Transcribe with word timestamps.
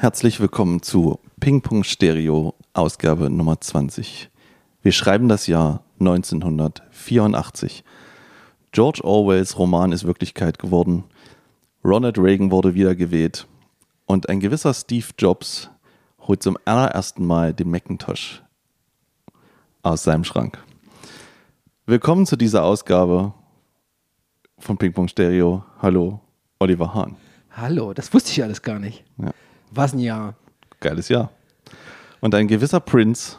Herzlich 0.00 0.40
willkommen 0.40 0.80
zu 0.80 1.20
Ping 1.40 1.60
Pong 1.60 1.84
Stereo, 1.84 2.54
Ausgabe 2.72 3.28
Nummer 3.28 3.60
20. 3.60 4.30
Wir 4.80 4.92
schreiben 4.92 5.28
das 5.28 5.46
Jahr 5.46 5.84
1984. 5.98 7.84
George 8.72 9.04
Orwells 9.04 9.58
Roman 9.58 9.92
ist 9.92 10.06
Wirklichkeit 10.06 10.58
geworden. 10.58 11.04
Ronald 11.84 12.16
Reagan 12.16 12.50
wurde 12.50 12.72
wiedergewählt. 12.72 13.46
Und 14.06 14.30
ein 14.30 14.40
gewisser 14.40 14.72
Steve 14.72 15.08
Jobs 15.18 15.68
holt 16.20 16.42
zum 16.42 16.56
allerersten 16.64 17.26
Mal 17.26 17.52
den 17.52 17.70
Macintosh 17.70 18.42
aus 19.82 20.02
seinem 20.02 20.24
Schrank. 20.24 20.64
Willkommen 21.84 22.24
zu 22.24 22.36
dieser 22.36 22.64
Ausgabe 22.64 23.34
von 24.56 24.78
Ping 24.78 24.94
Pong 24.94 25.08
Stereo. 25.08 25.62
Hallo, 25.82 26.20
Oliver 26.58 26.94
Hahn. 26.94 27.16
Hallo, 27.50 27.92
das 27.92 28.14
wusste 28.14 28.30
ich 28.30 28.42
alles 28.42 28.62
gar 28.62 28.78
nicht. 28.78 29.04
Ja. 29.18 29.34
Was 29.70 29.92
ein 29.92 29.98
Jahr. 30.00 30.34
Geiles 30.80 31.08
Jahr. 31.08 31.30
Und 32.20 32.34
ein 32.34 32.48
gewisser 32.48 32.80
Prince 32.80 33.36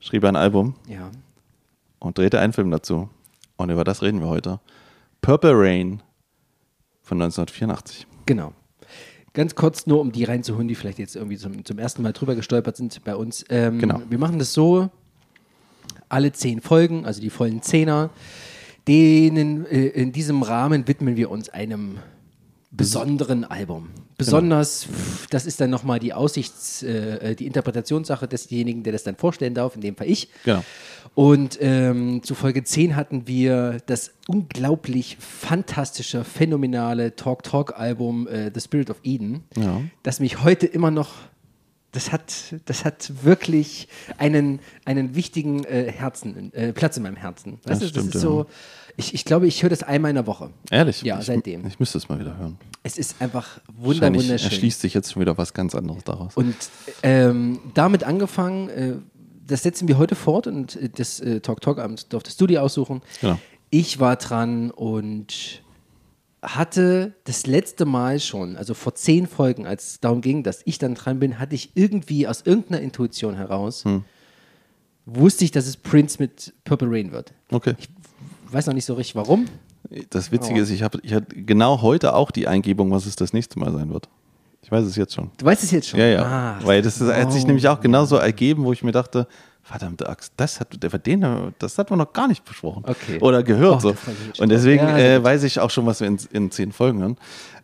schrieb 0.00 0.24
ein 0.24 0.36
Album 0.36 0.74
Ja. 0.88 1.10
und 1.98 2.18
drehte 2.18 2.40
einen 2.40 2.52
Film 2.52 2.70
dazu. 2.70 3.08
Und 3.56 3.70
über 3.70 3.84
das 3.84 4.02
reden 4.02 4.20
wir 4.20 4.28
heute. 4.28 4.60
Purple 5.20 5.52
Rain 5.54 6.02
von 7.02 7.20
1984. 7.20 8.06
Genau. 8.26 8.52
Ganz 9.32 9.54
kurz 9.54 9.86
nur, 9.86 10.00
um 10.00 10.12
die 10.12 10.24
reinzuholen, 10.24 10.68
die 10.68 10.74
vielleicht 10.74 10.98
jetzt 10.98 11.16
irgendwie 11.16 11.36
zum, 11.36 11.64
zum 11.64 11.78
ersten 11.78 12.02
Mal 12.02 12.12
drüber 12.12 12.34
gestolpert 12.34 12.76
sind 12.76 13.02
bei 13.04 13.16
uns. 13.16 13.44
Ähm, 13.48 13.78
Genau. 13.78 14.00
Wir 14.08 14.18
machen 14.18 14.38
das 14.38 14.52
so, 14.52 14.90
alle 16.08 16.32
zehn 16.32 16.60
Folgen, 16.60 17.04
also 17.04 17.20
die 17.20 17.30
vollen 17.30 17.62
Zehner, 17.62 18.10
denen 18.86 19.66
äh, 19.66 19.86
in 19.88 20.12
diesem 20.12 20.42
Rahmen 20.42 20.86
widmen 20.86 21.16
wir 21.16 21.30
uns 21.30 21.48
einem 21.48 21.98
besonderen 22.76 23.44
Album. 23.44 23.90
Besonders, 24.16 24.84
pff, 24.84 25.26
das 25.28 25.44
ist 25.46 25.60
dann 25.60 25.70
nochmal 25.70 25.98
die 25.98 26.12
Aussichts-, 26.14 26.82
äh, 26.82 27.34
die 27.34 27.46
Interpretationssache 27.46 28.28
desjenigen, 28.28 28.82
der 28.82 28.92
das 28.92 29.02
dann 29.02 29.16
vorstellen 29.16 29.54
darf, 29.54 29.74
in 29.74 29.80
dem 29.80 29.96
Fall 29.96 30.08
ich. 30.08 30.28
Genau. 30.44 30.62
Und 31.14 31.58
ähm, 31.60 32.22
zu 32.22 32.34
Folge 32.34 32.64
10 32.64 32.96
hatten 32.96 33.26
wir 33.26 33.78
das 33.86 34.12
unglaublich 34.26 35.16
fantastische, 35.20 36.24
phänomenale 36.24 37.14
Talk-Talk-Album 37.16 38.26
äh, 38.28 38.50
The 38.54 38.60
Spirit 38.60 38.90
of 38.90 38.98
Eden, 39.04 39.44
Ja. 39.56 39.80
das 40.02 40.20
mich 40.20 40.42
heute 40.42 40.66
immer 40.66 40.90
noch, 40.90 41.10
das 41.92 42.10
hat, 42.10 42.32
das 42.64 42.84
hat 42.84 43.12
wirklich 43.22 43.86
einen, 44.18 44.58
einen 44.84 45.14
wichtigen 45.14 45.62
äh, 45.64 45.92
Herzen, 45.92 46.52
äh, 46.52 46.72
Platz 46.72 46.96
in 46.96 47.04
meinem 47.04 47.16
Herzen. 47.16 47.58
Das 47.62 47.74
Weißt 47.74 47.82
du, 47.82 47.88
stimmt, 47.88 48.14
ist 48.14 48.22
ja. 48.24 48.46
Ich, 48.96 49.14
ich 49.14 49.24
glaube, 49.24 49.46
ich 49.46 49.62
höre 49.62 49.70
das 49.70 49.82
einmal 49.82 50.10
in 50.10 50.14
der 50.16 50.26
Woche. 50.26 50.50
Ehrlich? 50.70 51.02
Ja, 51.02 51.18
ich, 51.18 51.26
seitdem. 51.26 51.66
Ich 51.66 51.78
müsste 51.80 51.98
es 51.98 52.08
mal 52.08 52.18
wieder 52.18 52.36
hören. 52.36 52.58
Es 52.82 52.98
ist 52.98 53.20
einfach 53.20 53.60
wunder, 53.76 54.08
wunderschön. 54.08 54.30
erschließt 54.50 54.80
sich 54.80 54.94
jetzt 54.94 55.12
schon 55.12 55.20
wieder 55.20 55.36
was 55.38 55.54
ganz 55.54 55.74
anderes 55.74 56.04
daraus. 56.04 56.36
Und 56.36 56.54
ähm, 57.02 57.58
damit 57.74 58.04
angefangen, 58.04 58.68
äh, 58.68 58.94
das 59.46 59.62
setzen 59.62 59.88
wir 59.88 59.98
heute 59.98 60.14
fort 60.14 60.46
und 60.46 60.76
äh, 60.76 60.88
das 60.88 61.20
äh, 61.20 61.40
Talk 61.40 61.60
Talk 61.60 61.78
Abend 61.78 62.12
durfte 62.12 62.30
du 62.36 62.46
dir 62.46 62.62
aussuchen. 62.62 63.02
Genau. 63.20 63.38
Ich 63.70 63.98
war 64.00 64.16
dran 64.16 64.70
und 64.70 65.62
hatte 66.42 67.14
das 67.24 67.46
letzte 67.46 67.86
Mal 67.86 68.20
schon, 68.20 68.56
also 68.56 68.74
vor 68.74 68.94
zehn 68.94 69.26
Folgen, 69.26 69.66
als 69.66 69.92
es 69.92 70.00
darum 70.00 70.20
ging, 70.20 70.42
dass 70.42 70.60
ich 70.66 70.78
dann 70.78 70.94
dran 70.94 71.18
bin, 71.18 71.38
hatte 71.38 71.54
ich 71.54 71.70
irgendwie 71.74 72.28
aus 72.28 72.42
irgendeiner 72.44 72.82
Intuition 72.82 73.34
heraus, 73.34 73.84
Hm. 73.86 74.04
wusste 75.06 75.44
ich, 75.44 75.50
dass 75.52 75.66
es 75.66 75.76
Prince 75.78 76.18
mit 76.20 76.52
Purple 76.64 76.88
Rain 76.90 77.12
wird. 77.12 77.32
Okay. 77.50 77.74
Weiß 78.54 78.66
noch 78.66 78.74
nicht 78.74 78.84
so 78.84 78.94
richtig 78.94 79.16
warum. 79.16 79.46
Das 80.10 80.30
Witzige 80.32 80.60
Oh. 80.60 80.62
ist, 80.62 80.70
ich, 80.70 80.82
hab, 80.82 80.96
ich 81.04 81.12
hatte 81.12 81.34
genau 81.34 81.82
heute 81.82 82.14
auch 82.14 82.30
die 82.30 82.46
Eingebung, 82.48 82.90
was 82.90 83.06
es 83.06 83.16
das 83.16 83.32
nächste 83.32 83.58
Mal 83.58 83.72
sein 83.72 83.92
wird. 83.92 84.08
Ich 84.62 84.70
weiß 84.72 84.84
es 84.86 84.96
jetzt 84.96 85.12
schon. 85.14 85.30
Du 85.36 85.44
weißt 85.44 85.62
es 85.62 85.70
jetzt 85.72 85.88
schon. 85.88 86.00
Ja, 86.00 86.06
ja. 86.06 86.22
Ah, 86.22 86.58
Weil 86.64 86.80
das 86.80 87.00
ist, 87.00 87.12
hat 87.12 87.32
sich 87.32 87.44
oh. 87.44 87.46
nämlich 87.48 87.68
auch 87.68 87.80
genauso 87.80 88.16
ergeben, 88.16 88.64
wo 88.64 88.72
ich 88.72 88.82
mir 88.82 88.92
dachte, 88.92 89.26
verdammte 89.62 90.08
Axt, 90.08 90.32
das 90.36 90.60
hat, 90.60 90.68
den, 91.06 91.52
das 91.58 91.78
hat 91.78 91.90
man 91.90 91.98
noch 91.98 92.12
gar 92.12 92.28
nicht 92.28 92.44
besprochen. 92.44 92.84
Okay. 92.86 93.18
Oder 93.20 93.42
gehört 93.42 93.76
Oh, 93.76 93.80
so. 93.90 93.94
Und 94.42 94.48
deswegen 94.50 94.84
Ja, 94.86 94.98
äh, 94.98 95.24
weiß 95.24 95.42
ich 95.42 95.60
auch 95.60 95.70
schon, 95.70 95.84
was 95.86 96.00
wir 96.00 96.06
in, 96.06 96.18
in 96.32 96.50
zehn 96.50 96.72
Folgen 96.72 97.00
hören. 97.00 97.16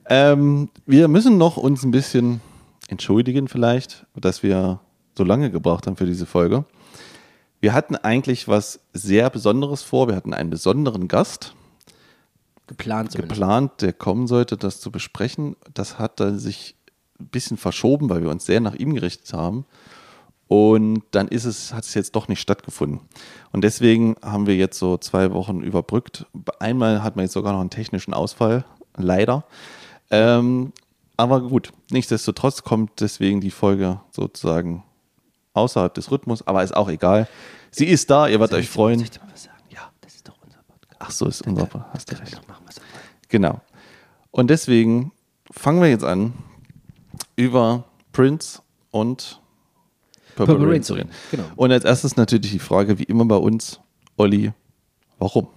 Ähm, 0.06 0.68
wir 0.86 1.08
müssen 1.08 1.38
noch 1.38 1.56
uns 1.56 1.84
ein 1.84 1.90
bisschen 1.90 2.40
entschuldigen 2.88 3.48
vielleicht, 3.48 4.06
dass 4.16 4.42
wir 4.42 4.80
so 5.16 5.24
lange 5.24 5.50
gebraucht 5.50 5.86
haben 5.86 5.96
für 5.96 6.06
diese 6.06 6.26
Folge. 6.26 6.64
Wir 7.60 7.74
hatten 7.74 7.96
eigentlich 7.96 8.48
was 8.48 8.80
sehr 8.92 9.28
Besonderes 9.30 9.82
vor. 9.82 10.08
Wir 10.08 10.16
hatten 10.16 10.34
einen 10.34 10.50
besonderen 10.50 11.08
Gast 11.08 11.54
Geplant 12.66 13.12
zumindest. 13.12 13.40
geplant, 13.40 13.82
der 13.82 13.92
kommen 13.92 14.26
sollte, 14.26 14.56
das 14.56 14.80
zu 14.80 14.90
besprechen. 14.90 15.56
Das 15.74 15.98
hat 15.98 16.20
dann 16.20 16.38
sich 16.38 16.76
ein 17.18 17.26
bisschen 17.26 17.56
verschoben, 17.56 18.08
weil 18.08 18.22
wir 18.22 18.30
uns 18.30 18.46
sehr 18.46 18.60
nach 18.60 18.74
ihm 18.74 18.94
gerichtet 18.94 19.32
haben. 19.32 19.66
Und 20.48 21.02
dann 21.10 21.28
ist 21.28 21.44
es, 21.44 21.72
hat 21.74 21.84
es 21.84 21.94
jetzt 21.94 22.16
doch 22.16 22.26
nicht 22.26 22.40
stattgefunden. 22.40 23.00
Und 23.52 23.62
deswegen 23.62 24.16
haben 24.22 24.46
wir 24.46 24.56
jetzt 24.56 24.78
so 24.78 24.96
zwei 24.96 25.32
Wochen 25.32 25.60
überbrückt. 25.60 26.26
Einmal 26.58 27.02
hat 27.02 27.14
man 27.14 27.24
jetzt 27.24 27.34
sogar 27.34 27.52
noch 27.52 27.60
einen 27.60 27.70
technischen 27.70 28.14
Ausfall, 28.14 28.64
leider. 28.96 29.44
Ähm, 30.10 30.72
aber 31.16 31.42
gut, 31.42 31.72
nichtsdestotrotz 31.90 32.62
kommt 32.62 33.00
deswegen 33.00 33.40
die 33.40 33.50
Folge 33.50 34.00
sozusagen 34.10 34.82
außerhalb 35.52 35.92
des 35.94 36.10
Rhythmus, 36.10 36.46
aber 36.46 36.62
ist 36.62 36.76
auch 36.76 36.88
egal. 36.88 37.28
Sie 37.70 37.86
ist 37.86 38.10
da, 38.10 38.28
ihr 38.28 38.40
werdet 38.40 38.58
euch 38.58 38.68
freuen. 38.68 39.00
Ich 39.00 39.20
mal 39.20 39.28
was 39.32 39.44
sagen? 39.44 39.56
Ja, 39.70 39.90
das 40.00 40.14
ist 40.14 40.28
doch 40.28 40.36
unser 40.44 40.58
Podcast. 40.66 40.96
Ach 40.98 41.10
so, 41.10 41.26
ist 41.26 41.42
unser, 41.42 41.68
hast 41.92 42.10
du 42.10 42.18
recht. 42.18 42.40
Genau. 43.28 43.60
Und 44.30 44.50
deswegen 44.50 45.12
fangen 45.50 45.80
wir 45.80 45.88
jetzt 45.88 46.04
an, 46.04 46.32
über 47.36 47.84
Prince 48.12 48.60
und 48.90 49.40
Purple, 50.34 50.54
Purple 50.54 50.72
Rain 50.72 50.82
zu 50.82 50.94
reden. 50.94 51.10
genau. 51.30 51.44
Und 51.56 51.72
als 51.72 51.84
erstes 51.84 52.16
natürlich 52.16 52.50
die 52.50 52.58
Frage, 52.58 52.98
wie 52.98 53.04
immer 53.04 53.24
bei 53.24 53.36
uns, 53.36 53.80
Olli, 54.16 54.52
warum? 55.18 55.48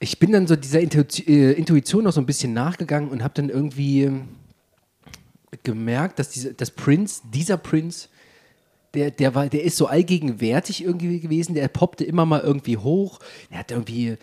ich 0.00 0.18
bin 0.18 0.32
dann 0.32 0.46
so 0.46 0.56
dieser 0.56 0.80
Intuition, 0.80 1.26
äh, 1.26 1.52
Intuition 1.52 2.04
noch 2.04 2.12
so 2.12 2.20
ein 2.20 2.26
bisschen 2.26 2.52
nachgegangen 2.52 3.10
und 3.10 3.22
habe 3.22 3.34
dann 3.34 3.48
irgendwie 3.48 4.10
gemerkt, 5.62 6.18
dass 6.18 6.30
diese, 6.30 6.54
dass 6.54 6.70
Prince, 6.70 7.22
dieser 7.32 7.56
Prince, 7.56 8.08
der, 8.94 9.10
der, 9.10 9.34
war, 9.34 9.48
der 9.48 9.64
ist 9.64 9.76
so 9.76 9.86
allgegenwärtig 9.86 10.82
irgendwie 10.82 11.20
gewesen, 11.20 11.54
der 11.54 11.68
poppte 11.68 12.04
immer 12.04 12.24
mal 12.24 12.40
irgendwie 12.40 12.76
hoch. 12.76 13.20
Der 13.50 13.58
hat 13.58 13.70
irgendwie, 13.70 14.08
äh, 14.08 14.16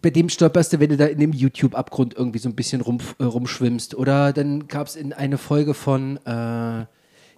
bei 0.00 0.10
dem 0.10 0.28
stolperst 0.28 0.72
du, 0.72 0.80
wenn 0.80 0.90
du 0.90 0.96
da 0.96 1.06
in 1.06 1.18
dem 1.18 1.32
YouTube-Abgrund 1.32 2.14
irgendwie 2.14 2.38
so 2.38 2.48
ein 2.48 2.54
bisschen 2.54 2.80
rum, 2.80 2.98
äh, 3.18 3.24
rumschwimmst. 3.24 3.94
Oder 3.94 4.32
dann 4.32 4.68
gab 4.68 4.86
es 4.86 4.96
in 4.96 5.12
eine 5.12 5.38
Folge 5.38 5.74
von 5.74 6.18
äh, 6.24 6.86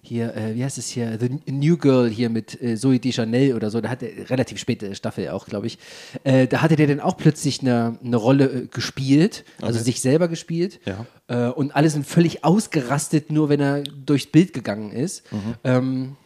hier, 0.05 0.35
äh, 0.35 0.53
wie 0.53 0.63
heißt 0.63 0.77
es 0.77 0.89
hier, 0.89 1.17
The 1.17 1.51
New 1.51 1.77
Girl 1.77 2.09
hier 2.09 2.29
mit 2.29 2.61
äh, 2.61 2.75
Zoe 2.75 2.99
Deschanel 2.99 3.55
oder 3.55 3.71
so, 3.71 3.79
da 3.79 3.87
hat 3.89 4.03
er 4.03 4.29
relativ 4.29 4.59
späte 4.59 4.93
Staffel 4.95 5.29
auch, 5.29 5.45
glaube 5.45 5.67
ich, 5.67 5.79
äh, 6.25 6.45
da 6.45 6.61
hatte 6.61 6.75
der 6.75 6.87
dann 6.87 6.99
auch 6.99 7.15
plötzlich 7.15 7.61
eine, 7.61 7.97
eine 8.03 8.17
Rolle 8.17 8.45
äh, 8.51 8.67
gespielt, 8.67 9.45
also 9.61 9.77
Okay. 9.79 9.85
sich 9.85 10.01
selber 10.01 10.27
gespielt. 10.27 10.81
Ja. 10.85 11.05
Äh, 11.27 11.51
und 11.51 11.73
alle 11.73 11.89
sind 11.89 12.05
völlig 12.05 12.43
ausgerastet, 12.43 13.31
nur 13.31 13.47
wenn 13.47 13.61
er 13.61 13.83
durchs 13.83 14.27
Bild 14.27 14.51
gegangen 14.51 14.91
ist. 14.91 15.23
Ähm, 15.63 16.17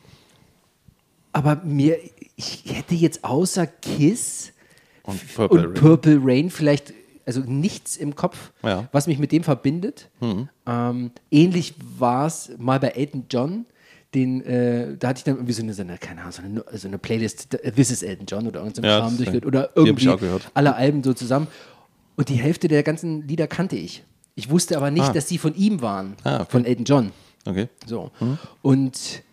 aber 1.31 1.61
mir, 1.63 1.99
ich 2.35 2.63
hätte 2.67 2.95
jetzt 2.95 3.23
außer 3.23 3.67
Kiss 3.67 4.53
Und 5.03 5.21
Purple 5.35 5.59
und 5.59 5.65
Rain. 5.67 5.73
Purple 5.75 6.19
Rain 6.23 6.49
vielleicht, 6.49 6.93
also 7.27 7.41
nichts 7.41 7.97
im 7.97 8.15
Kopf, 8.15 8.51
Ja. 8.63 8.81
Mhm. 8.81 8.87
was 8.91 9.05
mich 9.07 9.19
mit 9.19 9.31
dem 9.31 9.43
verbindet. 9.43 10.09
Ähm, 10.65 11.11
ähnlich 11.29 11.75
war 11.99 12.25
es 12.27 12.51
mal 12.57 12.79
bei 12.79 12.89
Elton 12.89 13.25
John. 13.29 13.65
Den, 14.15 14.41
äh, 14.45 14.95
da 14.97 15.09
hatte 15.09 15.17
ich 15.19 15.23
dann 15.25 15.35
irgendwie 15.35 15.51
so 15.53 15.61
eine, 15.61 15.73
so 15.73 15.81
eine 15.81 15.97
keine 15.97 16.21
Ahnung, 16.21 16.31
so 16.31 16.41
eine, 16.41 16.63
so 16.77 16.87
eine 16.87 16.97
Playlist, 16.97 17.49
This 17.75 17.91
is 17.91 18.01
Elton 18.03 18.25
John 18.25 18.47
oder 18.47 18.61
irgendein 18.61 18.85
Ja, 18.85 18.99
Kram 19.01 19.17
durchgehört 19.17 19.45
oder 19.45 19.69
irgendwie 19.75 20.09
alle 20.53 20.75
Alben 20.75 21.03
so 21.03 21.13
zusammen. 21.13 21.47
Und 22.15 22.29
die 22.29 22.35
Hälfte 22.35 22.67
der 22.69 22.81
ganzen 22.83 23.27
Lieder 23.27 23.47
kannte 23.47 23.75
ich. 23.75 24.03
Ich 24.35 24.49
wusste 24.49 24.77
aber 24.77 24.91
nicht, 24.91 25.03
Ah. 25.03 25.13
dass 25.13 25.25
die 25.25 25.37
von 25.37 25.53
ihm 25.55 25.81
waren, 25.81 26.15
Ah, 26.23 26.37
okay. 26.41 26.45
von 26.49 26.65
Elton 26.65 26.85
John. 26.85 27.11
Okay. 27.45 27.67
So. 27.85 28.09
Und 28.61 29.23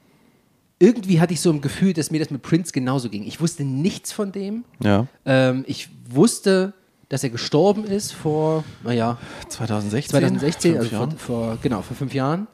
irgendwie 0.81 1.21
hatte 1.21 1.33
ich 1.33 1.41
so 1.41 1.51
ein 1.51 1.61
Gefühl, 1.61 1.93
dass 1.93 2.11
mir 2.11 2.19
das 2.19 2.31
mit 2.31 2.43
Prince 2.43 2.73
genauso 2.73 3.09
ging. 3.09 3.25
Ich 3.25 3.41
wusste 3.41 3.65
nichts 3.65 4.13
von 4.13 4.33
dem. 4.33 4.65
Ja. 4.83 5.07
Ähm, 5.25 5.65
ich 5.67 5.89
wusste, 6.11 6.75
dass 7.15 7.23
er 7.23 7.31
gestorben 7.31 7.85
ist 7.85 8.13
vor, 8.13 8.65
naja, 8.83 9.19
2016. 9.49 10.11
2016, 10.11 10.73
Fünf 10.73 10.93
also 10.93 10.97
vor, 10.97 11.19
vor, 11.19 11.59
genau, 11.63 11.81
vor 11.81 11.97
fünf 11.97 12.13
Jahren. 12.13 12.49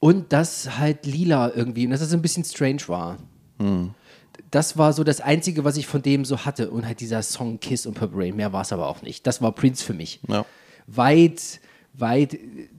Und 0.00 0.32
das 0.32 0.76
halt 0.76 1.06
lila 1.06 1.52
irgendwie, 1.54 1.84
und 1.84 1.92
dass 1.92 2.00
es 2.00 2.12
ein 2.12 2.20
bisschen 2.20 2.42
strange 2.42 2.82
war. 2.88 3.18
Das 4.50 4.76
war 4.76 4.92
so 4.92 5.04
das 5.04 5.20
Einzige, 5.20 5.62
was 5.62 5.76
ich 5.76 5.86
von 5.86 6.02
dem 6.02 6.24
so 6.24 6.38
hatte. 6.38 6.68
Und 6.70 6.84
halt 6.84 6.98
dieser 6.98 7.22
Song 7.22 7.60
Kiss 7.60 7.86
und 7.86 7.94
Purple 7.94 8.24
Rain, 8.24 8.34
mehr 8.34 8.52
war 8.52 8.62
es 8.62 8.72
aber 8.72 8.88
auch 8.88 9.02
nicht. 9.02 9.24
Das 9.24 9.40
war 9.40 9.52
Prince 9.52 9.84
für 9.84 9.94
mich. 9.94 10.18
Ja. 10.26 10.44
Weit, 10.88 11.60
weit, 11.92 12.36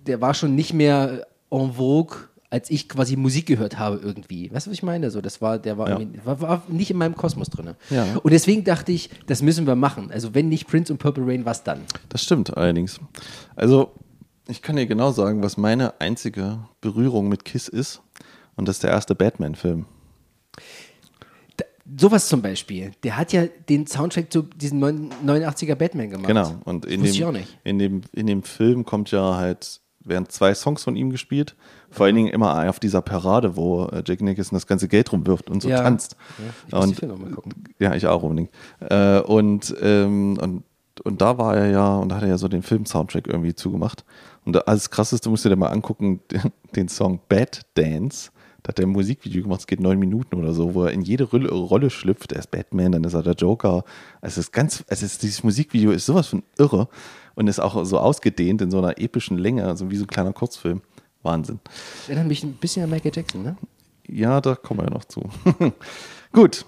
der 0.07 0.19
war 0.19 0.33
schon 0.33 0.55
nicht 0.55 0.73
mehr 0.73 1.25
en 1.51 1.71
vogue, 1.71 2.17
als 2.51 2.69
ich 2.71 2.89
quasi 2.89 3.15
Musik 3.15 3.45
gehört 3.45 3.77
habe 3.77 3.97
irgendwie. 4.03 4.51
Weißt 4.51 4.65
du, 4.65 4.71
was 4.71 4.77
ich 4.77 4.83
meine? 4.83 5.11
So, 5.11 5.21
das 5.21 5.39
war, 5.41 5.59
der 5.59 5.77
war, 5.77 5.89
Ja. 6.01 6.07
war, 6.23 6.41
war 6.41 6.63
nicht 6.67 6.89
in 6.89 6.97
meinem 6.97 7.15
Kosmos 7.15 7.49
drin. 7.49 7.75
Ja. 7.91 8.17
Und 8.23 8.31
deswegen 8.31 8.63
dachte 8.63 8.91
ich, 8.91 9.09
das 9.27 9.41
müssen 9.41 9.67
wir 9.67 9.75
machen. 9.75 10.09
Also 10.11 10.33
wenn 10.33 10.49
nicht 10.49 10.67
Prince 10.67 10.91
und 10.91 10.97
Purple 10.99 11.25
Rain, 11.27 11.45
was 11.45 11.63
dann? 11.63 11.81
Das 12.09 12.23
stimmt 12.23 12.55
allerdings. 12.57 12.99
Also 13.55 13.91
Ich 14.47 14.63
kann 14.63 14.77
dir 14.77 14.87
genau 14.87 15.11
sagen, 15.11 15.43
was 15.43 15.57
meine 15.57 16.01
einzige 16.01 16.57
Berührung 16.81 17.29
mit 17.29 17.45
Kiss 17.45 17.67
ist. 17.67 18.01
Und 18.55 18.67
das 18.67 18.77
ist 18.77 18.83
der 18.83 18.89
erste 18.89 19.13
Batman-Film. 19.13 19.85
Sowas 21.97 22.27
zum 22.27 22.41
Beispiel. 22.41 22.91
Der 23.03 23.17
hat 23.17 23.33
ja 23.33 23.45
den 23.47 23.87
Soundtrack 23.87 24.31
zu 24.31 24.43
diesem 24.43 24.79
89er 24.83 25.75
Batman 25.75 26.09
gemacht. 26.11 26.27
Genau. 26.27 26.55
Und 26.65 26.85
in 26.85 27.01
Wusste 27.01 27.15
ich 27.15 27.25
auch 27.25 27.31
dem, 27.31 27.41
nicht. 27.41 27.57
in, 27.63 27.79
dem, 27.79 28.01
in 28.13 28.27
dem 28.27 28.43
Film 28.43 28.85
kommt 28.85 29.09
ja 29.11 29.35
halt, 29.37 29.81
werden 30.09 30.27
zwei 30.29 30.53
Songs 30.53 30.83
von 30.83 30.95
ihm 30.95 31.09
gespielt. 31.11 31.55
Vor 31.89 32.05
allen 32.05 32.15
Dingen 32.15 32.27
immer 32.29 32.69
auf 32.69 32.79
dieser 32.79 33.01
Parade, 33.01 33.55
wo 33.55 33.85
äh, 33.85 34.03
Jack 34.05 34.21
Nicholson 34.21 34.55
das 34.55 34.67
ganze 34.67 34.87
Geld 34.87 35.11
rumwirft 35.11 35.49
und 35.49 35.61
so 35.61 35.69
Ja. 35.69 35.81
tanzt. 35.83 36.15
Ja, 36.71 36.83
ich 36.85 37.01
und, 37.03 37.19
mal 37.21 37.31
gucken. 37.31 37.53
Ja, 37.79 37.95
ich 37.95 38.05
auch 38.07 38.23
unbedingt. 38.23 38.49
Äh, 38.79 39.19
und, 39.21 39.75
ähm, 39.81 40.37
und, 40.41 40.63
und 41.03 41.21
da 41.21 41.37
war 41.37 41.55
er 41.55 41.69
ja, 41.69 41.95
und 41.97 42.09
da 42.09 42.15
hat 42.17 42.23
er 42.23 42.29
ja 42.29 42.37
so 42.37 42.47
den 42.47 42.61
Film-Soundtrack 42.63 43.27
irgendwie 43.27 43.55
zugemacht. 43.55 44.03
Und 44.45 44.53
da- 44.53 44.59
als 44.61 44.89
krasseste 44.89 45.29
musst 45.29 45.45
du 45.45 45.49
dir 45.49 45.55
mal 45.55 45.67
angucken, 45.69 46.19
den, 46.31 46.41
den 46.75 46.87
Song 46.89 47.19
Bad 47.29 47.61
Dance. 47.75 48.31
Da 48.61 48.69
hat 48.69 48.79
er 48.79 48.85
ein 48.87 48.89
Musikvideo 48.91 49.43
gemacht, 49.43 49.61
es 49.61 49.67
geht 49.67 49.79
neun 49.79 49.97
Minuten 49.99 50.35
oder 50.35 50.51
so, 50.51 50.75
wo 50.75 50.83
er 50.83 50.91
in 50.91 51.01
jede 51.01 51.23
Rolle, 51.23 51.49
Rolle 51.49 51.89
schlüpft. 51.89 52.33
Er 52.33 52.39
ist 52.39 52.51
Batman, 52.51 52.91
dann 52.91 53.03
ist 53.05 53.13
er 53.13 53.23
der 53.23 53.33
Joker. 53.35 53.85
Es 54.21 54.37
ist 54.37 54.51
ganz, 54.51 54.83
es 54.87 55.01
ist, 55.01 55.23
dieses 55.23 55.43
Musikvideo 55.45 55.91
ist 55.91 56.05
sowas 56.05 56.27
von 56.27 56.43
irre 56.57 56.89
und 57.39 57.47
ist 57.47 57.59
auch 57.59 57.85
so 57.85 57.97
ausgedehnt 57.97 58.61
in 58.61 58.69
so 58.69 58.79
einer 58.79 58.99
epischen 58.99 59.37
Länge, 59.37 59.65
also 59.65 59.89
wie 59.89 59.95
so 59.95 60.03
ein 60.03 60.07
kleiner 60.07 60.33
Kurzfilm. 60.33 60.81
Wahnsinn. 61.23 61.59
Erinnert 62.07 62.27
mich 62.27 62.43
ein 62.43 62.53
bisschen 62.53 62.83
an 62.83 62.89
Michael 62.89 63.13
Jackson, 63.15 63.43
ne? 63.43 63.55
Ja, 64.07 64.41
da 64.41 64.55
kommen 64.55 64.81
wir 64.81 64.85
ja 64.85 64.89
noch 64.89 65.05
zu. 65.05 65.23
gut. 66.33 66.65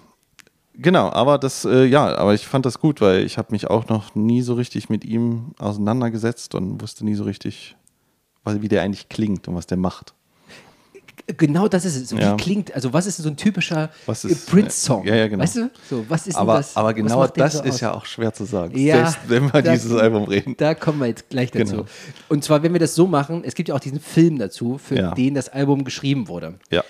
Genau, 0.72 1.10
aber 1.10 1.36
das, 1.36 1.66
äh, 1.66 1.84
ja, 1.84 2.16
aber 2.16 2.32
ich 2.32 2.46
fand 2.46 2.64
das 2.64 2.78
gut, 2.78 3.02
weil 3.02 3.22
ich 3.24 3.36
habe 3.36 3.48
mich 3.52 3.68
auch 3.68 3.88
noch 3.88 4.14
nie 4.14 4.40
so 4.40 4.54
richtig 4.54 4.88
mit 4.88 5.04
ihm 5.04 5.52
auseinandergesetzt 5.58 6.54
und 6.54 6.80
wusste 6.80 7.04
nie 7.04 7.14
so 7.16 7.24
richtig, 7.24 7.76
wie 8.46 8.68
der 8.68 8.80
eigentlich 8.80 9.10
klingt 9.10 9.48
und 9.48 9.54
was 9.54 9.66
der 9.66 9.76
macht. 9.76 10.14
Genau 11.36 11.68
das 11.68 11.84
ist 11.84 11.96
es. 11.96 12.08
So, 12.08 12.16
Ja. 12.16 12.32
Wie 12.32 12.42
klingt, 12.42 12.74
also 12.74 12.92
was 12.92 13.06
ist 13.06 13.18
so 13.18 13.28
ein 13.28 13.36
typischer 13.36 13.90
äh, 14.08 14.12
ist- 14.12 14.50
Prince-Song? 14.50 15.06
Ja, 15.06 15.14
ja, 15.14 15.28
genau. 15.28 15.42
Weißt 15.44 15.56
du? 15.56 15.70
So, 15.88 16.04
was 16.08 16.26
ist 16.26 16.34
Aber, 16.36 16.56
das? 16.56 16.76
aber 16.76 16.94
genau 16.94 17.26
das 17.26 17.52
so 17.54 17.62
ist 17.62 17.80
ja 17.80 17.92
auch 17.94 18.04
schwer 18.06 18.32
zu 18.32 18.44
sagen. 18.44 18.76
Ja, 18.78 18.96
Selbst 19.08 19.18
wenn 19.28 19.44
wir 19.52 19.62
da- 19.62 19.72
dieses 19.72 19.92
Album 19.94 20.24
reden. 20.24 20.54
Da 20.58 20.74
kommen 20.74 20.98
wir 21.00 21.06
jetzt 21.06 21.28
gleich 21.30 21.50
dazu. 21.52 21.72
Genau. 21.72 21.84
Und 22.28 22.42
zwar, 22.44 22.62
wenn 22.62 22.72
wir 22.72 22.80
das 22.80 22.94
so 22.94 23.06
machen, 23.06 23.42
es 23.44 23.54
gibt 23.54 23.68
ja 23.68 23.74
auch 23.74 23.80
diesen 23.80 24.00
Film 24.00 24.38
dazu, 24.38 24.78
für 24.78 24.96
Ja. 24.96 25.10
den 25.14 25.34
das 25.34 25.48
Album 25.48 25.84
geschrieben 25.84 26.28
wurde. 26.28 26.54
Ja. 26.70 26.82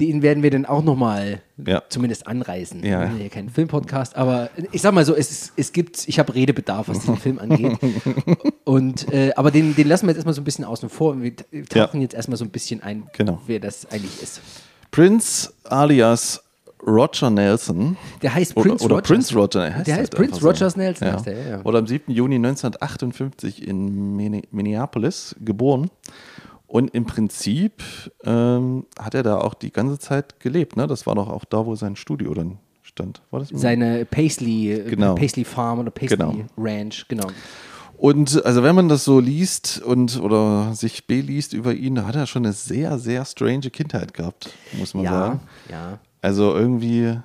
Den 0.00 0.22
werden 0.22 0.42
wir 0.42 0.50
dann 0.50 0.66
auch 0.66 0.82
nochmal 0.82 1.40
Ja. 1.64 1.82
zumindest 1.88 2.26
anreißen. 2.26 2.82
Ja. 2.84 3.02
Wir 3.02 3.08
sind 3.10 3.22
ja 3.22 3.28
kein 3.28 3.48
Filmpodcast, 3.48 4.16
aber 4.16 4.50
ich 4.72 4.82
sag 4.82 4.92
mal 4.92 5.04
so, 5.04 5.14
es, 5.14 5.52
es 5.56 5.72
gibt, 5.72 6.08
ich 6.08 6.18
habe 6.18 6.34
Redebedarf, 6.34 6.88
was 6.88 6.98
diesen 7.00 7.16
Film 7.16 7.38
angeht. 7.38 7.78
Und, 8.64 9.12
äh, 9.12 9.32
aber 9.36 9.50
den, 9.52 9.76
den 9.76 9.86
lassen 9.86 10.06
wir 10.06 10.10
jetzt 10.10 10.16
erstmal 10.18 10.34
so 10.34 10.40
ein 10.40 10.44
bisschen 10.44 10.64
außen 10.64 10.88
vor 10.88 11.12
und 11.12 11.22
wir 11.22 11.32
tauchen 11.66 12.00
jetzt 12.00 12.14
erstmal 12.14 12.36
so 12.36 12.44
ein 12.44 12.50
bisschen 12.50 12.82
ein, 12.82 13.04
Genau. 13.16 13.40
wer 13.46 13.60
das 13.60 13.86
eigentlich 13.90 14.20
ist. 14.22 14.40
Prince 14.90 15.52
alias 15.64 16.40
Roger 16.86 17.30
Nelson. 17.30 17.96
Der 18.20 18.34
heißt 18.34 18.56
Oder, 18.56 18.68
Prince 18.68 18.84
oder 18.84 18.94
Rogers. 18.96 19.08
Prince 19.08 19.34
Roger. 19.34 19.64
er 19.68 19.70
Der 19.84 19.94
heißt 19.96 19.96
halt 19.96 20.10
Prince 20.10 20.42
Rogers 20.44 20.76
Nelson, 20.76 21.08
Ja. 21.08 21.14
heißt 21.14 21.26
der, 21.26 21.48
ja. 21.48 21.64
Wurde 21.64 21.78
am 21.78 21.86
7. 21.86 22.12
Juni 22.12 22.34
1958 22.36 23.66
in 23.66 24.16
Minne- 24.16 24.42
Minneapolis 24.50 25.34
geboren. 25.40 25.88
Und 26.74 26.92
im 26.92 27.04
Prinzip 27.04 27.84
ähm, 28.24 28.84
hat 28.98 29.14
er 29.14 29.22
da 29.22 29.38
auch 29.38 29.54
die 29.54 29.70
ganze 29.70 29.96
Zeit 30.00 30.40
gelebt. 30.40 30.76
Ne? 30.76 30.88
Das 30.88 31.06
war 31.06 31.14
doch 31.14 31.28
auch 31.28 31.44
da, 31.44 31.64
wo 31.66 31.76
sein 31.76 31.94
Studio 31.94 32.34
dann 32.34 32.58
stand. 32.82 33.22
War 33.30 33.38
das 33.38 33.50
Seine 33.50 34.04
Paisley, 34.04 34.82
Genau. 34.90 35.14
Paisley 35.14 35.44
Farm 35.44 35.78
oder 35.78 35.92
Paisley 35.92 36.16
Genau. 36.16 36.34
Ranch, 36.58 37.06
genau. 37.06 37.28
Und 37.96 38.44
also 38.44 38.64
wenn 38.64 38.74
man 38.74 38.88
das 38.88 39.04
so 39.04 39.20
liest 39.20 39.82
und 39.82 40.20
oder 40.20 40.74
sich 40.74 41.06
beliest 41.06 41.52
über 41.52 41.72
ihn, 41.74 41.94
da 41.94 42.06
hat 42.08 42.16
er 42.16 42.26
schon 42.26 42.44
eine 42.44 42.52
sehr, 42.52 42.98
sehr 42.98 43.24
strange 43.24 43.70
Kindheit 43.70 44.12
gehabt, 44.12 44.50
muss 44.76 44.94
man 44.94 45.04
Ja, 45.04 45.10
sagen. 45.12 45.40
ja. 45.70 45.98
Also 46.22 46.56
irgendwie, 46.56 47.16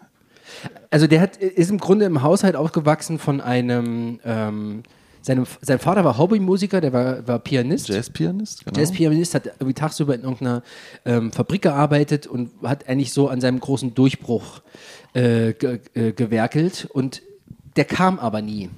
Also 0.92 1.08
der 1.08 1.22
hat, 1.22 1.38
ist 1.38 1.72
im 1.72 1.80
Grunde 1.80 2.06
im 2.06 2.22
Haushalt 2.22 2.56
aufgewachsen 2.56 3.18
von 3.18 3.42
einem, 3.42 4.20
ähm, 4.24 4.84
seinem, 5.22 5.46
sein 5.62 5.80
Vater 5.80 6.04
war 6.06 6.18
Hobbymusiker, 6.18 6.82
der 6.82 6.94
war, 6.94 7.28
war 7.28 7.40
Pianist. 7.40 7.90
Jazzpianist, 7.90 8.66
genau. 8.66 8.80
Jazzpianist 8.80 9.36
hat 9.36 9.46
irgendwie 9.48 9.74
tagsüber 9.74 10.16
in 10.16 10.22
irgendeiner 10.22 10.64
ähm, 11.06 11.32
Fabrik 11.32 11.62
gearbeitet 11.64 12.28
und 12.28 12.52
hat 12.64 12.88
eigentlich 12.88 13.12
so 13.12 13.30
an 13.30 13.42
seinem 13.42 13.60
großen 13.60 13.94
Durchbruch 13.94 14.62
äh, 15.14 15.54
ge 15.54 15.80
äh, 15.94 16.12
gewerkelt 16.14 16.88
und 16.92 17.22
der 17.76 17.86
kam 17.86 18.20
aber 18.20 18.42
nie. 18.42 18.70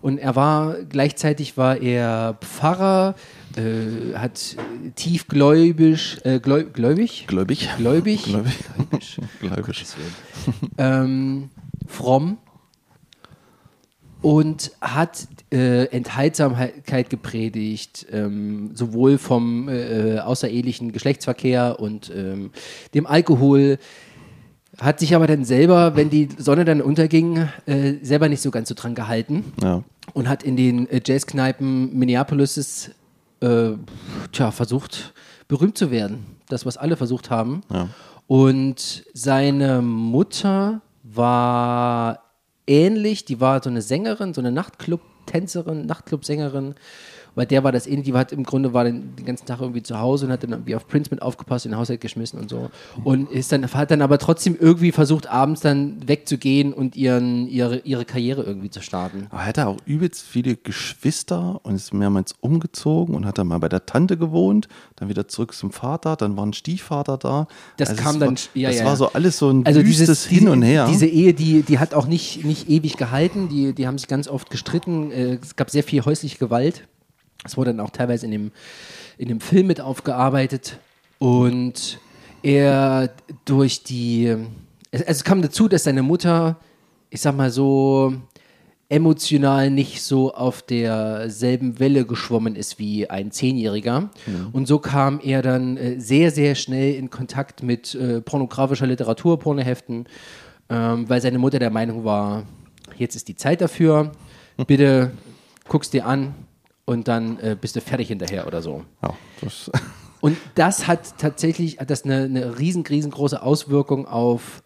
Und 0.00 0.18
er 0.18 0.36
war, 0.36 0.74
gleichzeitig 0.82 1.56
war 1.56 1.78
er 1.78 2.36
Pfarrer, 2.42 3.14
äh, 3.56 4.14
hat 4.16 4.56
tiefgläubig, 4.96 6.18
äh, 6.24 6.40
gläu 6.40 6.64
gläubig? 6.64 7.26
Gläubig. 7.26 7.70
Gläubig? 7.78 8.24
Gläubig. 8.24 9.18
Gläubig. 9.40 9.86
ähm, 10.76 11.48
fromm 11.86 12.36
und 14.24 14.72
hat 14.80 15.28
äh, 15.52 15.84
Enthaltsamkeit 15.88 17.10
gepredigt, 17.10 18.06
ähm, 18.10 18.70
sowohl 18.74 19.18
vom 19.18 19.68
äh, 19.68 20.18
außerehelichen 20.18 20.92
Geschlechtsverkehr 20.92 21.78
und 21.78 22.10
ähm, 22.14 22.50
dem 22.94 23.06
Alkohol. 23.06 23.78
Hat 24.80 24.98
sich 24.98 25.14
aber 25.14 25.26
dann 25.26 25.44
selber, 25.44 25.94
wenn 25.94 26.08
die 26.08 26.28
Sonne 26.38 26.64
dann 26.64 26.80
unterging, 26.80 27.48
äh, 27.66 27.94
selber 28.02 28.30
nicht 28.30 28.40
so 28.40 28.50
ganz 28.50 28.70
so 28.70 28.74
dran 28.74 28.94
gehalten 28.94 29.44
Ja. 29.62 29.84
und 30.14 30.26
hat 30.28 30.42
in 30.42 30.56
den 30.56 30.88
äh, 30.88 31.00
Jazzkneipen 31.04 31.96
Minneapolis 31.96 32.90
äh, 33.40 33.72
tja, 34.32 34.50
versucht, 34.52 35.12
berühmt 35.48 35.76
zu 35.76 35.90
werden. 35.90 36.24
Das, 36.48 36.64
was 36.64 36.78
alle 36.78 36.96
versucht 36.96 37.28
haben. 37.30 37.60
Ja. 37.70 37.88
Und 38.26 39.04
seine 39.12 39.82
Mutter 39.82 40.80
war 41.02 42.23
ähnlich, 42.66 43.24
die 43.24 43.40
war 43.40 43.62
so 43.62 43.70
eine 43.70 43.82
Sängerin, 43.82 44.34
so 44.34 44.40
eine 44.40 44.52
Nachtclub-Tänzerin, 44.52 45.86
Nachtclub-Sängerin. 45.86 46.74
Bei 47.34 47.44
der 47.44 47.64
war 47.64 47.72
das 47.72 47.86
ähnlich, 47.86 48.04
die 48.06 48.12
hat 48.14 48.32
im 48.32 48.44
Grunde 48.44 48.72
war 48.72 48.84
dann 48.84 49.14
den 49.16 49.24
ganzen 49.24 49.46
Tag 49.46 49.60
irgendwie 49.60 49.82
zu 49.82 49.98
Hause 49.98 50.26
und 50.26 50.32
hat 50.32 50.42
dann 50.44 50.50
irgendwie 50.50 50.76
auf 50.76 50.86
Prince 50.86 51.10
mit 51.10 51.20
aufgepasst, 51.22 51.66
in 51.66 51.72
den 51.72 51.78
Haushalt 51.78 52.00
geschmissen 52.00 52.38
und 52.38 52.48
so. 52.48 52.70
Und 53.02 53.30
ist 53.30 53.50
dann, 53.52 53.66
hat 53.72 53.90
dann 53.90 54.02
aber 54.02 54.18
trotzdem 54.18 54.56
irgendwie 54.58 54.92
versucht, 54.92 55.26
abends 55.28 55.60
dann 55.60 55.96
wegzugehen 56.06 56.72
und 56.72 56.94
ihren, 56.96 57.48
ihre, 57.48 57.78
ihre 57.80 58.04
Karriere 58.04 58.42
irgendwie 58.42 58.70
zu 58.70 58.80
starten. 58.82 59.26
Aber 59.30 59.40
er 59.42 59.46
hatte 59.48 59.66
auch 59.66 59.76
übelst 59.84 60.22
viele 60.22 60.56
Geschwister 60.56 61.60
und 61.64 61.74
ist 61.74 61.92
mehrmals 61.92 62.34
umgezogen 62.40 63.14
und 63.14 63.26
hat 63.26 63.38
dann 63.38 63.48
mal 63.48 63.58
bei 63.58 63.68
der 63.68 63.86
Tante 63.86 64.16
gewohnt, 64.16 64.68
dann 64.96 65.08
wieder 65.08 65.26
zurück 65.28 65.54
zum 65.54 65.72
Vater, 65.72 66.16
dann 66.16 66.36
war 66.36 66.46
ein 66.46 66.52
Stiefvater 66.52 67.16
da. 67.18 67.48
Das 67.76 67.90
Also 67.90 68.02
kam 68.02 68.20
dann- 68.20 68.36
War, 68.36 68.38
ja, 68.54 68.68
das 68.68 68.78
ja, 68.78 68.84
war 68.84 68.96
so 68.96 69.12
alles 69.12 69.38
so 69.38 69.50
ein 69.50 69.66
Also 69.66 69.80
wüstes 69.80 69.98
dieses, 70.06 70.26
Hin 70.26 70.48
und 70.48 70.62
Her. 70.62 70.86
Diese 70.88 71.06
Ehe, 71.06 71.34
die, 71.34 71.62
die 71.62 71.78
hat 71.78 71.94
auch 71.94 72.06
nicht, 72.06 72.44
nicht 72.44 72.68
ewig 72.68 72.96
gehalten. 72.96 73.48
Die, 73.48 73.72
die 73.72 73.86
haben 73.86 73.98
sich 73.98 74.08
ganz 74.08 74.28
oft 74.28 74.50
gestritten. 74.50 75.10
Äh, 75.10 75.38
Es 75.42 75.56
gab 75.56 75.70
sehr 75.70 75.82
viel 75.82 76.04
häusliche 76.04 76.38
Gewalt. 76.38 76.86
Es 77.44 77.56
wurde 77.56 77.70
dann 77.70 77.80
auch 77.80 77.90
teilweise 77.90 78.26
in 78.26 78.32
dem, 78.32 78.52
in 79.18 79.28
dem 79.28 79.40
Film 79.40 79.66
mit 79.66 79.80
aufgearbeitet. 79.80 80.78
Und 81.18 81.98
er 82.42 83.10
durch 83.44 83.82
die. 83.82 84.34
Es, 84.90 85.02
es 85.02 85.24
kam 85.24 85.42
dazu, 85.42 85.68
dass 85.68 85.84
seine 85.84 86.02
Mutter, 86.02 86.56
ich 87.10 87.20
sag 87.20 87.36
mal 87.36 87.50
so, 87.50 88.14
emotional 88.88 89.70
nicht 89.70 90.02
so 90.02 90.34
auf 90.34 90.62
derselben 90.62 91.80
Welle 91.80 92.04
geschwommen 92.04 92.54
ist 92.54 92.78
wie 92.78 93.08
ein 93.08 93.30
Zehnjähriger. 93.30 94.10
Und 94.52 94.68
so 94.68 94.78
kam 94.78 95.20
er 95.20 95.42
dann 95.42 95.76
äh, 95.76 95.98
sehr, 95.98 96.30
sehr 96.30 96.54
schnell 96.54 96.94
in 96.94 97.10
Kontakt 97.10 97.62
mit 97.62 97.94
äh, 97.94 98.20
pornografischer 98.20 98.86
Literatur, 98.86 99.38
Pornoheften, 99.38 100.06
ähm, 100.68 101.08
weil 101.08 101.20
seine 101.20 101.38
Mutter 101.38 101.58
der 101.58 101.70
Meinung 101.70 102.04
war, 102.04 102.44
jetzt 102.96 103.16
ist 103.16 103.28
die 103.28 103.36
Zeit 103.36 103.60
dafür, 103.60 104.12
bitte 104.66 105.12
guck's 105.66 105.90
dir 105.90 106.06
an 106.06 106.34
und 106.84 107.08
dann 107.08 107.38
äh, 107.38 107.56
bist 107.58 107.76
du 107.76 107.80
fertig 107.80 108.08
hinterher 108.08 108.46
oder 108.46 108.62
so. 108.62 108.84
ja, 109.02 109.14
das, 109.40 109.70
Und 110.24 110.38
das 110.54 110.86
hat 110.86 111.18
tatsächlich 111.18 111.80
hat 111.80 111.90
das 111.90 112.04
eine, 112.06 112.22
eine 112.22 112.58
riesen, 112.58 112.82
riesengroße 112.86 113.42
Auswirkung 113.42 114.06
auf 114.06 114.62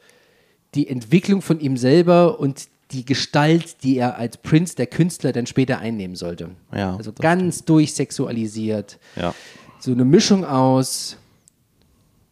die 0.76 0.88
Entwicklung 0.88 1.42
von 1.42 1.58
ihm 1.58 1.76
selber 1.76 2.38
und 2.38 2.68
die 2.92 3.04
Gestalt, 3.04 3.82
die 3.82 3.98
er 3.98 4.16
als 4.18 4.36
Prince, 4.36 4.76
der 4.76 4.86
Künstler, 4.86 5.32
dann 5.32 5.46
später 5.46 5.80
einnehmen 5.80 6.14
sollte. 6.14 6.50
Ja, 6.72 6.94
also 6.94 7.12
ganz 7.12 7.64
durchsexualisiert. 7.64 9.00
ja. 9.16 9.34
So 9.80 9.90
eine 9.90 10.04
Mischung 10.04 10.44
aus 10.44 11.16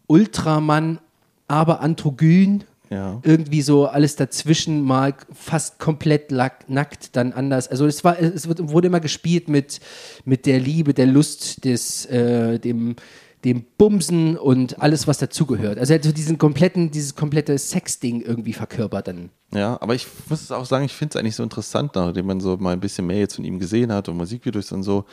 Ultramann, 0.06 1.00
aber 1.48 1.80
androgyn. 1.80 2.62
Ja. 2.90 3.20
Irgendwie 3.22 3.62
so 3.62 3.86
alles 3.86 4.16
dazwischen, 4.16 4.82
mal 4.82 5.14
fast 5.32 5.78
komplett 5.78 6.30
lack, 6.30 6.68
nackt, 6.68 7.16
dann 7.16 7.32
anders. 7.32 7.68
Also 7.68 7.86
es 7.86 8.04
war, 8.04 8.18
es 8.18 8.48
wurde 8.48 8.86
immer 8.86 9.00
gespielt 9.00 9.48
mit, 9.48 9.80
mit 10.24 10.46
der 10.46 10.60
Liebe, 10.60 10.94
der 10.94 11.06
Lust, 11.06 11.64
des, 11.64 12.06
äh, 12.06 12.58
dem, 12.58 12.96
dem 13.44 13.64
Bumsen 13.78 14.36
und 14.36 14.80
alles, 14.80 15.06
was 15.06 15.18
dazugehört. 15.18 15.78
Also 15.78 15.92
er 15.92 15.98
hat 15.98 16.04
so 16.04 16.12
diesen 16.12 16.38
kompletten, 16.38 16.90
dieses 16.90 17.14
komplette 17.14 17.56
Sex-Ding 17.56 18.22
irgendwie 18.22 18.52
verkörpert 18.52 19.08
dann. 19.08 19.30
Ja, 19.54 19.80
aber 19.80 19.94
ich 19.94 20.06
muss 20.28 20.50
auch 20.50 20.66
sagen, 20.66 20.84
ich 20.84 20.92
finde 20.92 21.12
es 21.12 21.20
eigentlich 21.20 21.36
so 21.36 21.42
interessant, 21.42 21.94
nachdem 21.94 22.26
man 22.26 22.40
so 22.40 22.56
mal 22.56 22.72
ein 22.72 22.80
bisschen 22.80 23.06
mehr 23.06 23.18
jetzt 23.18 23.36
von 23.36 23.44
ihm 23.44 23.58
gesehen 23.58 23.92
hat 23.92 24.08
und 24.08 24.16
Musikvideos 24.16 24.72
und 24.72 24.82
so, 24.82 25.04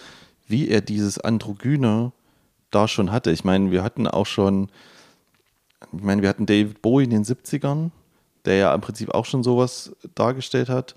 wie 0.47 0.67
er 0.67 0.81
dieses 0.81 1.19
Androgyne 1.19 2.11
da 2.71 2.87
schon 2.87 3.11
hatte. 3.11 3.31
Ich 3.31 3.43
meine, 3.43 3.71
wir 3.71 3.83
hatten 3.83 4.07
auch 4.07 4.25
schon, 4.25 4.69
ich 5.95 6.03
meine, 6.03 6.21
wir 6.21 6.29
hatten 6.29 6.45
David 6.45 6.81
Bowie 6.81 7.03
in 7.05 7.09
den 7.09 7.23
70ern, 7.23 7.91
der 8.45 8.55
ja 8.55 8.75
im 8.75 8.81
Prinzip 8.81 9.13
auch 9.13 9.25
schon 9.25 9.43
sowas 9.43 9.95
dargestellt 10.15 10.69
hat. 10.69 10.95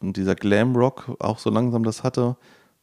Und 0.00 0.16
dieser 0.16 0.34
Glam-Rock 0.34 1.16
auch 1.18 1.38
so 1.38 1.50
langsam 1.50 1.82
das 1.82 2.02
hatte. 2.02 2.36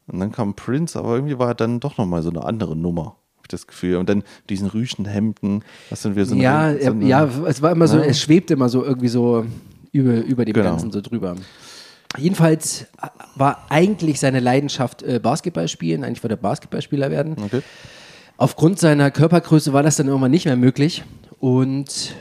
Und 0.06 0.20
dann 0.20 0.32
kam 0.32 0.54
Prince, 0.54 0.98
aber 0.98 1.14
irgendwie 1.14 1.38
war 1.38 1.48
er 1.48 1.54
dann 1.54 1.80
doch 1.80 1.96
nochmal 1.98 2.22
so 2.22 2.30
eine 2.30 2.44
andere 2.44 2.76
Nummer 2.76 3.16
ich 3.46 3.48
das 3.48 3.66
Gefühl. 3.66 3.96
Und 3.96 4.08
dann 4.08 4.22
diesen 4.48 4.68
Rüschenhemden, 4.68 5.64
was 5.90 6.02
sind 6.02 6.16
wir 6.16 6.26
so 6.26 6.34
ja, 6.36 6.66
eine, 6.66 6.82
so 6.82 6.90
eine, 6.90 7.06
ja, 7.06 7.28
es 7.46 7.62
war 7.62 7.72
immer 7.72 7.88
so, 7.88 7.98
Ja. 7.98 8.04
es 8.04 8.20
schwebte 8.20 8.54
immer 8.54 8.68
so 8.68 8.84
irgendwie 8.84 9.08
so 9.08 9.46
über, 9.92 10.16
über 10.16 10.44
dem 10.44 10.54
Genau. 10.54 10.70
Ganzen 10.70 10.92
so 10.92 11.00
drüber. 11.00 11.36
Jedenfalls 12.18 12.86
war 13.34 13.66
eigentlich 13.68 14.20
seine 14.20 14.40
Leidenschaft 14.40 15.02
äh, 15.02 15.18
Basketball 15.22 15.68
spielen, 15.68 16.04
eigentlich 16.04 16.22
wollte 16.22 16.34
er 16.34 16.38
Basketballspieler 16.38 17.10
werden. 17.10 17.36
Okay. 17.44 17.62
Aufgrund 18.38 18.78
seiner 18.78 19.10
Körpergröße 19.10 19.72
war 19.72 19.82
das 19.82 19.96
dann 19.96 20.08
irgendwann 20.08 20.30
nicht 20.30 20.44
mehr 20.44 20.56
möglich. 20.56 21.04
Und 21.40 22.14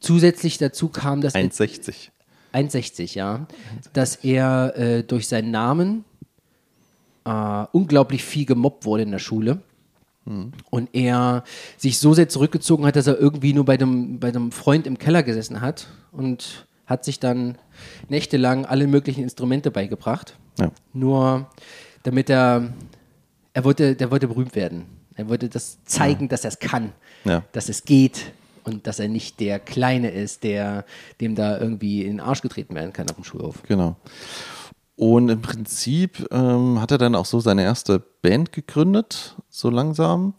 zusätzlich 0.00 0.58
dazu 0.58 0.88
kam, 0.88 1.20
dass 1.20 1.34
1,60. 1.34 2.10
1,60, 2.52 3.14
ja, 3.16 3.46
dass 3.92 4.16
er 4.16 4.76
äh, 4.76 5.02
durch 5.02 5.26
seinen 5.28 5.50
Namen 5.50 6.04
äh, 7.24 7.64
unglaublich 7.72 8.22
viel 8.24 8.44
gemobbt 8.46 8.84
wurde 8.84 9.02
in 9.02 9.10
der 9.10 9.18
Schule. 9.18 9.60
Und 10.70 10.88
er 10.94 11.44
sich 11.76 11.98
so 11.98 12.14
sehr 12.14 12.30
zurückgezogen 12.30 12.86
hat, 12.86 12.96
dass 12.96 13.06
er 13.06 13.18
irgendwie 13.18 13.52
nur 13.52 13.66
bei 13.66 13.76
dem, 13.76 14.20
bei 14.20 14.28
einem 14.28 14.52
Freund 14.52 14.86
im 14.86 14.96
Keller 14.96 15.22
gesessen 15.22 15.60
hat 15.60 15.88
und 16.12 16.66
hat 16.86 17.04
sich 17.04 17.20
dann 17.20 17.58
nächtelang 18.08 18.64
alle 18.64 18.86
möglichen 18.86 19.22
Instrumente 19.22 19.70
beigebracht. 19.70 20.34
Ja. 20.58 20.70
Nur 20.94 21.50
damit 22.04 22.30
er, 22.30 22.72
er 23.52 23.64
wollte, 23.64 23.96
der 23.96 24.10
wollte 24.10 24.26
berühmt 24.26 24.54
werden. 24.54 24.86
Er 25.14 25.28
wollte 25.28 25.50
das 25.50 25.84
zeigen, 25.84 26.30
dass 26.30 26.44
er 26.44 26.48
es 26.52 26.58
kann, 26.58 26.92
Ja. 27.24 27.42
dass 27.52 27.68
es 27.68 27.84
geht 27.84 28.32
und 28.64 28.86
dass 28.86 28.98
er 28.98 29.08
nicht 29.08 29.40
der 29.40 29.58
Kleine 29.60 30.10
ist, 30.10 30.42
der 30.42 30.84
dem 31.20 31.34
da 31.34 31.58
irgendwie 31.58 32.02
in 32.02 32.16
den 32.16 32.20
Arsch 32.20 32.42
getreten 32.42 32.74
werden 32.74 32.92
kann 32.92 33.08
auf 33.08 33.16
dem 33.16 33.24
Schulhof. 33.24 33.62
Genau. 33.68 33.96
Und 34.96 35.28
im 35.28 35.42
Prinzip 35.42 36.26
ähm, 36.30 36.80
hat 36.80 36.90
er 36.90 36.98
dann 36.98 37.14
auch 37.14 37.26
so 37.26 37.40
seine 37.40 37.62
erste 37.62 37.98
Band 38.22 38.52
gegründet, 38.52 39.36
so 39.50 39.68
langsam. 39.70 40.34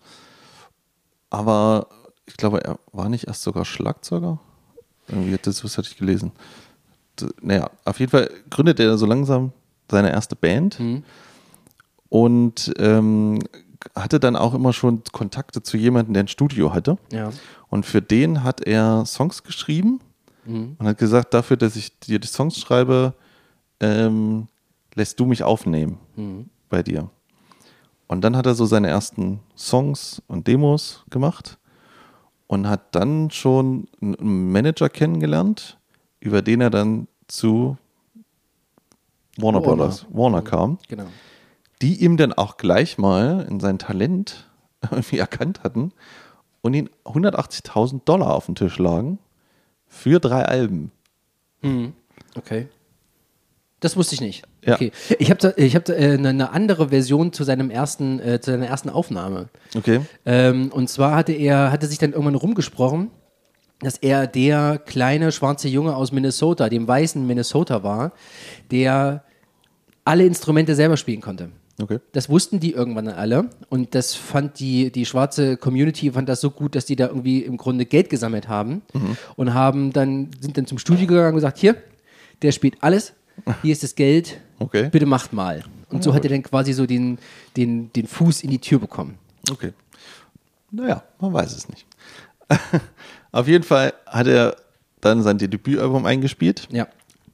Aber 1.30 1.88
ich 2.26 2.38
glaube, 2.38 2.64
er 2.64 2.80
war 2.92 3.10
nicht 3.10 3.28
erst 3.28 3.42
sogar 3.44 3.66
Schlagzeuger. 3.66 4.40
Irgendwie 5.08 5.34
hat 5.34 5.46
das, 5.46 5.64
was 5.64 5.78
hatte 5.78 5.90
ich 5.90 5.98
gelesen. 5.98 6.32
D- 7.20 7.28
Naja, 7.42 7.70
auf 7.84 8.00
jeden 8.00 8.12
Fall 8.12 8.30
gründet 8.50 8.80
er 8.80 8.98
so 8.98 9.06
langsam 9.06 9.52
seine 9.92 10.12
erste 10.12 10.36
Band 10.36 10.80
und 12.10 12.74
ähm, 12.80 13.40
hatte 13.94 14.20
dann 14.20 14.36
auch 14.36 14.54
immer 14.54 14.74
schon 14.74 15.04
Kontakte 15.12 15.62
zu 15.62 15.78
jemandem, 15.78 16.14
der 16.14 16.24
ein 16.24 16.28
Studio 16.28 16.74
hatte. 16.74 16.98
Ja. 17.12 17.30
Und 17.70 17.86
für 17.86 18.02
den 18.02 18.44
hat 18.44 18.62
er 18.62 19.06
Songs 19.06 19.44
geschrieben 19.44 20.00
und 20.80 20.88
hat 20.88 20.98
gesagt, 20.98 21.34
dafür, 21.34 21.58
dass 21.58 21.76
ich 21.76 22.00
dir 22.00 22.20
die 22.20 22.28
Songs 22.28 22.58
schreibe, 22.60 23.14
ähm, 23.80 24.48
lässt 24.94 25.20
du 25.20 25.26
mich 25.26 25.44
aufnehmen 25.44 25.98
bei 26.70 26.84
dir. 26.84 27.10
Und 28.08 28.22
dann 28.22 28.38
hat 28.38 28.46
er 28.46 28.54
so 28.56 28.66
seine 28.66 28.88
ersten 28.88 29.40
Songs 29.58 30.22
und 30.28 30.48
Demos 30.48 31.04
gemacht 31.10 31.58
und 32.48 32.68
hat 32.68 32.94
dann 32.94 33.32
schon 33.32 33.88
einen 34.02 34.52
Manager 34.52 34.90
kennengelernt, 34.90 35.78
über 36.20 36.42
den 36.42 36.62
er 36.62 36.70
dann 36.70 37.08
zu 37.28 37.78
Warner, 39.38 39.62
Warner. 39.62 39.76
Brothers, 39.76 40.06
Warner 40.12 40.42
kam 40.42 40.78
Genau. 40.88 41.06
Die 41.82 42.04
ihm 42.04 42.18
dann 42.18 42.34
auch 42.34 42.58
gleich 42.58 42.98
mal 42.98 43.46
in 43.50 43.60
sein 43.60 43.80
Talent 43.80 44.50
irgendwie 44.82 45.18
erkannt 45.18 45.64
hatten 45.64 45.92
und 46.62 46.74
ihm 46.74 46.90
180.000 47.06 48.02
Dollar 48.06 48.34
auf 48.34 48.48
den 48.48 48.56
Tisch 48.56 48.78
lagen 48.78 49.20
für 49.88 50.20
drei 50.20 50.46
Alben. 50.46 50.92
Okay. 52.36 52.68
Das 53.80 53.96
wusste 53.98 54.16
ich 54.16 54.22
nicht. 54.22 54.44
Ja. 54.64 54.76
Okay. 54.76 54.92
Ich 55.20 55.30
habe 55.30 55.54
ich 55.58 55.76
hab 55.76 55.90
äh, 55.90 56.14
eine, 56.14 56.30
eine 56.30 56.52
andere 56.52 56.90
Version 56.90 57.34
zu 57.34 57.44
seinem 57.44 57.70
ersten, 57.70 58.20
äh, 58.20 58.40
zu 58.42 58.52
seiner 58.52 58.68
ersten 58.68 58.90
Aufnahme. 58.90 59.50
Okay. 59.76 60.02
Ähm, 60.26 60.72
und 60.72 60.90
zwar 60.90 61.16
hatte 61.16 61.34
er, 61.34 61.72
hatte 61.72 61.88
sich 61.88 62.00
dann 62.00 62.14
irgendwann 62.14 62.36
rumgesprochen, 62.36 63.12
dass 63.80 63.98
er 63.98 64.26
der 64.28 64.80
kleine 64.84 65.32
schwarze 65.32 65.68
Junge 65.68 65.96
aus 65.96 66.12
Minnesota, 66.12 66.70
dem 66.70 66.88
weißen 66.88 67.26
Minnesota 67.28 67.84
war, 67.84 68.14
der 68.72 69.24
alle 70.04 70.26
Instrumente 70.26 70.76
selber 70.76 70.98
spielen 70.98 71.22
konnte. 71.22 71.52
Okay. 71.82 72.00
Das 72.14 72.30
wussten 72.30 72.62
die 72.62 72.72
irgendwann 72.72 73.10
alle 73.10 73.50
und 73.70 73.96
das 73.96 74.16
fand 74.16 74.60
die, 74.60 74.92
die 74.92 75.06
schwarze 75.06 75.58
Community 75.58 76.10
fand 76.12 76.30
das 76.30 76.40
so 76.40 76.50
gut, 76.50 76.74
dass 76.74 76.86
die 76.86 76.96
da 76.96 77.08
irgendwie 77.08 77.40
im 77.40 77.58
Grunde 77.58 77.86
Geld 77.86 78.10
gesammelt 78.10 78.48
haben 78.48 78.82
und 79.36 79.54
haben 79.54 79.92
dann, 79.92 80.30
sind 80.40 80.58
dann 80.58 80.68
zum 80.68 80.78
Studio 80.78 81.06
gegangen 81.06 81.30
und 81.30 81.36
gesagt, 81.36 81.58
hier, 81.58 81.76
der 82.42 82.54
spielt 82.54 82.82
alles, 82.82 83.12
hier 83.62 83.74
ist 83.74 83.84
das 83.84 83.96
Geld, 83.96 84.40
Okay. 84.58 84.88
bitte 84.90 85.06
macht 85.06 85.34
mal. 85.34 85.66
Und 85.90 86.02
so 86.02 86.14
hat 86.14 86.24
er 86.24 86.30
dann 86.30 86.44
quasi 86.44 86.72
so 86.72 86.86
den, 86.86 87.20
den, 87.58 87.92
den 87.92 88.08
Fuß 88.08 88.44
in 88.44 88.52
die 88.52 88.60
Tür 88.60 88.80
bekommen. 88.80 89.18
Okay. 89.52 89.74
Naja, 90.72 91.04
man 91.20 91.34
weiß 91.34 91.56
es 91.56 91.68
nicht. 91.68 91.86
auf 93.34 93.48
jeden 93.50 93.66
Fall 93.66 93.94
hat 94.06 94.28
er 94.28 94.56
dann 95.02 95.24
sein 95.24 95.38
Debütalbum 95.38 96.06
eingespielt. 96.06 96.68
Ja. 96.72 96.88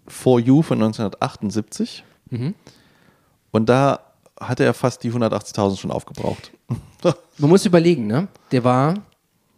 For 0.08 0.40
You 0.40 0.62
von 0.64 0.80
1978. 0.80 2.04
Und 3.52 3.70
da 3.70 4.00
hatte 4.48 4.64
er 4.66 4.74
fast 4.74 5.04
die 5.04 5.12
180.000 5.12 5.78
schon 5.80 5.92
aufgebraucht. 5.92 6.52
Man 7.38 7.50
muss 7.50 7.66
überlegen, 7.66 8.08
ne? 8.08 8.28
Der 8.52 8.64
war, 8.64 8.96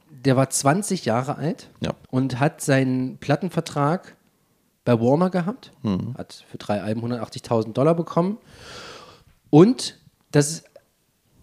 der 0.09 0.35
war 0.37 0.49
20 0.49 1.05
Jahre 1.05 1.35
alt 1.37 1.69
Ja. 1.81 1.93
und 2.09 2.39
hat 2.39 2.61
seinen 2.61 3.17
Plattenvertrag 3.17 4.15
bei 4.85 4.99
Warner 4.99 5.29
gehabt, 5.29 5.71
hat 6.17 6.43
für 6.49 6.57
drei 6.57 6.81
Alben 6.81 7.01
180.000 7.01 7.71
Dollar 7.73 7.95
bekommen 7.95 8.37
und 9.49 9.97
das, 10.31 10.63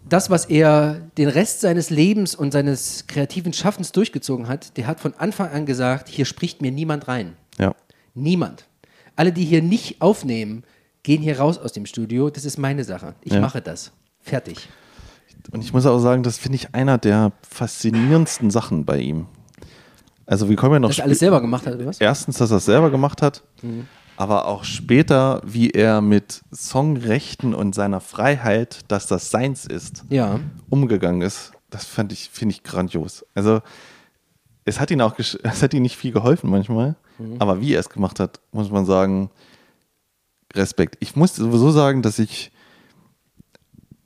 das, 0.08 0.28
was 0.30 0.44
er 0.46 1.00
den 1.16 1.28
Rest 1.28 1.60
seines 1.60 1.90
Lebens 1.90 2.34
und 2.34 2.52
seines 2.52 3.06
kreativen 3.06 3.52
Schaffens 3.52 3.92
durchgezogen 3.92 4.48
hat, 4.48 4.76
der 4.76 4.86
hat 4.86 5.00
von 5.00 5.14
Anfang 5.14 5.50
an 5.50 5.64
gesagt, 5.66 6.08
hier 6.08 6.24
spricht 6.26 6.60
mir 6.62 6.70
niemand 6.72 7.08
rein. 7.08 7.36
ja. 7.58 7.74
Niemand. 8.14 8.66
Alle, 9.16 9.32
die 9.32 9.44
hier 9.44 9.62
nicht 9.62 10.02
aufnehmen, 10.02 10.64
gehen 11.02 11.22
hier 11.22 11.38
raus 11.38 11.58
aus 11.58 11.72
dem 11.72 11.86
Studio. 11.86 12.30
Das 12.30 12.44
ist 12.44 12.58
meine 12.58 12.84
Sache. 12.84 13.14
Ich 13.22 13.32
Ja. 13.32 13.40
mache 13.40 13.60
das. 13.60 13.92
Fertig. 14.20 14.68
Und 15.52 15.62
ich 15.64 15.72
muss 15.72 15.86
auch 15.86 15.98
sagen, 15.98 16.22
das 16.22 16.36
finde 16.38 16.56
ich 16.56 16.74
einer 16.74 16.98
der 16.98 17.32
faszinierendsten 17.48 18.50
Sachen 18.50 18.84
bei 18.84 18.98
ihm. 18.98 19.26
Also 20.26 20.48
wir 20.48 20.56
kommen 20.56 20.74
ja 20.74 20.80
noch 20.80 20.90
Dass 20.90 20.98
er 20.98 21.04
alles 21.04 21.18
selber 21.18 21.40
gemacht 21.40 21.66
hat, 21.66 21.74
oder 21.74 21.86
was? 21.86 22.00
erstens, 22.00 22.36
dass 22.38 22.50
er 22.50 22.58
es 22.58 22.64
selber 22.66 22.90
gemacht 22.90 23.20
hat, 23.22 23.42
aber 24.16 24.46
auch 24.46 24.62
später, 24.64 25.40
wie 25.44 25.70
er 25.70 26.00
mit 26.02 26.42
Songrechten 26.54 27.52
und 27.54 27.74
seiner 27.74 28.00
Freiheit, 28.00 28.80
dass 28.88 29.06
das 29.08 29.30
seins 29.30 29.64
ist, 29.66 30.04
Ja. 30.08 30.38
umgegangen 30.68 31.22
ist. 31.22 31.52
Das 31.70 31.84
fand 31.84 32.12
ich, 32.12 32.28
finde 32.30 32.54
ich 32.54 32.62
grandios. 32.62 33.24
Also 33.34 33.60
es 34.64 34.78
hat 34.78 34.90
ihn 34.92 35.00
auch, 35.00 35.16
es 35.18 35.62
hat 35.62 35.74
ihm 35.74 35.82
nicht 35.82 35.96
viel 35.96 36.12
geholfen 36.12 36.50
manchmal, 36.50 36.94
aber 37.38 37.60
wie 37.60 37.74
er 37.74 37.80
es 37.80 37.88
gemacht 37.88 38.20
hat, 38.20 38.40
muss 38.52 38.70
man 38.70 38.84
sagen, 38.86 39.30
Respekt. 40.54 40.96
Ich 41.00 41.16
muss 41.16 41.36
sowieso 41.36 41.70
sagen, 41.70 42.02
dass 42.02 42.18
ich, 42.18 42.50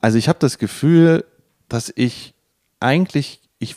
also 0.00 0.18
ich 0.18 0.28
habe 0.28 0.38
das 0.38 0.58
Gefühl, 0.58 1.24
dass 1.68 1.92
ich 1.94 2.34
eigentlich, 2.80 3.40
ich, 3.58 3.76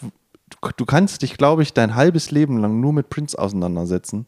du, 0.76 0.86
kannst 0.86 1.22
dich, 1.22 1.38
glaube 1.38 1.64
ich, 1.64 1.74
dein 1.74 1.96
halbes 1.96 2.32
Leben 2.32 2.60
lang 2.60 2.80
nur 2.80 2.94
mit 2.94 3.10
Prince 3.10 3.38
auseinandersetzen 3.38 4.26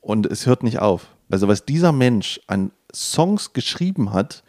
und 0.00 0.26
es 0.26 0.46
hört 0.46 0.62
nicht 0.62 0.78
auf. 0.78 1.08
Also 1.30 1.48
was 1.48 1.64
dieser 1.64 1.92
Mensch 1.92 2.40
an 2.46 2.70
Songs 2.94 3.52
geschrieben 3.52 4.12
hat, 4.12 4.44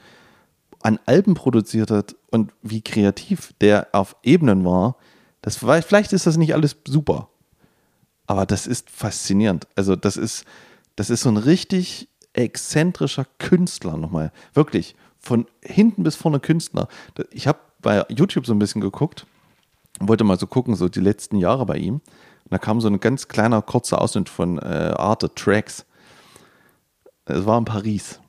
an 0.82 1.00
Alben 1.06 1.34
produziert 1.34 1.90
hat 1.90 2.16
und 2.30 2.52
wie 2.62 2.82
kreativ 2.82 3.54
der 3.60 3.88
auf 3.92 4.16
Ebenen 4.22 4.64
war, 4.66 4.98
das 5.42 5.64
war, 5.64 5.82
vielleicht 5.82 6.14
ist 6.14 6.28
das 6.28 6.38
nicht 6.38 6.54
alles 6.54 6.76
super, 6.88 7.30
aber 8.28 8.46
das 8.46 8.68
ist 8.68 8.90
faszinierend. 8.90 9.68
Also 9.76 9.96
das 9.96 10.18
ist, 10.18 10.46
das 10.96 11.10
ist 11.10 11.22
so 11.22 11.30
ein 11.30 11.38
richtig 11.38 12.08
exzentrischer 12.36 13.26
Künstler 13.40 13.98
nochmal. 13.98 14.32
Wirklich, 14.54 14.96
von 15.20 15.48
hinten 15.64 16.04
bis 16.04 16.16
vorne 16.16 16.40
Künstler. 16.40 16.88
Ich 17.32 17.48
habe 17.48 17.60
bei 17.82 18.04
YouTube 18.10 18.46
so 18.46 18.54
ein 18.54 18.60
bisschen 18.60 18.82
geguckt 18.82 19.26
wollte 20.00 20.24
mal 20.24 20.38
so 20.38 20.48
gucken, 20.48 20.76
so 20.76 20.90
die 20.90 21.00
letzten 21.00 21.38
Jahre 21.38 21.66
bei 21.66 21.78
ihm. 21.78 21.96
Und 21.96 22.52
da 22.52 22.58
kam 22.58 22.82
so 22.82 22.88
ein 22.88 23.00
ganz 23.00 23.28
kleiner, 23.28 23.62
kurzer 23.62 24.02
Ausschnitt 24.02 24.30
von 24.30 24.60
äh, 24.60 24.94
Arte 24.98 25.34
Tracks. 25.34 25.86
Es 27.26 27.46
war 27.46 27.58
in 27.58 27.66
Paris. 27.66 28.20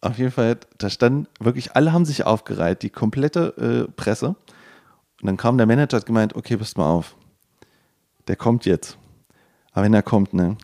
Auf 0.00 0.18
jeden 0.18 0.32
Fall, 0.32 0.58
da 0.78 0.88
stand 0.88 1.28
wirklich, 1.38 1.76
alle 1.76 1.92
haben 1.92 2.04
sich 2.04 2.24
aufgereiht, 2.24 2.82
die 2.82 2.90
komplette 2.90 3.86
äh, 3.88 3.92
Presse. 3.92 4.28
Und 5.20 5.26
dann 5.26 5.36
kam 5.36 5.58
der 5.58 5.66
Manager, 5.66 5.98
hat 5.98 6.06
gemeint, 6.06 6.34
okay, 6.34 6.56
passt 6.56 6.78
mal 6.78 6.90
auf. 6.90 7.16
Der 8.26 8.36
kommt 8.36 8.64
jetzt. 8.64 8.96
Aber 9.72 9.84
wenn 9.84 9.94
er 9.94 10.02
kommt, 10.02 10.32
ne, 10.32 10.56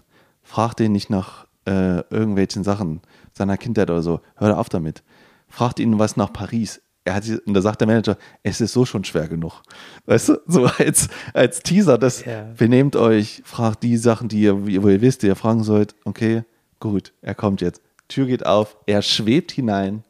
frag 0.42 0.74
den 0.74 0.92
nicht 0.92 1.10
nach 1.10 1.45
äh, 1.66 2.02
irgendwelchen 2.10 2.64
Sachen 2.64 3.00
seiner 3.32 3.56
Kindheit 3.56 3.90
oder 3.90 4.02
so. 4.02 4.20
Hör 4.36 4.58
auf 4.58 4.68
damit. 4.68 5.02
Fragt 5.48 5.78
ihn 5.80 5.98
was 5.98 6.16
nach 6.16 6.32
Paris. 6.32 6.80
er 7.04 7.14
hat, 7.14 7.24
und 7.46 7.54
da 7.54 7.62
sagt 7.62 7.80
der 7.80 7.86
Manager, 7.86 8.16
es 8.42 8.60
ist 8.60 8.72
so 8.72 8.84
schon 8.84 9.04
schwer 9.04 9.28
genug. 9.28 9.62
Weißt 10.06 10.28
du, 10.30 10.40
so 10.46 10.66
als, 10.78 11.08
als 11.34 11.60
Teaser, 11.60 11.98
das 11.98 12.24
Ja. 12.24 12.46
benehmt 12.56 12.96
euch, 12.96 13.42
fragt 13.44 13.82
die 13.84 13.96
Sachen, 13.96 14.28
die 14.28 14.40
ihr, 14.40 14.64
wo 14.82 14.88
ihr 14.88 15.00
wisst, 15.00 15.22
die 15.22 15.28
ihr 15.28 15.36
fragen 15.36 15.62
sollt. 15.62 15.94
Okay, 16.04 16.42
gut, 16.80 17.12
er 17.22 17.34
kommt 17.36 17.60
jetzt. 17.60 17.80
Tür 18.08 18.26
geht 18.26 18.44
auf, 18.46 18.76
er 18.86 19.02
schwebt 19.02 19.52
hinein 19.52 20.02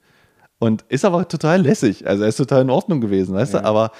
und 0.58 0.84
ist 0.88 1.04
aber 1.04 1.28
total 1.28 1.60
lässig. 1.62 2.06
Also 2.06 2.22
er 2.22 2.28
ist 2.30 2.36
total 2.36 2.62
in 2.62 2.70
Ordnung 2.70 3.00
gewesen, 3.02 3.34
weißt 3.34 3.54
du, 3.54 3.64
aber 3.64 3.90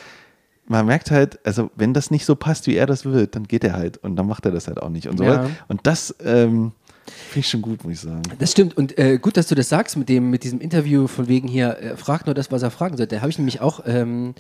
man 0.69 0.87
merkt 0.87 1.11
halt, 1.11 1.39
also 1.47 1.71
wenn 1.77 1.93
das 1.95 2.11
nicht 2.11 2.25
so 2.25 2.35
passt, 2.35 2.67
wie 2.67 2.77
er 2.77 2.87
das 2.87 3.05
will, 3.05 3.27
dann 3.27 3.45
geht 3.45 3.63
er 3.63 3.75
halt 3.75 3.99
und 3.99 4.17
dann 4.17 4.27
macht 4.27 4.47
er 4.47 4.53
das 4.53 4.67
halt 4.69 4.81
auch 4.83 4.89
nicht 4.89 5.07
und 5.07 5.19
so. 5.19 5.25
Ja. 5.25 5.47
Und 5.69 5.87
das 5.87 6.15
ähm, 6.25 6.73
finde 7.11 7.41
ich 7.41 7.49
schon 7.49 7.63
gut, 7.63 7.85
muss 7.85 7.93
ich 7.95 8.01
sagen. 8.01 8.23
Das 8.39 8.53
stimmt 8.53 8.77
und 8.77 8.99
äh, 8.99 9.19
gut, 9.19 9.37
dass 9.37 9.47
du 9.49 9.55
das 9.55 9.69
sagst 9.69 9.97
mit 9.97 10.09
dem 10.09 10.31
mit 10.31 10.45
diesem 10.45 10.61
Interview 10.61 11.07
von 11.07 11.29
wegen 11.29 11.49
hier 11.49 11.79
äh, 11.79 11.97
fragt 11.97 12.27
nur 12.27 12.35
das, 12.35 12.51
was 12.51 12.63
er 12.63 12.71
fragen 12.71 12.97
sollte. 12.97 13.17
Da 13.17 13.21
habe 13.23 13.31
ich 13.31 13.39
nämlich 13.39 13.61
auch 13.61 13.81
ähm, 13.87 14.35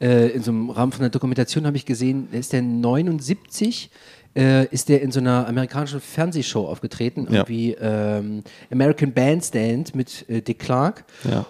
äh, 0.00 0.28
in 0.28 0.42
so 0.42 0.50
einem 0.50 0.70
Rahmen 0.70 0.92
von 0.92 1.00
der 1.02 1.10
Dokumentation 1.10 1.66
habe 1.66 1.76
ich 1.76 1.86
gesehen, 1.86 2.28
ist 2.32 2.52
der 2.52 2.62
79 2.62 3.90
äh, 4.34 4.66
ist 4.68 4.88
der 4.88 5.02
in 5.02 5.12
so 5.12 5.20
einer 5.20 5.46
amerikanischen 5.46 6.00
Fernsehshow 6.00 6.66
aufgetreten, 6.66 7.26
Ja. 7.30 7.40
irgendwie 7.40 7.72
ähm, 7.78 8.42
American 8.70 9.12
Bandstand 9.12 9.94
mit 9.94 10.24
äh, 10.28 10.40
Dick 10.40 10.58
Clark. 10.58 11.04
Ja. 11.30 11.44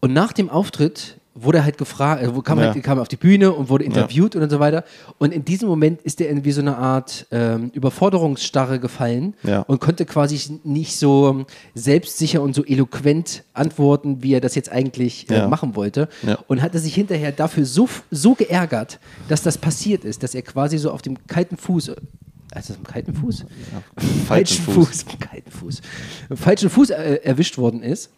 Und 0.00 0.12
nach 0.12 0.32
dem 0.32 0.48
Auftritt 0.48 1.17
wurde 1.42 1.64
halt 1.64 1.78
gefragt, 1.78 2.22
äh, 2.22 2.30
kam, 2.42 2.58
Ja. 2.58 2.72
halt, 2.72 2.82
kam 2.82 2.98
er 2.98 3.02
auf 3.02 3.08
die 3.08 3.16
Bühne 3.16 3.52
und 3.52 3.68
wurde 3.68 3.84
interviewt 3.84 4.36
und 4.36 4.48
so 4.50 4.60
weiter. 4.60 4.84
Und 5.18 5.32
in 5.32 5.44
diesem 5.44 5.68
Moment 5.68 6.02
ist 6.02 6.20
er 6.20 6.28
in 6.30 6.44
wie 6.44 6.52
so 6.52 6.60
eine 6.60 6.76
Art 6.76 7.26
ähm, 7.30 7.70
Überforderungsstarre 7.74 8.78
gefallen 8.80 9.34
Ja. 9.42 9.60
und 9.62 9.80
konnte 9.80 10.04
quasi 10.06 10.60
nicht 10.64 10.96
so 10.96 11.44
selbstsicher 11.74 12.42
und 12.42 12.54
so 12.54 12.64
eloquent 12.64 13.44
antworten, 13.54 14.22
wie 14.22 14.34
er 14.34 14.40
das 14.40 14.54
jetzt 14.54 14.70
eigentlich 14.70 15.30
äh, 15.30 15.34
Ja. 15.38 15.48
machen 15.48 15.74
wollte. 15.76 16.08
Ja. 16.26 16.38
Und 16.48 16.62
hatte 16.62 16.78
sich 16.78 16.94
hinterher 16.94 17.32
dafür 17.32 17.64
so, 17.64 17.88
so 18.10 18.34
geärgert, 18.34 18.98
dass 19.28 19.42
das 19.42 19.58
passiert 19.58 20.04
ist, 20.04 20.22
dass 20.22 20.34
er 20.34 20.42
quasi 20.42 20.78
so 20.78 20.90
auf 20.90 21.02
dem 21.02 21.26
kalten 21.26 21.56
Fuß. 21.56 21.92
Also 22.50 22.72
auf 22.72 22.78
dem 22.80 22.84
kalten 22.86 23.14
Fuß? 23.14 23.44
falschen 23.96 24.24
falschen 24.26 24.62
Fuß. 24.64 24.74
Fuß. 25.02 25.04
Kalten 25.20 25.50
Fuß. 25.50 25.80
Falschen 26.34 26.70
Fuß 26.70 26.90
äh, 26.90 27.20
erwischt 27.22 27.58
worden 27.58 27.82
ist 27.82 28.10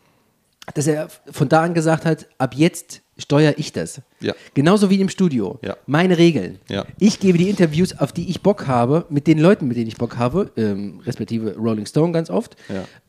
dass 0.75 0.87
er 0.87 1.09
von 1.31 1.49
da 1.49 1.63
an 1.63 1.75
gesagt 1.75 2.05
hat, 2.05 2.27
ab 2.39 2.55
jetzt 2.55 3.03
steuere 3.19 3.55
ich 3.59 3.73
das. 3.73 4.01
Ja. 4.21 4.35
Genauso 4.55 4.91
wie 4.91 5.01
im 5.01 5.09
Studio. 5.09 5.59
Ja. 5.63 5.77
Meine 5.87 6.19
Regeln. 6.19 6.59
Ja. 6.69 6.85
Ich 6.99 7.21
gebe 7.21 7.39
die 7.39 7.49
Interviews, 7.49 7.99
auf 7.99 8.13
die 8.13 8.29
ich 8.29 8.43
Bock 8.43 8.67
habe, 8.67 9.07
mit 9.11 9.27
den 9.27 9.39
Leuten, 9.39 9.69
mit 9.69 9.77
denen 9.77 9.89
ich 9.89 9.97
Bock 9.97 10.17
habe, 10.17 10.51
ähm, 10.57 11.01
respektive 11.05 11.57
Rolling 11.57 11.87
Stone 11.87 12.13
ganz 12.13 12.31
oft. 12.31 12.57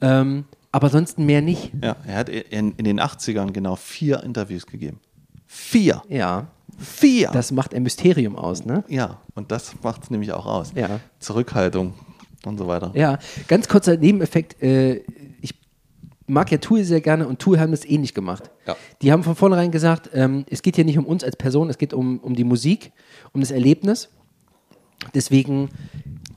Ähm, 0.02 0.46
aber 0.72 0.90
sonst 0.90 1.20
mehr 1.20 1.42
nicht. 1.42 1.72
Ja, 1.82 1.98
er 2.06 2.18
hat 2.18 2.30
in, 2.30 2.74
in 2.76 2.86
den 2.86 3.00
80ern 3.00 3.52
genau 3.52 3.76
vier 3.76 4.24
Interviews 4.24 4.66
gegeben. 4.66 5.00
Vier. 5.46 6.02
Ja. 6.08 6.48
Vier. 6.78 7.30
Das 7.32 7.52
macht 7.52 7.74
ein 7.74 7.84
Mysterium 7.84 8.36
aus, 8.36 8.66
ne? 8.66 8.84
ja, 8.88 9.20
und 9.36 9.52
das 9.52 9.76
macht 9.84 10.04
es 10.04 10.10
nämlich 10.10 10.32
auch 10.32 10.46
aus. 10.46 10.72
Ja. 10.76 11.00
Zurückhaltung 11.20 11.94
und 12.46 12.58
so 12.58 12.68
weiter. 12.68 12.92
Ja, 12.96 13.20
ganz 13.48 13.68
kurzer 13.68 13.98
Nebeneffekt. 13.98 14.62
Äh, 14.64 15.04
ich 15.42 15.54
mag 16.32 16.52
ja 16.52 16.58
Tool 16.58 16.84
sehr 16.84 17.02
gerne 17.02 17.28
und 17.28 17.40
Tool 17.40 17.60
haben 17.60 17.72
das 17.72 17.86
ähnlich 17.86 18.14
gemacht. 18.14 18.50
Ja. 18.66 18.76
Die 19.02 19.12
haben 19.12 19.24
von 19.24 19.36
vornherein 19.36 19.72
gesagt, 19.72 20.10
ähm, 20.14 20.46
es 20.50 20.62
geht 20.62 20.76
hier 20.76 20.86
nicht 20.86 20.98
um 20.98 21.06
uns 21.06 21.24
als 21.24 21.36
Person, 21.36 21.70
es 21.70 21.78
geht 21.78 21.94
um, 21.94 22.20
um 22.20 22.36
die 22.36 22.46
Musik, 22.46 22.92
um 23.34 23.42
das 23.42 23.52
Erlebnis. 23.52 24.10
Deswegen 25.14 25.70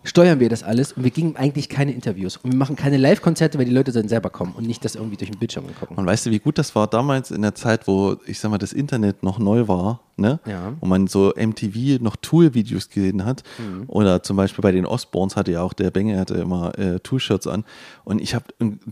steuern 0.03 0.41
wir 0.41 0.49
das 0.49 0.63
alles 0.63 0.93
und 0.93 1.05
wir 1.05 1.11
gingen 1.11 1.37
eigentlich 1.37 1.69
keine 1.69 1.93
Interviews. 1.93 2.39
Und 2.39 2.53
wir 2.53 2.59
machen 2.59 2.77
keine 2.77 2.97
Live-Konzerte, 2.97 3.59
weil 3.59 3.67
die 3.67 3.73
Leute 3.73 3.93
dann 3.93 4.09
selber 4.09 4.31
kommen 4.31 4.55
und 4.57 4.67
nicht 4.67 4.85
das 4.85 4.97
irgendwie 4.97 5.17
durch 5.17 5.31
den 5.31 5.39
Bildschirm 5.39 5.65
gucken. 5.79 5.97
Und 5.97 6.07
weißt 6.07 6.27
du, 6.27 6.31
wie 6.31 6.41
gut 6.41 6.59
das 6.59 6.75
war 6.75 6.87
damals 6.87 7.31
in 7.31 7.43
der 7.43 7.55
Zeit, 7.55 7.87
wo, 7.87 8.17
ich 8.27 8.41
sag 8.41 8.51
mal, 8.51 8.59
das 8.59 8.73
Internet 8.73 9.23
noch 9.23 9.39
neu 9.39 9.69
war, 9.69 10.01
ne? 10.17 10.41
Ja. 10.47 10.75
Und 10.81 10.89
man 10.89 11.07
so 11.07 11.33
MTV 11.37 12.03
noch 12.03 12.17
Tool-Videos 12.17 12.89
gesehen 12.89 13.25
hat. 13.25 13.43
Oder 13.87 14.23
zum 14.23 14.37
Beispiel 14.37 14.63
bei 14.63 14.73
den 14.73 14.87
Osborns 14.87 15.37
hatte 15.37 15.53
ja 15.53 15.63
auch 15.63 15.73
der 15.73 15.91
Benge 15.91 16.19
hatte 16.19 16.35
immer 16.35 16.79
äh, 16.79 17.01
Tool-Shirts 17.01 17.47
an. 17.47 17.65
Und 18.05 18.21
ich 18.21 18.35
habe, 18.35 18.45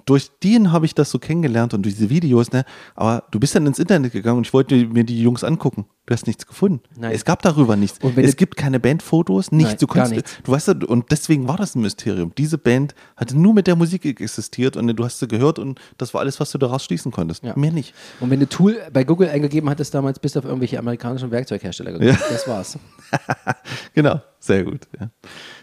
durch 0.04 0.30
den 0.42 0.72
habe 0.72 0.87
ich 0.87 0.94
das 0.94 1.11
so 1.11 1.18
kennengelernt 1.18 1.74
und 1.74 1.82
durch 1.82 1.94
diese 1.94 2.11
Videos, 2.11 2.52
ne? 2.52 2.64
Aber 2.94 3.24
du 3.30 3.40
bist 3.40 3.54
dann 3.54 3.66
ins 3.66 3.78
Internet 3.78 4.12
gegangen 4.12 4.38
und 4.38 4.46
ich 4.46 4.52
wollte 4.52 4.74
mir 4.87 5.04
die 5.04 5.20
Jungs 5.20 5.44
angucken. 5.44 5.87
Du 6.06 6.14
hast 6.14 6.26
nichts 6.26 6.48
gefunden. 6.48 6.80
Nein. 6.98 7.12
Es 7.12 7.24
gab 7.24 7.42
darüber 7.42 7.76
nichts. 7.76 8.00
Es 8.16 8.37
gibt 8.37 8.56
keine 8.56 8.80
Bandfotos, 8.80 9.52
nichts. 9.52 9.72
Nein, 9.72 9.78
du 9.78 9.87
gar 9.87 10.06
konntest, 10.06 10.26
nichts. 10.26 10.42
du 10.42 10.50
weißt, 10.52 10.68
ja, 10.68 10.74
und 10.88 11.12
deswegen 11.12 11.46
war 11.46 11.56
das 11.56 11.76
ein 11.76 11.82
Mysterium. 11.82 12.32
Diese 12.37 12.58
Band 12.58 12.96
hatte 13.16 13.38
nur 13.38 13.54
mit 13.54 13.68
der 13.68 13.76
Musik 13.76 14.04
existiert 14.04 14.76
und 14.76 14.88
du 14.88 15.04
hast 15.04 15.20
sie 15.20 15.28
gehört 15.28 15.61
und 15.61 15.80
das 15.98 16.12
war 16.12 16.20
alles, 16.20 16.40
was 16.40 16.50
du 16.50 16.58
daraus 16.58 16.85
schließen 16.85 17.12
konntest. 17.12 17.44
Ja. 17.44 17.56
Mehr 17.56 17.70
nicht. 17.70 17.94
Und 18.18 18.30
wenn 18.30 18.40
du 18.40 18.48
Tool 18.48 18.78
bei 18.92 19.04
Google 19.04 19.28
eingegeben 19.28 19.70
hattest 19.70 19.94
damals, 19.94 20.18
bist 20.18 20.35
du 20.35 20.40
auf 20.40 20.44
irgendwelche 20.44 20.78
amerikanischen 21.12 21.31
Werkzeughersteller 21.31 21.92
gekommen. 21.92 22.18
Das 22.31 22.46
war's. 22.48 22.79
Genau, 23.94 24.20
sehr 24.40 24.64
gut. 24.64 24.81
Ja. 24.98 25.11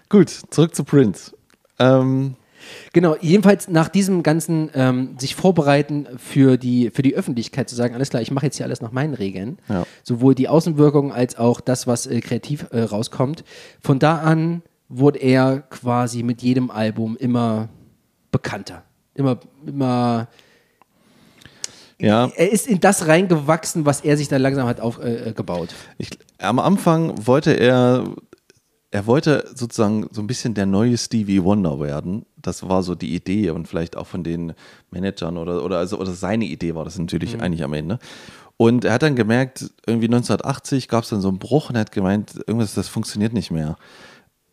Gut, 0.07 0.29
zurück 0.29 0.75
zu 0.75 0.83
Prince. 0.83 1.31
Ähm, 1.79 2.35
Genau, 2.93 3.15
jedenfalls 3.19 3.67
nach 3.69 3.87
diesem 3.87 4.21
ganzen 4.21 4.69
ähm, 4.75 5.15
sich 5.17 5.33
vorbereiten 5.33 6.05
für 6.17 6.57
die, 6.57 6.91
für 6.91 7.01
die 7.01 7.15
Öffentlichkeit 7.15 7.67
zu 7.69 7.75
sagen, 7.75 7.95
alles 7.95 8.09
klar, 8.09 8.21
ich 8.21 8.29
mache 8.31 8.45
jetzt 8.45 8.57
hier 8.57 8.65
alles 8.65 8.81
nach 8.81 8.91
meinen 8.91 9.13
Regeln, 9.15 9.57
Ja. 9.69 9.85
sowohl 10.03 10.35
die 10.35 10.49
Außenwirkung 10.49 11.11
als 11.13 11.37
auch 11.37 11.61
das, 11.61 11.87
was 11.87 12.05
äh, 12.05 12.19
kreativ 12.19 12.67
äh, 12.71 12.81
rauskommt. 12.81 13.43
Von 13.81 13.97
da 13.97 14.19
an 14.19 14.61
wurde 14.89 15.19
er 15.19 15.61
quasi 15.61 16.21
mit 16.21 16.41
jedem 16.43 16.69
Album 16.69 17.15
immer 17.17 17.69
bekannter, 18.31 18.83
immer, 19.15 19.39
immer 19.65 20.27
ja, 21.99 22.31
er 22.35 22.51
ist 22.51 22.67
in 22.67 22.79
das 22.79 23.07
reingewachsen, 23.07 23.85
was 23.85 24.01
er 24.01 24.15
sich 24.15 24.29
dann 24.29 24.41
langsam 24.41 24.67
hat 24.67 24.79
aufgebaut. 24.79 25.69
Äh, 25.69 26.03
ich, 26.03 26.09
am 26.37 26.59
Anfang 26.59 27.27
wollte 27.27 27.51
er, 27.51 28.05
er 28.91 29.05
wollte 29.05 29.45
sozusagen 29.53 30.07
so 30.11 30.21
ein 30.21 30.27
bisschen 30.27 30.53
der 30.53 30.65
neue 30.65 30.97
Stevie 30.97 31.43
Wonder 31.43 31.79
werden. 31.79 32.25
Das 32.37 32.67
war 32.67 32.83
so 32.83 32.95
die 32.95 33.13
Idee 33.13 33.49
und 33.49 33.67
vielleicht 33.67 33.97
auch 33.97 34.07
von 34.07 34.23
den 34.23 34.53
Managern 34.91 35.37
oder, 35.37 35.63
oder, 35.63 35.77
also, 35.77 35.99
oder 35.99 36.13
seine 36.13 36.45
Idee 36.45 36.73
war 36.73 36.85
das 36.85 36.97
natürlich 36.97 37.41
eigentlich 37.41 37.63
am 37.63 37.73
Ende. 37.73 37.99
Und 38.55 38.85
er 38.85 38.93
hat 38.93 39.03
dann 39.03 39.15
gemerkt, 39.15 39.71
irgendwie 39.85 40.07
1980 40.07 40.87
gab 40.87 41.03
es 41.03 41.09
dann 41.09 41.21
so 41.21 41.29
einen 41.29 41.39
Bruch 41.39 41.69
und 41.69 41.75
er 41.75 41.81
hat 41.81 41.91
gemeint, 41.91 42.35
irgendwas, 42.45 42.73
das 42.73 42.87
funktioniert 42.87 43.33
nicht 43.33 43.51
mehr. 43.51 43.77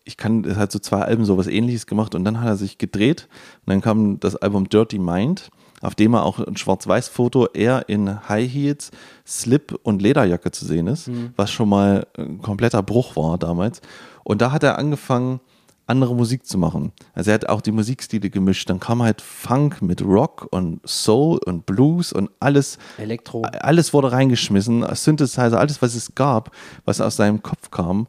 ich 0.05 0.17
kann, 0.17 0.45
er 0.45 0.57
hat 0.57 0.73
so 0.73 0.79
zwei 0.79 1.03
Alben 1.03 1.25
sowas 1.25 1.49
ähnliches 1.49 1.87
gemacht 1.87 2.15
und 2.15 2.25
dann 2.25 2.41
hat 2.41 2.47
er 2.47 2.57
sich 2.57 2.79
gedreht 2.79 3.29
und 3.67 3.73
dann 3.73 3.81
kam 3.81 4.21
das 4.21 4.37
Album 4.37 4.69
Dirty 4.69 4.99
Mind, 4.99 5.51
auf 5.81 5.95
dem 5.95 6.15
er 6.15 6.25
auch 6.25 6.39
ein 6.39 6.57
Schwarz-Weiß-Foto 6.57 7.49
eher 7.49 7.89
in 7.89 8.29
High 8.29 8.51
Heels, 8.51 8.91
Slip 9.27 9.79
und 9.83 10.03
Lederjacke 10.03 10.51
zu 10.51 10.65
sehen 10.65 10.87
ist, 10.87 11.11
was 11.37 11.51
schon 11.51 11.69
mal 11.69 12.07
ein 12.17 12.41
kompletter 12.41 12.83
Bruch 12.83 13.17
war 13.17 13.39
damals. 13.39 13.81
Und 14.25 14.41
da 14.41 14.53
hat 14.53 14.63
er 14.63 14.79
angefangen, 14.79 15.41
andere 15.87 16.15
Musik 16.17 16.47
zu 16.47 16.59
machen. 16.59 16.93
Also 17.15 17.31
er 17.31 17.35
hat 17.35 17.49
auch 17.49 17.61
die 17.61 17.71
Musikstile 17.71 18.29
gemischt. 18.29 18.69
Dann 18.69 18.81
kam 18.81 19.03
halt 19.03 19.21
Funk 19.21 19.83
mit 19.83 20.03
Rock 20.03 20.49
und 20.51 20.81
Soul 20.87 21.39
und 21.47 21.65
Blues 21.65 22.13
und 22.13 22.31
alles. 22.41 22.79
Elektro. 22.99 23.43
Alles 23.43 23.93
wurde 23.93 24.11
reingeschmissen. 24.11 24.85
Synthesizer, 24.95 25.59
alles, 25.61 25.81
was 25.83 25.95
es 25.95 26.15
gab, 26.15 26.51
was 26.85 27.01
aus 27.01 27.17
seinem 27.17 27.43
Kopf 27.43 27.71
kam. 27.71 28.09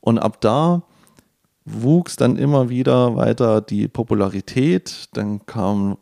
Und 0.00 0.18
ab 0.18 0.40
da 0.40 0.82
wuchs 1.64 2.16
dann 2.16 2.36
immer 2.36 2.70
wieder 2.70 3.14
weiter 3.14 3.60
die 3.60 3.88
Popularität. 3.88 5.10
Dann 5.12 5.44
kam 5.44 5.98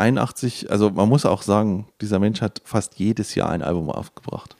81, 0.00 0.70
also 0.70 0.90
man 0.90 1.08
muss 1.08 1.24
auch 1.26 1.42
sagen, 1.42 1.86
dieser 2.00 2.18
Mensch 2.18 2.40
hat 2.40 2.60
fast 2.64 2.98
jedes 2.98 3.34
Jahr 3.34 3.50
ein 3.50 3.62
Album 3.62 3.90
aufgebracht. 3.90 4.56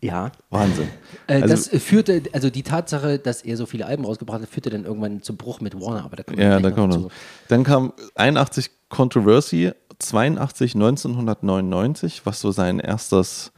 Ja. 0.00 0.32
Wahnsinn. 0.50 0.88
Äh, 1.26 1.40
Also- 1.42 1.48
das 1.70 1.82
führte, 1.82 2.22
also 2.32 2.50
die 2.50 2.62
Tatsache, 2.62 3.18
dass 3.18 3.42
er 3.42 3.56
so 3.56 3.64
viele 3.66 3.86
Alben 3.86 4.04
rausgebracht 4.04 4.42
hat, 4.42 4.48
führte 4.50 4.68
dann 4.70 4.84
irgendwann 4.84 5.22
zum 5.22 5.36
Bruch 5.38 5.60
mit 5.60 5.74
Warner, 5.80 6.04
aber 6.04 6.16
da 6.16 6.24
Ja, 6.34 6.60
da 6.60 6.70
kommt 6.70 6.94
noch. 6.94 7.10
Dann 7.48 7.64
kam 7.64 7.92
81 8.14 8.70
Controversy, 8.90 9.72
82 9.98 10.74
1999, 10.74 12.26
was 12.26 12.40
so 12.40 12.50
sein 12.52 12.80
erstes 12.80 13.52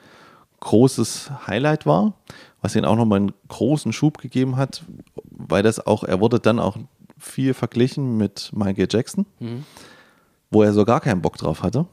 großes 0.60 1.30
Highlight 1.46 1.84
war, 1.86 2.14
was 2.62 2.76
ihn 2.76 2.84
auch 2.84 2.96
nochmal 2.96 3.18
einen 3.20 3.32
großen 3.48 3.92
Schub 3.92 4.18
gegeben 4.18 4.56
hat, 4.56 4.84
weil 5.30 5.62
das 5.62 5.84
auch, 5.86 6.04
er 6.04 6.20
wurde 6.20 6.38
dann 6.40 6.58
auch 6.60 6.76
viel 7.18 7.54
verglichen 7.54 8.16
mit 8.16 8.50
Michael 8.54 8.88
Jackson, 8.90 9.26
wo 10.56 10.62
er 10.62 10.72
so 10.72 10.86
gar 10.86 11.02
keinen 11.02 11.20
Bock 11.20 11.36
drauf 11.36 11.62
hatte. 11.62 11.84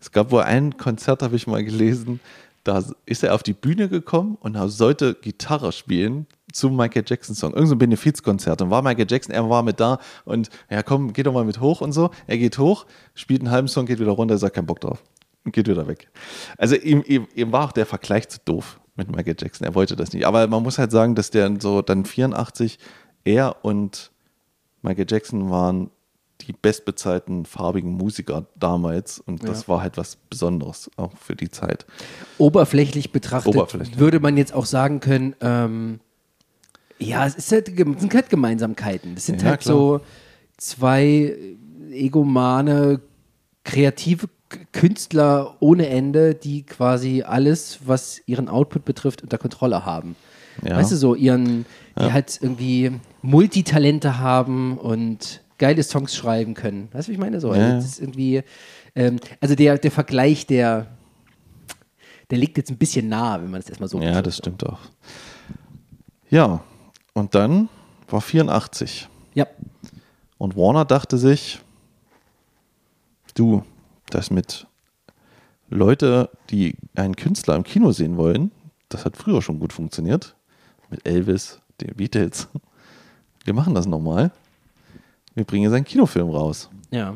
Es 0.00 0.10
gab 0.10 0.32
wohl 0.32 0.42
ein 0.42 0.76
Konzert, 0.76 1.22
habe 1.22 1.36
ich 1.36 1.46
mal 1.46 1.62
gelesen, 1.62 2.18
da 2.64 2.82
ist 3.06 3.22
er 3.22 3.32
auf 3.32 3.44
die 3.44 3.52
Bühne 3.52 3.88
gekommen 3.88 4.36
und 4.40 4.56
sollte 4.70 5.14
Gitarre 5.14 5.70
spielen 5.70 6.26
zum 6.52 6.76
Michael 6.76 7.04
Jackson 7.06 7.36
Song. 7.36 7.52
Irgend 7.52 7.68
so 7.68 7.76
ein 7.76 7.78
Benefizkonzert. 7.78 8.60
Und 8.60 8.70
war 8.70 8.82
Michael 8.82 9.06
Jackson, 9.08 9.32
er 9.32 9.48
war 9.48 9.62
mit 9.62 9.78
da 9.78 10.00
und 10.24 10.50
ja 10.68 10.82
komm, 10.82 11.12
geh 11.12 11.22
doch 11.22 11.32
mal 11.32 11.44
mit 11.44 11.60
hoch 11.60 11.80
und 11.80 11.92
so. 11.92 12.10
Er 12.26 12.38
geht 12.38 12.58
hoch, 12.58 12.86
spielt 13.14 13.42
einen 13.42 13.52
halben 13.52 13.68
Song, 13.68 13.86
geht 13.86 14.00
wieder 14.00 14.10
runter, 14.10 14.36
sagt 14.36 14.56
keinen 14.56 14.66
Bock 14.66 14.80
drauf. 14.80 15.00
Und 15.44 15.52
geht 15.52 15.68
wieder 15.68 15.86
weg. 15.86 16.08
Also 16.58 16.74
ihm, 16.74 17.04
ihm, 17.06 17.28
ihm 17.36 17.52
war 17.52 17.66
auch 17.66 17.72
der 17.72 17.86
Vergleich 17.86 18.28
zu 18.28 18.40
doof 18.44 18.80
mit 18.96 19.14
Michael 19.14 19.36
Jackson. 19.38 19.64
Er 19.64 19.76
wollte 19.76 19.94
das 19.94 20.12
nicht. 20.12 20.26
Aber 20.26 20.44
man 20.48 20.64
muss 20.64 20.78
halt 20.78 20.90
sagen, 20.90 21.14
dass 21.14 21.30
der 21.30 21.54
so 21.60 21.82
dann 21.82 22.04
84, 22.04 22.80
er 23.22 23.64
und 23.64 24.10
Michael 24.82 25.06
Jackson 25.08 25.50
waren 25.50 25.90
die 26.46 26.52
bestbezahlten 26.52 27.44
farbigen 27.46 27.92
Musiker 27.92 28.46
damals 28.58 29.18
und 29.20 29.46
das 29.48 29.62
Ja. 29.62 29.68
war 29.68 29.82
halt 29.82 29.96
was 29.96 30.16
Besonderes, 30.30 30.90
auch 30.96 31.12
für 31.16 31.36
die 31.36 31.50
Zeit. 31.50 31.86
Oberflächlich 32.38 33.12
betrachtet 33.12 33.54
Oberflächlich. 33.54 33.98
würde 33.98 34.20
man 34.20 34.36
jetzt 34.36 34.54
auch 34.54 34.66
sagen 34.66 35.00
können, 35.00 35.34
ähm, 35.40 36.00
ja, 36.98 37.26
es 37.26 37.34
ist 37.34 37.50
halt, 37.50 37.66
sind 37.66 38.14
halt 38.14 38.30
Gemeinsamkeiten. 38.30 39.14
Das 39.16 39.26
sind 39.26 39.42
Ja, 39.42 39.48
halt 39.50 39.60
klar. 39.62 39.74
so 39.74 40.00
zwei 40.56 41.36
egomane, 41.90 43.00
kreative 43.64 44.28
Künstler 44.72 45.56
ohne 45.60 45.88
Ende, 45.88 46.34
die 46.34 46.62
quasi 46.64 47.22
alles, 47.22 47.80
was 47.86 48.20
ihren 48.26 48.48
Output 48.48 48.84
betrifft, 48.84 49.22
unter 49.22 49.38
Kontrolle 49.38 49.84
haben. 49.86 50.14
Ja. 50.62 50.76
Weißt 50.76 50.92
du, 50.92 50.96
so 50.96 51.14
ihren, 51.14 51.64
die 51.98 52.12
halt 52.12 52.38
irgendwie 52.42 52.92
Multitalente 53.22 54.18
haben 54.18 54.76
und 54.76 55.40
geile 55.62 55.84
Songs 55.84 56.16
schreiben 56.16 56.54
können. 56.54 56.88
Weißt 56.92 57.06
du, 57.06 57.10
wie 57.10 57.14
ich 57.14 57.20
meine? 57.20 57.38
So, 57.38 57.50
also 57.50 57.62
ja. 57.62 57.76
das 57.76 57.84
ist 57.84 58.00
irgendwie, 58.00 58.42
ähm, 58.96 59.20
also 59.40 59.54
der, 59.54 59.78
der 59.78 59.92
Vergleich, 59.92 60.44
der, 60.44 60.88
der 62.30 62.38
liegt 62.38 62.56
jetzt 62.56 62.68
ein 62.68 62.78
bisschen 62.78 63.08
nah, 63.08 63.40
wenn 63.40 63.48
man 63.48 63.60
es 63.60 63.68
erstmal 63.68 63.88
so 63.88 64.00
Ja, 64.00 64.20
das 64.22 64.38
stimmt 64.38 64.66
auch. 64.66 64.80
Ja, 66.30 66.64
und 67.12 67.36
dann 67.36 67.68
war 68.08 68.20
84 68.20 69.08
Ja, 69.34 69.46
und 70.36 70.56
Warner 70.56 70.84
dachte 70.84 71.16
sich, 71.16 71.60
du, 73.34 73.62
das 74.10 74.32
mit 74.32 74.66
Leute, 75.70 76.28
die 76.50 76.74
einen 76.96 77.14
Künstler 77.14 77.54
im 77.54 77.62
Kino 77.62 77.92
sehen 77.92 78.16
wollen, 78.16 78.50
das 78.88 79.04
hat 79.04 79.16
früher 79.16 79.40
schon 79.40 79.60
gut 79.60 79.72
funktioniert. 79.72 80.34
Mit 80.90 81.06
Elvis, 81.06 81.60
den 81.80 81.94
Beatles. 81.94 82.48
Wir 83.44 83.54
machen 83.54 83.76
das 83.76 83.86
nochmal. 83.86 84.32
Wir 85.34 85.44
bringen 85.44 85.64
jetzt 85.64 85.72
einen 85.74 85.84
Kinofilm 85.84 86.28
raus. 86.30 86.68
ja. 86.90 87.14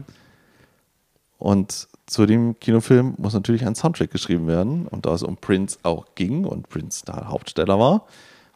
Und 1.39 1.89
zu 2.07 2.25
dem 2.25 2.59
Kinofilm 2.61 3.15
muss 3.19 3.35
natürlich 3.35 3.67
ein 3.67 3.75
Soundtrack 3.75 4.11
geschrieben 4.11 4.47
werden. 4.47 4.87
Und 4.87 5.05
da 5.05 5.13
es 5.13 5.23
um 5.23 5.37
Prince 5.37 5.79
auch 5.83 6.07
ging 6.15 6.45
und 6.47 6.69
Prince 6.71 7.05
da 7.05 7.27
Hauptsteller 7.29 7.79
war, 7.79 8.07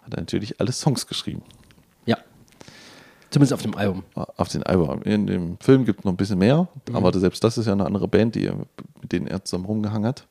hat 0.03 0.14
er 0.14 0.20
natürlich 0.20 0.59
alle 0.61 0.73
Songs 0.73 1.07
geschrieben. 1.07 1.42
Ja. 2.07 2.16
Zumindest 3.29 3.53
auf 3.53 3.61
dem 3.62 3.75
Album. 3.77 4.05
Auf 4.14 4.49
den 4.49 4.62
Album. 4.62 5.03
In 5.03 5.27
dem 5.27 5.59
Film 5.61 5.85
gibt 5.85 5.99
es 6.01 6.05
noch 6.07 6.12
ein 6.12 6.16
bisschen 6.16 6.38
mehr, 6.38 6.68
Mhm. 6.88 6.96
aber 6.96 7.12
selbst 7.18 7.44
das 7.44 7.59
ist 7.59 7.66
ja 7.66 7.73
eine 7.75 7.85
andere 7.85 8.09
Band, 8.09 8.35
die, 8.35 8.46
er- 8.46 8.57
mit 9.03 9.12
denen 9.12 9.27
er 9.27 9.44
zusammen 9.44 9.66
rumgehangen 9.66 10.07
hat. 10.09 10.27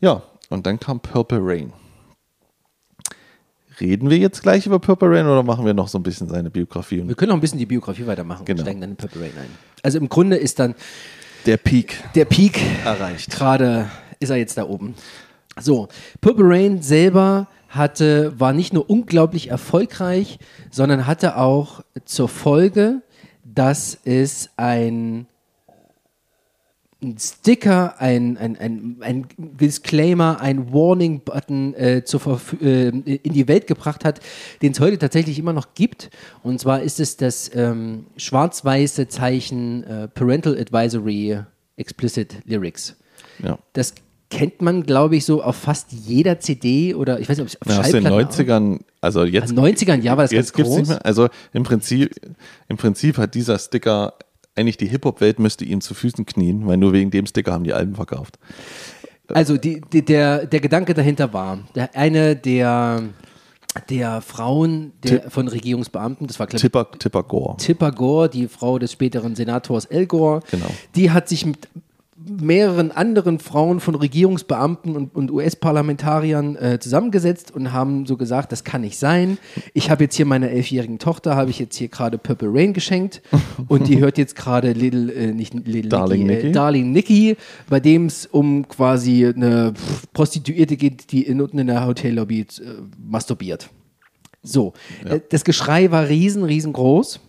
Ja, 0.00 0.22
und 0.48 0.66
dann 0.66 0.80
kam 0.80 0.98
Purple 0.98 1.38
Rain. 1.40 1.72
Reden 3.80 4.10
wir 4.10 4.18
jetzt 4.18 4.42
gleich 4.42 4.66
über 4.66 4.78
Purple 4.78 5.08
Rain 5.10 5.26
oder 5.26 5.42
machen 5.42 5.64
wir 5.64 5.74
noch 5.74 5.88
so 5.88 5.98
ein 5.98 6.02
bisschen 6.02 6.28
seine 6.28 6.50
Biografie? 6.50 7.06
Wir 7.06 7.14
können 7.14 7.28
noch 7.30 7.36
ein 7.36 7.40
bisschen 7.40 7.58
die 7.58 7.66
Biografie 7.66 8.06
weitermachen 8.06 8.44
Genau. 8.44 8.60
und 8.60 8.64
steigen 8.66 8.80
dann 8.80 8.90
in 8.90 8.96
Purple 8.96 9.22
Rain 9.22 9.32
ein. 9.38 9.48
Also 9.82 9.98
im 9.98 10.08
Grunde 10.08 10.36
ist 10.36 10.58
dann 10.58 10.74
Der 11.46 11.56
Peak 11.56 12.02
der 12.14 12.24
Peak 12.24 12.60
erreicht. 12.84 13.30
gerade, 13.30 13.88
ist 14.18 14.30
er 14.30 14.36
jetzt 14.36 14.58
da 14.58 14.64
oben. 14.64 14.94
So, 15.60 15.88
Purple 16.20 16.44
Rain 16.48 16.82
selber 16.82 17.46
hatte, 17.68 18.32
war 18.38 18.52
nicht 18.52 18.72
nur 18.72 18.88
unglaublich 18.88 19.50
erfolgreich, 19.50 20.38
sondern 20.70 21.06
hatte 21.06 21.36
auch 21.36 21.82
zur 22.04 22.28
Folge, 22.28 23.02
dass 23.44 23.98
es 24.04 24.50
ein 24.56 25.26
ein 27.00 27.16
Sticker, 27.18 28.00
ein, 28.00 28.36
ein, 28.36 28.56
ein, 28.58 28.96
ein 29.00 29.26
Disclaimer, 29.36 30.40
ein 30.40 30.72
Warning-Button 30.72 31.74
äh, 31.74 31.98
äh, 31.98 32.88
in 32.88 33.32
die 33.32 33.46
Welt 33.46 33.66
gebracht 33.68 34.04
hat, 34.04 34.20
den 34.62 34.72
es 34.72 34.80
heute 34.80 34.98
tatsächlich 34.98 35.38
immer 35.38 35.52
noch 35.52 35.74
gibt. 35.74 36.10
Und 36.42 36.60
zwar 36.60 36.82
ist 36.82 36.98
es 36.98 37.16
das 37.16 37.50
ähm, 37.54 38.06
schwarz-weiße 38.16 39.06
Zeichen 39.08 39.84
äh, 39.84 40.08
Parental 40.08 40.58
Advisory 40.58 41.38
Explicit 41.76 42.34
Lyrics. 42.46 42.96
Ja. 43.44 43.58
Das 43.74 43.94
kennt 44.30 44.60
man, 44.60 44.82
glaube 44.82 45.16
ich, 45.16 45.24
so 45.24 45.42
auf 45.42 45.56
fast 45.56 45.92
jeder 45.92 46.40
CD 46.40 46.94
oder 46.94 47.20
ich 47.20 47.28
weiß 47.28 47.38
nicht, 47.38 47.44
ob 47.44 47.48
es 47.48 47.62
auf 47.62 47.68
Ja, 47.68 47.80
aus 47.80 47.90
den 47.92 48.02
Schallplatten 48.02 48.28
auch- 48.28 48.38
90ern, 48.38 48.80
also 49.00 49.24
jetzt, 49.24 49.50
In 49.50 49.56
den 49.56 49.64
90ern, 49.64 50.02
ja, 50.02 50.16
war 50.16 50.24
das 50.24 50.32
jetzt 50.32 50.52
ganz 50.52 50.68
groß. 50.68 50.78
nicht 50.80 50.88
mehr. 50.88 51.06
Also 51.06 51.28
im 51.52 51.62
Prinzip, 51.62 52.10
im 52.68 52.76
Prinzip 52.76 53.16
hat 53.18 53.34
dieser 53.34 53.58
Sticker, 53.58 54.14
eigentlich 54.58 54.76
die 54.76 54.86
Hip-Hop-Welt 54.88 55.38
müsste 55.38 55.64
ihm 55.64 55.80
zu 55.80 55.94
Füßen 55.94 56.26
knien, 56.26 56.66
weil 56.66 56.76
nur 56.76 56.92
wegen 56.92 57.10
dem 57.10 57.26
Sticker 57.26 57.52
haben 57.52 57.64
die 57.64 57.72
Alben 57.72 57.94
verkauft. 57.94 58.38
Also 59.28 59.56
die, 59.56 59.80
die, 59.92 60.04
der, 60.04 60.46
der 60.46 60.60
Gedanke 60.60 60.94
dahinter 60.94 61.32
war, 61.32 61.58
der, 61.74 61.94
eine 61.94 62.34
der, 62.34 63.02
der 63.90 64.20
Frauen 64.22 64.92
der, 65.02 65.30
von 65.30 65.48
Regierungsbeamten, 65.48 66.26
das 66.26 66.38
war 66.40 66.52
ich 66.52 66.60
Tipper, 66.60 66.90
Tipper 66.92 67.22
Gore. 67.22 67.56
Tipper 67.58 67.92
Gore, 67.92 68.28
die 68.28 68.48
Frau 68.48 68.78
des 68.78 68.92
späteren 68.92 69.36
Senators 69.36 69.90
Al 69.90 70.06
Gore, 70.06 70.40
Genau. 70.50 70.66
die 70.96 71.10
hat 71.10 71.28
sich 71.28 71.44
mit 71.44 71.68
mehreren 72.24 72.90
anderen 72.90 73.38
Frauen 73.38 73.80
von 73.80 73.94
Regierungsbeamten 73.94 74.96
und, 74.96 75.14
und 75.14 75.30
US-Parlamentariern 75.30 76.56
äh, 76.56 76.78
zusammengesetzt 76.80 77.54
und 77.54 77.72
haben 77.72 78.06
so 78.06 78.16
gesagt, 78.16 78.50
das 78.52 78.64
kann 78.64 78.80
nicht 78.80 78.98
sein. 78.98 79.38
Ich 79.72 79.90
habe 79.90 80.04
jetzt 80.04 80.16
hier 80.16 80.26
meiner 80.26 80.50
elfjährigen 80.50 80.98
Tochter, 80.98 81.36
habe 81.36 81.50
ich 81.50 81.58
jetzt 81.58 81.76
hier 81.76 81.88
gerade 81.88 82.18
Purple 82.18 82.48
Rain 82.52 82.72
geschenkt 82.72 83.22
und 83.68 83.88
die 83.88 84.00
hört 84.00 84.18
jetzt 84.18 84.36
gerade 84.36 84.72
Little, 84.72 85.12
äh, 85.12 85.32
nicht 85.32 85.54
Little 85.54 85.88
Darling 85.88 86.26
Nicky, 86.26 86.34
Nicky. 86.34 86.48
Äh, 86.48 86.52
Darling 86.52 86.92
Nicky, 86.92 87.36
bei 87.68 87.80
dem 87.80 88.06
es 88.06 88.26
um 88.26 88.66
quasi 88.66 89.26
eine 89.26 89.74
Prostituierte 90.12 90.76
geht, 90.76 91.12
die 91.12 91.22
in, 91.22 91.40
unten 91.40 91.58
in 91.58 91.68
der 91.68 91.86
Hotellobby 91.86 92.40
äh, 92.40 92.46
masturbiert. 92.98 93.70
So, 94.42 94.72
äh, 95.04 95.20
das 95.30 95.44
Geschrei 95.44 95.90
war 95.90 96.08
riesen, 96.08 96.44
riesengroß. 96.44 97.20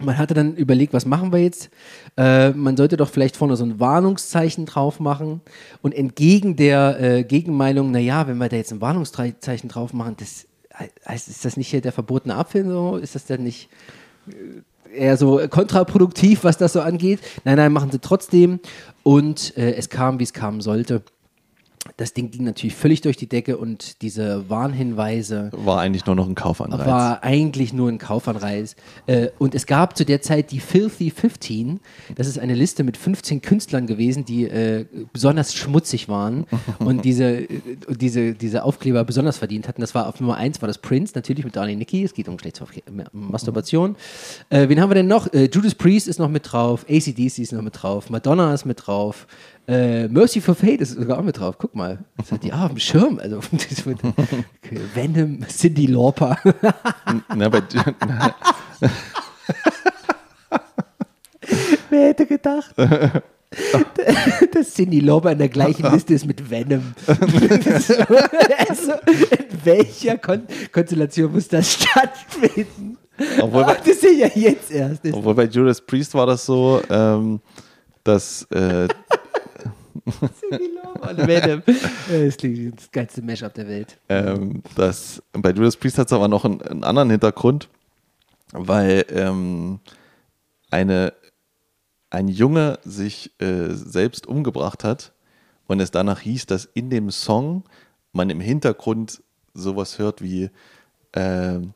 Man 0.00 0.18
hatte 0.18 0.34
dann 0.34 0.56
überlegt, 0.56 0.92
was 0.92 1.06
machen 1.06 1.32
wir 1.32 1.40
jetzt? 1.40 1.70
Äh, 2.16 2.50
man 2.50 2.76
sollte 2.76 2.96
doch 2.96 3.08
vielleicht 3.08 3.36
vorne 3.36 3.56
so 3.56 3.64
ein 3.64 3.78
Warnungszeichen 3.78 4.66
drauf 4.66 5.00
machen. 5.00 5.40
Und 5.82 5.94
entgegen 5.94 6.56
der 6.56 7.00
äh, 7.00 7.24
Gegenmeinung, 7.24 7.90
naja, 7.90 8.26
wenn 8.26 8.38
wir 8.38 8.48
da 8.48 8.56
jetzt 8.56 8.72
ein 8.72 8.80
Warnungszeichen 8.80 9.68
drauf 9.68 9.92
machen, 9.92 10.16
das, 10.18 10.46
heißt, 11.06 11.28
ist 11.28 11.44
das 11.44 11.56
nicht 11.56 11.68
hier 11.68 11.80
der 11.80 11.92
verbotene 11.92 12.34
Apfel 12.34 12.64
so? 12.64 12.96
Ist 12.96 13.14
das 13.14 13.26
denn 13.26 13.44
nicht 13.44 13.68
äh, 14.28 14.96
eher 14.96 15.16
so 15.16 15.40
kontraproduktiv, 15.48 16.44
was 16.44 16.58
das 16.58 16.72
so 16.72 16.80
angeht? 16.80 17.20
Nein, 17.44 17.56
nein, 17.56 17.72
machen 17.72 17.90
sie 17.90 17.98
trotzdem. 17.98 18.60
Und 19.02 19.56
äh, 19.56 19.74
es 19.74 19.88
kam, 19.88 20.18
wie 20.18 20.24
es 20.24 20.32
kommen 20.32 20.60
sollte. 20.60 21.02
Das 21.96 22.12
Ding 22.14 22.30
ging 22.30 22.44
natürlich 22.44 22.76
völlig 22.76 23.00
durch 23.00 23.16
die 23.16 23.28
Decke 23.28 23.56
und 23.56 24.02
diese 24.02 24.48
Warnhinweise 24.48 25.50
War 25.52 25.80
eigentlich 25.80 26.06
nur 26.06 26.14
noch 26.14 26.28
ein 26.28 26.36
Kaufanreiz. 26.36 26.86
war 26.86 27.24
eigentlich 27.24 27.72
nur 27.72 27.88
ein 27.88 27.98
Kaufanreiz. 27.98 28.76
Äh, 29.06 29.28
und 29.38 29.54
es 29.54 29.66
gab 29.66 29.96
zu 29.96 30.04
der 30.04 30.22
Zeit 30.22 30.52
die 30.52 30.60
Filthy 30.60 31.10
15. 31.10 31.80
Das 32.14 32.28
ist 32.28 32.38
eine 32.38 32.54
Liste 32.54 32.84
mit 32.84 32.96
15 32.96 33.42
Künstlern 33.42 33.86
gewesen, 33.88 34.24
die 34.24 34.44
äh, 34.44 34.86
besonders 35.12 35.54
schmutzig 35.54 36.08
waren 36.08 36.46
und 36.78 37.04
diese, 37.04 37.48
diese, 37.88 38.34
diese 38.34 38.62
Aufkleber 38.62 39.04
besonders 39.04 39.38
verdient 39.38 39.66
hatten. 39.66 39.80
Das 39.80 39.94
war 39.94 40.06
auf 40.06 40.20
Nummer 40.20 40.36
1 40.36 40.62
war 40.62 40.68
das 40.68 40.78
Prince, 40.78 41.12
natürlich 41.16 41.44
mit 41.44 41.56
Darling 41.56 41.78
Nicky. 41.78 42.04
Es 42.04 42.14
geht 42.14 42.28
um 42.28 42.36
Geschlechtsmasturbation. 42.36 43.96
Äh, 44.50 44.68
wen 44.68 44.80
haben 44.80 44.90
wir 44.90 44.94
denn 44.94 45.08
noch? 45.08 45.28
Judas 45.32 45.74
Priest 45.74 46.06
ist 46.06 46.20
noch 46.20 46.28
mit 46.28 46.52
drauf. 46.52 46.86
ACDC 46.88 47.38
ist 47.38 47.52
noch 47.52 47.62
mit 47.62 47.82
drauf. 47.82 48.08
Madonna 48.08 48.54
ist 48.54 48.66
mit 48.66 48.86
drauf. 48.86 49.26
Äh, 49.68 50.08
Mercy 50.08 50.40
for 50.40 50.54
Fate 50.56 50.80
ist 50.80 50.94
sogar 50.94 51.18
auch 51.18 51.22
mit 51.22 51.38
drauf. 51.38 51.56
Guck 51.58 51.74
mal. 51.74 51.98
Das 52.16 52.32
hat 52.32 52.42
die 52.42 52.52
auch 52.52 52.62
auf 52.62 52.70
dem 52.70 52.78
Schirm. 52.78 53.18
Also, 53.20 53.40
das 53.52 53.84
Venom, 54.94 55.46
Cindy 55.48 55.86
Lauper. 55.86 56.36
Na, 57.34 57.48
bei, 57.48 57.62
Wer 61.90 62.08
hätte 62.08 62.26
gedacht? 62.26 62.74
dass 64.52 64.74
Cindy 64.74 65.00
Lauper 65.00 65.32
in 65.32 65.38
der 65.38 65.50
gleichen 65.50 65.92
Liste 65.92 66.14
ist 66.14 66.26
mit 66.26 66.50
Venom. 66.50 66.94
also, 68.68 68.92
in 68.92 69.64
welcher 69.64 70.16
Kon 70.16 70.42
Konstellation 70.72 71.32
muss 71.32 71.48
das 71.48 71.74
stattfinden? 71.74 72.96
obwohl, 73.40 73.64
bei, 73.64 73.74
das 73.74 74.00
sehe 74.00 74.12
ich 74.12 74.20
ja 74.20 74.28
jetzt 74.34 74.70
erst. 74.70 75.04
Das 75.04 75.12
obwohl 75.12 75.34
bei 75.34 75.44
Judas 75.44 75.80
Priest 75.80 76.14
war 76.14 76.26
das 76.26 76.46
so, 76.46 76.80
ähm, 76.88 77.40
dass 78.02 78.42
äh, 78.50 78.88
und 80.04 81.26
Venom. 81.26 81.62
Das 82.10 82.36
klingt 82.36 82.78
das 82.78 82.90
geilste 82.90 83.22
Mashup 83.22 83.54
der 83.54 83.68
Welt. 83.68 83.98
ähm, 84.08 84.62
das, 84.76 85.22
bei 85.32 85.50
Judas 85.50 85.76
Priest 85.76 85.98
hat 85.98 86.06
es 86.08 86.12
aber 86.12 86.28
noch 86.28 86.44
einen, 86.44 86.60
einen 86.62 86.84
anderen 86.84 87.10
Hintergrund, 87.10 87.68
weil 88.52 89.04
ähm, 89.10 89.80
eine, 90.70 91.12
ein 92.10 92.28
Junge 92.28 92.78
sich 92.84 93.30
äh, 93.40 93.70
selbst 93.70 94.26
umgebracht 94.26 94.84
hat 94.84 95.12
und 95.66 95.80
es 95.80 95.90
danach 95.90 96.20
hieß, 96.20 96.46
dass 96.46 96.64
in 96.74 96.90
dem 96.90 97.10
Song 97.10 97.64
man 98.12 98.28
im 98.30 98.40
Hintergrund 98.40 99.22
sowas 99.54 99.98
hört 99.98 100.20
wie 100.22 100.50
ähm, 101.14 101.72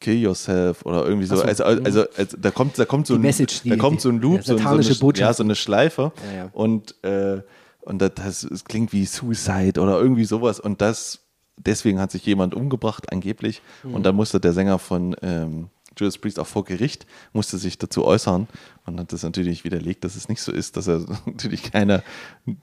Kill 0.00 0.16
yourself 0.18 0.84
oder 0.86 1.04
irgendwie 1.04 1.26
so. 1.26 1.36
So, 1.36 1.42
Also, 1.42 1.64
also, 1.64 2.04
also, 2.16 2.36
da 2.38 2.50
kommt, 2.50 2.78
da 2.78 2.84
kommt 2.86 3.06
so 3.06 3.14
ein, 3.14 3.20
Message, 3.20 3.62
die- 3.62 3.70
da 3.70 3.76
kommt 3.76 4.00
so 4.00 4.08
ein 4.08 4.20
Loop, 4.20 4.42
so, 4.44 4.56
so, 4.56 4.66
eine, 4.66 4.82
ja, 5.18 5.32
so 5.34 5.42
eine 5.42 5.54
Schleife 5.54 6.12
Ja, 6.30 6.36
ja. 6.44 6.48
und 6.52 6.94
äh, 7.04 7.42
und 7.90 7.98
das, 8.00 8.12
das, 8.14 8.44
es 8.44 8.64
klingt 8.64 8.92
wie 8.92 9.04
Suicide 9.04 9.80
oder 9.80 10.00
irgendwie 10.00 10.24
sowas 10.24 10.58
und 10.60 10.80
das 10.80 11.20
deswegen 11.58 12.00
hat 12.00 12.10
sich 12.10 12.24
jemand 12.24 12.54
umgebracht 12.54 13.12
angeblich 13.12 13.60
Mhm. 13.82 13.94
und 13.94 14.02
dann 14.04 14.14
musste 14.16 14.40
der 14.40 14.52
Sänger 14.54 14.78
von 14.78 15.14
ähm, 15.20 15.68
Judas 15.98 16.16
Priest 16.16 16.38
auch 16.38 16.46
vor 16.46 16.64
Gericht, 16.64 17.04
musste 17.34 17.58
sich 17.58 17.76
dazu 17.76 18.04
äußern 18.06 18.46
und 18.86 18.98
hat 19.00 19.12
das 19.12 19.22
natürlich 19.24 19.64
widerlegt, 19.64 20.02
dass 20.04 20.16
es 20.16 20.28
nicht 20.30 20.40
so 20.40 20.52
ist, 20.52 20.76
dass 20.78 20.86
er 20.86 21.00
natürlich 21.26 21.70
keine 21.70 22.02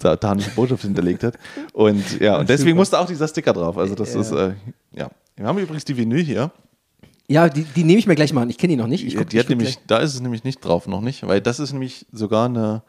satanische 0.01 0.49
Botschaft 0.51 0.81
hinterlegt 0.83 1.23
hat. 1.23 1.37
Und 1.73 2.19
ja, 2.19 2.39
und 2.39 2.49
deswegen 2.49 2.69
Super. 2.71 2.79
musste 2.79 2.99
auch 2.99 3.05
dieser 3.05 3.27
Sticker 3.27 3.53
drauf. 3.53 3.77
Also 3.77 3.93
das 3.95 4.13
Ja. 4.15 4.21
ist, 4.21 4.31
äh, 4.31 4.53
ja. 4.93 5.11
Wir 5.35 5.45
haben 5.45 5.59
übrigens 5.59 5.85
die 5.85 5.95
Vinyl 5.95 6.23
hier. 6.23 6.51
Ja, 7.27 7.49
die, 7.49 7.63
die 7.63 7.83
nehme 7.83 7.99
ich 7.99 8.07
mir 8.07 8.15
gleich 8.15 8.31
mal 8.33 8.41
an. 8.43 8.49
Ich 8.49 8.57
kenne 8.57 8.71
die 8.71 8.77
noch 8.77 8.87
nicht. 8.87 9.15
Guck, 9.15 9.29
die 9.29 9.39
hat 9.39 9.49
nämlich, 9.49 9.77
da 9.85 9.97
ist 9.99 10.15
es 10.15 10.21
nämlich 10.21 10.43
nicht 10.45 10.63
drauf, 10.65 10.87
noch 10.87 11.01
nicht, 11.01 11.27
weil 11.27 11.41
das 11.41 11.59
ist 11.59 11.73
nämlich 11.73 12.07
sogar 12.11 12.45
eine, 12.45 12.81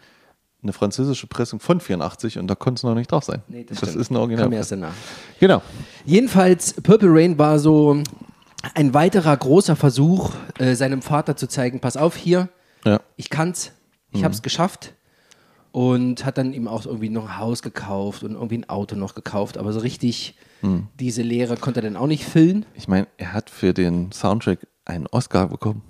eine 0.62 0.72
französische 0.72 1.26
Pressung 1.28 1.60
von 1.60 1.80
84 1.80 2.38
und 2.38 2.46
da 2.48 2.54
konnte 2.54 2.80
es 2.80 2.82
noch 2.82 2.94
nicht 2.94 3.12
drauf 3.12 3.24
sein. 3.24 3.42
Nee, 3.48 3.64
das 3.64 3.80
das 3.80 3.94
ist 3.94 4.10
eine 4.10 4.18
Kam 4.36 4.52
erst 4.52 4.72
Original. 4.72 4.90
danach. 4.90 4.94
Genau. 5.38 5.62
Jedenfalls, 6.04 6.74
Purple 6.74 7.08
Rain 7.12 7.38
war 7.38 7.58
so 7.58 8.02
ein 8.74 8.92
weiterer 8.94 9.36
großer 9.36 9.76
Versuch, 9.76 10.32
äh, 10.58 10.74
seinem 10.74 11.00
Vater 11.02 11.36
zu 11.36 11.46
zeigen, 11.48 11.80
pass 11.80 11.96
auf 11.96 12.16
hier, 12.16 12.48
Ja. 12.84 13.00
ich 13.16 13.30
kann's, 13.30 13.72
ich 14.12 14.20
Mhm. 14.20 14.24
hab's 14.24 14.42
geschafft. 14.42 14.94
Und 15.70 16.24
hat 16.24 16.38
dann 16.38 16.54
ihm 16.54 16.66
auch 16.66 16.86
irgendwie 16.86 17.10
noch 17.10 17.24
ein 17.28 17.38
Haus 17.38 17.62
gekauft 17.62 18.22
und 18.24 18.32
irgendwie 18.32 18.56
ein 18.58 18.68
Auto 18.68 18.96
noch 18.96 19.14
gekauft. 19.14 19.58
Aber 19.58 19.72
so 19.72 19.80
richtig 19.80 20.34
Mhm. 20.62 20.88
diese 20.98 21.22
Lehre 21.22 21.56
konnte 21.56 21.80
er 21.80 21.82
dann 21.84 21.96
auch 21.96 22.06
nicht 22.06 22.24
füllen. 22.24 22.64
Ich 22.74 22.88
meine, 22.88 23.06
er 23.18 23.32
hat 23.34 23.50
für 23.50 23.74
den 23.74 24.10
Soundtrack 24.10 24.66
einen 24.86 25.06
Oscar 25.08 25.46
bekommen. 25.48 25.82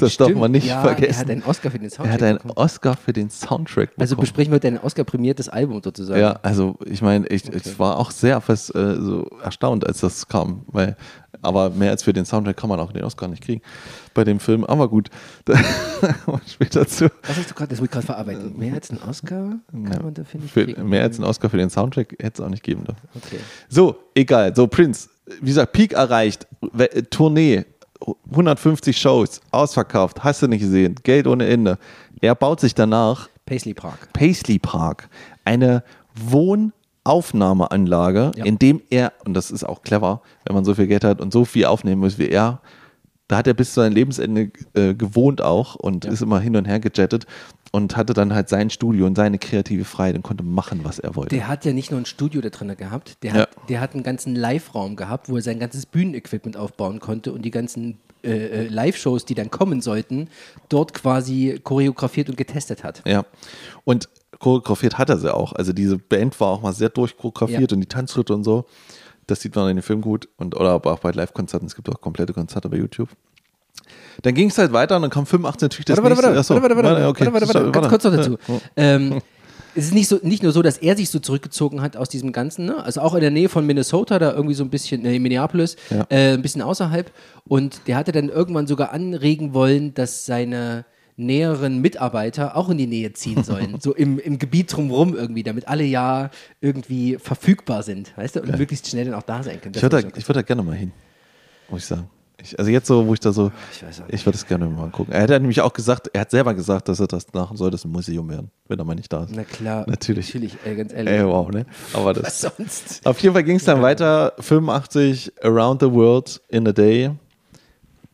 Das 0.00 0.16
darf 0.16 0.28
Stimmt, 0.28 0.40
man 0.40 0.50
nicht 0.52 0.66
ja, 0.66 0.80
vergessen. 0.82 1.12
Er 1.12 1.18
hat 1.20 1.30
einen 1.30 1.42
Oscar 1.44 1.70
für 1.70 1.78
den 1.78 1.84
Er 1.86 1.90
Soundtrack 1.90 2.12
hat 2.14 2.22
einen 2.22 2.36
bekommen. 2.38 2.54
Oscar 2.56 2.96
für 2.96 3.12
den 3.12 3.30
Soundtrack 3.30 3.90
bekommen. 3.90 4.00
Also 4.02 4.16
besprechen 4.16 4.50
wir 4.52 4.56
heute 4.56 4.68
ein 4.68 4.78
Oscar-prämiertes 4.80 5.48
Album 5.48 5.80
sozusagen. 5.82 6.20
ja, 6.20 6.38
also 6.42 6.76
ich 6.84 7.02
meine, 7.02 7.26
ich, 7.28 7.48
ich 7.52 7.78
war 7.78 7.98
auch 7.98 8.10
sehr 8.10 8.40
fast, 8.40 8.74
äh, 8.74 8.96
so 9.00 9.24
erstaunt, 9.42 9.86
als 9.86 10.00
das 10.00 10.26
kam, 10.28 10.62
weil, 10.66 10.96
aber 11.42 11.70
mehr 11.70 11.90
als 11.90 12.02
für 12.02 12.12
den 12.12 12.24
Soundtrack 12.24 12.56
kann 12.56 12.68
man 12.68 12.80
auch 12.80 12.92
den 12.92 13.04
Oscar 13.04 13.28
nicht 13.28 13.42
kriegen 13.42 13.62
bei 14.14 14.24
dem 14.24 14.40
Film. 14.40 14.64
Aber 14.64 14.88
gut, 14.88 15.08
später 16.46 16.86
zu. 16.86 17.10
Was 17.26 17.36
hast 17.36 17.50
du 17.50 17.54
gerade, 17.54 17.70
das 17.70 17.78
muss 17.80 17.86
ich 17.86 17.92
gerade 17.92 18.06
verarbeiten. 18.06 18.58
Mehr 18.58 18.74
als 18.74 18.90
ein 18.90 18.98
Oscar 19.08 19.58
kann 19.70 19.92
Ja. 19.92 20.02
man 20.02 20.14
dafür 20.14 20.40
nicht 20.40 20.52
Für, 20.52 20.64
kriegen. 20.64 20.88
mehr 20.88 21.02
als 21.02 21.16
einen 21.18 21.24
Oscar 21.28 21.48
für 21.50 21.56
den 21.56 21.70
Soundtrack 21.70 22.12
hätte 22.20 22.40
es 22.42 22.46
auch 22.46 22.50
nicht 22.50 22.62
geben 22.62 22.84
dürfen. 22.84 23.00
Okay. 23.14 23.38
So, 23.68 23.96
egal. 24.14 24.54
So, 24.54 24.66
Prince, 24.66 25.08
wie 25.40 25.46
gesagt, 25.48 25.72
Peak 25.72 25.92
erreicht, 25.92 26.46
Tournee, 27.10 27.64
150 28.30 28.96
Shows, 28.96 29.40
ausverkauft, 29.50 30.22
hast 30.24 30.42
du 30.42 30.48
nicht 30.48 30.60
gesehen, 30.60 30.94
Geld 31.02 31.26
ohne 31.26 31.46
Ende. 31.46 31.78
Er 32.20 32.34
baut 32.34 32.60
sich 32.60 32.74
danach 32.74 33.28
Paisley 33.46 33.74
Park. 33.74 34.12
Paisley 34.12 34.58
Park, 34.58 35.08
eine 35.44 35.82
Wohnaufnahmeanlage, 37.04 38.32
Ja. 38.36 38.44
in 38.44 38.58
dem 38.58 38.80
er, 38.90 39.12
und 39.24 39.34
das 39.34 39.50
ist 39.50 39.64
auch 39.64 39.82
clever, 39.82 40.22
wenn 40.44 40.54
man 40.54 40.64
so 40.64 40.74
viel 40.74 40.86
Geld 40.86 41.04
hat 41.04 41.20
und 41.20 41.32
so 41.32 41.44
viel 41.44 41.64
aufnehmen 41.66 42.00
muss 42.00 42.18
wie 42.18 42.28
er, 42.28 42.60
da 43.28 43.36
hat 43.38 43.46
er 43.46 43.54
bis 43.54 43.74
zu 43.74 43.80
seinem 43.80 43.92
Lebensende 43.94 44.50
äh, 44.74 44.92
gewohnt 44.94 45.40
auch 45.40 45.76
und 45.76 46.04
ist 46.04 46.20
immer 46.20 46.40
hin 46.40 46.56
und 46.56 46.64
her 46.64 46.80
gejettet 46.80 47.26
und 47.70 47.96
hatte 47.96 48.12
dann 48.12 48.34
halt 48.34 48.48
sein 48.48 48.70
Studio 48.70 49.06
und 49.06 49.14
seine 49.16 49.38
kreative 49.38 49.84
Freiheit 49.84 50.16
und 50.16 50.22
konnte 50.22 50.42
machen, 50.42 50.80
was 50.82 50.98
er 50.98 51.14
wollte. 51.14 51.36
Der 51.36 51.46
hat 51.46 51.64
ja 51.64 51.72
nicht 51.72 51.92
nur 51.92 52.00
ein 52.00 52.06
Studio 52.06 52.40
da 52.40 52.48
drin 52.48 52.74
gehabt, 52.76 53.22
der 53.22 53.30
Ja. 53.32 53.40
hat, 53.42 53.50
der 53.68 53.80
hat 53.80 53.94
einen 53.94 54.02
ganzen 54.02 54.34
Live-Raum 54.34 54.96
gehabt, 54.96 55.28
wo 55.28 55.36
er 55.36 55.42
sein 55.42 55.60
ganzes 55.60 55.86
Bühnenequipment 55.86 56.56
aufbauen 56.56 56.98
konnte 56.98 57.32
und 57.32 57.42
die 57.42 57.52
ganzen 57.52 57.98
äh, 58.24 58.64
äh, 58.64 58.68
Live-Shows, 58.68 59.24
die 59.24 59.34
dann 59.34 59.50
kommen 59.50 59.80
sollten, 59.80 60.28
dort 60.68 60.94
quasi 60.94 61.60
choreografiert 61.62 62.28
und 62.28 62.36
getestet 62.36 62.84
hat. 62.84 63.02
Ja. 63.06 63.24
Und 63.84 64.08
choreografiert 64.38 64.98
hat 64.98 65.10
er 65.10 65.18
sie 65.18 65.32
auch. 65.34 65.52
Also 65.52 65.72
diese 65.72 65.98
Band 65.98 66.38
war 66.40 66.48
auch 66.48 66.62
mal 66.62 66.72
sehr 66.72 66.88
durchchoreografiert 66.88 67.70
Ja. 67.70 67.74
und 67.74 67.80
die 67.80 67.86
Tanzschritte 67.88 68.34
und 68.34 68.44
so. 68.44 68.64
Das 69.26 69.40
sieht 69.40 69.54
man 69.54 69.68
in 69.70 69.76
dem 69.76 69.82
Film 69.82 70.00
gut. 70.00 70.28
Und, 70.38 70.56
oder 70.56 70.70
aber 70.70 70.92
auch 70.92 70.98
bei 70.98 71.10
Live-Konzerten. 71.10 71.66
Es 71.66 71.76
gibt 71.76 71.88
auch 71.88 72.00
komplette 72.00 72.32
Konzerte 72.32 72.68
bei 72.68 72.76
YouTube. 72.78 73.08
Dann 74.22 74.34
ging 74.34 74.48
es 74.50 74.58
halt 74.58 74.72
weiter 74.72 74.96
und 74.96 75.02
dann 75.02 75.10
kam 75.10 75.26
85 75.26 75.62
natürlich 75.62 75.84
das 75.86 75.96
Warte, 75.98 76.10
warte, 76.16 76.34
nächste. 76.34 76.54
warte, 76.54 76.64
Achso, 76.74 76.76
warte, 76.76 76.76
warte, 76.76 76.88
warte, 76.88 77.08
okay. 77.08 77.32
warte, 77.32 77.46
warte, 77.48 77.54
warte, 77.54 77.70
ganz 77.72 77.88
kurz 77.88 78.04
noch 78.04 78.16
dazu. 78.16 78.38
Ja. 78.48 78.60
Ähm, 78.76 79.20
es 79.74 79.86
ist 79.86 79.94
nicht, 79.94 80.08
so, 80.08 80.18
nicht 80.22 80.42
nur 80.42 80.52
so, 80.52 80.62
dass 80.62 80.78
er 80.78 80.96
sich 80.96 81.10
so 81.10 81.18
zurückgezogen 81.18 81.80
hat 81.82 81.96
aus 81.96 82.08
diesem 82.08 82.32
Ganzen, 82.32 82.66
ne? 82.66 82.82
also 82.82 83.00
auch 83.00 83.14
in 83.14 83.20
der 83.20 83.30
Nähe 83.30 83.48
von 83.48 83.66
Minnesota, 83.66 84.18
da 84.18 84.32
irgendwie 84.32 84.54
so 84.54 84.64
ein 84.64 84.70
bisschen, 84.70 85.04
äh, 85.04 85.18
Minneapolis, 85.18 85.76
Ja. 85.90 86.06
äh, 86.08 86.34
ein 86.34 86.42
bisschen 86.42 86.62
außerhalb. 86.62 87.10
Und 87.46 87.82
der 87.86 87.96
hatte 87.96 88.12
dann 88.12 88.28
irgendwann 88.28 88.66
sogar 88.66 88.92
anregen 88.92 89.54
wollen, 89.54 89.94
dass 89.94 90.26
seine 90.26 90.84
näheren 91.16 91.80
Mitarbeiter 91.80 92.56
auch 92.56 92.70
in 92.70 92.78
die 92.78 92.86
Nähe 92.86 93.12
ziehen 93.12 93.44
sollen, 93.44 93.76
so 93.80 93.94
im, 93.94 94.18
im 94.18 94.38
Gebiet 94.38 94.74
drumherum 94.74 95.14
irgendwie, 95.14 95.42
damit 95.42 95.68
alle 95.68 95.84
ja 95.84 96.30
irgendwie 96.60 97.18
verfügbar 97.18 97.82
sind, 97.82 98.16
weißt 98.16 98.36
du, 98.36 98.40
und 98.40 98.56
möglichst 98.58 98.88
schnell 98.88 99.04
dann 99.04 99.14
auch 99.14 99.22
da 99.22 99.42
sein 99.42 99.60
können. 99.60 99.74
Ich 99.74 99.80
Das 99.80 99.82
würde 99.82 99.96
war 100.04 100.10
da, 100.10 100.18
ich 100.18 100.26
würde 100.28 100.38
da 100.38 100.42
gerne 100.42 100.62
mal 100.62 100.76
hin. 100.76 100.92
Muss 101.68 101.80
ich 101.82 101.86
sagen. 101.86 102.08
Ich, 102.42 102.58
also 102.58 102.70
jetzt 102.70 102.86
so, 102.86 103.06
wo 103.06 103.14
ich 103.14 103.20
da 103.20 103.32
so, 103.32 103.52
Ich 103.72 103.84
ich 104.08 104.26
würde 104.26 104.36
es 104.36 104.46
gerne 104.46 104.66
mal 104.66 104.90
gucken. 104.90 105.12
Er 105.12 105.22
hat 105.22 105.30
ja 105.30 105.38
nämlich 105.38 105.60
auch 105.60 105.72
gesagt, 105.72 106.10
er 106.12 106.22
hat 106.22 106.30
selber 106.30 106.54
gesagt, 106.54 106.88
dass 106.88 107.00
er 107.00 107.06
das 107.06 107.32
machen 107.32 107.56
soll, 107.56 107.70
das 107.70 107.84
ein 107.84 107.92
Museum 107.92 108.28
werden, 108.28 108.50
wenn 108.68 108.78
er 108.78 108.84
mal 108.84 108.94
nicht 108.94 109.12
da 109.12 109.24
ist. 109.24 109.32
Na 109.34 109.44
klar, 109.44 109.84
Natürlich. 109.86 110.28
Natürlich, 110.28 110.56
ey, 110.64 110.76
ganz 110.76 110.92
ehrlich. 110.92 111.12
Ey, 111.12 111.26
wow, 111.26 111.48
ne? 111.50 111.66
Aber 111.92 112.14
das. 112.14 112.24
Was 112.24 112.40
sonst? 112.56 113.06
Auf 113.06 113.18
jeden 113.20 113.34
Fall 113.34 113.44
ging 113.44 113.56
es 113.56 113.64
dann 113.64 113.82
weiter. 113.82 114.32
85 114.38 115.32
Around 115.42 115.82
the 115.82 115.90
World 115.90 116.40
in 116.48 116.66
a 116.66 116.72
Day. 116.72 117.10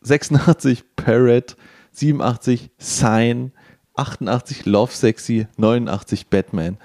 86 0.01 0.83
Parrot. 0.95 1.55
87 1.91 2.69
Sign. 2.77 3.51
88 3.95 4.65
Love 4.65 4.91
Sexy. 4.91 5.47
89 5.57 6.27
Batman. 6.27 6.77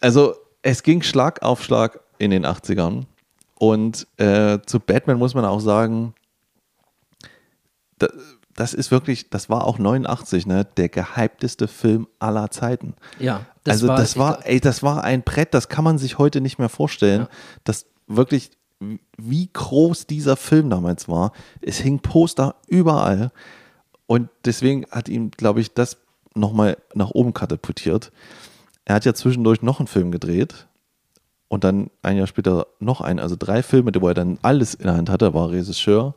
Also 0.00 0.34
es 0.62 0.82
ging 0.82 1.02
Schlag 1.02 1.42
auf 1.42 1.62
Schlag 1.62 2.00
in 2.18 2.30
den 2.30 2.46
80ern. 2.46 3.04
Und 3.58 4.06
äh, 4.16 4.58
zu 4.66 4.80
Batman 4.80 5.18
muss 5.18 5.34
man 5.34 5.44
auch 5.44 5.60
sagen, 5.60 6.14
das 8.54 8.74
ist 8.74 8.90
wirklich, 8.90 9.30
das 9.30 9.48
war 9.48 9.66
auch 9.66 9.78
89, 9.78 10.46
ne, 10.46 10.66
der 10.76 10.88
gehypteste 10.88 11.68
Film 11.68 12.06
aller 12.18 12.50
Zeiten. 12.50 12.94
Ja, 13.18 13.46
also 13.66 13.86
das 13.86 14.12
ich 14.12 14.18
war, 14.18 14.34
glaub- 14.34 14.48
ey, 14.48 14.60
das 14.60 14.82
war 14.82 15.04
ein 15.04 15.22
Brett, 15.22 15.54
das 15.54 15.68
kann 15.68 15.84
man 15.84 15.98
sich 15.98 16.18
heute 16.18 16.40
nicht 16.40 16.58
mehr 16.58 16.68
vorstellen. 16.68 17.22
Ja. 17.22 17.28
Das 17.64 17.86
wirklich, 18.06 18.50
wie 19.16 19.48
groß 19.52 20.06
dieser 20.06 20.36
Film 20.36 20.70
damals 20.70 21.08
war. 21.08 21.32
Es 21.60 21.78
hing 21.78 22.00
Poster 22.00 22.56
überall. 22.66 23.30
Und 24.06 24.28
deswegen 24.44 24.84
hat 24.90 25.08
ihm, 25.08 25.30
glaube 25.30 25.60
ich, 25.60 25.72
das 25.72 25.96
nochmal 26.34 26.76
nach 26.94 27.10
oben 27.10 27.32
katapultiert. 27.32 28.10
Er 28.84 28.96
hat 28.96 29.04
ja 29.04 29.14
zwischendurch 29.14 29.62
noch 29.62 29.78
einen 29.78 29.86
Film 29.86 30.10
gedreht 30.10 30.66
und 31.48 31.64
dann 31.64 31.90
ein 32.02 32.16
Jahr 32.16 32.26
später 32.26 32.66
noch 32.80 33.00
einen, 33.00 33.20
also 33.20 33.36
drei 33.38 33.62
Filme, 33.62 33.92
wo 33.94 34.08
er 34.08 34.14
dann 34.14 34.38
alles 34.42 34.74
in 34.74 34.86
der 34.86 34.96
Hand 34.96 35.08
hatte, 35.08 35.26
er 35.26 35.34
war 35.34 35.50
Regisseur. 35.50 36.14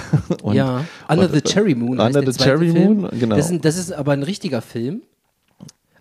Und- 0.42 0.54
ja, 0.54 0.84
Under 1.08 1.26
und- 1.26 1.34
the 1.34 1.40
Cherry 1.40 1.74
Moon. 1.74 1.98
Under 2.00 2.22
der 2.22 2.32
the 2.32 2.38
Cherry 2.42 2.72
Film. 2.72 3.02
Moon, 3.02 3.10
genau. 3.18 3.36
Das 3.36 3.50
ist, 3.50 3.64
das 3.64 3.76
ist 3.76 3.92
aber 3.92 4.12
ein 4.12 4.22
richtiger 4.22 4.62
Film. 4.62 5.02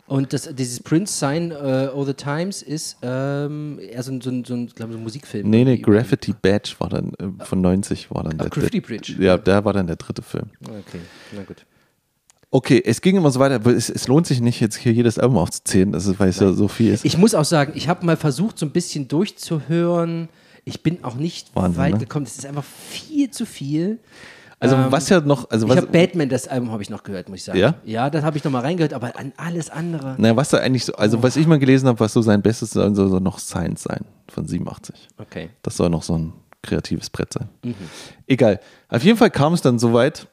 Und 0.07 0.33
das, 0.33 0.53
dieses 0.53 0.81
Prince 0.81 1.17
Sign 1.17 1.53
uh, 1.53 1.55
All 1.55 2.05
the 2.05 2.13
Times 2.13 2.61
ist 2.61 2.97
ähm, 3.01 3.79
eher 3.79 4.03
so 4.03 4.11
ein, 4.11 4.19
so 4.19 4.29
ein, 4.29 4.43
so 4.43 4.53
ein, 4.55 4.67
glaub, 4.67 4.91
so 4.91 4.97
ein 4.97 5.03
Musikfilm. 5.03 5.49
Nee, 5.49 5.63
nee. 5.63 5.77
Graffiti 5.77 6.33
Badge 6.33 6.75
war 6.79 6.89
dann 6.89 7.13
äh, 7.13 7.45
von 7.45 7.61
90 7.61 8.11
war 8.11 8.23
dann 8.23 8.33
Ach, 8.33 8.41
der, 8.41 8.49
Graffiti 8.49 8.81
der 8.81 8.87
Bridge. 8.87 9.15
Ja, 9.19 9.37
der 9.37 9.63
war 9.63 9.71
dann 9.71 9.87
der 9.87 9.95
dritte 9.95 10.21
Film. 10.21 10.47
Okay, 10.63 10.99
na 11.31 11.43
gut. 11.43 11.65
Okay, 12.53 12.83
es 12.85 12.99
ging 12.99 13.15
immer 13.15 13.31
so 13.31 13.39
weiter, 13.39 13.65
es, 13.67 13.89
es 13.89 14.09
lohnt 14.09 14.27
sich 14.27 14.41
nicht, 14.41 14.59
jetzt 14.59 14.75
hier 14.75 14.91
jedes 14.91 15.17
Album 15.17 15.37
aufzuzählen, 15.37 15.93
das 15.93 16.05
ist, 16.05 16.19
weil 16.19 16.27
es 16.27 16.41
ja 16.41 16.51
so 16.51 16.67
viel 16.67 16.93
ist. 16.93 17.05
Ich 17.05 17.17
muss 17.17 17.33
auch 17.33 17.45
sagen, 17.45 17.71
ich 17.75 17.87
habe 17.87 18.05
mal 18.05 18.17
versucht, 18.17 18.59
so 18.59 18.65
ein 18.65 18.71
bisschen 18.71 19.07
durchzuhören. 19.07 20.27
Ich 20.65 20.83
bin 20.83 21.03
auch 21.03 21.15
nicht 21.15 21.55
Wahnsinn, 21.55 21.81
weit 21.81 21.93
ne? 21.93 21.99
gekommen. 21.99 22.25
Das 22.25 22.37
ist 22.37 22.45
einfach 22.45 22.63
viel 22.63 23.31
zu 23.31 23.45
viel. 23.45 23.99
Also 24.59 24.75
Ähm, 24.75 24.91
was 24.91 25.09
ja 25.09 25.19
noch, 25.21 25.49
also 25.49 25.65
ich 25.65 25.71
was, 25.71 25.77
habe 25.77 25.87
Batman, 25.87 26.29
das 26.29 26.47
Album 26.47 26.71
habe 26.71 26.83
ich 26.83 26.89
noch 26.91 27.01
gehört, 27.01 27.29
muss 27.29 27.39
ich 27.39 27.43
sagen. 27.45 27.57
Ja? 27.57 27.73
Ja, 27.83 28.09
das 28.11 28.23
habe 28.23 28.37
ich 28.37 28.43
noch 28.43 28.51
mal 28.51 28.59
reingehört, 28.59 28.93
aber 28.93 29.17
an 29.17 29.33
alles 29.35 29.71
andere. 29.71 30.15
na, 30.19 30.35
was 30.35 30.49
da 30.49 30.59
eigentlich 30.59 30.85
so, 30.85 30.93
also 30.93 31.23
was 31.23 31.35
ich 31.35 31.47
mal 31.47 31.57
gelesen 31.57 31.87
habe, 31.87 31.99
was 31.99 32.13
so 32.13 32.21
sein 32.21 32.43
Bestes 32.43 32.69
soll, 32.69 32.93
soll 32.93 33.09
so 33.09 33.19
noch 33.19 33.39
Science 33.39 33.81
sein 33.81 34.05
von 34.27 34.47
87. 34.47 35.09
Okay. 35.17 35.49
Das 35.63 35.77
soll 35.77 35.89
noch 35.89 36.03
so 36.03 36.15
ein 36.15 36.33
kreatives 36.61 37.09
Brett 37.09 37.33
sein. 37.33 37.49
Egal. 38.27 38.59
Auf 38.87 39.03
jeden 39.03 39.17
Fall 39.17 39.31
kam 39.31 39.53
es 39.53 39.61
dann 39.61 39.79
so 39.79 39.93
weit, 39.93 40.27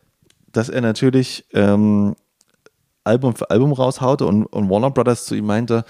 dass 0.52 0.68
er 0.68 0.82
natürlich 0.82 1.46
ähm, 1.54 2.14
Album 3.04 3.34
für 3.34 3.48
Album 3.48 3.72
raushaute 3.72 4.26
und, 4.26 4.44
und 4.44 4.68
Warner 4.68 4.90
Brothers 4.90 5.24
zu 5.24 5.34
ihm 5.34 5.46
meinte, 5.46 5.84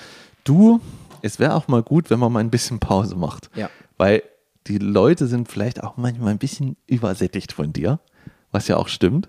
du, 0.45 0.81
es 1.23 1.41
wäre 1.41 1.55
auch 1.55 1.67
mal 1.67 1.83
gut, 1.83 2.11
wenn 2.11 2.21
man 2.21 2.33
mal 2.33 2.41
ein 2.41 2.51
bisschen 2.51 2.79
Pause 2.79 3.17
macht. 3.17 3.51
Ja. 3.57 3.69
Weil 3.99 4.23
die 4.67 4.79
Leute 4.79 5.27
sind 5.27 5.51
vielleicht 5.51 5.83
auch 5.83 5.97
manchmal 5.97 6.31
ein 6.31 6.39
bisschen 6.39 6.77
übersättigt 6.87 7.53
von 7.53 7.73
dir, 7.73 8.01
was 8.51 8.69
ja 8.69 8.77
auch 8.77 8.89
stimmt. 8.89 9.29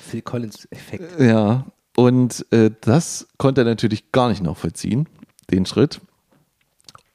Phil 0.00 0.22
Collins-Effekt. 0.22 1.20
Ja, 1.20 1.66
und 1.96 2.46
äh, 2.52 2.70
das 2.80 3.28
konnte 3.38 3.62
er 3.62 3.64
natürlich 3.66 4.12
gar 4.12 4.28
nicht 4.28 4.42
nachvollziehen, 4.42 5.08
den 5.50 5.66
Schritt. 5.66 6.00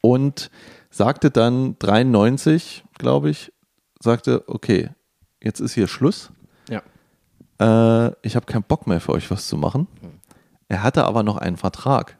Und 0.01 0.49
sagte 0.89 1.29
dann 1.29 1.77
93, 1.79 2.83
glaube 2.97 3.29
ich, 3.29 3.51
sagte, 3.99 4.43
okay, 4.47 4.89
jetzt 5.43 5.59
ist 5.59 5.73
hier 5.73 5.88
Schluss. 5.88 6.31
Ja. 6.69 6.81
Äh, 7.59 8.13
ich 8.21 8.35
habe 8.35 8.45
keinen 8.45 8.63
Bock 8.63 8.88
mehr 8.88 9.01
für 9.01 9.12
euch 9.12 9.29
was 9.29 9.47
zu 9.47 9.57
machen. 9.57 9.88
Er 10.69 10.83
hatte 10.83 11.05
aber 11.05 11.23
noch 11.23 11.38
einen 11.38 11.57
Vertrag, 11.57 12.17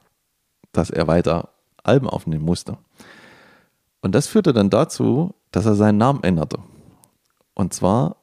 dass 0.72 0.90
er 0.90 1.06
weiter 1.06 1.50
Alben 1.82 2.08
aufnehmen 2.08 2.44
musste. 2.44 2.76
Und 4.02 4.14
das 4.14 4.26
führte 4.26 4.52
dann 4.52 4.70
dazu, 4.70 5.34
dass 5.50 5.66
er 5.66 5.74
seinen 5.74 5.98
Namen 5.98 6.22
änderte. 6.22 6.58
Und 7.54 7.74
zwar 7.74 8.16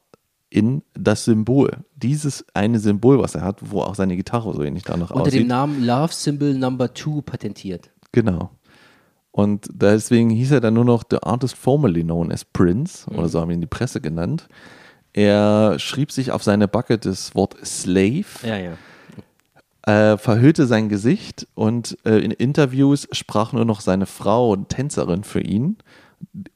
in 0.50 0.82
das 0.94 1.24
Symbol. 1.24 1.70
Dieses 1.94 2.44
eine 2.54 2.78
Symbol, 2.78 3.18
was 3.20 3.34
er 3.34 3.42
hat, 3.42 3.70
wo 3.70 3.82
auch 3.82 3.94
seine 3.94 4.16
Gitarre 4.16 4.54
so 4.54 4.62
ähnlich 4.62 4.82
danach 4.84 5.10
Unter 5.10 5.22
aussieht. 5.22 5.40
dem 5.42 5.46
Namen 5.48 5.84
Love 5.84 6.12
Symbol 6.12 6.54
Number 6.54 6.94
Two 6.94 7.22
patentiert. 7.22 7.90
Genau. 8.12 8.50
Und 9.30 9.68
deswegen 9.70 10.30
hieß 10.30 10.52
er 10.52 10.60
dann 10.60 10.74
nur 10.74 10.86
noch 10.86 11.04
The 11.08 11.18
Artist 11.22 11.54
Formerly 11.56 12.02
Known 12.02 12.32
as 12.32 12.44
Prince, 12.44 13.08
oder 13.10 13.28
so 13.28 13.40
haben 13.40 13.50
ihn 13.50 13.60
die 13.60 13.66
Presse 13.66 14.00
genannt. 14.00 14.48
Er 15.12 15.78
schrieb 15.78 16.10
sich 16.10 16.32
auf 16.32 16.42
seine 16.42 16.66
Backe 16.66 16.98
das 16.98 17.34
Wort 17.34 17.54
Slave, 17.64 18.24
Ja, 18.42 18.56
ja. 18.56 18.72
Äh, 19.88 20.18
verhüllte 20.18 20.66
sein 20.66 20.90
Gesicht 20.90 21.46
und 21.54 21.96
äh, 22.04 22.18
in 22.18 22.30
Interviews 22.30 23.08
sprach 23.12 23.54
nur 23.54 23.64
noch 23.64 23.80
seine 23.80 24.04
Frau 24.04 24.50
und 24.50 24.68
Tänzerin 24.68 25.24
für 25.24 25.40
ihn. 25.40 25.78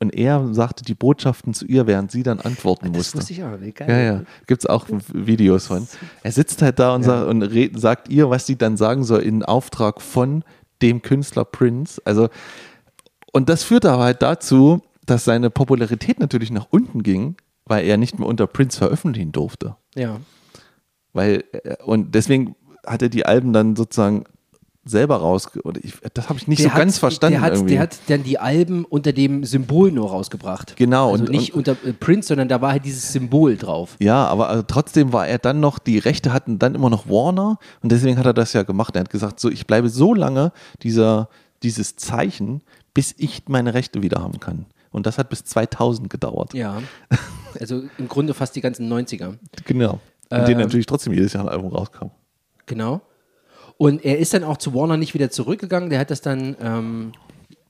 Und 0.00 0.14
er 0.14 0.52
sagte 0.52 0.84
die 0.84 0.94
Botschaften 0.94 1.54
zu 1.54 1.64
ihr, 1.64 1.86
während 1.86 2.10
sie 2.10 2.24
dann 2.24 2.40
antworten 2.40 2.86
Das 2.92 2.96
musste. 2.96 3.18
wusste 3.18 3.32
ich 3.32 3.42
auch 3.42 3.56
nicht. 3.58 3.78
Geil. 3.78 3.88
Ja, 3.88 3.98
ja. 4.00 4.22
Gibt 4.46 4.62
es 4.62 4.66
auch 4.68 4.86
Videos 5.14 5.68
von. 5.68 5.88
Er 6.22 6.32
sitzt 6.32 6.60
halt 6.60 6.78
da 6.78 6.94
und, 6.94 7.04
sagt, 7.04 7.26
und 7.26 7.42
red, 7.42 7.80
sagt 7.80 8.10
ihr, 8.10 8.28
was 8.28 8.44
sie 8.46 8.56
dann 8.56 8.76
sagen 8.76 9.02
soll, 9.02 9.22
in 9.22 9.42
Auftrag 9.44 10.02
von 10.02 10.44
dem 10.82 11.00
Künstler 11.00 11.46
Prince. 11.46 12.02
Also, 12.04 12.28
und 13.32 13.48
das 13.48 13.62
führte 13.62 13.92
aber 13.92 14.02
halt 14.02 14.20
dazu, 14.20 14.82
dass 15.06 15.24
seine 15.24 15.48
Popularität 15.48 16.20
natürlich 16.20 16.50
nach 16.50 16.66
unten 16.68 17.02
ging, 17.02 17.36
weil 17.64 17.86
er 17.86 17.96
nicht 17.96 18.18
mehr 18.18 18.28
unter 18.28 18.46
Prince 18.46 18.76
veröffentlichen 18.76 19.32
durfte. 19.32 19.76
Ja. 19.94 20.20
Weil, 21.14 21.44
äh, 21.52 21.76
und 21.84 22.14
deswegen 22.14 22.56
hat 22.86 23.02
er 23.02 23.08
die 23.08 23.26
Alben 23.26 23.52
dann 23.52 23.76
sozusagen 23.76 24.24
selber 24.84 25.16
raus. 25.18 25.48
Oder 25.62 25.80
ich, 25.84 25.94
das 26.14 26.28
habe 26.28 26.38
ich 26.40 26.48
nicht 26.48 26.60
Der 26.64 26.70
so 26.70 26.76
ganz 26.76 26.94
hat- 26.94 27.00
verstanden. 27.00 27.34
Der 27.34 27.40
hat, 27.42 27.52
irgendwie. 27.54 27.74
der 27.74 27.82
hat 27.82 27.98
dann 28.08 28.24
die 28.24 28.38
Alben 28.40 28.84
unter 28.84 29.12
dem 29.12 29.44
Symbol 29.44 29.92
nur 29.92 30.10
rausgebracht. 30.10 30.74
Genau, 30.76 31.12
Also 31.12 31.24
und- 31.24 31.30
nicht 31.30 31.54
und- 31.54 31.68
unter 31.68 31.88
äh, 31.88 31.92
Prince, 31.92 32.28
sondern 32.28 32.48
da 32.48 32.60
war 32.60 32.72
halt 32.72 32.84
dieses 32.84 33.12
Symbol 33.12 33.56
drauf. 33.56 33.96
Ja, 34.00 34.26
aber 34.26 34.48
also 34.48 34.64
trotzdem 34.66 35.12
war 35.12 35.28
er 35.28 35.38
dann 35.38 35.60
noch, 35.60 35.78
die 35.78 35.98
Rechte 35.98 36.32
hatten 36.32 36.58
dann 36.58 36.74
immer 36.74 36.90
noch 36.90 37.08
Warner 37.08 37.58
und 37.82 37.92
deswegen 37.92 38.18
hat 38.18 38.26
er 38.26 38.34
das 38.34 38.52
ja 38.54 38.64
gemacht. 38.64 38.96
Er 38.96 39.02
hat 39.02 39.10
gesagt, 39.10 39.38
so 39.38 39.48
ich 39.50 39.68
bleibe 39.68 39.88
so 39.88 40.14
lange 40.14 40.50
dieser, 40.82 41.28
dieses 41.62 41.94
Zeichen, 41.94 42.62
bis 42.92 43.14
ich 43.18 43.44
meine 43.46 43.74
Rechte 43.74 44.02
wieder 44.02 44.20
haben 44.20 44.40
kann. 44.40 44.66
Und 44.90 45.06
das 45.06 45.16
hat 45.16 45.30
bis 45.30 45.44
2000 45.44 46.10
gedauert. 46.10 46.52
Ja. 46.54 46.82
Also 47.60 47.84
im 47.98 48.08
Grunde 48.08 48.34
fast 48.34 48.56
die 48.56 48.60
ganzen 48.60 48.92
90er. 48.92 49.34
Genau. 49.64 50.00
In 50.28 50.38
Ähm. 50.40 50.44
denen 50.46 50.60
natürlich 50.60 50.86
trotzdem 50.86 51.12
jedes 51.12 51.32
Jahr 51.34 51.44
ein 51.44 51.48
Album 51.48 51.70
rauskam. 51.70 52.06
Genau. 52.72 53.00
Und 53.78 54.04
er 54.04 54.18
ist 54.18 54.32
dann 54.34 54.44
auch 54.44 54.56
zu 54.58 54.74
Warner 54.74 54.96
nicht 54.96 55.14
wieder 55.14 55.30
zurückgegangen. 55.30 55.90
Der 55.90 55.98
hat 55.98 56.10
das 56.10 56.20
dann 56.20 56.56
ähm, 56.60 57.12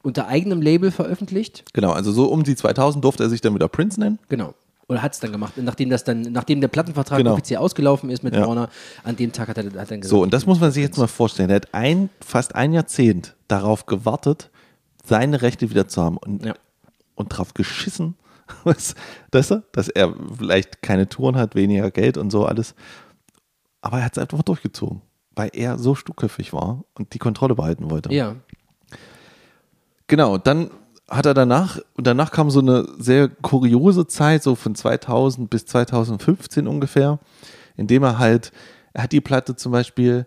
unter 0.02 0.26
eigenem 0.28 0.60
Label 0.60 0.90
veröffentlicht. 0.90 1.64
Genau, 1.72 1.92
also 1.92 2.12
so 2.12 2.26
um 2.26 2.42
die 2.44 2.56
2000 2.56 3.02
durfte 3.04 3.22
er 3.24 3.30
sich 3.30 3.40
dann 3.40 3.54
wieder 3.54 3.68
Prince 3.68 3.98
nennen. 4.00 4.18
Genau. 4.28 4.54
Oder 4.88 5.00
hat 5.00 5.14
es 5.14 5.20
dann 5.20 5.32
gemacht. 5.32 5.54
Nachdem 5.56 5.88
das 5.90 6.04
dann, 6.04 6.22
nachdem 6.22 6.60
der 6.60 6.68
Plattenvertrag 6.68 7.18
Genau. 7.18 7.32
offiziell 7.32 7.58
ausgelaufen 7.60 8.10
ist 8.10 8.22
mit 8.22 8.34
Ja. 8.34 8.46
Warner, 8.46 8.68
an 9.04 9.16
dem 9.16 9.32
Tag 9.32 9.48
hat 9.48 9.56
er, 9.58 9.64
hat 9.64 9.74
er 9.74 9.84
dann 9.86 10.00
gesagt. 10.00 10.04
So, 10.10 10.22
und 10.22 10.34
das 10.34 10.44
muss 10.44 10.60
man 10.60 10.70
sich 10.70 10.82
jetzt 10.82 10.98
mal 10.98 11.06
vorstellen. 11.06 11.48
Er 11.50 11.56
hat 11.56 11.72
ein, 11.72 12.10
fast 12.20 12.54
ein 12.54 12.72
Jahrzehnt 12.72 13.34
darauf 13.48 13.86
gewartet, 13.86 14.50
seine 15.04 15.40
Rechte 15.40 15.70
wieder 15.70 15.88
zu 15.88 16.02
haben 16.02 16.16
und, 16.18 16.44
Ja. 16.44 16.54
und 17.14 17.32
darauf 17.32 17.54
geschissen, 17.54 18.16
dass, 19.30 19.56
dass 19.70 19.88
er 19.88 20.14
vielleicht 20.36 20.82
keine 20.82 21.08
Touren 21.08 21.36
hat, 21.36 21.54
weniger 21.54 21.90
Geld 21.90 22.18
und 22.18 22.30
so 22.30 22.44
alles. 22.44 22.74
Aber 23.82 23.98
er 23.98 24.06
hat 24.06 24.16
es 24.16 24.18
einfach 24.18 24.42
durchgezogen, 24.42 25.02
weil 25.34 25.50
er 25.52 25.78
so 25.78 25.94
stuckköpfig 25.94 26.52
war 26.52 26.84
und 26.94 27.12
die 27.12 27.18
Kontrolle 27.18 27.54
behalten 27.54 27.90
wollte. 27.90 28.12
Ja. 28.12 28.36
Genau, 30.06 30.38
dann 30.38 30.70
hat 31.10 31.26
er 31.26 31.34
danach, 31.34 31.78
und 31.94 32.06
danach 32.06 32.30
kam 32.30 32.50
so 32.50 32.60
eine 32.60 32.86
sehr 32.98 33.28
kuriose 33.28 34.06
Zeit, 34.06 34.42
so 34.42 34.54
von 34.54 34.74
2000 34.74 35.50
bis 35.50 35.66
2015 35.66 36.66
ungefähr, 36.66 37.18
in 37.76 37.86
dem 37.86 38.02
er 38.02 38.18
halt, 38.18 38.52
er 38.94 39.04
hat 39.04 39.12
die 39.12 39.20
Platte 39.20 39.56
zum 39.56 39.72
Beispiel 39.72 40.26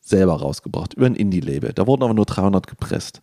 selber 0.00 0.34
rausgebracht, 0.34 0.94
über 0.94 1.06
ein 1.06 1.16
Indie-Label. 1.16 1.72
Da 1.72 1.86
wurden 1.86 2.04
aber 2.04 2.14
nur 2.14 2.24
300 2.24 2.66
gepresst. 2.66 3.20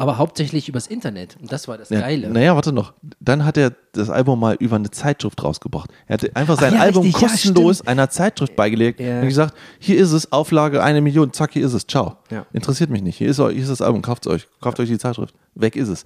Aber 0.00 0.16
hauptsächlich 0.16 0.68
übers 0.68 0.86
Internet. 0.86 1.36
Und 1.40 1.50
das 1.52 1.66
war 1.66 1.76
das 1.76 1.90
Ja, 1.90 2.00
Geile. 2.00 2.30
Naja, 2.30 2.54
warte 2.54 2.72
noch. 2.72 2.92
Dann 3.18 3.44
hat 3.44 3.56
er 3.56 3.72
das 3.92 4.08
Album 4.10 4.38
mal 4.38 4.54
über 4.60 4.76
eine 4.76 4.90
Zeitschrift 4.92 5.42
rausgebracht. 5.42 5.90
Er 6.06 6.14
hatte 6.14 6.30
einfach 6.36 6.58
sein 6.58 6.74
ja, 6.74 6.80
Album 6.80 7.02
richtig, 7.02 7.20
ja, 7.20 7.28
kostenlos 7.28 7.84
einer 7.84 8.08
Zeitschrift 8.08 8.54
beigelegt 8.54 9.00
Ja. 9.00 9.20
und 9.20 9.26
gesagt, 9.26 9.56
hier 9.80 9.98
ist 9.98 10.12
es, 10.12 10.30
Auflage 10.30 10.84
eine 10.84 11.00
Million, 11.00 11.32
zack, 11.32 11.52
hier 11.52 11.66
ist 11.66 11.72
es, 11.72 11.84
ciao. 11.86 12.16
Ja. 12.30 12.46
Interessiert 12.52 12.90
mich 12.90 13.02
nicht. 13.02 13.16
Hier 13.18 13.28
ist, 13.28 13.38
hier 13.38 13.50
ist 13.50 13.70
das 13.70 13.82
Album, 13.82 14.00
kauft 14.02 14.28
euch, 14.28 14.46
kauft 14.60 14.78
euch 14.78 14.88
die 14.88 14.98
Zeitschrift. 14.98 15.34
Weg 15.56 15.74
ist 15.74 15.88
es. 15.88 16.04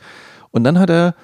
Und 0.53 0.65
dann 0.65 0.79
hat 0.79 0.89
er 0.89 1.15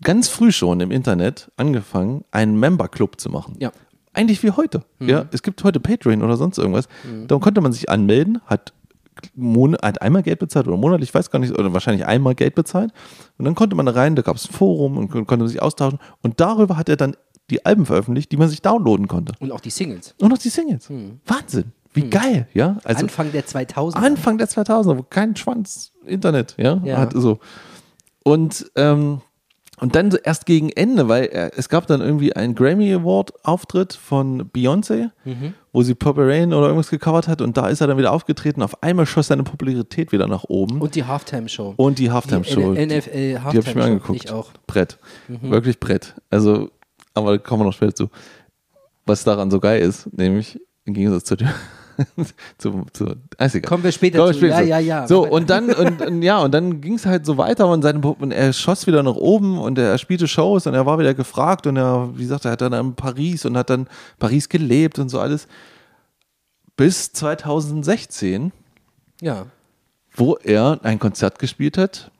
ganz 0.00 0.28
früh 0.28 0.52
schon 0.52 0.78
im 0.80 0.92
Internet 0.92 1.50
angefangen, 1.56 2.24
einen 2.30 2.58
Member-Club 2.58 3.20
zu 3.20 3.30
machen. 3.30 3.56
Ja. 3.58 3.72
Eigentlich 4.14 4.42
wie 4.44 4.50
heute. 4.52 4.84
Mhm. 5.00 5.08
Ja, 5.08 5.24
es 5.32 5.42
gibt 5.42 5.64
heute 5.64 5.80
Patreon 5.80 6.22
oder 6.22 6.36
sonst 6.36 6.58
irgendwas. 6.58 6.86
Da 7.26 7.38
konnte 7.38 7.60
man 7.62 7.72
sich 7.72 7.88
anmelden, 7.88 8.40
hat, 8.46 8.72
Mon 9.34 9.76
hat 9.76 10.02
einmal 10.02 10.22
Geld 10.22 10.38
bezahlt 10.38 10.66
oder 10.68 10.76
monatlich, 10.76 11.10
ich 11.10 11.14
weiß 11.14 11.30
gar 11.30 11.38
nicht, 11.38 11.56
oder 11.58 11.72
wahrscheinlich 11.72 12.06
einmal 12.06 12.34
Geld 12.34 12.54
bezahlt. 12.54 12.92
Und 13.38 13.44
dann 13.44 13.54
konnte 13.54 13.76
man 13.76 13.86
da 13.86 13.92
rein, 13.92 14.16
da 14.16 14.22
gab 14.22 14.36
es 14.36 14.48
ein 14.48 14.52
Forum 14.52 14.96
und 14.98 15.08
kon- 15.10 15.26
konnte 15.26 15.48
sich 15.48 15.60
austauschen. 15.62 15.98
Und 16.22 16.40
darüber 16.40 16.76
hat 16.76 16.88
er 16.88 16.96
dann 16.96 17.16
die 17.50 17.64
Alben 17.66 17.86
veröffentlicht, 17.86 18.30
die 18.32 18.36
man 18.36 18.48
sich 18.48 18.62
downloaden 18.62 19.08
konnte. 19.08 19.34
Und 19.40 19.52
auch 19.52 19.60
die 19.60 19.70
Singles. 19.70 20.14
Und 20.20 20.28
noch 20.30 20.38
die 20.38 20.48
Singles. 20.48 20.88
Wahnsinn. 21.26 21.72
Wie 21.94 22.08
geil, 22.08 22.48
ja? 22.54 22.78
Also 22.84 23.00
Anfang 23.02 23.32
der 23.32 23.44
2000er. 23.44 23.96
Anfang 23.96 24.38
der 24.38 24.48
2000er, 24.48 24.96
wo 24.98 25.02
kein 25.02 25.36
Schwanz 25.36 25.92
Internet, 26.06 26.54
ja, 26.58 26.80
Ja. 26.84 26.96
hat 26.98 27.12
so. 27.14 27.38
Und 28.24 28.70
ähm, 28.76 29.20
und 29.82 29.94
dann 29.96 30.16
erst 30.24 30.46
gegen 30.46 30.70
Ende, 30.70 31.08
weil 31.08 31.24
er, 31.26 31.58
es 31.58 31.68
gab 31.68 31.86
dann 31.88 32.00
irgendwie 32.00 32.34
einen 32.34 32.54
Grammy 32.54 32.92
Award 32.94 33.32
Auftritt 33.44 33.92
von 33.92 34.48
Beyoncé, 34.50 35.10
Mhm. 35.24 35.54
wo 35.72 35.82
sie 35.82 35.94
Purple 35.94 36.26
Rain 36.26 36.54
oder 36.54 36.66
irgendwas 36.68 36.88
gecovert 36.90 37.28
hat 37.28 37.40
und 37.42 37.56
da 37.56 37.68
ist 37.68 37.80
er 37.80 37.88
dann 37.88 37.98
wieder 37.98 38.12
aufgetreten. 38.12 38.62
Auf 38.62 38.82
einmal 38.82 39.06
schoss 39.06 39.26
seine 39.26 39.42
Popularität 39.42 40.12
wieder 40.12 40.26
nach 40.28 40.44
oben. 40.44 40.80
Und 40.80 40.94
die 40.94 41.04
Halftime-Show. 41.04 41.74
Und 41.76 41.98
die 41.98 42.10
Halftime 42.10 42.44
Show. 42.44 42.74
Die 42.74 42.86
NFL 42.86 43.10
Die 43.10 43.34
habe 43.38 43.44
Halftime 43.44 43.68
ich 43.68 43.74
mir 43.74 43.84
angeguckt. 43.84 44.24
Ich 44.24 44.30
auch. 44.30 44.48
Mhm. 44.52 44.58
Brett. 44.66 44.98
Wirklich 45.28 45.80
Brett. 45.80 46.14
Also, 46.30 46.70
aber 47.14 47.32
da 47.32 47.38
kommen 47.38 47.62
wir 47.62 47.66
noch 47.66 47.72
später 47.74 47.94
zu. 47.94 48.08
Was 49.04 49.24
daran 49.24 49.50
so 49.50 49.58
geil 49.60 49.82
ist, 49.82 50.12
nämlich 50.16 50.60
im 50.84 50.94
Gegensatz 50.94 51.24
zu 51.24 51.36
dem. 51.36 51.48
zu, 52.58 52.84
zu, 52.92 53.16
egal. 53.38 53.60
Kommen 53.62 53.84
wir 53.84 53.92
später 53.92 54.18
Kommen 54.18 54.34
wir 54.34 54.40
zu. 54.40 54.46
Ja, 54.48 54.58
zu. 54.58 54.64
ja, 54.64 54.78
ja. 54.78 55.06
So, 55.08 55.26
und 55.28 55.50
dann, 55.50 55.70
und, 55.72 56.00
und 56.02 56.22
ja, 56.22 56.38
und 56.40 56.52
dann 56.52 56.80
ging 56.80 56.94
es 56.94 57.06
halt 57.06 57.26
so 57.26 57.36
weiter 57.38 57.68
und, 57.68 57.82
seine, 57.82 58.00
und 58.00 58.32
er 58.32 58.52
schoss 58.52 58.86
wieder 58.86 59.02
nach 59.02 59.14
oben 59.16 59.58
und 59.58 59.78
er 59.78 59.98
spielte 59.98 60.28
Shows 60.28 60.66
und 60.66 60.74
er 60.74 60.86
war 60.86 60.98
wieder 60.98 61.14
gefragt 61.14 61.66
und 61.66 61.76
er, 61.76 62.10
wie 62.14 62.22
gesagt, 62.22 62.44
er 62.44 62.52
hat 62.52 62.60
dann 62.60 62.72
in 62.72 62.94
Paris 62.94 63.44
und 63.44 63.56
hat 63.56 63.70
dann 63.70 63.88
Paris 64.18 64.48
gelebt 64.48 64.98
und 64.98 65.08
so 65.08 65.20
alles. 65.20 65.46
Bis 66.76 67.12
2016 67.12 68.52
Ja. 69.20 69.46
wo 70.14 70.36
er 70.36 70.80
ein 70.82 70.98
Konzert 70.98 71.38
gespielt 71.38 71.76
hat, 71.78 72.10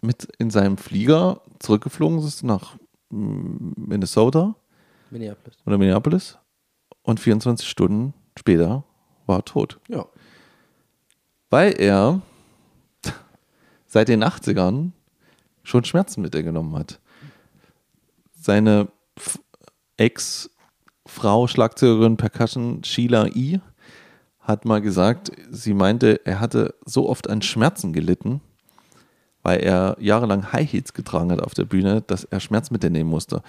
mit 0.00 0.24
in 0.38 0.50
seinem 0.50 0.76
Flieger 0.78 1.40
zurückgeflogen 1.58 2.18
ist 2.18 2.42
nach 2.44 2.76
mm, 3.10 3.72
Minnesota 3.76 4.54
Minneapolis. 5.10 5.56
oder 5.66 5.78
Minneapolis 5.78 6.38
und 7.02 7.20
24 7.20 7.68
Stunden 7.68 8.14
später 8.36 8.84
war 9.26 9.38
er 9.38 9.44
tot. 9.44 9.80
Ja. 9.88 10.06
Weil 11.50 11.72
er 11.80 12.20
seit 13.86 14.08
den 14.08 14.24
80ern 14.24 14.90
schon 15.62 15.84
Schmerzmittel 15.84 16.42
genommen 16.42 16.76
hat. 16.76 17.00
Seine 18.32 18.88
Ex-Frau, 19.96 21.46
Schlagzeugerin, 21.46 22.16
Percussion, 22.16 22.84
Sheila 22.84 23.26
E., 23.28 23.60
hat 24.40 24.64
mal 24.64 24.80
gesagt, 24.80 25.32
sie 25.50 25.74
meinte, 25.74 26.24
er 26.24 26.38
hatte 26.38 26.74
so 26.84 27.08
oft 27.08 27.28
an 27.28 27.42
Schmerzen 27.42 27.92
gelitten, 27.92 28.40
weil 29.46 29.60
er 29.60 29.96
jahrelang 30.00 30.52
High 30.52 30.72
Heels 30.72 30.92
getragen 30.92 31.30
hat 31.30 31.40
auf 31.40 31.54
der 31.54 31.66
Bühne, 31.66 32.02
dass 32.04 32.24
er 32.24 32.40
Schmerzmittel 32.40 32.90
nehmen 32.90 33.08
musste. 33.08 33.42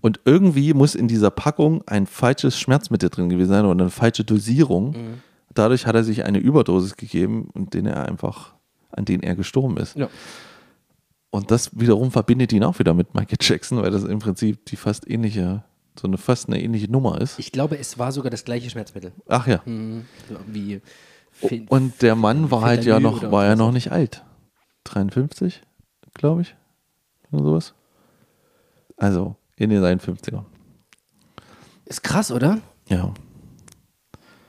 Und 0.00 0.18
irgendwie 0.24 0.72
muss 0.72 0.94
in 0.94 1.08
dieser 1.08 1.30
Packung 1.30 1.86
ein 1.86 2.06
falsches 2.06 2.58
Schmerzmittel 2.58 3.10
drin 3.10 3.28
gewesen 3.28 3.50
sein 3.50 3.66
oder 3.66 3.82
eine 3.82 3.90
falsche 3.90 4.24
Dosierung. 4.24 4.96
Dadurch 5.52 5.86
hat 5.86 5.94
er 5.94 6.04
sich 6.04 6.24
eine 6.24 6.38
Überdosis 6.38 6.96
gegeben 6.96 7.50
und 7.52 7.74
den 7.74 7.84
er 7.84 8.06
einfach, 8.06 8.54
an 8.92 9.04
den 9.04 9.22
er 9.22 9.36
gestorben 9.36 9.76
ist. 9.76 9.94
Ja. 9.94 10.08
Und 11.28 11.50
das 11.50 11.78
wiederum 11.78 12.10
verbindet 12.10 12.54
ihn 12.54 12.64
auch 12.64 12.78
wieder 12.78 12.94
mit 12.94 13.14
Michael 13.14 13.36
Jackson, 13.38 13.82
weil 13.82 13.90
das 13.90 14.04
im 14.04 14.20
Prinzip 14.20 14.64
die 14.64 14.76
fast 14.76 15.06
ähnliche, 15.06 15.64
so 16.00 16.08
eine 16.08 16.16
fast 16.16 16.48
eine 16.48 16.62
ähnliche 16.62 16.90
Nummer 16.90 17.20
ist. 17.20 17.38
Ich 17.38 17.52
glaube, 17.52 17.76
es 17.76 17.98
war 17.98 18.10
sogar 18.10 18.30
das 18.30 18.46
gleiche 18.46 18.70
Schmerzmittel. 18.70 19.12
Ach 19.28 19.46
ja. 19.46 19.60
Mhm. 19.66 20.06
So 20.30 20.36
Wie 20.46 20.80
Und 21.68 22.00
der 22.00 22.14
Mann 22.14 22.50
war 22.50 22.62
halt 22.62 22.86
ja 22.86 23.00
noch, 23.00 23.30
war 23.30 23.44
ja 23.44 23.54
noch 23.54 23.72
nicht 23.72 23.92
alt. 23.92 24.22
53, 24.84 25.62
glaube 26.14 26.42
ich. 26.42 26.54
Oder 27.30 27.44
sowas. 27.44 27.74
Also 28.96 29.36
in 29.56 29.70
den 29.70 29.80
seinen 29.80 30.00
50ern. 30.00 30.44
Ist 31.86 32.02
krass, 32.02 32.30
oder? 32.30 32.58
Ja, 32.88 33.12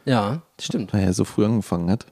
Ja, 0.06 0.42
stimmt. 0.60 0.94
weil 0.94 1.04
er 1.04 1.14
so 1.14 1.24
früh 1.24 1.46
angefangen 1.46 1.90
hat. 1.90 2.06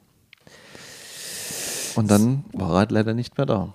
Und 1.96 2.10
dann 2.10 2.46
war 2.54 2.72
er 2.72 2.78
halt 2.80 2.92
leider 2.92 3.14
nicht 3.14 3.38
mehr 3.38 3.46
da. 3.46 3.74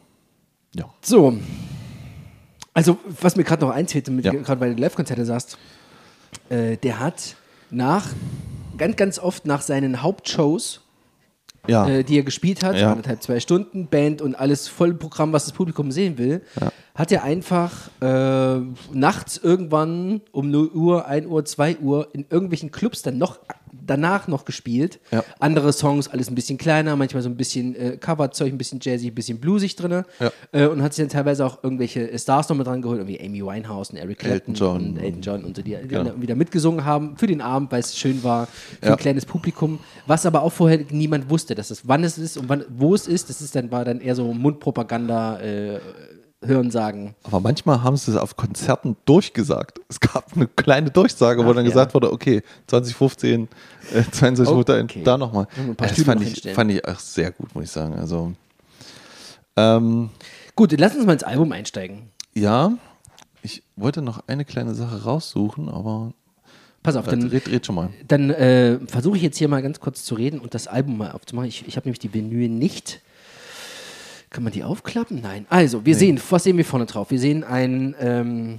Ja. 0.75 0.87
So. 1.03 1.37
Also, 2.73 2.99
was 3.21 3.37
mir 3.37 3.45
gerade 3.45 3.65
noch 3.65 3.73
einzählte, 3.73 4.11
mit- 4.11 4.25
Ja. 4.25 4.33
gerade 4.33 4.61
weil 4.61 4.75
du 4.75 4.81
Live-Konzerte 4.83 5.25
sagst, 5.25 5.59
äh, 6.51 6.77
der 6.77 6.99
hat 7.01 7.37
nach, 7.71 8.07
ganz, 8.77 8.97
ganz 8.97 9.19
oft 9.19 9.47
nach 9.47 9.63
seinen 9.63 10.03
Hauptshows, 10.03 10.83
Ja. 11.69 11.89
äh, 11.89 12.05
die 12.05 12.19
er 12.19 12.23
gespielt 12.23 12.63
hat, 12.63 12.77
Ja. 12.77 12.91
anderthalb, 12.91 13.23
zwei 13.23 13.41
Stunden, 13.41 13.87
Band 13.89 14.23
und 14.23 14.35
alles 14.35 14.69
Vollprogramm, 14.69 15.33
was 15.33 15.45
das 15.45 15.53
Publikum 15.53 15.91
sehen 15.91 16.19
will, 16.19 16.43
hat 16.95 17.13
er 17.13 17.25
einfach 17.25 17.73
äh, 18.01 18.61
nachts 18.93 19.37
irgendwann 19.43 20.21
um 20.33 20.51
0 20.51 20.69
Uhr, 20.75 21.07
1 21.07 21.27
Uhr, 21.27 21.45
2 21.45 21.79
Uhr 21.79 22.09
in 22.13 22.27
irgendwelchen 22.31 22.71
Clubs 22.71 23.03
dann 23.03 23.19
noch 23.19 23.39
danach 23.85 24.29
noch 24.29 24.45
gespielt. 24.45 25.01
Ja. 25.11 25.25
Andere 25.41 25.73
Songs, 25.73 26.09
alles 26.09 26.29
ein 26.31 26.35
bisschen 26.35 26.59
kleiner, 26.59 26.95
manchmal 26.97 27.23
so 27.23 27.29
ein 27.29 27.37
bisschen 27.37 27.75
äh, 27.75 27.97
Coverzeug, 27.97 28.53
ein 28.53 28.59
bisschen 28.59 28.79
jazzy, 28.81 29.09
ein 29.09 29.15
bisschen 29.15 29.41
bluesig 29.41 29.77
drin. 29.77 30.05
Ja. 30.21 30.31
Äh, 30.53 30.67
und 30.67 30.83
hat 30.83 30.95
sich 30.95 31.03
dann 31.05 31.11
teilweise 31.11 31.45
auch 31.45 31.63
irgendwelche 31.63 32.17
Stars 32.19 32.49
noch 32.49 32.57
mit 32.57 32.67
dran 32.67 32.83
geholt, 32.83 33.07
wie 33.07 33.21
Amy 33.21 33.45
Winehouse 33.45 33.91
und 33.91 33.97
Eric 33.97 34.19
Clapton 34.19 34.37
Elton 34.37 34.55
John. 34.55 34.77
und 34.91 34.99
Elton 34.99 35.23
John 35.23 35.45
und 35.45 35.57
so, 35.57 35.63
die, 35.63 35.77
die 35.77 35.89
Genau. 35.89 36.05
dann 36.05 36.23
wieder 36.23 36.35
mitgesungen 36.35 36.85
haben 36.85 37.17
für 37.17 37.27
den 37.27 37.41
Abend, 37.41 37.73
weil 37.73 37.81
es 37.81 37.97
schön 37.97 38.23
war, 38.23 38.47
für 38.81 38.93
ein 38.93 38.97
kleines 38.97 39.25
Publikum. 39.27 39.79
Was 40.07 40.27
aber 40.27 40.43
auch 40.43 40.53
vorher 40.53 40.81
niemand 40.91 41.31
wusste, 41.31 41.55
dass 41.55 41.71
es, 41.71 41.87
wann 41.89 42.05
es 42.05 42.19
ist 42.19 42.37
und 42.37 42.49
wann, 42.49 42.65
wo 42.69 42.95
es 42.95 43.07
ist. 43.09 43.29
Das 43.31 43.41
ist 43.41 43.55
dann, 43.57 43.71
war 43.71 43.85
dann 43.85 44.01
eher 44.01 44.15
so 44.15 44.33
Mundpropaganda, 44.33 45.41
äh, 45.41 45.81
Hörensagen. 46.45 47.15
Aber 47.25 47.41
manchmal 47.41 47.83
haben 47.83 47.97
sie 47.97 48.11
es 48.11 48.17
auf 48.17 48.37
Konzerten 48.37 48.97
durchgesagt. 49.07 49.81
Es 49.89 49.99
gab 50.01 50.35
eine 50.37 50.47
kleine 50.47 50.91
Durchsage, 50.91 51.45
wo 51.45 51.51
Ach, 51.51 51.55
dann 51.55 51.65
ja. 51.65 51.71
gesagt 51.71 51.95
wurde, 51.95 52.13
okay, 52.13 52.43
2015, 52.67 53.49
äh, 53.95 54.03
22 54.11 54.55
Uhr, 54.55 54.65
da, 54.65 54.81
Okay. 54.81 55.03
da 55.03 55.17
nochmal. 55.19 55.47
Paar 55.47 55.89
Das 55.89 55.93
Stühle 55.93 56.05
fand 56.07 56.21
noch 56.23 56.29
ich, 56.29 56.53
fand 56.55 56.71
ich 56.73 56.87
auch 56.87 56.99
sehr 56.99 57.31
gut, 57.33 57.55
muss 57.55 57.65
ich 57.65 57.71
sagen. 57.71 57.95
Also, 57.95 58.33
ähm, 59.57 60.11
Gut, 60.55 60.79
lass 60.79 60.95
uns 60.95 61.05
mal 61.07 61.13
ins 61.15 61.23
Album 61.23 61.53
einsteigen. 61.53 62.11
ja, 62.35 62.73
ich 63.43 63.63
wollte 63.77 64.03
noch 64.03 64.25
eine 64.27 64.45
kleine 64.45 64.75
Sache 64.75 65.05
raussuchen, 65.05 65.69
aber 65.69 66.13
Pass 66.83 66.97
auf, 66.97 67.07
dann, 67.07 67.21
dann, 67.21 67.29
red, 67.31 67.49
red 67.49 67.65
schon 67.65 67.75
mal. 67.77 67.91
dann 68.09 68.31
äh, 68.31 68.79
versuche 68.87 69.17
ich 69.17 69.23
jetzt 69.23 69.39
hier 69.39 69.49
mal 69.49 69.63
ganz 69.63 69.79
kurz 69.81 70.05
zu 70.05 70.15
reden 70.17 70.41
und 70.41 70.53
das 70.55 70.67
Album 70.69 70.99
mal 70.99 71.13
aufzumachen. 71.13 71.49
Ich, 71.49 71.67
ich 71.67 71.77
habe 71.77 71.87
nämlich 71.87 71.99
die 72.01 72.13
Vinyl 72.13 72.49
nicht. 72.49 73.01
Kann 74.31 74.43
man 74.45 74.53
die 74.53 74.65
aufklappen? 74.65 75.21
Nein. 75.21 75.47
Also, 75.49 75.85
wir 75.87 75.95
sehen, 75.95 76.21
was 76.31 76.45
sehen 76.45 76.57
wir 76.57 76.65
vorne 76.65 76.87
drauf? 76.87 77.11
Wir 77.11 77.19
sehen 77.21 77.45
ein, 77.45 77.95
ähm, 78.01 78.59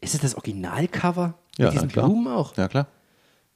ist 0.00 0.14
es 0.14 0.20
das 0.20 0.34
Originalcover? 0.36 1.34
Ja, 1.58 1.66
Mit 1.66 1.74
diesen 1.74 1.88
klar. 1.88 2.06
Blumen 2.06 2.28
auch? 2.28 2.56
Ja, 2.56 2.68
klar. 2.68 2.86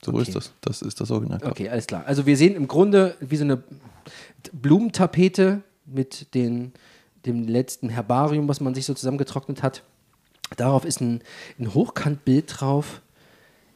So 0.05 0.13
Okay. 0.13 0.23
ist 0.23 0.35
das. 0.35 0.53
Das 0.61 0.83
ist 0.83 1.01
das 1.01 1.11
Original. 1.13 1.39
Okay, 1.45 1.69
alles 1.69 1.87
klar. 1.87 2.03
Also 2.07 2.27
wir 2.27 2.37
sehen 2.37 2.57
im 2.57 2.67
Grunde 2.67 3.17
wie 3.21 3.37
so 3.37 3.45
eine 3.45 3.63
Blumentapete 4.53 5.63
mit 5.87 6.35
den, 6.35 6.73
dem 7.25 7.47
letzten 7.47 7.89
Herbarium, 7.89 8.49
was 8.49 8.61
man 8.61 8.75
sich 8.75 8.85
so 8.87 8.95
zusammengetrocknet 8.95 9.63
hat. 9.63 9.83
Darauf 10.57 10.85
ist 10.85 11.01
ein, 11.01 11.21
ein 11.59 11.73
Hochkantbild 11.73 12.53
drauf 12.61 13.01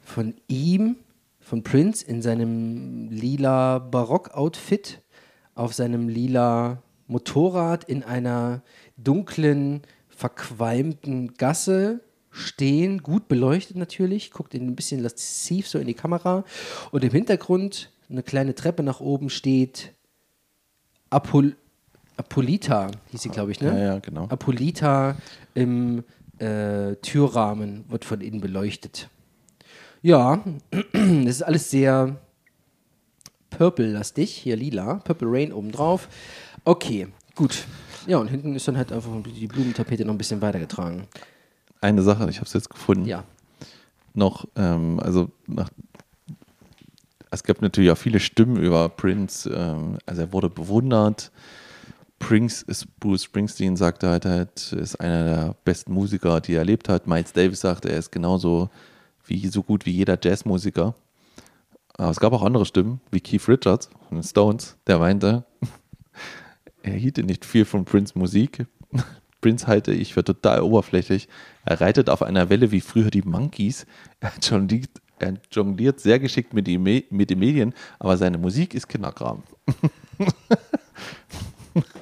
von 0.02 0.34
ihm, 0.48 0.96
von 1.40 1.62
Prince 1.62 2.04
in 2.04 2.22
seinem 2.22 3.08
lila 3.10 3.78
Barock-Outfit, 3.78 5.00
auf 5.54 5.74
seinem 5.74 6.08
lila 6.08 6.82
Motorrad 7.06 7.84
in 7.84 8.02
einer 8.02 8.62
dunklen, 8.96 9.82
verqualmten 10.08 11.34
Gasse 11.34 12.00
stehen, 12.30 13.02
gut 13.02 13.28
beleuchtet 13.28 13.76
natürlich, 13.76 14.30
guckt 14.30 14.54
ein 14.54 14.76
bisschen 14.76 15.00
lasziv 15.00 15.68
so 15.68 15.78
in 15.78 15.86
die 15.86 15.94
Kamera 15.94 16.44
und 16.90 17.04
im 17.04 17.10
Hintergrund 17.10 17.90
eine 18.08 18.22
kleine 18.22 18.54
Treppe 18.54 18.82
nach 18.82 19.00
oben 19.00 19.30
steht 19.30 19.94
Apol 21.10 21.56
Apolita, 22.18 22.90
hieß 23.10 23.22
sie, 23.22 23.28
glaube 23.28 23.52
ich, 23.52 23.60
ne? 23.60 23.68
Ja, 23.68 23.84
ja, 23.84 23.98
genau. 23.98 24.24
Apolita 24.28 25.16
im 25.54 26.02
äh, 26.38 26.96
Türrahmen 26.96 27.84
wird 27.88 28.06
von 28.06 28.22
innen 28.22 28.40
beleuchtet. 28.40 29.10
Ja, 30.00 30.42
das 30.92 31.36
ist 31.36 31.42
alles 31.42 31.70
sehr 31.70 32.16
purple-lastig. 33.50 34.32
Hier 34.34 34.56
lila, 34.56 34.94
Purple 35.04 35.28
Rain 35.30 35.52
obendrauf. 35.52 36.08
Okay, 36.66 37.06
gut. 37.36 37.64
Ja, 38.08 38.18
und 38.18 38.26
hinten 38.26 38.56
ist 38.56 38.66
dann 38.66 38.76
halt 38.76 38.90
einfach 38.90 39.12
die 39.24 39.46
Blumentapete 39.46 40.04
noch 40.04 40.12
ein 40.12 40.18
bisschen 40.18 40.42
weitergetragen. 40.42 41.06
Eine 41.80 42.02
Sache, 42.02 42.28
ich 42.28 42.38
habe 42.38 42.46
es 42.46 42.54
jetzt 42.54 42.68
gefunden. 42.68 43.06
Ja. 43.06 43.22
noch, 44.14 44.46
ähm, 44.56 44.98
also 44.98 45.30
nach, 45.46 45.70
es 47.30 47.44
gab 47.44 47.62
natürlich 47.62 47.92
auch 47.92 47.98
viele 47.98 48.18
Stimmen 48.18 48.56
über 48.56 48.88
Prince, 48.88 49.48
ähm, 49.48 49.98
also 50.06 50.22
er 50.22 50.32
wurde 50.32 50.50
bewundert. 50.50 51.30
Prince 52.18 52.64
ist, 52.66 52.98
Bruce 52.98 53.22
Springsteen 53.22 53.76
sagte 53.76 54.08
halt, 54.08 54.24
halt, 54.24 54.72
ist 54.72 54.96
einer 55.00 55.22
der 55.22 55.56
besten 55.64 55.92
Musiker, 55.92 56.40
die 56.40 56.54
er 56.54 56.60
erlebt 56.60 56.88
hat. 56.88 57.06
Miles 57.06 57.32
Davis 57.32 57.60
sagte, 57.60 57.90
er 57.90 57.98
ist 57.98 58.10
genauso 58.10 58.70
wie 59.24 59.46
so 59.46 59.62
gut 59.62 59.86
wie 59.86 59.92
jeder 59.92 60.18
Jazzmusiker. 60.20 60.96
Aber 61.96 62.10
es 62.10 62.18
gab 62.18 62.32
auch 62.32 62.42
andere 62.42 62.66
Stimmen, 62.66 63.00
wie 63.12 63.20
Keith 63.20 63.46
Richards 63.48 63.88
von 64.08 64.18
den 64.18 64.24
Stones, 64.24 64.76
der 64.86 64.98
meinte, 64.98 65.44
er 66.86 66.94
hielte 66.94 67.22
nicht 67.22 67.44
viel 67.44 67.64
von 67.64 67.84
Prince 67.84 68.18
Musik. 68.18 68.66
Prince 69.42 69.66
halte 69.66 69.92
ich 69.92 70.14
für 70.14 70.24
total 70.24 70.60
oberflächlich. 70.62 71.28
Er 71.64 71.80
reitet 71.80 72.08
auf 72.10 72.22
einer 72.22 72.48
Welle 72.48 72.70
wie 72.72 72.80
früher 72.80 73.10
die 73.10 73.22
Monkeys. 73.22 73.86
Er 74.20 74.32
jongliert, 74.42 74.90
er 75.18 75.34
jongliert 75.52 76.00
sehr 76.00 76.18
geschickt 76.18 76.52
mit, 76.54 76.66
die 76.66 76.78
mit 76.78 77.30
den 77.30 77.38
Medien, 77.38 77.74
aber 77.98 78.16
seine 78.16 78.38
Musik 78.38 78.74
ist 78.74 78.88
Kinderkram. 78.88 79.42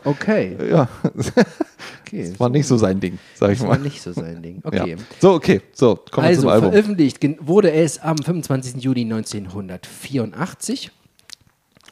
Okay. 0.05 0.57
Ja, 0.70 0.89
okay. 1.03 2.28
das 2.30 2.39
war 2.39 2.49
nicht 2.49 2.66
so 2.66 2.76
sein 2.76 3.01
Ding, 3.01 3.18
sag 3.35 3.51
ich 3.51 3.59
Das 3.59 3.66
war 3.66 3.76
mal. 3.76 3.82
nicht 3.82 4.01
so 4.01 4.12
sein 4.12 4.41
Ding. 4.41 4.62
Ja. 4.72 4.82
Okay. 4.85 4.97
So, 5.18 5.32
okay, 5.32 5.61
so, 5.72 5.97
kommen 5.97 6.26
wir 6.26 6.28
Also 6.28 6.43
zum 6.43 6.51
Album. 6.51 6.70
veröffentlicht 6.70 7.20
gen- 7.20 7.39
wurde 7.41 7.72
es 7.72 7.99
am 7.99 8.16
25. 8.16 8.80
Juli 8.85 9.01
1984 9.03 10.93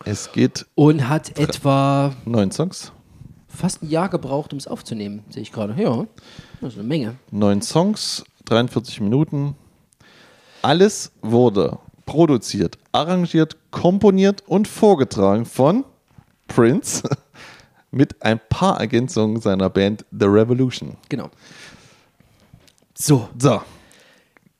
Es 0.04 0.32
geht 0.32 0.66
und 0.74 1.08
hat 1.08 1.38
etwa 1.38 2.12
neun 2.24 2.50
Songs. 2.50 2.92
fast 3.48 3.82
ein 3.82 3.88
Jahr 3.90 4.08
gebraucht, 4.08 4.52
um 4.52 4.58
es 4.58 4.66
aufzunehmen, 4.66 5.22
sehe 5.30 5.42
ich 5.42 5.52
gerade. 5.52 5.80
Ja, 5.80 6.06
das 6.60 6.72
ist 6.72 6.78
eine 6.78 6.88
Menge. 6.88 7.16
Neun 7.30 7.62
Songs, 7.62 8.24
43 8.46 9.00
Minuten. 9.00 9.54
Alles 10.62 11.12
wurde 11.22 11.78
produziert, 12.06 12.78
arrangiert, 12.92 13.56
komponiert 13.70 14.42
und 14.46 14.66
vorgetragen 14.68 15.44
von 15.44 15.84
Prince 16.48 17.02
mit 17.90 18.20
ein 18.22 18.40
paar 18.48 18.80
Ergänzungen 18.80 19.40
seiner 19.40 19.70
Band 19.70 20.04
The 20.10 20.26
Revolution. 20.26 20.96
Genau. 21.08 21.30
So, 22.94 23.28
So, 23.38 23.62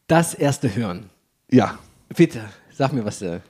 das 0.06 0.34
erste 0.34 0.74
Hören. 0.74 1.10
ja, 1.50 1.78
Bitte, 2.14 2.42
sag 2.70 2.92
mir, 2.92 3.04
was 3.04 3.20
du. 3.20 3.40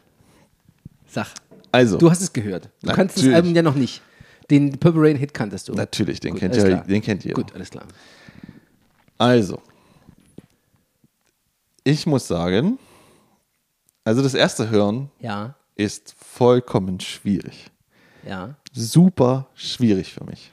Sag. 1.09 1.27
Also, 1.73 1.99
Du 1.99 2.11
hast 2.11 2.21
es 2.21 2.33
gehört. 2.33 2.69
Du 2.83 2.93
kannst 2.93 3.17
das 3.17 3.23
Natürlich. 3.25 3.37
Album 3.37 3.55
ja 3.57 3.63
noch 3.63 3.75
nicht. 3.75 4.03
Den 4.51 4.79
Purple 4.79 5.03
Rain 5.03 5.17
Hit 5.17 5.33
kanntest 5.35 5.69
du. 5.69 5.73
natürlich, 5.75 6.21
den, 6.21 6.33
Gut, 6.33 6.41
kennt 6.41 6.57
ihr, 6.57 6.65
klar. 6.65 6.85
den 6.85 7.03
kennt 7.03 7.25
ihr. 7.25 7.35
Gut, 7.35 7.55
alles 7.55 7.71
klar. 7.71 7.85
Also, 9.19 9.61
ich 11.85 12.07
muss 12.07 12.27
sagen, 12.29 12.79
also 14.05 14.23
das 14.23 14.35
erste 14.35 14.71
Hören 14.71 15.11
Ja, 15.21 15.55
ist 15.75 16.15
vollkommen 16.19 17.01
schwierig. 17.01 17.71
ja. 18.27 18.55
super 18.73 19.49
schwierig 19.55 20.13
für 20.15 20.25
mich. 20.25 20.51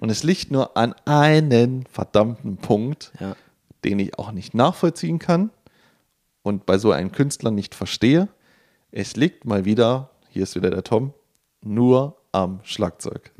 Und 0.00 0.10
es 0.10 0.22
liegt 0.24 0.50
nur 0.50 0.76
an 0.76 0.94
einen 1.04 1.84
verdammten 1.86 2.56
Punkt, 2.56 3.12
Ja. 3.20 3.36
den 3.84 3.98
ich 3.98 4.18
auch 4.18 4.32
nicht 4.32 4.54
nachvollziehen 4.54 5.18
kann 5.18 5.50
und 6.42 6.66
bei 6.66 6.78
so 6.78 6.92
einem 6.92 7.12
Künstler 7.12 7.50
nicht 7.50 7.74
verstehe. 7.74 8.28
Es 8.90 9.16
liegt 9.16 9.44
mal 9.44 9.64
wieder, 9.64 10.10
hier 10.32 10.44
ist 10.44 10.56
wieder 10.56 10.70
der 10.70 10.82
Tom, 10.82 11.12
nur 11.60 12.16
am 12.32 12.60
Schlagzeug. 12.64 13.30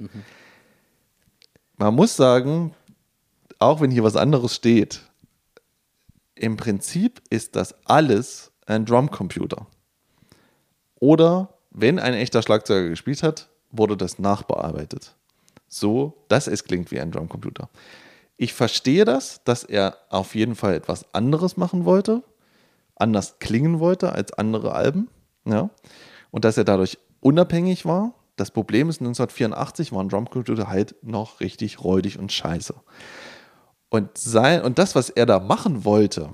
Man 1.76 1.94
muss 1.94 2.14
sagen, 2.16 2.74
auch 3.58 3.80
wenn 3.80 3.90
hier 3.90 4.04
was 4.04 4.16
anderes 4.16 4.54
steht, 4.54 5.00
im 6.34 6.56
Prinzip 6.56 7.22
ist 7.30 7.56
das 7.56 7.74
alles 7.86 8.52
ein 8.66 8.84
Drumcomputer. 8.84 9.66
Oder 11.00 11.54
wenn 11.70 11.98
ein 11.98 12.14
echter 12.14 12.42
Schlagzeuger 12.42 12.90
gespielt 12.90 13.22
hat, 13.22 13.48
wurde 13.70 13.96
das 13.96 14.18
nachbearbeitet. 14.18 15.14
So, 15.68 16.24
dass 16.28 16.46
es 16.46 16.64
klingt 16.64 16.90
wie 16.90 17.00
ein 17.00 17.10
Drumcomputer. 17.10 17.70
Ich 18.36 18.52
verstehe 18.52 19.06
das, 19.06 19.42
dass 19.44 19.64
er 19.64 19.96
auf 20.10 20.34
jeden 20.34 20.56
Fall 20.56 20.74
etwas 20.74 21.14
anderes 21.14 21.56
machen 21.56 21.86
wollte, 21.86 22.22
anders 22.96 23.38
klingen 23.38 23.80
wollte 23.80 24.12
als 24.12 24.32
andere 24.34 24.74
Alben, 24.74 25.08
ja, 25.46 25.70
und 26.32 26.44
dass 26.44 26.56
er 26.56 26.64
dadurch 26.64 26.98
unabhängig 27.20 27.86
war. 27.86 28.14
Das 28.34 28.50
Problem 28.50 28.88
ist, 28.88 29.00
1984 29.00 29.92
waren 29.92 30.08
Drumcomputer 30.08 30.66
halt 30.66 30.96
noch 31.02 31.38
richtig 31.38 31.84
räudig 31.84 32.18
und 32.18 32.32
scheiße. 32.32 32.74
Und, 33.88 34.18
sein, 34.18 34.62
und 34.62 34.78
das, 34.78 34.96
was 34.96 35.10
er 35.10 35.26
da 35.26 35.38
machen 35.38 35.84
wollte, 35.84 36.30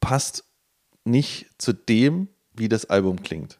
passt 0.00 0.44
nicht 1.04 1.48
zu 1.58 1.72
dem, 1.72 2.28
wie 2.54 2.68
das 2.68 2.86
Album 2.86 3.22
klingt. 3.22 3.58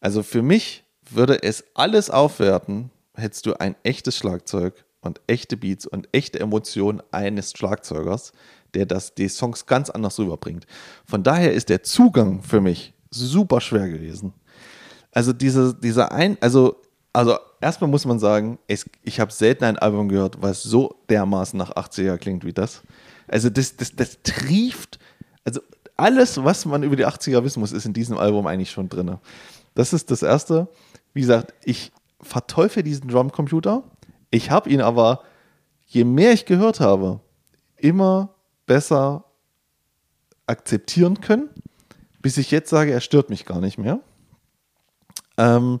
Also 0.00 0.22
für 0.22 0.42
mich 0.42 0.84
würde 1.08 1.42
es 1.42 1.64
alles 1.74 2.10
aufwerten, 2.10 2.90
hättest 3.14 3.46
du 3.46 3.54
ein 3.54 3.76
echtes 3.84 4.16
Schlagzeug 4.16 4.84
und 5.00 5.20
echte 5.26 5.56
Beats 5.56 5.86
und 5.86 6.08
echte 6.12 6.40
Emotionen 6.40 7.02
eines 7.12 7.52
Schlagzeugers, 7.52 8.32
der 8.74 8.86
das, 8.86 9.14
die 9.14 9.28
Songs 9.28 9.66
ganz 9.66 9.90
anders 9.90 10.18
rüberbringt. 10.18 10.66
Von 11.04 11.22
daher 11.22 11.52
ist 11.52 11.68
der 11.68 11.82
Zugang 11.82 12.42
für 12.42 12.60
mich 12.60 12.93
super 13.14 13.60
schwer 13.60 13.88
gewesen. 13.88 14.32
Also 15.12 15.32
diese, 15.32 15.74
dieser 15.74 16.12
ein, 16.12 16.36
also, 16.40 16.76
also 17.12 17.36
erstmal 17.60 17.88
muss 17.88 18.04
man 18.04 18.18
sagen, 18.18 18.58
es, 18.66 18.84
ich 19.02 19.20
habe 19.20 19.32
selten 19.32 19.64
ein 19.64 19.78
Album 19.78 20.08
gehört, 20.08 20.42
was 20.42 20.62
so 20.62 20.96
dermaßen 21.08 21.56
nach 21.56 21.72
80er 21.72 22.18
klingt 22.18 22.44
wie 22.44 22.52
das. 22.52 22.82
Also 23.28 23.48
das, 23.50 23.76
das, 23.76 23.94
das 23.94 24.18
trieft, 24.22 24.98
also 25.44 25.60
alles, 25.96 26.42
was 26.42 26.64
man 26.66 26.82
über 26.82 26.96
die 26.96 27.06
80er 27.06 27.44
wissen 27.44 27.60
muss, 27.60 27.72
ist 27.72 27.86
in 27.86 27.92
diesem 27.92 28.18
Album 28.18 28.46
eigentlich 28.46 28.70
schon 28.70 28.88
drin. 28.88 29.18
Das 29.74 29.92
ist 29.92 30.10
das 30.10 30.22
Erste. 30.22 30.68
Wie 31.12 31.20
gesagt, 31.20 31.54
ich 31.64 31.92
verteufel 32.20 32.82
diesen 32.82 33.08
Drumcomputer. 33.08 33.84
Ich 34.30 34.50
habe 34.50 34.70
ihn 34.70 34.80
aber, 34.80 35.22
je 35.86 36.04
mehr 36.04 36.32
ich 36.32 36.46
gehört 36.46 36.80
habe, 36.80 37.20
immer 37.76 38.34
besser 38.66 39.24
akzeptieren 40.46 41.20
können, 41.20 41.50
bis 42.24 42.38
ich 42.38 42.50
jetzt 42.50 42.70
sage, 42.70 42.90
er 42.90 43.02
stört 43.02 43.28
mich 43.28 43.44
gar 43.44 43.60
nicht 43.60 43.76
mehr. 43.76 44.00
Ähm, 45.36 45.80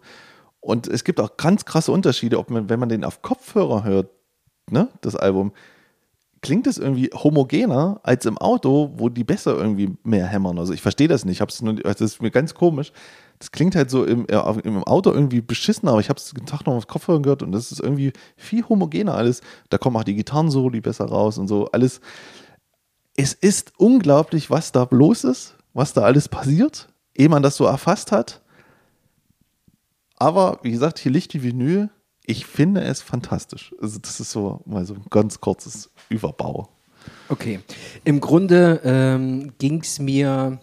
und 0.60 0.86
es 0.86 1.02
gibt 1.02 1.18
auch 1.18 1.38
ganz 1.38 1.64
krasse 1.64 1.90
Unterschiede, 1.90 2.38
ob 2.38 2.50
man, 2.50 2.68
wenn 2.68 2.78
man 2.78 2.90
den 2.90 3.02
auf 3.02 3.22
Kopfhörer 3.22 3.82
hört, 3.82 4.10
ne, 4.70 4.88
das 5.00 5.16
Album, 5.16 5.52
klingt 6.42 6.66
es 6.66 6.76
irgendwie 6.76 7.08
homogener 7.14 7.98
als 8.02 8.26
im 8.26 8.36
Auto, 8.36 8.92
wo 8.96 9.08
die 9.08 9.24
besser 9.24 9.56
irgendwie 9.56 9.96
mehr 10.02 10.26
hämmern. 10.26 10.58
Also 10.58 10.74
ich 10.74 10.82
verstehe 10.82 11.08
das 11.08 11.24
nicht. 11.24 11.40
Hab's 11.40 11.62
nur, 11.62 11.76
das 11.76 12.02
ist 12.02 12.20
mir 12.20 12.30
ganz 12.30 12.52
komisch. 12.52 12.92
Das 13.38 13.50
klingt 13.50 13.74
halt 13.74 13.88
so 13.88 14.04
im, 14.04 14.26
im 14.26 14.84
Auto 14.84 15.12
irgendwie 15.12 15.40
beschissen, 15.40 15.88
aber 15.88 16.00
ich 16.00 16.10
habe 16.10 16.18
es 16.18 16.28
den 16.28 16.44
Tag 16.44 16.66
noch 16.66 16.74
auf 16.74 16.86
Kopfhörer 16.86 17.22
gehört 17.22 17.42
und 17.42 17.52
das 17.52 17.72
ist 17.72 17.80
irgendwie 17.80 18.12
viel 18.36 18.68
homogener 18.68 19.14
alles. 19.14 19.40
Da 19.70 19.78
kommen 19.78 19.96
auch 19.96 20.04
die 20.04 20.14
Gitarren 20.14 20.50
so 20.50 20.68
die 20.68 20.82
besser 20.82 21.06
raus 21.06 21.38
und 21.38 21.48
so 21.48 21.70
alles. 21.72 22.02
Es 23.16 23.32
ist 23.32 23.72
unglaublich, 23.78 24.50
was 24.50 24.72
da 24.72 24.86
los 24.90 25.24
ist, 25.24 25.56
was 25.74 25.92
da 25.92 26.02
alles 26.02 26.28
passiert, 26.28 26.88
ehe 27.14 27.28
man 27.28 27.42
das 27.42 27.56
so 27.56 27.64
erfasst 27.64 28.12
hat. 28.12 28.40
Aber 30.16 30.60
wie 30.62 30.70
gesagt, 30.70 30.98
hier 30.98 31.12
liegt 31.12 31.32
die 31.32 31.42
Vinyl. 31.42 31.90
Ich 32.24 32.46
finde 32.46 32.80
es 32.80 33.02
fantastisch. 33.02 33.74
Also 33.82 33.98
das 33.98 34.20
ist 34.20 34.30
so 34.30 34.62
mal 34.64 34.86
so 34.86 34.94
ein 34.94 35.04
ganz 35.10 35.40
kurzes 35.40 35.90
Überbau. 36.08 36.68
Okay. 37.28 37.60
Im 38.04 38.20
Grunde 38.20 38.80
ähm, 38.84 39.52
ging 39.58 39.80
es 39.80 39.98
mir 39.98 40.58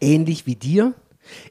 ähnlich 0.00 0.46
wie 0.46 0.54
dir. 0.54 0.94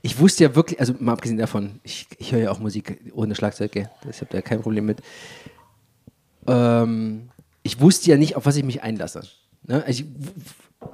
Ich 0.01 0.19
wusste 0.19 0.43
ja 0.43 0.55
wirklich, 0.55 0.79
also 0.79 0.93
mal 0.99 1.13
abgesehen 1.13 1.39
davon, 1.39 1.79
ich, 1.83 2.07
ich 2.19 2.31
höre 2.31 2.41
ja 2.41 2.51
auch 2.51 2.59
Musik 2.59 3.11
ohne 3.13 3.35
Schlagzeug, 3.35 3.71
gell? 3.71 3.89
ich 4.09 4.21
habe 4.21 4.31
da 4.31 4.41
kein 4.41 4.61
Problem 4.61 4.85
mit. 4.85 5.01
Ähm, 6.47 7.29
ich 7.63 7.79
wusste 7.79 8.11
ja 8.11 8.17
nicht, 8.17 8.35
auf 8.35 8.45
was 8.45 8.55
ich 8.55 8.63
mich 8.63 8.83
einlasse. 8.83 9.23
Ne? 9.63 9.83
Also 9.85 10.03
ich, 10.03 10.05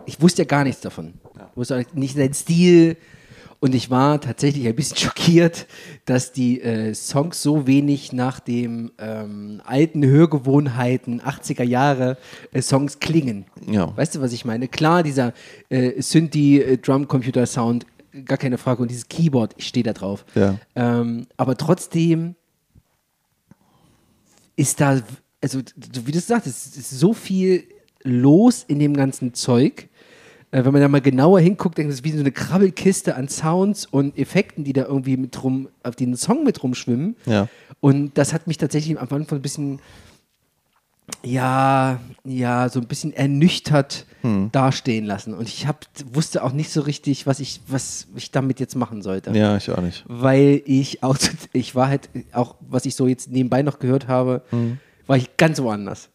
ich, 0.06 0.22
wusste 0.22 0.44
ja 0.44 0.48
gar 0.48 0.64
nichts 0.64 0.82
davon. 0.82 1.16
Ich 1.62 1.70
wusste 1.70 1.86
nicht 1.94 2.16
seinen 2.16 2.34
Stil, 2.34 2.96
und 3.62 3.76
ich 3.76 3.90
war 3.90 4.22
tatsächlich 4.22 4.68
ein 4.68 4.76
bisschen 4.76 4.98
schockiert, 4.98 5.68
dass 6.06 6.32
die 6.32 6.62
äh, 6.62 6.94
Songs 6.94 7.42
so 7.42 7.68
wenig 7.68 8.14
nach 8.14 8.40
dem 8.40 8.92
ähm, 8.98 9.62
alten 9.66 10.06
Hörgewohnheiten 10.06 11.22
80er 11.22 11.64
Jahre 11.64 12.18
äh, 12.54 12.62
Songs 12.62 13.00
klingen. 13.00 13.46
Ja. 13.70 13.96
Weißt 13.98 14.16
du, 14.16 14.22
was 14.22 14.32
ich 14.32 14.46
meine? 14.46 14.68
Klar, 14.68 15.04
dieser 15.04 15.34
äh, 15.70 16.02
Synthie 16.02 16.62
äh, 16.62 16.78
Drum 16.78 17.08
Computer 17.08 17.46
Sound, 17.46 17.86
gar 18.24 18.38
keine 18.38 18.58
Frage. 18.58 18.82
Und 18.82 18.92
dieses 18.92 19.10
Keyboard, 19.10 19.54
ich 19.58 19.68
stehe 19.68 19.84
da 19.84 19.94
drauf. 19.94 20.26
Ja. 20.36 20.58
Ähm, 20.76 21.28
aber 21.36 21.58
trotzdem 21.58 22.36
ist 24.56 24.80
da, 24.80 25.02
also 25.42 25.60
wie 26.06 26.12
du 26.12 26.20
sagst, 26.20 26.48
es 26.48 26.78
ist 26.78 26.92
so 26.92 27.14
viel 27.14 27.66
los 28.04 28.64
in 28.68 28.80
dem 28.80 28.96
ganzen 28.96 29.34
Zeug 29.34 29.89
äh, 30.52 30.66
wenn 30.66 30.74
man 30.74 30.82
da 30.82 30.88
mal 30.88 31.02
genauer 31.02 31.40
hinguckt, 31.40 31.78
denkt 31.78 31.88
man, 31.88 31.92
das 31.92 32.00
ist 32.00 32.06
wie 32.06 32.12
so 32.12 32.20
eine 32.20 32.32
Krabbelkiste 32.32 33.16
an 33.16 33.28
Sounds 33.28 33.86
und 33.86 34.18
Effekten, 34.18 34.64
die 34.64 34.74
da 34.74 34.86
irgendwie 34.86 35.18
mit 35.18 35.44
rum, 35.44 35.70
auf 35.84 35.96
den 35.96 36.16
Song 36.16 36.44
mit 36.44 36.64
rumschwimmen. 36.64 37.16
Ja. 37.26 37.48
Und 37.80 38.18
das 38.18 38.34
hat 38.34 38.48
mich 38.48 38.58
tatsächlich 38.58 38.98
am 38.98 39.04
Anfang 39.04 39.28
ein 39.30 39.42
bisschen, 39.42 39.80
ja, 41.24 42.00
ja, 42.24 42.70
so 42.70 42.80
ein 42.80 42.88
bisschen 42.88 43.14
ernüchtert 43.14 44.06
hm. 44.22 44.50
dastehen 44.52 45.06
lassen. 45.06 45.36
Und 45.36 45.48
ich 45.48 45.68
hab, 45.68 45.86
wusste 46.14 46.44
auch 46.44 46.52
nicht 46.52 46.72
so 46.72 46.82
richtig, 46.82 47.28
was 47.28 47.40
ich, 47.40 47.62
was 47.68 48.08
ich 48.16 48.32
damit 48.32 48.60
jetzt 48.60 48.76
machen 48.76 49.04
sollte. 49.04 49.32
Ja, 49.32 49.56
ich 49.56 49.70
auch 49.70 49.82
nicht. 49.82 50.04
Weil 50.08 50.64
ich 50.66 51.04
auch, 51.04 51.18
ich 51.54 51.76
war 51.76 51.90
halt 51.90 52.10
auch, 52.32 52.56
was 52.62 52.86
ich 52.86 52.96
so 52.96 53.08
jetzt 53.08 53.32
nebenbei 53.32 53.62
noch 53.62 53.78
gehört 53.78 54.08
habe, 54.08 54.42
hm. 54.50 54.80
War 55.10 55.18
ich 55.18 55.38
ganz 55.38 55.60
woanders. 55.60 56.12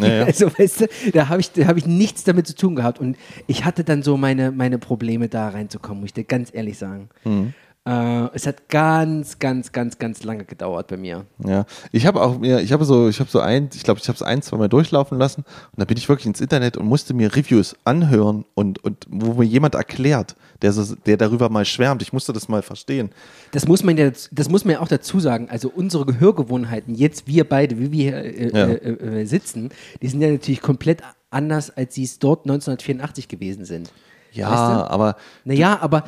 Naja. 0.00 0.24
also, 0.26 0.46
weißt 0.46 0.80
du, 0.80 0.86
da 1.12 1.28
habe 1.28 1.42
ich, 1.42 1.50
hab 1.66 1.76
ich 1.76 1.84
nichts 1.84 2.24
damit 2.24 2.46
zu 2.46 2.56
tun 2.56 2.76
gehabt. 2.76 2.98
Und 2.98 3.18
ich 3.46 3.66
hatte 3.66 3.84
dann 3.84 4.02
so 4.02 4.16
meine, 4.16 4.52
meine 4.52 4.78
Probleme, 4.78 5.28
da 5.28 5.50
reinzukommen, 5.50 6.00
muss 6.00 6.08
ich 6.08 6.14
dir 6.14 6.24
ganz 6.24 6.48
ehrlich 6.54 6.78
sagen. 6.78 7.10
Mhm. 7.24 7.52
Äh, 7.88 8.28
es 8.34 8.46
hat 8.46 8.68
ganz, 8.68 9.38
ganz, 9.38 9.72
ganz, 9.72 9.98
ganz 9.98 10.22
lange 10.22 10.44
gedauert 10.44 10.88
bei 10.88 10.96
mir. 10.96 11.24
Ja, 11.44 11.64
ich 11.90 12.06
habe 12.06 12.20
auch 12.20 12.38
mir, 12.38 12.60
ich 12.60 12.72
habe 12.72 12.84
so, 12.84 13.08
ich 13.08 13.18
habe 13.18 13.30
so 13.30 13.40
ein, 13.40 13.70
ich 13.74 13.82
glaube, 13.82 13.98
ich 14.00 14.08
habe 14.08 14.16
es 14.16 14.22
ein, 14.22 14.42
zwei 14.42 14.58
Mal 14.58 14.68
durchlaufen 14.68 15.16
lassen 15.16 15.42
und 15.42 15.78
da 15.78 15.84
bin 15.86 15.96
ich 15.96 16.08
wirklich 16.08 16.26
ins 16.26 16.40
Internet 16.40 16.76
und 16.76 16.86
musste 16.86 17.14
mir 17.14 17.34
Reviews 17.34 17.76
anhören 17.84 18.44
und, 18.54 18.84
und 18.84 19.06
wo 19.08 19.34
mir 19.34 19.44
jemand 19.44 19.74
erklärt, 19.74 20.36
der, 20.60 20.72
so, 20.72 20.96
der 21.06 21.16
darüber 21.16 21.48
mal 21.48 21.64
schwärmt. 21.64 22.02
Ich 22.02 22.12
musste 22.12 22.32
das 22.34 22.48
mal 22.48 22.62
verstehen. 22.62 23.10
Das 23.52 23.66
muss 23.66 23.82
man 23.82 23.96
ja, 23.96 24.10
das 24.32 24.48
muss 24.50 24.64
man 24.64 24.74
ja 24.74 24.80
auch 24.80 24.88
dazu 24.88 25.18
sagen. 25.18 25.48
Also 25.48 25.72
unsere 25.74 26.04
Gehörgewohnheiten, 26.04 26.94
jetzt 26.94 27.26
wir 27.26 27.48
beide, 27.48 27.78
wie 27.78 27.92
wir 27.92 28.20
hier 28.20 28.24
äh, 28.24 28.50
ja. 28.52 28.66
äh, 28.66 29.20
äh, 29.22 29.24
sitzen, 29.24 29.70
die 30.02 30.08
sind 30.08 30.20
ja 30.20 30.30
natürlich 30.30 30.60
komplett 30.60 31.02
anders, 31.30 31.74
als 31.74 31.94
sie 31.94 32.04
es 32.04 32.18
dort 32.18 32.40
1984 32.40 33.28
gewesen 33.28 33.64
sind. 33.64 33.92
Ja, 34.32 34.50
weißt 34.50 34.88
du? 34.88 34.90
aber. 34.90 35.16
Naja, 35.44 35.78
aber 35.80 36.04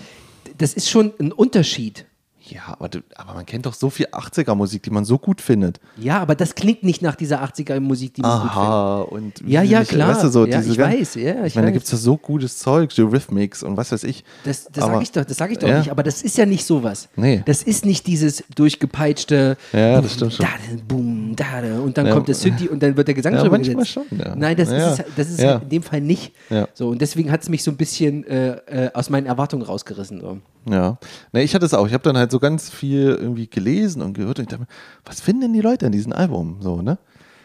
das 0.60 0.74
ist 0.74 0.90
schon 0.90 1.12
ein 1.18 1.32
Unterschied. 1.32 2.04
Ja, 2.50 2.62
aber, 2.66 2.90
aber 3.14 3.34
man 3.34 3.46
kennt 3.46 3.66
doch 3.66 3.74
so 3.74 3.90
viel 3.90 4.06
80er-Musik, 4.06 4.82
die 4.82 4.90
man 4.90 5.04
so 5.04 5.18
gut 5.18 5.40
findet. 5.40 5.78
Ja, 5.96 6.18
aber 6.18 6.34
das 6.34 6.56
klingt 6.56 6.82
nicht 6.82 7.00
nach 7.00 7.14
dieser 7.14 7.44
80er-Musik, 7.44 8.14
die 8.14 8.22
man 8.22 8.30
Aha, 8.30 9.04
gut 9.04 9.10
findet. 9.10 9.40
und 9.40 9.50
ja, 9.50 9.62
ja, 9.62 9.84
klar. 9.84 10.08
Weißt 10.08 10.24
du, 10.24 10.28
so 10.30 10.46
ja, 10.46 10.60
ich 10.60 10.76
weiß, 10.76 11.14
ja, 11.14 11.40
ich, 11.40 11.46
ich 11.46 11.54
meine, 11.54 11.68
da 11.68 11.72
gibt 11.72 11.84
es 11.84 11.92
ja 11.92 11.98
so 11.98 12.16
gutes 12.16 12.58
Zeug, 12.58 12.90
so 12.90 13.06
Rhythmics 13.06 13.62
und 13.62 13.76
was 13.76 13.92
weiß 13.92 14.02
ich. 14.04 14.24
Das, 14.44 14.68
das 14.72 14.84
sage 14.84 15.02
ich 15.02 15.12
doch, 15.12 15.24
das 15.24 15.36
sag 15.36 15.52
ich 15.52 15.58
doch 15.58 15.68
ja. 15.68 15.78
nicht, 15.78 15.90
aber 15.90 16.02
das 16.02 16.22
ist 16.22 16.36
ja 16.36 16.44
nicht 16.44 16.64
sowas. 16.64 17.08
Nee. 17.14 17.42
Das 17.46 17.62
ist 17.62 17.86
nicht 17.86 18.06
dieses 18.08 18.42
durchgepeitschte 18.54 19.56
Ja, 19.72 20.00
das 20.00 20.14
stimmt 20.14 20.32
schon. 20.32 20.46
Da, 20.46 20.52
boom, 20.88 21.36
da, 21.36 21.46
und 21.82 21.96
dann 21.96 22.06
ja. 22.06 22.14
kommt 22.14 22.26
der 22.26 22.34
Synthi 22.34 22.68
und 22.68 22.82
dann 22.82 22.96
wird 22.96 23.06
der 23.06 23.14
Gesang 23.14 23.34
ja, 23.34 23.42
drüber 23.42 23.58
manchmal 23.58 23.84
gesetzt. 23.84 23.92
Schon, 24.08 24.18
ja. 24.18 24.34
Nein, 24.34 24.56
das 24.56 24.70
ist, 24.70 25.04
das 25.16 25.30
ist 25.30 25.40
in 25.40 25.68
dem 25.68 25.82
Fall 25.82 26.00
nicht. 26.00 26.32
So, 26.74 26.88
und 26.88 27.00
deswegen 27.00 27.30
hat 27.30 27.42
es 27.42 27.48
mich 27.48 27.62
so 27.62 27.70
ein 27.70 27.76
bisschen 27.76 28.26
äh, 28.26 28.86
äh, 28.86 28.90
aus 28.92 29.08
meinen 29.08 29.26
Erwartungen 29.26 29.62
rausgerissen. 29.62 30.20
So. 30.20 30.38
Ja. 30.68 30.98
Nee, 31.32 31.42
ich 31.42 31.54
hatte 31.54 31.64
es 31.64 31.74
auch. 31.74 31.86
Ich 31.86 31.92
habe 31.92 32.02
dann 32.02 32.16
halt 32.16 32.30
so 32.40 32.46
ganz 32.46 32.70
viel 32.70 33.16
irgendwie 33.20 33.46
gelesen 33.48 34.02
und 34.02 34.14
gehört 34.14 34.38
und 34.38 34.44
ich 34.44 34.48
dachte 34.48 34.62
mir, 34.62 34.68
was 35.04 35.20
finden 35.20 35.42
denn 35.42 35.52
die 35.52 35.60
Leute 35.60 35.86
an 35.86 35.92
diesem 35.92 36.12
Album? 36.12 36.58
So, 36.60 36.82
ne? 36.82 36.98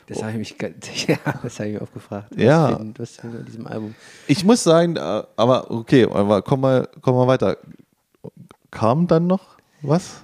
Das 0.07 0.21
habe 0.21 0.33
ich 0.33 0.37
mich, 0.37 0.55
ja, 1.07 1.17
das 1.41 1.59
habe 1.59 1.69
ich 1.69 1.81
oft 1.81 1.93
gefragt. 1.93 2.27
Was 2.35 2.43
ja. 2.43 2.67
Finden, 2.75 2.93
was 2.97 3.11
finden 3.17 3.37
an 3.37 3.45
diesem 3.45 3.67
Album? 3.67 3.95
Ich 4.27 4.43
muss 4.43 4.63
sagen, 4.63 4.95
äh, 4.95 5.23
aber 5.35 5.71
okay, 5.71 6.05
aber 6.05 6.41
komm 6.41 6.61
mal, 6.61 6.87
komm 7.01 7.15
mal 7.15 7.27
weiter. 7.27 7.57
Kam 8.71 9.07
dann 9.07 9.27
noch 9.27 9.57
was? 9.81 10.21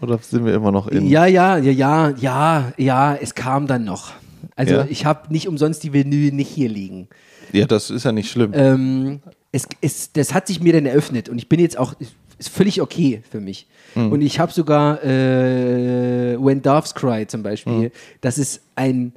Oder 0.00 0.18
sind 0.18 0.44
wir 0.44 0.54
immer 0.54 0.72
noch 0.72 0.88
in? 0.88 1.06
Ja, 1.06 1.26
ja, 1.26 1.58
ja, 1.58 1.70
ja, 1.70 2.10
ja, 2.16 2.72
ja, 2.78 3.14
es 3.14 3.34
kam 3.34 3.66
dann 3.66 3.84
noch. 3.84 4.12
Also 4.56 4.74
Ja. 4.74 4.86
ich 4.88 5.04
habe 5.04 5.30
nicht 5.32 5.48
umsonst 5.48 5.82
die 5.82 5.92
Vinyl 5.92 6.32
nicht 6.32 6.48
hier 6.48 6.68
liegen. 6.68 7.08
Ja, 7.52 7.66
das 7.66 7.90
ist 7.90 8.04
ja 8.04 8.12
nicht 8.12 8.30
schlimm. 8.30 8.52
Ähm, 8.54 9.20
es, 9.52 9.66
es, 9.80 10.12
das 10.12 10.32
hat 10.32 10.46
sich 10.46 10.60
mir 10.60 10.72
dann 10.72 10.86
eröffnet 10.86 11.28
und 11.28 11.38
ich 11.38 11.48
bin 11.48 11.60
jetzt 11.60 11.76
auch, 11.76 11.94
ist 12.40 12.48
völlig 12.48 12.80
okay 12.82 13.22
für 13.30 13.38
mich. 13.40 13.68
Mhm. 13.94 14.10
Und 14.12 14.20
ich 14.22 14.40
habe 14.40 14.50
sogar 14.52 15.02
äh, 15.04 16.36
When 16.42 16.60
Doves 16.62 16.94
Cry 16.94 17.26
zum 17.28 17.42
Beispiel, 17.44 17.72
Mhm. 17.72 17.90
das 18.20 18.38
ist 18.38 18.62
ein 18.74 19.12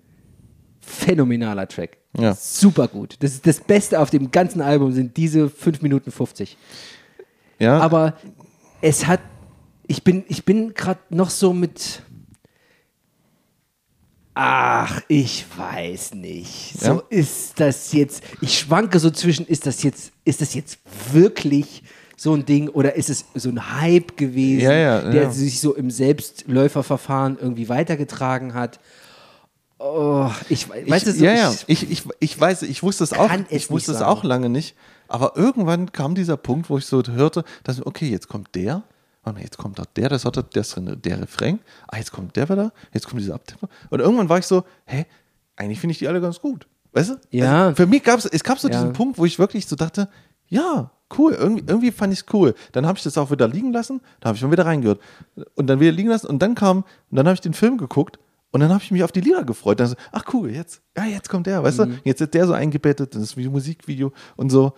phänomenaler 0.81 1.67
Track. 1.67 1.97
Ja. 2.17 2.35
Super 2.35 2.87
gut. 2.87 3.15
Das 3.21 3.31
ist 3.33 3.47
das 3.47 3.59
Beste 3.61 3.99
auf 3.99 4.09
dem 4.11 4.29
ganzen 4.29 4.61
Album 4.61 4.91
sind 4.91 5.17
diese 5.17 5.49
5 5.49 5.81
Minuten 5.81 6.11
50. 6.11 6.57
ja, 7.57 7.79
Aber 7.79 8.17
es 8.81 9.07
hat, 9.07 9.21
ich 9.87 10.03
bin, 10.03 10.23
ich 10.27 10.45
bin 10.45 10.73
gerade 10.75 10.99
noch 11.09 11.29
so 11.31 11.53
mit, 11.53 12.03
ach, 14.35 15.01
ich 15.07 15.45
weiß 15.57 16.13
nicht. 16.15 16.79
So 16.79 16.85
Ja? 16.95 17.03
ist 17.09 17.59
das 17.59 17.93
jetzt, 17.93 18.23
ich 18.41 18.57
schwanke 18.59 18.99
so 18.99 19.09
zwischen, 19.09 19.45
ist 19.47 19.65
das 19.65 19.83
jetzt, 19.83 20.11
ist 20.25 20.41
das 20.41 20.53
jetzt 20.53 20.79
wirklich 21.11 21.83
so 22.17 22.33
ein 22.33 22.45
Ding 22.45 22.69
oder 22.69 22.95
ist 22.95 23.09
es 23.09 23.25
so 23.35 23.49
ein 23.49 23.79
Hype 23.81 24.17
gewesen, 24.17 24.61
Ja, 24.63 24.73
ja, 24.73 25.01
der 25.09 25.31
sich 25.31 25.59
so 25.59 25.73
im 25.75 25.89
Selbstläuferverfahren 25.91 27.37
irgendwie 27.39 27.69
weitergetragen 27.69 28.53
hat? 28.53 28.79
Oh, 29.79 30.29
ich 30.49 30.69
we- 30.69 30.89
weißt 30.89 31.07
du, 31.07 31.11
so, 31.11 31.25
ja, 31.25 31.33
ja, 31.33 31.53
ich, 31.67 31.89
ich, 31.91 32.03
ich, 32.19 32.39
weiß, 32.39 32.61
ich 32.61 32.83
wusste 32.83 33.03
es 33.03 33.11
auch, 33.13 33.29
ich 33.49 33.69
wusste 33.69 33.91
es 33.91 34.01
auch 34.01 34.23
lange 34.23 34.47
nicht, 34.49 34.75
aber 35.09 35.35
irgendwann 35.35 35.91
kam 35.91 36.15
dieser 36.15 36.37
Punkt, 36.37 36.69
wo 36.69 36.77
ich 36.77 36.85
so 36.85 37.03
hörte, 37.03 37.43
dass, 37.63 37.85
okay, 37.85 38.09
jetzt 38.09 38.29
kommt 38.29 38.55
der, 38.55 38.83
jetzt 39.41 39.57
kommt 39.57 39.79
doch 39.79 39.85
der, 39.85 40.07
das 40.09 40.23
hat 40.23 40.35
der, 40.55 40.95
der 40.95 41.21
Refrain, 41.21 41.59
ah, 41.89 41.97
jetzt 41.97 42.11
kommt 42.13 42.35
der 42.37 42.47
wieder, 42.49 42.71
jetzt 42.93 43.07
kommt 43.07 43.21
dieser 43.21 43.35
Abtempo 43.35 43.67
und 43.89 43.99
irgendwann 43.99 44.29
war 44.29 44.37
ich 44.37 44.45
so, 44.45 44.63
hä, 44.85 45.05
eigentlich 45.57 45.79
finde 45.81 45.91
ich 45.93 45.99
die 45.99 46.07
alle 46.07 46.21
ganz 46.21 46.39
gut. 46.39 46.67
Weißt 46.93 47.09
du? 47.09 47.15
Ja. 47.31 47.65
Also 47.65 47.75
für 47.77 47.87
mich 47.87 48.03
gab 48.03 48.19
es, 48.19 48.25
es 48.25 48.43
gab 48.43 48.59
so 48.59 48.67
Ja. 48.69 48.75
diesen 48.75 48.93
Punkt, 48.93 49.17
wo 49.17 49.25
ich 49.25 49.39
wirklich 49.39 49.65
so 49.65 49.75
dachte, 49.75 50.07
ja, 50.47 50.91
cool, 51.17 51.33
irgendwie, 51.33 51.63
irgendwie 51.67 51.91
fand 51.91 52.13
ich 52.13 52.19
es 52.19 52.25
cool. 52.33 52.53
Dann 52.71 52.85
habe 52.85 52.97
ich 52.97 53.03
das 53.03 53.17
auch 53.17 53.31
wieder 53.31 53.47
liegen 53.47 53.71
lassen, 53.73 54.01
da 54.19 54.29
habe 54.29 54.37
ich 54.37 54.43
mal 54.43 54.51
wieder 54.51 54.65
reingehört. 54.65 54.99
Und 55.55 55.67
dann 55.67 55.79
wieder 55.79 55.91
liegen 55.91 56.09
lassen 56.09 56.27
und 56.27 56.39
dann 56.41 56.55
kam, 56.55 56.77
und 57.09 57.15
dann 57.17 57.25
habe 57.27 57.35
ich 57.35 57.41
den 57.41 57.53
Film 57.53 57.77
geguckt 57.77 58.19
und 58.51 58.59
dann 58.59 58.69
habe 58.71 58.83
ich 58.83 58.91
mich 58.91 59.03
auf 59.03 59.11
die 59.11 59.21
Lieder 59.21 59.43
gefreut. 59.43 59.79
Dann 59.79 59.87
so, 59.87 59.95
ach 60.11 60.25
cool, 60.33 60.49
jetzt, 60.51 60.81
ja, 60.97 61.05
jetzt 61.05 61.29
kommt 61.29 61.47
der, 61.47 61.63
weißt 61.63 61.79
Mhm. 61.79 61.83
du? 61.91 61.97
Jetzt 62.03 62.21
ist 62.21 62.33
der 62.33 62.47
so 62.47 62.53
eingebettet, 62.53 63.15
das 63.15 63.21
ist 63.23 63.37
wie 63.37 63.45
ein 63.45 63.51
Musikvideo 63.51 64.11
und 64.35 64.49
so. 64.51 64.73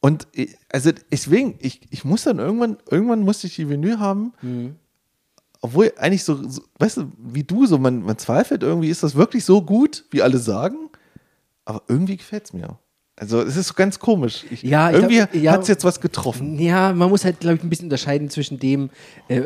Und 0.00 0.26
ich- 0.32 0.56
also 0.70 0.90
deswegen, 1.10 1.56
ich, 1.60 1.80
ich 1.90 2.04
muss 2.04 2.24
dann 2.24 2.38
irgendwann, 2.38 2.76
irgendwann 2.90 3.20
musste 3.20 3.46
ich 3.46 3.56
die 3.56 3.68
Vinyl 3.68 3.98
haben, 3.98 4.32
Mhm. 4.42 4.76
obwohl 5.60 5.92
eigentlich 5.96 6.24
so, 6.24 6.46
so, 6.48 6.62
weißt 6.78 6.98
du, 6.98 7.12
wie 7.18 7.42
du, 7.44 7.66
so 7.66 7.78
man, 7.78 8.02
man 8.02 8.18
zweifelt 8.18 8.62
irgendwie, 8.62 8.90
ist 8.90 9.02
das 9.02 9.14
wirklich 9.14 9.44
so 9.44 9.62
gut, 9.62 10.04
wie 10.10 10.20
alle 10.22 10.38
sagen? 10.38 10.90
Aber 11.64 11.82
irgendwie 11.88 12.18
gefällt 12.18 12.44
es 12.44 12.52
mir. 12.52 12.78
Also 13.16 13.40
es 13.42 13.56
ist 13.56 13.68
so 13.68 13.74
ganz 13.74 13.98
komisch. 13.98 14.44
Ich, 14.50 14.62
Ja, 14.62 14.90
ich 14.90 14.96
irgendwie 14.96 15.38
ja. 15.40 15.52
hat 15.52 15.62
es 15.62 15.68
jetzt 15.68 15.84
was 15.84 16.00
getroffen. 16.00 16.58
Ja, 16.58 16.92
man 16.92 17.08
muss 17.10 17.24
halt, 17.24 17.40
glaube 17.40 17.56
ich, 17.56 17.62
ein 17.62 17.70
bisschen 17.70 17.86
unterscheiden 17.86 18.28
zwischen 18.28 18.58
dem, 18.58 18.90
äh, 19.28 19.40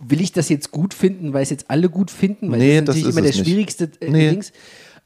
will 0.00 0.20
ich 0.22 0.32
das 0.32 0.48
jetzt 0.48 0.70
gut 0.70 0.94
finden, 0.94 1.32
weil 1.34 1.42
es 1.42 1.50
jetzt 1.50 1.66
alle 1.68 1.90
gut 1.90 2.10
finden, 2.10 2.50
weil 2.50 2.58
Nee, 2.58 2.80
das 2.80 2.96
ist 2.96 3.04
natürlich 3.04 3.04
das 3.04 3.08
ist 3.08 3.16
immer 3.18 3.22
der 3.22 3.30
nicht. 3.36 3.44
schwierigste 3.46 3.90
äh, 4.00 4.10
Nee. 4.10 4.30
Dings. 4.30 4.52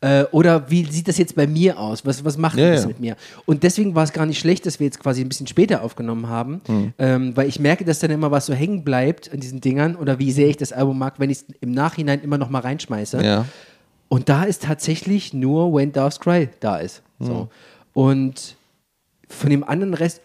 Äh, 0.01 0.25
oder 0.33 0.71
wie 0.71 0.85
sieht 0.85 1.09
das 1.09 1.19
jetzt 1.19 1.35
bei 1.35 1.47
mir 1.47 1.79
aus? 1.79 2.05
Was, 2.07 2.25
was 2.25 2.37
macht 2.37 2.59
Ja, 2.59 2.71
das 2.73 2.83
ja. 2.83 2.89
mit 2.89 3.01
mir? 3.01 3.17
Und 3.47 3.63
deswegen 3.65 3.95
war 3.95 4.05
es 4.05 4.13
gar 4.13 4.27
nicht 4.27 4.39
schlecht, 4.39 4.67
dass 4.67 4.79
wir 4.79 4.85
jetzt 4.85 5.01
quasi 5.01 5.23
ein 5.23 5.29
bisschen 5.29 5.47
später 5.47 5.83
aufgenommen 5.83 6.29
haben, 6.29 6.61
Hm. 6.67 6.93
ähm, 6.99 7.37
weil 7.37 7.49
ich 7.49 7.59
merke, 7.59 7.85
dass 7.85 7.99
dann 8.01 8.11
immer 8.11 8.31
was 8.31 8.47
so 8.47 8.53
hängen 8.55 8.85
bleibt 8.85 9.33
an 9.33 9.41
diesen 9.41 9.61
Dingern 9.61 9.97
oder 9.97 10.19
wie 10.19 10.31
sehr 10.31 10.49
ich 10.49 10.57
das 10.59 10.73
Album 10.73 10.99
mag, 10.99 11.15
wenn 11.19 11.31
ich 11.31 11.39
es 11.39 11.45
im 11.61 11.71
Nachhinein 11.73 12.21
immer 12.21 12.39
noch 12.39 12.51
mal 12.51 12.61
reinschmeiße. 12.61 13.25
Ja. 13.25 13.47
Und 14.09 14.29
da 14.29 14.45
ist 14.45 14.63
tatsächlich 14.65 15.33
nur 15.33 15.73
When 15.75 15.91
Doves 15.93 16.21
Cry 16.21 16.51
da 16.61 16.77
ist. 16.77 17.03
So. 17.27 17.49
Und 17.95 18.57
von 19.29 19.51
dem 19.51 19.65
anderen 19.65 19.95
Rest, 19.95 20.21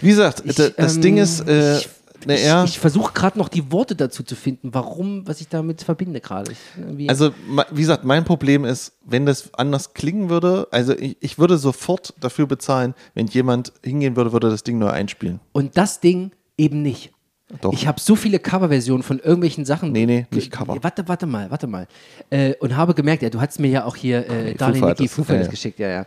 Wie 0.00 0.08
gesagt, 0.08 0.42
Ich, 0.44 0.56
das 0.56 0.96
ähm, 0.96 1.02
Ding 1.02 1.16
ist, 1.16 1.40
äh, 1.48 1.78
ich, 1.78 1.88
ich, 2.26 2.44
ja, 2.44 2.64
ich 2.64 2.78
versuche 2.78 3.12
gerade 3.12 3.38
noch 3.38 3.48
die 3.48 3.70
Worte 3.72 3.96
dazu 3.96 4.22
zu 4.22 4.34
finden, 4.36 4.74
warum, 4.74 5.26
was 5.26 5.40
ich 5.40 5.48
damit 5.48 5.82
verbinde 5.82 6.20
gerade. 6.20 6.52
Ich- 6.52 6.58
irgendwie- 6.76 7.08
also 7.08 7.32
wie 7.70 7.80
gesagt, 7.80 8.04
mein 8.04 8.24
Problem 8.24 8.64
ist, 8.64 8.92
wenn 9.04 9.24
das 9.26 9.54
anders 9.54 9.94
klingen 9.94 10.28
würde, 10.30 10.68
also 10.70 10.92
ich, 10.96 11.16
ich 11.20 11.38
würde 11.38 11.56
sofort 11.58 12.12
dafür 12.20 12.46
bezahlen, 12.46 12.94
wenn 13.14 13.26
jemand 13.28 13.72
hingehen 13.82 14.16
würde, 14.16 14.32
würde 14.32 14.50
das 14.50 14.62
Ding 14.62 14.78
neu 14.78 14.88
einspielen. 14.90 15.40
Und 15.52 15.76
das 15.76 16.00
Ding 16.00 16.32
eben 16.58 16.82
nicht. 16.82 17.12
Doch. 17.60 17.72
Ich 17.72 17.86
habe 17.86 18.00
so 18.00 18.16
viele 18.16 18.38
Coverversionen 18.38 19.02
von 19.02 19.18
irgendwelchen 19.18 19.64
Sachen. 19.64 19.92
Nee, 19.92 20.06
nee, 20.06 20.26
nicht 20.30 20.50
Cover. 20.50 20.76
Warte, 20.82 21.06
warte 21.08 21.26
mal, 21.26 21.50
warte 21.50 21.66
mal. 21.66 21.86
Äh, 22.30 22.54
und 22.60 22.76
habe 22.76 22.94
gemerkt, 22.94 23.22
ja, 23.22 23.30
du 23.30 23.40
hast 23.40 23.58
mir 23.60 23.68
ja 23.68 23.84
auch 23.84 23.96
hier 23.96 24.28
äh, 24.28 24.52
Foo 24.52 24.58
Darling. 24.58 25.08
Foo 25.08 25.24
Fighters 25.24 25.28
Ja, 25.28 25.42
ja. 25.42 25.48
geschickt, 25.48 25.78
ja, 25.78 25.88
ja. 25.88 26.06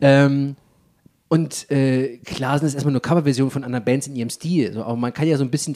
Ähm, 0.00 0.56
und 1.30 1.70
äh, 1.70 2.16
klar 2.24 2.58
sind 2.58 2.68
es 2.68 2.74
erstmal 2.74 2.92
nur 2.92 3.02
Coverversionen 3.02 3.50
von 3.50 3.62
anderen 3.62 3.84
Bands 3.84 4.06
in 4.06 4.16
ihrem 4.16 4.30
Stil. 4.30 4.72
So, 4.72 4.82
aber 4.82 4.96
man 4.96 5.12
kann 5.12 5.28
ja 5.28 5.36
so 5.36 5.44
ein 5.44 5.50
bisschen 5.50 5.74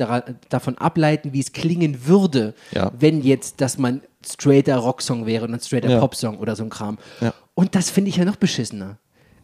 davon 0.48 0.78
ableiten, 0.78 1.32
wie 1.34 1.40
es 1.40 1.52
klingen 1.52 2.06
würde, 2.06 2.54
Ja. 2.72 2.90
wenn 2.98 3.20
jetzt 3.22 3.60
das 3.60 3.76
mal 3.76 3.92
ein 3.92 4.02
straighter 4.26 4.76
Rocksong 4.76 5.26
wäre 5.26 5.44
und 5.44 5.52
ein 5.52 5.60
straighter 5.60 5.90
Ja. 5.90 6.00
Popsong 6.00 6.38
oder 6.38 6.56
so 6.56 6.62
ein 6.64 6.70
Kram. 6.70 6.96
Ja. 7.20 7.34
Und 7.54 7.74
das 7.74 7.90
finde 7.90 8.08
ich 8.08 8.16
ja 8.16 8.24
noch 8.24 8.36
beschissener. 8.36 8.96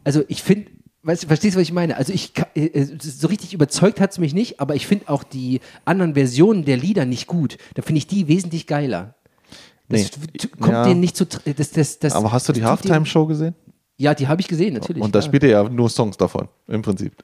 Also 0.02 0.22
ich 0.28 0.42
finde, 0.42 0.70
weißt, 1.08 1.24
verstehst 1.24 1.56
du, 1.56 1.60
was 1.60 1.66
ich 1.66 1.72
meine? 1.72 1.96
Also 1.96 2.12
ich, 2.12 2.32
äh, 2.54 2.66
äh, 2.66 2.98
so 3.00 3.26
richtig 3.28 3.54
überzeugt 3.54 4.00
hat 4.00 4.12
es 4.12 4.18
mich 4.18 4.34
nicht, 4.34 4.60
aber 4.60 4.74
ich 4.76 4.86
finde 4.86 5.08
auch 5.08 5.24
die 5.24 5.60
anderen 5.84 6.14
Versionen 6.14 6.64
der 6.64 6.76
Lieder 6.76 7.04
nicht 7.06 7.26
gut. 7.26 7.56
Da 7.74 7.82
finde 7.82 7.98
ich 7.98 8.06
die 8.06 8.28
wesentlich 8.28 8.66
geiler. 8.66 9.14
Das 9.88 10.02
Nee. 10.02 10.48
kommt 10.60 10.72
Ja. 10.74 10.84
denen 10.84 11.00
nicht 11.00 11.16
zu. 11.16 11.24
Das, 11.24 11.70
das, 11.70 11.98
das, 11.98 12.12
Aber 12.12 12.30
hast 12.30 12.48
du 12.48 12.52
die 12.52 12.62
Halftime-Show 12.62 13.26
gesehen? 13.26 13.54
Ja, 13.96 14.14
die 14.14 14.28
habe 14.28 14.40
ich 14.40 14.46
gesehen, 14.46 14.74
natürlich. 14.74 15.02
Und 15.02 15.14
da 15.14 15.20
spielt 15.22 15.42
er 15.42 15.50
ja 15.50 15.68
nur 15.68 15.88
Songs 15.90 16.16
davon, 16.16 16.48
im 16.68 16.82
Prinzip. 16.82 17.14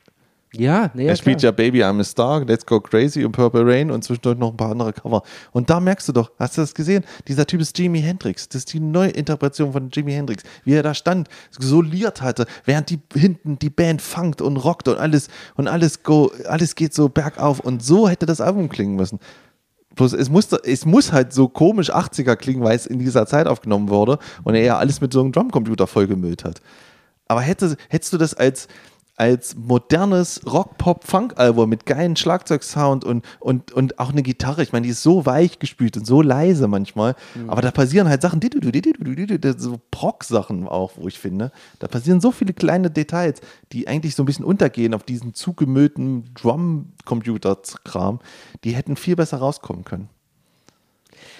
Ja, 0.57 0.90
nee, 0.94 1.07
er 1.07 1.16
spielt 1.16 1.40
klar. 1.40 1.52
ja 1.52 1.57
Baby 1.57 1.82
I'm 1.82 2.00
a 2.00 2.05
Star, 2.05 2.44
Let's 2.44 2.64
Go 2.64 2.80
Crazy 2.80 3.24
und 3.24 3.32
Purple 3.32 3.66
Rain 3.66 3.90
und 3.90 4.05
zwischendurch 4.05 4.38
noch 4.38 4.50
ein 4.50 4.57
paar 4.57 4.70
andere 4.70 4.92
Cover. 4.92 5.22
Und 5.52 5.70
da 5.70 5.80
merkst 5.80 6.09
du 6.09 6.12
doch, 6.12 6.30
hast 6.38 6.57
du 6.57 6.61
das 6.61 6.74
gesehen? 6.74 7.05
Dieser 7.28 7.46
Typ 7.46 7.61
ist 7.61 7.78
Jimi 7.78 8.00
Hendrix. 8.00 8.48
Das 8.48 8.61
ist 8.61 8.72
die 8.72 8.80
Neuinterpretation 8.80 9.72
von 9.72 9.90
Jimi 9.90 10.12
Hendrix. 10.12 10.42
Wie 10.64 10.74
er 10.74 10.82
da 10.82 10.94
stand, 10.94 11.28
soliert 11.50 12.22
hatte, 12.22 12.46
während 12.64 12.90
die 12.90 13.00
hinten 13.14 13.59
die 13.59 13.70
Band 13.70 14.02
funkt 14.02 14.40
und 14.40 14.57
rockt 14.57 14.88
und 14.88 14.98
alles 14.98 15.28
und 15.57 15.68
alles 15.68 16.02
go, 16.02 16.30
alles 16.46 16.74
geht 16.74 16.94
so 16.94 17.09
bergauf. 17.09 17.61
Und 17.61 17.82
so 17.82 18.09
hätte 18.09 18.26
das 18.26 18.40
Album 18.40 18.68
klingen 18.68 18.96
müssen. 18.96 19.18
Bloß 19.94 20.12
es 20.12 20.28
muss, 20.28 20.52
es 20.52 20.86
muss 20.86 21.12
halt 21.12 21.32
so 21.32 21.48
komisch 21.48 21.92
80er 21.92 22.36
klingen, 22.36 22.64
weil 22.64 22.76
es 22.76 22.86
in 22.86 22.98
dieser 22.98 23.26
Zeit 23.26 23.46
aufgenommen 23.46 23.88
wurde 23.88 24.18
und 24.42 24.55
er 24.55 24.62
ja 24.62 24.78
alles 24.78 25.00
mit 25.00 25.12
so 25.12 25.20
einem 25.20 25.32
Drumcomputer 25.32 25.86
vollgemüllt 25.86 26.44
hat. 26.44 26.61
Aber 27.26 27.40
hätte, 27.40 27.76
hättest 27.88 28.12
du 28.12 28.18
das 28.18 28.34
als, 28.34 28.68
als 29.16 29.54
modernes 29.54 30.40
Rock-Pop-Funk-Album 30.44 31.68
mit 31.68 31.86
geilen 31.86 32.16
Schlagzeugsound 32.16 33.04
und, 33.04 33.24
und, 33.38 33.72
und 33.72 33.98
auch 34.00 34.10
eine 34.10 34.22
Gitarre, 34.22 34.62
ich 34.62 34.72
meine, 34.72 34.84
die 34.84 34.90
ist 34.90 35.02
so 35.02 35.24
weich 35.24 35.60
gespielt 35.60 35.96
und 35.96 36.04
so 36.04 36.20
leise 36.20 36.66
manchmal, 36.66 37.14
aber 37.46 37.62
da 37.62 37.70
passieren 37.70 38.08
halt 38.08 38.22
Sachen, 38.22 38.40
so 39.58 39.80
Proc-Sachen 39.90 40.66
auch, 40.66 40.92
wo 40.96 41.06
ich 41.06 41.18
finde, 41.18 41.52
da 41.78 41.86
passieren 41.86 42.20
so 42.20 42.32
viele 42.32 42.54
kleine 42.54 42.90
Details, 42.90 43.40
die 43.72 43.86
eigentlich 43.86 44.14
so 44.16 44.24
ein 44.24 44.26
bisschen 44.26 44.44
untergehen 44.44 44.94
auf 44.94 45.04
diesen 45.04 45.34
zugemüllten 45.34 46.34
Drum-Computer-Kram, 46.34 48.20
die 48.64 48.74
hätten 48.74 48.96
viel 48.96 49.16
besser 49.16 49.38
rauskommen 49.38 49.84
können. 49.84 50.08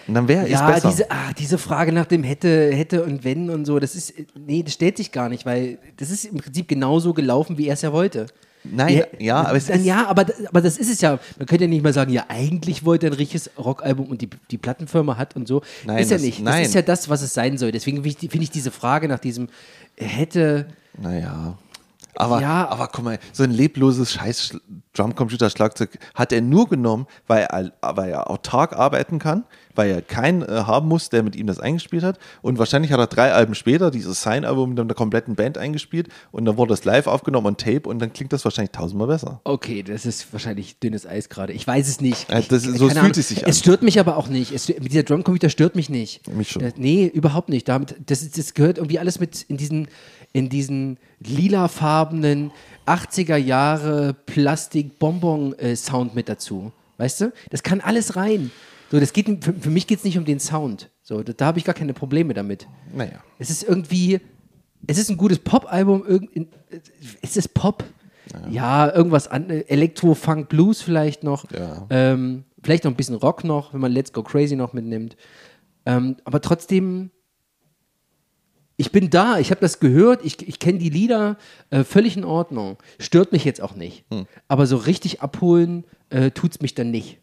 Und 0.07 0.15
dann 0.15 0.29
wäre 0.29 0.45
es 0.45 0.51
Ja, 0.51 0.71
besser. 0.71 0.89
diese, 0.91 1.11
ah, 1.11 1.33
diese 1.39 1.59
Frage 1.59 1.93
nach 1.93 2.07
dem 2.07 2.23
hätte, 2.23 2.71
hätte 2.73 3.05
und 3.05 3.25
wenn 3.25 3.49
und 3.51 3.65
so, 3.65 3.79
das 3.79 3.95
ist, 3.95 4.13
nee, 4.39 4.63
das 4.63 4.75
stellt 4.75 4.97
sich 4.97 5.13
gar 5.13 5.29
nicht, 5.29 5.47
weil 5.47 5.79
das 5.97 6.11
ist 6.11 6.25
im 6.27 6.39
Prinzip 6.39 6.69
genauso 6.69 7.15
gelaufen, 7.15 7.57
wie 7.59 7.67
er 7.69 7.75
es 7.75 7.83
ja 7.83 7.93
wollte. 7.93 8.27
Nein, 8.67 9.03
ja, 9.19 9.43
aber 9.43 9.57
es 9.59 9.67
dann, 9.67 9.81
ist- 9.81 9.85
ja, 9.85 10.07
aber, 10.07 10.25
aber 10.49 10.61
das 10.63 10.79
ist 10.79 10.91
es 10.91 11.01
ja. 11.03 11.19
Man 11.39 11.47
könnte 11.47 11.65
ja 11.65 11.69
nicht 11.69 11.83
mal 11.85 11.93
sagen, 11.93 12.11
ja, 12.13 12.25
eigentlich 12.29 12.83
wollte 12.87 13.07
er 13.07 13.13
ein 13.13 13.17
richtiges 13.17 13.51
Rockalbum 13.59 14.07
und 14.09 14.23
die, 14.23 14.31
die 14.51 14.57
Plattenfirma 14.57 15.19
hat 15.19 15.37
und 15.37 15.47
so. 15.47 15.61
Nein, 15.87 15.99
ist 15.99 16.11
ja 16.11 16.17
das- 16.17 16.25
nicht. 16.25 16.41
nein. 16.41 16.61
Das 16.63 16.69
ist 16.69 16.75
ja 16.75 16.81
das, 16.83 17.09
was 17.11 17.21
es 17.21 17.35
sein 17.35 17.59
soll. 17.59 17.73
Deswegen 17.73 17.99
finde 17.99 18.09
ich, 18.09 18.17
die- 18.17 18.29
finde 18.29 18.45
ich 18.45 18.51
diese 18.51 18.71
Frage 18.71 19.07
nach 19.07 19.19
diesem 19.19 19.49
hätte. 19.97 20.67
Naja. 20.99 21.59
Aber, 22.17 22.41
Ja. 22.41 22.69
aber 22.69 22.89
guck 22.89 23.05
mal, 23.05 23.19
so 23.33 23.43
ein 23.43 23.51
lebloses 23.51 24.13
scheiß 24.13 24.57
Drumcomputer-Schlagzeug 24.95 25.99
hat 26.15 26.33
er 26.33 26.41
nur 26.41 26.69
genommen, 26.69 27.07
weil 27.27 27.43
er, 27.45 27.73
weil 27.97 28.11
er 28.11 28.31
autark 28.31 28.73
arbeiten 28.75 29.19
kann, 29.19 29.45
weil 29.75 29.91
er 29.91 30.03
keinen 30.03 30.43
äh, 30.43 30.47
haben 30.67 30.89
muss, 30.89 31.09
der 31.11 31.23
mit 31.23 31.37
ihm 31.37 31.47
das 31.47 31.59
eingespielt 31.61 32.03
hat. 32.05 32.19
Und 32.43 32.59
wahrscheinlich 32.59 32.93
hat 32.93 32.99
er 33.01 33.07
drei 33.07 33.33
Alben 33.33 33.55
später 33.55 33.91
dieses 33.91 34.23
Sign-Album 34.23 34.71
mit 34.75 34.79
der 34.79 34.87
kompletten 34.95 35.35
Band 35.35 35.59
eingespielt 35.59 36.09
und 36.33 36.45
dann 36.45 36.57
wurde 36.57 36.71
das 36.71 36.85
live 36.85 37.07
aufgenommen 37.07 37.47
on 37.49 37.57
Tape 37.57 37.89
und 37.89 37.99
dann 38.01 38.13
klingt 38.13 38.33
das 38.33 38.45
wahrscheinlich 38.45 38.73
tausendmal 38.73 39.09
besser. 39.09 39.41
Okay, 39.45 39.83
das 39.83 40.07
ist 40.07 40.33
wahrscheinlich 40.33 40.79
dünnes 40.79 41.07
Eis 41.07 41.29
gerade. 41.29 41.53
Ich 41.53 41.67
weiß 41.67 41.89
es 41.89 42.01
nicht. 42.01 42.31
Ja, 42.31 42.41
das 42.41 42.65
Ich- 42.65 42.79
so 42.79 42.87
fühlt 42.89 42.99
Ahnung. 42.99 43.13
es 43.17 43.29
sich 43.29 43.45
an. 43.45 43.51
Es 43.51 43.59
stört 43.59 43.83
mich 43.83 43.99
aber 44.01 44.17
auch 44.17 44.29
nicht. 44.29 44.53
Es, 44.53 44.67
dieser 44.67 45.03
Drumcomputer 45.03 45.49
stört 45.51 45.75
mich 45.77 45.89
nicht. 45.91 46.27
Mich 46.29 46.51
schon. 46.51 46.63
Das, 46.63 46.75
nee, 46.77 47.07
überhaupt 47.07 47.49
nicht. 47.49 47.69
Damit, 47.69 47.97
das, 48.07 48.29
das 48.31 48.55
gehört 48.55 48.79
irgendwie 48.79 48.99
alles 48.99 49.21
mit 49.21 49.43
in 49.43 49.57
diesen, 49.57 49.89
in 50.33 50.49
diesen 50.49 50.99
lilafarbenen 51.21 52.51
80er 52.87 53.37
Jahre 53.37 54.15
Plastik-Bonbon-Sound 54.27 56.15
mit 56.15 56.29
dazu. 56.29 56.73
Weißt 56.97 57.21
du? 57.21 57.33
Das 57.51 57.63
kann 57.63 57.81
alles 57.81 58.17
rein. 58.17 58.51
So, 58.95 59.01
das 59.01 59.13
geht, 59.13 59.45
für, 59.45 59.53
für 59.53 59.71
mich 59.71 59.89
geht 59.89 59.99
es 59.99 60.05
nicht 60.05 60.17
um 60.19 60.25
den 60.25 60.39
Sound. 60.39 60.89
So, 61.03 61.25
da, 61.25 61.33
da 61.33 61.47
habe 61.47 61.59
ich 61.59 61.65
gar 61.65 61.75
keine 61.75 61.95
Probleme 61.95 62.33
damit. 62.33 62.69
Naja. 62.95 63.25
Es 63.41 63.51
ist 63.51 63.65
irgendwie, 63.65 64.21
es 64.87 64.99
ist 64.99 65.11
ein 65.11 65.17
gutes 65.17 65.41
Pop-Album. 65.41 66.29
Ist 67.21 67.37
es 67.37 67.49
Pop? 67.49 67.83
Ja, 68.49 68.95
irgendwas 68.95 69.27
an, 69.27 69.51
Elektro, 69.51 70.15
Funk, 70.15 70.49
Blues 70.49 70.81
vielleicht 70.81 71.25
noch. 71.25 71.51
Ja. 71.51 71.89
Ähm, 71.91 72.45
vielleicht 72.63 72.85
noch 72.85 72.93
ein 72.93 72.97
bisschen 72.97 73.17
Rock 73.17 73.43
noch, 73.43 73.75
wenn 73.75 73.81
man 73.81 73.91
Let's 73.91 74.13
Go 74.13 74.23
Crazy 74.23 74.55
noch 74.55 74.75
mitnimmt. 74.75 75.17
Ähm, 75.87 76.19
aber 76.23 76.41
trotzdem, 76.41 77.11
ich 78.77 78.93
bin 78.93 79.11
da, 79.11 79.41
ich 79.41 79.51
habe 79.51 79.61
das 79.61 79.81
gehört, 79.81 80.25
ich, 80.25 80.47
ich 80.47 80.61
kenne 80.61 80.79
die 80.79 80.91
Lieder, 80.91 81.37
äh, 81.71 81.83
völlig 81.83 82.17
in 82.17 82.25
Ordnung. 82.25 82.77
Stört 83.01 83.33
mich 83.33 83.45
jetzt 83.45 83.61
auch 83.61 83.75
nicht. 83.75 84.05
Aber 84.47 84.69
so 84.69 84.77
richtig 84.77 85.21
abholen 85.21 85.83
äh, 86.11 86.31
tut 86.31 86.53
es 86.53 86.61
mich 86.61 86.77
dann 86.77 86.93
nicht. 86.93 87.19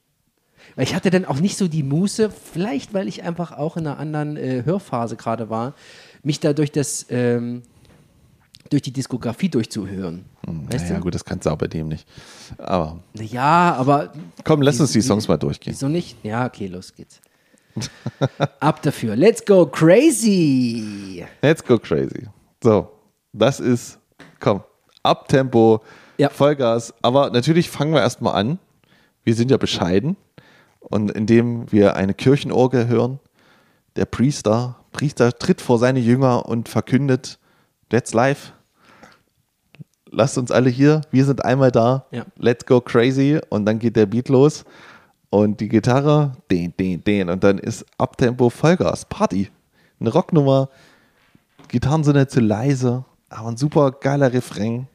Weil 0.76 0.84
ich 0.86 0.96
hatte 0.96 1.10
dann 1.10 1.26
auch 1.26 1.40
nicht 1.40 1.58
so 1.58 1.68
die 1.68 1.84
Muße, 1.84 2.30
vielleicht 2.32 2.94
weil 2.94 3.08
ich 3.08 3.24
einfach 3.24 3.52
auch 3.52 3.78
in 3.78 3.86
einer 3.88 3.98
anderen 4.00 4.38
äh, 4.38 4.64
Hörphase 4.66 5.16
gerade 5.16 5.50
war, 5.50 5.74
mich 6.24 6.40
da 6.40 6.54
durch 6.54 6.72
das, 6.72 7.06
ähm, 7.10 7.64
durch 8.70 8.82
die 8.82 8.94
Diskografie 8.94 9.50
durchzuhören. 9.50 10.26
Weißt 10.46 10.86
Naja, 10.86 10.96
du? 10.96 11.02
gut, 11.02 11.16
das 11.16 11.26
kannst 11.26 11.46
du 11.46 11.50
auch 11.52 11.58
bei 11.58 11.68
dem 11.68 11.88
nicht. 11.90 12.08
Aber 12.58 13.00
Ja, 13.14 13.76
aber 13.78 14.14
komm, 14.44 14.62
lass 14.62 14.80
uns 14.80 14.92
die 14.94 15.02
Songs 15.02 15.28
mal 15.28 15.38
durchgehen. 15.38 15.74
wieso 15.74 15.88
nicht? 15.90 16.18
Ja, 16.24 16.46
okay, 16.46 16.68
los 16.68 16.94
geht's. 16.96 17.20
Ab 18.60 18.82
dafür. 18.82 19.16
Let's 19.16 19.44
go 19.46 19.66
crazy. 19.66 21.26
Let's 21.42 21.64
go 21.64 21.78
crazy. 21.80 22.28
So, 22.64 22.90
das 23.34 23.60
ist, 23.60 23.98
komm, 24.40 24.64
Abtempo, 25.04 25.82
Ja. 26.18 26.30
Vollgas. 26.30 26.94
Aber 27.02 27.30
natürlich 27.30 27.70
fangen 27.70 27.94
wir 27.94 28.02
erstmal 28.02 28.36
an. 28.36 28.60
Wir 29.24 29.36
sind 29.36 29.52
ja 29.52 29.58
bescheiden. 29.58 30.18
Und 30.92 31.12
indem 31.12 31.72
wir 31.72 31.96
eine 31.96 32.14
Kirchenorgel 32.14 32.88
hören, 32.88 33.20
der 33.96 34.06
Priester, 34.06 34.78
Priester 34.92 35.32
tritt 35.38 35.62
vor 35.62 35.80
seine 35.80 36.00
Jünger 36.00 36.46
und 36.48 36.70
verkündet, 36.70 37.40
that's 37.90 38.14
life. 38.14 38.52
Lasst 40.10 40.38
uns 40.38 40.52
alle 40.52 40.70
hier, 40.70 41.02
wir 41.12 41.24
sind 41.26 41.46
einmal 41.46 41.72
da, 41.72 42.06
Ja. 42.12 42.26
let's 42.38 42.66
go 42.66 42.82
crazy. 42.82 43.40
Und 43.50 43.66
dann 43.66 43.80
geht 43.80 43.96
der 43.96 44.06
Beat 44.06 44.28
los 44.30 44.66
und 45.30 45.62
die 45.62 45.70
Gitarre, 45.70 46.34
den, 46.52 46.74
den, 46.78 47.04
den. 47.04 47.30
Und 47.30 47.44
dann 47.44 47.58
ist 47.58 47.86
Abtempo 47.98 48.50
Vollgas, 48.50 49.06
Party. 49.06 49.50
Eine 50.00 50.12
Rocknummer, 50.12 50.70
Gitarren 51.70 52.04
sind 52.04 52.18
nicht 52.18 52.32
zu 52.32 52.42
leise, 52.42 53.06
aber 53.30 53.48
ein 53.48 53.56
super 53.58 53.92
geiler 53.92 54.34
Refrain 54.34 54.88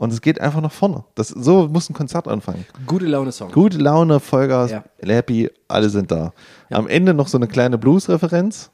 und 0.00 0.12
es 0.14 0.22
geht 0.22 0.40
einfach 0.40 0.62
nach 0.62 0.72
vorne. 0.72 1.04
Das, 1.14 1.28
so 1.28 1.68
muss 1.68 1.90
ein 1.90 1.94
Konzert 1.94 2.26
anfangen. 2.26 2.64
Gute 2.86 3.04
Laune-Song. 3.04 3.52
Gute 3.52 3.76
Laune, 3.76 4.18
Vollgas, 4.18 4.70
Ja. 4.70 4.82
Lappy, 5.02 5.50
alle 5.68 5.90
sind 5.90 6.10
da. 6.10 6.32
Am 6.70 6.88
Ende 6.88 7.12
noch 7.12 7.28
so 7.28 7.36
eine 7.36 7.46
kleine 7.46 7.76
Blues-Referenz. 7.76 8.70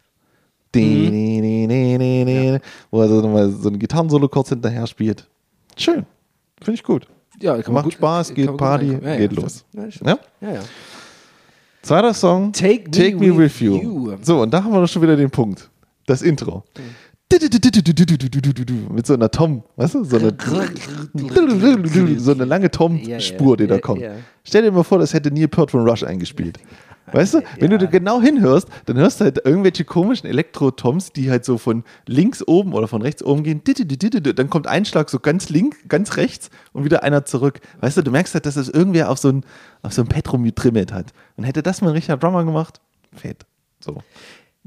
Die, 0.74 1.10
die, 1.40 2.60
Wo 2.90 3.00
er 3.02 3.08
so, 3.08 3.20
nochmal 3.22 3.50
so 3.50 3.68
ein 3.68 3.78
Gitarrensolo 3.78 4.28
kurz 4.28 4.50
hinterher 4.50 4.86
spielt. 4.86 5.26
Schön. 5.76 6.06
Finde 6.62 6.74
ich 6.74 6.84
gut. 6.84 7.08
Ja, 7.40 7.56
Macht 7.70 7.84
gut- 7.84 7.94
Spaß, 7.94 8.32
geht 8.32 8.56
Party. 8.56 8.92
Ja, 9.02 9.16
geht 9.16 9.32
ja, 9.32 9.40
los. 9.42 9.64
Ja. 9.72 9.84
Ja? 10.04 10.18
Ja, 10.40 10.52
ja. 10.54 10.60
Zweiter 11.82 12.14
Song, 12.14 12.52
Take 12.52 12.90
Me 13.16 13.26
Me, 13.32 13.36
With 13.36 13.60
you. 13.60 13.76
You. 13.82 14.16
So, 14.22 14.42
und 14.42 14.52
da 14.54 14.62
haben 14.62 14.72
wir 14.72 14.80
doch 14.80 14.88
schon 14.88 15.02
wieder 15.02 15.16
den 15.16 15.30
Punkt. 15.30 15.68
Das 16.06 16.22
Intro. 16.22 16.62
Mit 18.92 19.06
so 19.06 19.14
einer 19.14 19.30
Tom, 19.30 19.64
weißt 19.76 19.94
du? 19.94 20.04
So 20.04 20.16
eine, 20.18 20.36
so 22.18 22.32
eine 22.32 22.44
lange 22.44 22.70
Tom-Spur, 22.70 23.56
die 23.56 23.66
da 23.66 23.78
kommt. 23.78 24.02
Stell 24.44 24.62
dir 24.62 24.70
mal 24.72 24.84
vor, 24.84 24.98
das 24.98 25.12
hätte 25.12 25.30
Neil 25.32 25.48
Peart 25.48 25.72
von 25.72 25.88
Rush 25.88 26.04
eingespielt. 26.04 26.58
Weißt 27.12 27.34
du, 27.34 27.42
wenn 27.60 27.70
Ja. 27.70 27.78
du 27.78 27.84
da 27.84 27.90
genau 27.90 28.20
hinhörst, 28.20 28.68
dann 28.86 28.96
hörst 28.96 29.20
du 29.20 29.24
halt 29.24 29.40
irgendwelche 29.44 29.84
komischen 29.84 30.28
Elektro-Toms, 30.28 31.12
die 31.12 31.30
halt 31.30 31.44
so 31.44 31.56
von 31.56 31.84
links 32.06 32.42
oben 32.46 32.72
oder 32.72 32.88
von 32.88 33.00
rechts 33.02 33.22
oben 33.22 33.44
gehen. 33.44 33.62
Dann 33.64 34.50
kommt 34.50 34.66
ein 34.66 34.84
Schlag 34.84 35.08
so 35.10 35.20
ganz 35.20 35.48
links, 35.48 35.76
ganz 35.88 36.16
rechts 36.16 36.50
und 36.72 36.84
wieder 36.84 37.04
einer 37.04 37.24
zurück. 37.24 37.60
Weißt 37.80 37.96
du, 37.96 38.02
du 38.02 38.10
merkst 38.10 38.34
halt, 38.34 38.46
dass 38.46 38.54
das 38.54 38.68
irgendwer 38.68 39.10
auf 39.10 39.18
so 39.18 39.28
ein, 39.28 39.44
auf 39.82 39.92
so 39.92 40.02
ein 40.02 40.08
Petro 40.08 40.36
mittrimmelt 40.36 40.92
hat. 40.92 41.12
Und 41.36 41.44
hätte 41.44 41.62
das 41.62 41.80
mal 41.80 41.88
ein 41.90 41.94
richtiger 41.94 42.16
Drummer 42.16 42.44
gemacht, 42.44 42.80
fett. 43.14 43.46
So. 43.78 44.02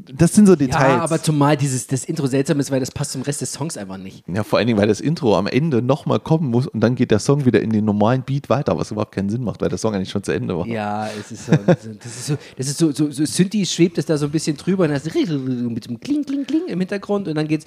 Das 0.05 0.33
sind 0.33 0.45
so 0.45 0.55
Details. 0.55 0.81
Ja, 0.81 1.01
aber 1.01 1.21
zumal 1.21 1.57
dieses, 1.57 1.87
das 1.87 2.05
Intro 2.05 2.27
seltsam 2.27 2.59
ist, 2.59 2.71
weil 2.71 2.79
das 2.79 2.91
passt 2.91 3.11
zum 3.11 3.21
Rest 3.21 3.41
des 3.41 3.51
Songs 3.51 3.77
einfach 3.77 3.97
nicht. 3.97 4.23
Ja, 4.27 4.43
vor 4.43 4.59
allen 4.59 4.67
Dingen, 4.67 4.79
weil 4.79 4.87
das 4.87 5.01
Intro 5.01 5.37
am 5.37 5.47
Ende 5.47 5.81
nochmal 5.81 6.19
kommen 6.19 6.49
muss 6.49 6.67
und 6.67 6.79
dann 6.79 6.95
geht 6.95 7.11
der 7.11 7.19
Song 7.19 7.45
wieder 7.45 7.61
in 7.61 7.69
den 7.71 7.85
normalen 7.85 8.23
Beat 8.23 8.49
weiter, 8.49 8.77
was 8.77 8.91
überhaupt 8.91 9.13
keinen 9.13 9.29
Sinn 9.29 9.43
macht, 9.43 9.61
weil 9.61 9.69
der 9.69 9.77
Song 9.77 9.93
eigentlich 9.93 10.09
schon 10.09 10.23
zu 10.23 10.31
Ende 10.31 10.57
war. 10.57 10.65
Ja, 10.67 11.07
es 11.19 11.31
ist 11.31 11.45
so, 11.47 11.51
das 11.65 11.85
ist 11.85 12.25
so, 12.27 12.37
das 12.57 12.67
ist 12.67 12.77
so, 12.77 12.91
so, 12.91 13.11
so 13.11 13.25
Synthi 13.25 13.65
schwebt 13.65 13.97
es 13.97 14.05
da 14.05 14.17
so 14.17 14.25
ein 14.25 14.31
bisschen 14.31 14.55
drüber 14.57 14.85
und 14.85 14.91
das 14.91 15.05
mit 15.05 15.87
einem 15.87 15.99
Kling, 15.99 16.23
Kling, 16.23 16.45
Kling 16.45 16.67
im 16.67 16.79
Hintergrund 16.79 17.27
und 17.27 17.35
dann 17.35 17.47
geht's. 17.47 17.65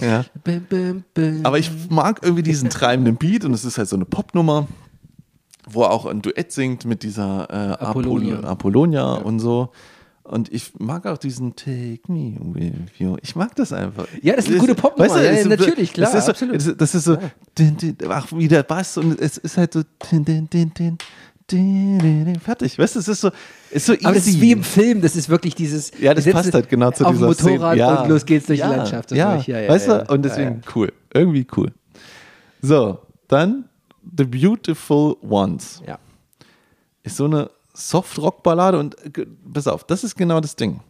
Ja. 0.00 0.24
Aber 1.42 1.58
ich 1.58 1.70
mag 1.88 2.20
irgendwie 2.22 2.42
diesen 2.42 2.70
treibenden 2.70 3.16
Beat 3.16 3.44
und 3.44 3.54
es 3.54 3.64
ist 3.64 3.78
halt 3.78 3.88
so 3.88 3.96
eine 3.96 4.04
Popnummer, 4.04 4.66
wo 5.68 5.82
er 5.82 5.90
auch 5.90 6.06
ein 6.06 6.22
Duett 6.22 6.52
singt 6.52 6.84
mit 6.84 7.02
dieser 7.02 7.48
äh, 7.48 7.54
Apollonia. 7.82 8.40
Apollonia, 8.40 8.50
Apollonia 8.50 9.14
und 9.14 9.38
so. 9.40 9.70
Und 10.24 10.52
ich 10.52 10.72
mag 10.78 11.06
auch 11.06 11.18
diesen 11.18 11.56
Take 11.56 12.00
Me 12.06 12.36
With 12.38 12.72
You. 12.98 13.16
Ich 13.22 13.34
mag 13.34 13.56
das 13.56 13.72
einfach. 13.72 14.06
Ja, 14.22 14.36
das 14.36 14.44
ist 14.44 14.52
eine 14.52 14.60
gute 14.60 14.74
Popnummer. 14.76 15.20
Ja, 15.20 15.30
es 15.30 15.42
ja, 15.42 15.48
natürlich, 15.48 15.92
klar, 15.92 16.12
Das 16.12 16.20
ist 16.20 16.26
so, 16.26 16.30
absolut. 16.30 16.80
Das 16.80 16.94
ist, 16.94 16.94
ist 16.94 17.04
so 17.04 17.18
din, 17.58 17.76
din, 17.76 17.96
ach, 18.08 18.28
wie 18.30 18.46
der 18.46 18.62
Bass 18.62 18.96
und 18.98 19.20
es 19.20 19.36
ist 19.38 19.56
halt 19.56 19.72
so 19.72 19.82
din, 20.10 20.24
din, 20.24 20.48
din, 20.48 20.98
din, 21.50 22.40
fertig. 22.40 22.78
Weißt 22.78 22.94
du, 22.94 23.00
es 23.00 23.08
ist 23.08 23.20
so, 23.20 23.30
ist 23.70 23.86
so 23.86 23.94
easy. 23.94 24.04
aber 24.04 24.14
das 24.14 24.26
ist 24.26 24.40
wie 24.40 24.52
im 24.52 24.62
Film, 24.62 25.00
das 25.00 25.16
ist 25.16 25.28
wirklich 25.28 25.56
dieses. 25.56 25.90
Ja, 26.00 26.14
das 26.14 26.24
passt 26.26 26.54
halt 26.54 26.68
genau 26.68 26.92
zu 26.92 27.04
auf 27.04 27.12
dieser 27.12 27.34
dem 27.34 27.46
Motorrad. 27.52 27.76
Ja. 27.76 28.02
und 28.02 28.08
los 28.08 28.24
geht's 28.24 28.46
durch 28.46 28.60
ja. 28.60 28.70
die 28.70 28.76
Landschaft. 28.76 29.10
Ja, 29.10 29.36
ja, 29.36 29.60
ja 29.60 29.68
weißt 29.68 29.88
ja, 29.88 29.98
du? 29.98 30.14
Und 30.14 30.24
ja, 30.24 30.30
deswegen 30.30 30.62
cool. 30.74 30.92
Irgendwie 31.12 31.46
cool. 31.56 31.72
So, 32.60 33.00
dann 33.26 33.64
The 34.16 34.24
Beautiful 34.24 35.16
Ones. 35.22 35.82
Ja. 35.86 35.98
Ist 37.02 37.16
so 37.16 37.24
eine 37.24 37.50
Soft-Rock-Ballade 37.74 38.78
und 38.78 38.96
äh, 39.18 39.26
pass 39.52 39.66
auf, 39.66 39.84
das 39.84 40.04
ist 40.04 40.16
genau 40.16 40.40
das 40.40 40.56
Ding. 40.56 40.80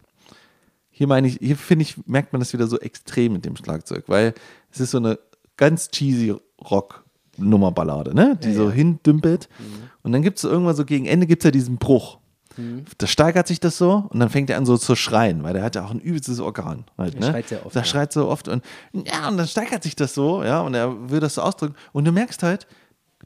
Hier 0.91 1.07
meine 1.07 1.27
ich, 1.27 1.37
hier 1.41 1.57
finde 1.57 1.83
ich, 1.83 1.95
merkt 2.05 2.33
man 2.33 2.39
das 2.39 2.53
wieder 2.53 2.67
so 2.67 2.79
extrem 2.79 3.33
mit 3.33 3.45
dem 3.45 3.55
Schlagzeug, 3.55 4.03
weil 4.07 4.33
es 4.71 4.79
ist 4.79 4.91
so 4.91 4.97
eine 4.99 5.17
ganz 5.57 5.89
cheesy 5.89 6.35
Rock-Nummer-Ballade, 6.69 8.13
ne? 8.13 8.37
Die 8.43 8.53
so 8.53 8.71
hindümpelt. 8.71 9.49
Und 10.03 10.11
dann 10.11 10.21
gibt 10.21 10.37
es 10.37 10.43
irgendwann 10.43 10.75
so 10.75 10.85
gegen 10.85 11.05
Ende 11.05 11.25
gibt 11.27 11.43
es 11.43 11.45
ja 11.45 11.51
diesen 11.51 11.77
Bruch. 11.77 12.19
Da 12.99 13.07
steigert 13.07 13.47
sich 13.47 13.59
das 13.59 13.79
so 13.79 14.05
und 14.09 14.19
dann 14.19 14.29
fängt 14.29 14.51
er 14.51 14.57
an 14.57 14.67
so 14.67 14.77
zu 14.77 14.95
schreien, 14.95 15.41
weil 15.41 15.53
der 15.53 15.63
hat 15.63 15.73
ja 15.75 15.83
auch 15.85 15.89
ein 15.89 15.99
übelstes 15.99 16.39
Organ. 16.39 16.85
Halt, 16.99 17.15
Er 17.15 17.21
ne? 17.21 17.25
schreit 17.31 17.47
sehr 17.47 17.65
oft, 17.65 17.73
Der 17.73 17.81
ja. 17.81 17.85
schreit 17.87 18.13
so 18.13 18.27
oft 18.27 18.47
und 18.47 18.63
ja, 18.93 19.27
und 19.27 19.37
dann 19.37 19.47
steigert 19.47 19.81
sich 19.81 19.95
das 19.95 20.13
so, 20.13 20.43
ja, 20.43 20.61
und 20.61 20.75
er 20.75 21.09
will 21.09 21.19
das 21.19 21.33
so 21.33 21.41
ausdrücken. 21.41 21.73
Und 21.93 22.05
du 22.05 22.11
merkst 22.11 22.43
halt, 22.43 22.67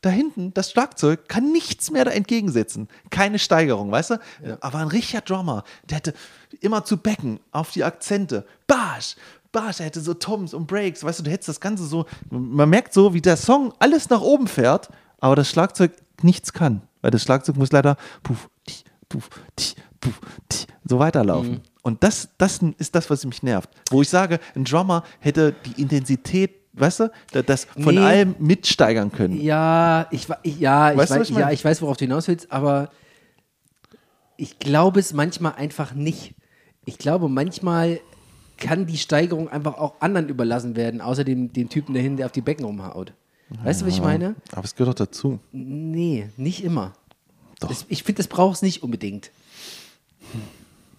da 0.02 0.10
hinten, 0.10 0.54
das 0.54 0.72
Schlagzeug 0.72 1.28
kann 1.28 1.52
nichts 1.52 1.92
mehr 1.92 2.06
da 2.06 2.12
entgegensetzen. 2.12 2.88
Keine 3.10 3.40
Steigerung, 3.40 3.92
weißt 3.92 4.12
du? 4.12 4.20
Aber 4.60 4.80
ein 4.80 4.88
richtiger 4.88 5.22
Drummer, 5.22 5.64
der 5.90 5.98
hätte 5.98 6.14
immer 6.62 6.86
zu 6.86 6.98
Becken 6.98 7.40
auf 7.52 7.72
die 7.72 7.84
Akzente. 7.84 8.46
Barsch, 8.68 9.16
Barsch, 9.52 9.80
er 9.80 9.88
hätte 9.88 10.02
so 10.02 10.14
Toms 10.14 10.54
und 10.54 10.68
Breaks, 10.68 11.04
weißt 11.04 11.20
du, 11.20 11.24
du 11.24 11.32
hättest 11.32 11.50
das 11.50 11.60
Ganze 11.60 11.86
so, 11.86 12.06
man 12.30 12.70
merkt 12.70 12.94
so, 12.94 13.14
wie 13.14 13.22
der 13.22 13.38
Song 13.38 13.74
alles 13.80 14.10
nach 14.10 14.22
oben 14.22 14.48
fährt, 14.48 14.90
aber 15.20 15.36
das 15.36 15.50
Schlagzeug 15.50 15.92
nichts 16.22 16.54
kann. 16.54 16.82
Weil 17.02 17.12
das 17.12 17.24
Schlagzeug 17.24 17.58
muss 17.58 17.72
leider 17.72 17.98
puff, 18.24 18.50
tich, 18.66 18.84
puff, 19.10 19.30
tich, 19.56 19.76
puff, 20.00 20.20
tich, 20.50 20.68
so 20.86 21.00
weiterlaufen. 21.00 21.62
Und 21.82 22.04
das, 22.04 22.30
das 22.38 22.60
ist 22.78 22.96
das, 22.96 23.10
was 23.10 23.26
mich 23.26 23.44
nervt. 23.44 23.70
Wo 23.90 24.02
ich 24.02 24.10
sage, 24.10 24.40
ein 24.56 24.66
Drummer 24.66 25.04
hätte 25.20 25.56
die 25.66 25.82
Intensität, 25.82 26.52
weißt 26.80 27.00
du, 27.02 27.12
da- 27.32 27.42
das 27.42 27.66
von 27.66 27.96
Nee. 27.96 28.02
allem 28.02 28.36
mitsteigern 28.40 29.12
können. 29.12 29.40
Ja, 29.42 30.08
ich, 30.12 30.28
ich, 30.44 30.60
ja, 30.60 30.92
ich, 30.92 30.98
Weißt 30.98 31.12
weiß, 31.12 31.30
ich 31.30 31.36
ja, 31.38 31.52
ich 31.52 31.64
weiß, 31.64 31.82
worauf 31.82 31.98
du 31.98 32.06
hinaus 32.06 32.28
willst, 32.28 32.52
aber 32.52 32.90
ich 34.38 34.60
glaube 34.60 35.00
es 35.00 35.14
manchmal 35.14 35.54
einfach 35.56 35.94
nicht. 35.94 36.36
Ich 36.86 36.98
glaube, 36.98 37.28
manchmal 37.30 38.00
kann 38.58 38.86
die 38.86 38.98
Steigerung 38.98 39.50
einfach 39.50 39.78
auch 39.78 39.96
anderen 40.00 40.30
überlassen 40.30 40.76
werden, 40.76 41.02
außer 41.02 41.24
dem, 41.24 41.52
dem 41.54 41.70
Typen 41.70 41.94
dahin, 41.94 42.18
der 42.18 42.26
auf 42.28 42.32
die 42.32 42.42
Becken 42.42 42.66
rumhaut. 42.66 43.14
Weißt 43.64 43.82
du, 43.82 43.86
was 43.86 43.94
ich 43.94 44.02
meine? 44.02 44.36
Aber 44.52 44.64
es 44.66 44.76
gehört 44.76 45.00
doch 45.00 45.06
dazu. 45.06 45.40
Nee, 45.52 46.30
nicht 46.38 46.64
immer. 46.64 46.94
Doch. 47.60 47.70
Das, 47.70 47.86
ich 47.88 48.04
finde, 48.04 48.18
das 48.18 48.28
braucht 48.28 48.58
es 48.58 48.62
nicht 48.62 48.84
unbedingt. 48.84 49.32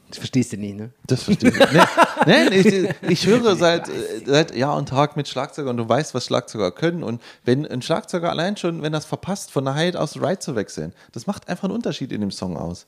Das 0.08 0.18
verstehst 0.18 0.52
du 0.52 0.56
nicht, 0.56 0.76
ne? 0.76 0.90
Das 1.06 1.22
verstehe 1.22 1.50
ich. 1.50 1.56
nee, 2.26 2.48
nee, 2.48 2.56
ich, 2.56 2.94
ich 3.08 3.26
höre 3.26 3.56
seit, 3.56 3.90
seit 4.24 4.56
Jahr 4.56 4.76
und 4.76 4.88
Tag 4.88 5.16
mit 5.16 5.28
Schlagzeuger 5.28 5.70
und 5.70 5.76
du 5.76 5.88
weißt, 5.88 6.14
was 6.14 6.24
Schlagzeuger 6.24 6.70
können. 6.72 7.02
Und 7.02 7.20
wenn 7.44 7.66
ein 7.66 7.82
Schlagzeuger 7.82 8.30
allein 8.30 8.56
schon, 8.56 8.82
wenn 8.82 8.92
das 8.92 9.04
verpasst, 9.04 9.50
von 9.50 9.64
der 9.64 9.74
Hide 9.74 10.00
aus 10.00 10.20
Right 10.20 10.42
zu 10.42 10.56
wechseln, 10.56 10.94
das 11.12 11.26
macht 11.26 11.48
einfach 11.48 11.64
einen 11.64 11.74
Unterschied 11.74 12.12
in 12.12 12.22
dem 12.22 12.30
Song 12.30 12.56
aus. 12.56 12.86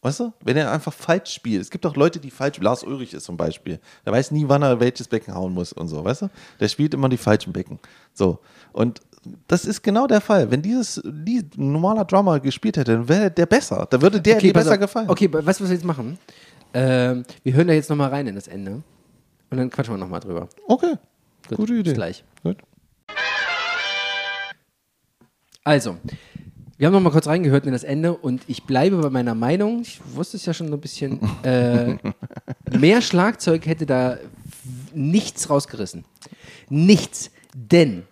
Weißt 0.00 0.20
du? 0.20 0.32
Wenn 0.44 0.56
er 0.56 0.70
einfach 0.70 0.92
falsch 0.92 1.32
spielt. 1.32 1.60
Es 1.60 1.70
gibt 1.70 1.84
auch 1.84 1.96
Leute, 1.96 2.20
die 2.20 2.30
falsch. 2.30 2.58
Lars 2.60 2.84
Ulrich 2.84 3.14
ist 3.14 3.24
zum 3.24 3.36
Beispiel. 3.36 3.80
Der 4.06 4.12
weiß 4.12 4.30
nie, 4.30 4.44
wann 4.46 4.62
er 4.62 4.78
welches 4.78 5.08
Becken 5.08 5.34
hauen 5.34 5.52
muss 5.52 5.72
und 5.72 5.88
so, 5.88 6.04
weißt 6.04 6.22
du? 6.22 6.30
Der 6.60 6.68
spielt 6.68 6.94
immer 6.94 7.08
die 7.08 7.16
falschen 7.16 7.52
Becken. 7.52 7.80
So. 8.14 8.38
Und 8.72 9.00
das 9.48 9.64
ist 9.64 9.82
genau 9.82 10.06
der 10.06 10.20
Fall. 10.20 10.50
Wenn 10.50 10.62
dieses 10.62 11.00
Lied 11.04 11.56
ein 11.56 11.72
normaler 11.72 12.04
Drummer 12.04 12.38
gespielt 12.38 12.76
hätte, 12.76 12.92
dann 12.92 13.08
wäre 13.08 13.30
der 13.30 13.46
besser. 13.46 13.86
Da 13.90 14.00
würde 14.00 14.20
der 14.20 14.38
dir 14.38 14.52
pass 14.52 14.64
besser 14.64 14.74
auf. 14.74 14.80
gefallen. 14.80 15.10
Okay, 15.10 15.28
weißt 15.32 15.60
du, 15.60 15.64
was 15.64 15.70
wir 15.70 15.76
jetzt 15.76 15.84
machen? 15.84 16.18
Ähm, 16.74 17.24
wir 17.42 17.52
hören 17.54 17.68
da 17.68 17.74
jetzt 17.74 17.90
nochmal 17.90 18.10
rein 18.10 18.26
in 18.26 18.34
das 18.34 18.48
Ende. 18.48 18.82
Und 19.50 19.56
dann 19.56 19.70
quatschen 19.70 19.94
wir 19.94 19.98
nochmal 19.98 20.20
drüber. 20.20 20.48
Okay. 20.66 20.94
Gut, 21.48 21.56
Gute 21.56 21.72
Idee. 21.74 21.82
bis 21.84 21.94
gleich. 21.94 22.24
Gut. 22.42 22.58
Also, 25.64 25.96
wir 26.76 26.86
haben 26.86 26.94
noch 26.94 27.00
mal 27.00 27.10
kurz 27.10 27.26
reingehört 27.26 27.66
in 27.66 27.72
das 27.72 27.84
Ende 27.84 28.14
und 28.14 28.42
ich 28.46 28.64
bleibe 28.64 28.98
bei 28.98 29.10
meiner 29.10 29.34
Meinung. 29.34 29.82
Ich 29.82 30.00
wusste 30.14 30.36
es 30.36 30.46
ja 30.46 30.54
schon 30.54 30.68
so 30.68 30.74
ein 30.74 30.80
bisschen. 30.80 31.20
Äh, 31.42 31.96
mehr 32.78 33.02
Schlagzeug 33.02 33.66
hätte 33.66 33.84
da 33.86 34.18
nichts 34.94 35.50
rausgerissen. 35.50 36.04
Nichts. 36.68 37.30
Denn 37.54 38.04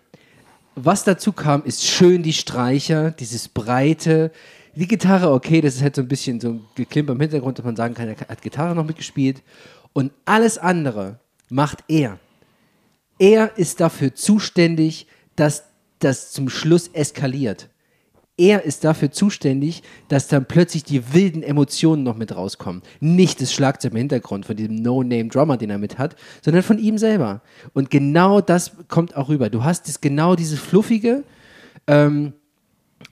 was 0.75 1.03
dazu 1.03 1.31
kam, 1.31 1.63
ist 1.63 1.83
schön 1.85 2.23
die 2.23 2.33
Streicher, 2.33 3.11
dieses 3.11 3.47
breite. 3.47 4.31
Die 4.77 4.87
Gitarre, 4.87 5.31
okay, 5.31 5.59
das 5.59 5.77
ist 5.77 5.81
halt 5.81 5.95
so 5.95 6.03
ein 6.03 6.07
bisschen 6.07 6.39
so 6.39 6.49
ein 6.49 6.61
Geklimper 6.75 7.13
im 7.13 7.19
Hintergrund, 7.19 7.57
dass 7.57 7.65
man 7.65 7.75
sagen 7.75 7.95
kann, 7.95 8.07
er 8.07 8.15
hat 8.15 8.43
Gitarre 8.43 8.75
noch 8.75 8.85
mitgespielt. 8.85 9.41
Und 9.91 10.11
alles 10.25 10.59
andere 10.59 11.19
macht 11.49 11.83
er. 11.87 12.19
Er 13.17 13.57
ist 13.57 13.79
dafür 13.79 14.13
zuständig, 14.13 15.07
dass 15.35 15.63
das 15.97 16.31
zum 16.31 16.47
Schluss 16.47 16.89
eskaliert. 16.89 17.69
Er 18.37 18.65
ist 18.65 18.83
dafür 18.83 19.09
zuständig, 19.09 19.81
dass 20.09 20.27
dann 20.27 20.45
plötzlich 20.45 20.83
die 20.83 21.11
wilden 21.11 21.41
Emotionen 21.41 22.03
noch 22.03 22.15
mit 22.15 22.35
rauskommen. 22.35 22.83
Nicht 22.99 23.41
das 23.41 23.51
Schlagzeug 23.51 23.93
im 23.93 23.97
Hintergrund 23.97 24.45
von 24.45 24.55
diesem 24.55 24.75
No-Name-Drummer, 24.75 25.57
den 25.57 25.71
er 25.71 25.79
mit 25.79 25.97
hat, 25.97 26.15
sondern 26.43 26.61
von 26.61 26.77
ihm 26.77 26.99
selber. 26.99 27.41
Und 27.73 27.89
genau 27.89 28.41
das 28.41 28.73
kommt 28.89 29.17
auch 29.17 29.29
rüber. 29.29 29.49
Du 29.49 29.63
hast 29.63 29.87
das, 29.87 30.01
genau 30.01 30.35
dieses 30.35 30.59
Fluffige, 30.59 31.23
ähm, 31.87 32.33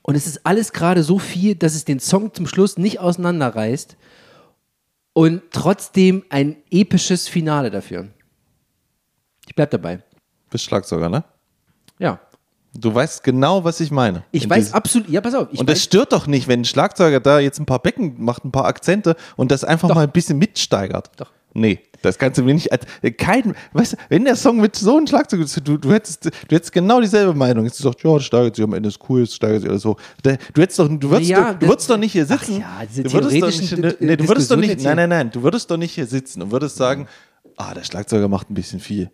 und 0.07 0.13
es 0.15 0.27
ist 0.27 0.45
alles 0.45 0.71
gerade 0.71 1.01
so 1.01 1.17
viel, 1.17 1.55
dass 1.55 1.73
es 1.73 1.83
den 1.83 1.99
Song 1.99 2.31
zum 2.33 2.45
Schluss 2.47 2.77
nicht 2.77 2.99
auseinanderreißt. 2.99 3.97
und 5.13 5.41
trotzdem 5.51 6.23
ein 6.29 6.57
episches 6.69 7.27
Finale 7.29 7.71
dafür. 7.71 8.07
Ich 9.47 9.55
bleib 9.55 9.71
dabei. 9.71 9.99
Bist 10.49 10.65
Schlagzeuger, 10.65 11.07
ne? 11.09 11.23
Ja. 11.99 12.19
Du 12.73 12.93
weißt 12.93 13.23
genau, 13.23 13.63
was 13.63 13.79
ich 13.79 13.91
meine. 13.91 14.23
Ich 14.31 14.43
Und 14.43 14.49
weiß 14.49 14.73
absolut, 14.73 15.07
ja, 15.09 15.21
pass 15.21 15.33
auf. 15.33 15.47
Und 15.53 15.69
das 15.69 15.81
stört 15.81 16.11
doch 16.11 16.27
nicht, 16.27 16.49
wenn 16.49 16.61
ein 16.61 16.65
Schlagzeuger 16.65 17.21
da 17.21 17.39
jetzt 17.39 17.59
ein 17.59 17.65
paar 17.65 17.79
Becken 17.81 18.21
macht, 18.21 18.43
ein 18.43 18.51
paar 18.51 18.65
Akzente 18.65 19.15
und 19.37 19.51
das 19.51 19.63
einfach 19.63 19.87
mal 19.95 20.03
ein 20.03 20.11
bisschen 20.11 20.37
mitsteigert. 20.37 21.11
Doch. 21.15 21.31
Nee, 21.53 21.79
das 22.05 22.17
kannst 22.17 22.37
du 22.37 22.43
mir 22.43 22.53
nicht. 22.53 22.71
als- 22.71 22.85
Kein, 23.17 23.53
weißt 23.73 23.93
du, 23.93 23.97
wenn 24.09 24.23
der 24.25 24.35
Song 24.35 24.61
mit 24.61 24.75
so 24.75 24.97
einem 24.97 25.07
Schlagzeug 25.07 25.41
ist, 25.41 25.59
du, 25.67 25.77
du, 25.77 25.91
hättest, 25.91 26.25
du 26.25 26.29
hättest 26.55 26.71
genau 26.71 27.01
dieselbe 27.01 27.33
Meinung. 27.33 27.65
Jetzt 27.65 27.77
gesagt, 27.77 28.03
ja, 28.03 28.13
das 28.13 28.23
steigert 28.25 28.55
sich 28.55 28.63
am 28.63 28.73
Ende, 28.73 28.89
ist 28.89 28.99
cool, 29.09 29.23
es 29.23 29.35
steigert 29.35 29.61
sich 29.61 29.69
oder 29.69 29.79
so. 29.79 29.97
Du 30.23 30.61
hättest 30.61 30.79
doch, 30.79 30.87
du 30.87 31.09
würdest, 31.09 31.29
Ja, 31.29 31.53
doch, 31.53 31.59
du 31.59 31.67
würdest 31.67 31.89
doch 31.89 31.97
nicht 31.97 32.11
hier 32.13 32.25
sitzen. 32.25 32.59
Ja, 32.61 32.81
du 33.03 33.11
würdest 33.13 33.41
doch 33.41 33.47
nicht, 33.47 33.71
D- 33.83 33.95
nee, 33.99 34.15
du 34.17 34.27
würdest 34.27 34.51
doch 34.51 34.55
nicht, 34.57 34.83
nein, 34.83 34.95
nein, 34.97 35.09
nein, 35.09 35.31
du 35.31 35.43
würdest 35.43 35.69
doch 35.69 35.77
nicht 35.77 35.93
hier 35.93 36.05
sitzen 36.07 36.41
und 36.41 36.51
würdest 36.51 36.75
sagen, 36.77 37.07
ah, 37.57 37.73
der 37.73 37.83
Schlagzeuger 37.83 38.27
macht 38.27 38.49
ein 38.49 38.53
bisschen 38.53 38.79
viel. 38.79 39.09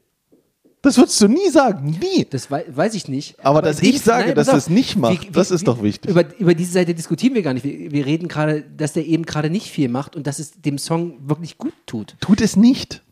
Das 0.83 0.97
würdest 0.97 1.21
du 1.21 1.27
nie 1.27 1.49
sagen, 1.51 1.97
nie. 2.01 2.25
das 2.27 2.49
wei 2.49 2.65
weiß 2.67 2.95
ich 2.95 3.07
nicht. 3.07 3.35
Aber 3.45 3.61
dass 3.61 3.79
in 3.79 3.85
dem- 3.85 3.95
ich 3.95 4.01
sage, 4.01 4.33
dass 4.33 4.47
er 4.47 4.53
auf. 4.53 4.57
es 4.59 4.69
nicht 4.69 4.97
macht, 4.97 5.35
das 5.35 5.51
ist 5.51 5.67
doch 5.67 5.83
wichtig. 5.83 6.09
Über, 6.09 6.25
über 6.39 6.55
diese 6.55 6.71
Seite 6.71 6.95
diskutieren 6.95 7.35
wir 7.35 7.43
gar 7.43 7.53
nicht. 7.53 7.63
Wir, 7.63 7.91
wir 7.91 8.05
reden 8.05 8.27
gerade, 8.27 8.63
dass 8.63 8.93
der 8.93 9.05
eben 9.05 9.25
gerade 9.25 9.51
nicht 9.51 9.67
viel 9.69 9.89
macht 9.89 10.15
und 10.15 10.25
dass 10.25 10.39
es 10.39 10.59
dem 10.59 10.79
Song 10.79 11.29
wirklich 11.29 11.59
gut 11.59 11.73
tut. 11.85 12.15
Tut 12.19 12.41
es 12.41 12.55
nicht. 12.55 13.03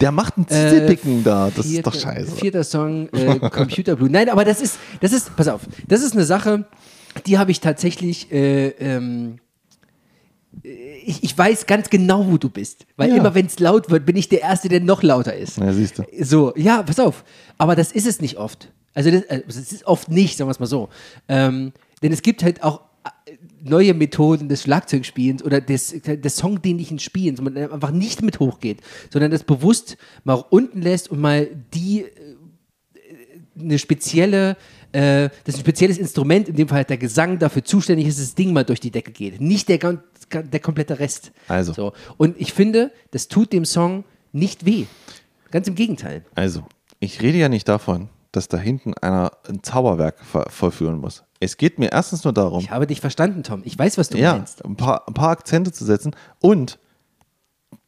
Der 0.00 0.10
macht 0.10 0.36
einen 0.36 0.48
Zielpicken 0.48 1.22
da, 1.22 1.50
das 1.54 1.66
ist 1.66 1.86
doch 1.86 1.94
scheiße. 1.94 2.32
Vierter 2.36 2.64
Song, 2.64 3.08
äh, 3.12 3.38
Computer 3.50 3.94
Blue. 3.96 4.10
Nein, 4.10 4.28
aber 4.28 4.44
das 4.44 4.60
ist, 4.60 4.78
das 5.00 5.12
ist, 5.12 5.34
pass 5.36 5.46
auf, 5.46 5.62
das 5.86 6.02
ist 6.02 6.14
eine 6.14 6.24
Sache, 6.24 6.66
die 7.26 7.38
habe 7.38 7.52
ich 7.52 7.60
tatsächlich, 7.60 8.32
äh, 8.32 8.68
ähm, 8.70 9.36
äh, 9.36 9.43
ich, 10.62 11.22
ich 11.24 11.36
weiß 11.36 11.66
ganz 11.66 11.90
genau, 11.90 12.26
wo 12.26 12.38
du 12.38 12.48
bist. 12.48 12.86
Weil 12.96 13.10
Ja. 13.10 13.16
immer 13.16 13.34
wenn 13.34 13.46
es 13.46 13.58
laut 13.58 13.90
wird, 13.90 14.06
bin 14.06 14.16
ich 14.16 14.28
der 14.28 14.42
Erste, 14.42 14.68
der 14.68 14.80
noch 14.80 15.02
lauter 15.02 15.34
ist. 15.36 15.58
Ja, 15.58 15.72
siehst 15.72 15.98
du. 15.98 16.04
So, 16.22 16.52
ja, 16.56 16.82
pass 16.82 17.00
auf. 17.00 17.24
Aber 17.58 17.76
das 17.76 17.92
ist 17.92 18.06
es 18.06 18.20
nicht 18.20 18.36
oft. 18.38 18.70
Also 18.94 19.10
das, 19.10 19.28
also 19.28 19.42
es 19.48 19.72
ist 19.72 19.86
oft 19.86 20.08
nicht, 20.08 20.36
sagen 20.36 20.48
wir 20.48 20.52
es 20.52 20.60
mal 20.60 20.66
so. 20.66 20.88
Ähm, 21.28 21.72
denn 22.02 22.12
es 22.12 22.22
gibt 22.22 22.42
halt 22.44 22.62
auch 22.62 22.82
äh, 23.26 23.32
neue 23.62 23.92
Methoden 23.94 24.48
des 24.48 24.62
Schlagzeugspielens 24.62 25.42
oder 25.42 25.60
des, 25.60 25.94
des 26.02 26.36
songdienlichen 26.36 26.98
Spielens, 26.98 27.40
wo 27.40 27.44
man 27.44 27.56
einfach 27.56 27.90
nicht 27.90 28.22
mit 28.22 28.38
hochgeht, 28.40 28.80
sondern 29.12 29.30
das 29.30 29.42
bewusst 29.42 29.96
mal 30.22 30.44
unten 30.50 30.80
lässt 30.82 31.10
und 31.10 31.20
mal 31.20 31.48
die 31.74 32.02
äh, 32.02 32.08
eine 33.58 33.78
spezielle, 33.78 34.56
äh, 34.94 35.28
das 35.44 35.54
ist 35.54 35.60
ein 35.60 35.64
spezielles 35.64 35.98
Instrument, 35.98 36.48
in 36.48 36.54
dem 36.54 36.68
Fall 36.68 36.78
halt 36.78 36.90
der 36.90 36.98
Gesang 36.98 37.38
dafür 37.40 37.64
zuständig 37.64 38.06
ist, 38.06 38.18
dass 38.18 38.26
das 38.26 38.34
Ding 38.36 38.52
mal 38.52 38.64
durch 38.64 38.78
die 38.78 38.92
Decke 38.92 39.10
geht. 39.10 39.40
Nicht 39.40 39.68
der, 39.68 39.78
der 40.32 40.60
komplette 40.60 41.00
Rest. 41.00 41.32
Also. 41.48 41.72
So. 41.72 41.92
Und 42.16 42.40
ich 42.40 42.52
finde, 42.52 42.92
das 43.10 43.26
tut 43.26 43.52
dem 43.52 43.64
Song 43.64 44.04
nicht 44.32 44.66
weh. 44.66 44.86
Ganz 45.50 45.66
im 45.66 45.74
Gegenteil. 45.74 46.24
Also, 46.36 46.64
ich 47.00 47.20
rede 47.22 47.38
ja 47.38 47.48
nicht 47.48 47.68
davon, 47.68 48.08
dass 48.30 48.46
da 48.46 48.56
hinten 48.56 48.94
einer 48.94 49.32
ein 49.48 49.62
Zauberwerk 49.64 50.16
vollführen 50.48 50.98
muss. 50.98 51.24
Es 51.40 51.56
geht 51.56 51.78
mir 51.78 51.92
erstens 51.92 52.22
nur 52.22 52.32
darum, 52.32 52.60
Ich 52.60 52.70
habe 52.70 52.86
dich 52.86 53.00
verstanden, 53.00 53.42
Tom. 53.42 53.62
Ich 53.64 53.76
weiß, 53.76 53.98
was 53.98 54.08
du 54.08 54.18
ja, 54.18 54.36
meinst. 54.36 54.64
ein 54.64 54.76
paar, 54.76 55.08
ein 55.08 55.14
paar 55.14 55.30
Akzente 55.30 55.72
zu 55.72 55.84
setzen 55.84 56.14
und 56.40 56.78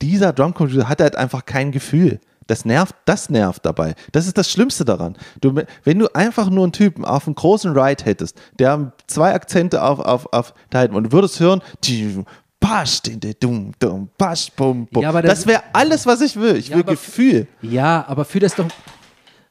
dieser 0.02 0.32
Drumcomputer 0.32 0.88
hat 0.88 1.00
halt 1.00 1.14
einfach 1.14 1.46
kein 1.46 1.70
Gefühl. 1.70 2.20
Das 2.48 2.64
nervt, 2.64 2.94
das 3.06 3.28
nervt 3.30 3.66
dabei. 3.66 3.94
Das 4.12 4.26
ist 4.26 4.38
das 4.38 4.50
Schlimmste 4.50 4.84
daran. 4.84 5.16
Du, 5.40 5.54
wenn 5.84 5.98
du 5.98 6.06
einfach 6.14 6.48
nur 6.48 6.64
einen 6.64 6.72
Typen 6.72 7.04
auf 7.04 7.26
einem 7.26 7.34
großen 7.34 7.76
Ride 7.76 8.04
hättest, 8.04 8.40
der 8.58 8.92
zwei 9.08 9.34
Akzente 9.34 9.82
auf, 9.82 9.98
auf, 9.98 10.32
auf 10.32 10.54
da 10.70 10.80
hätten 10.82 10.94
und 10.94 11.04
du 11.04 11.12
würdest 11.12 11.40
hören, 11.40 11.60
die- 11.84 12.24
pasch, 12.60 13.02
din, 13.02 13.20
din, 13.20 13.34
dum, 13.38 13.72
dum, 13.78 14.08
pasch, 14.16 14.50
bum, 14.56 14.86
bum. 14.86 15.02
Ja, 15.02 15.08
aber 15.10 15.22
das 15.22 15.40
das- 15.40 15.46
wäre 15.46 15.62
alles, 15.72 16.06
was 16.06 16.20
ich 16.20 16.36
will. 16.36 16.56
Ich 16.56 16.68
Ja, 16.68 16.76
will 16.76 16.84
Gefühl. 16.84 17.46
Ja, 17.62 18.04
aber 18.08 18.24
für 18.24 18.40
das 18.40 18.54
doch. 18.54 18.66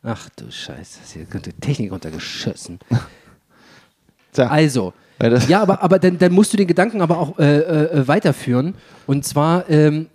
Ach 0.03 0.29
du 0.35 0.49
Scheiße, 0.51 0.99
ist 1.03 1.13
hier 1.13 1.25
die 1.25 1.53
Technik 1.53 1.91
runtergeschossen. 1.91 2.79
Tja, 4.33 4.47
Also, 4.47 4.93
das- 5.19 5.47
ja, 5.47 5.61
aber, 5.61 5.81
aber 5.81 5.99
dann, 5.99 6.17
dann 6.17 6.33
musst 6.33 6.51
du 6.53 6.57
den 6.57 6.67
Gedanken 6.67 7.01
aber 7.01 7.17
auch 7.19 7.39
äh, 7.39 7.59
äh, 7.59 8.07
weiterführen. 8.07 8.75
Und 9.07 9.23
zwar, 9.25 9.69
ähm, 9.69 10.07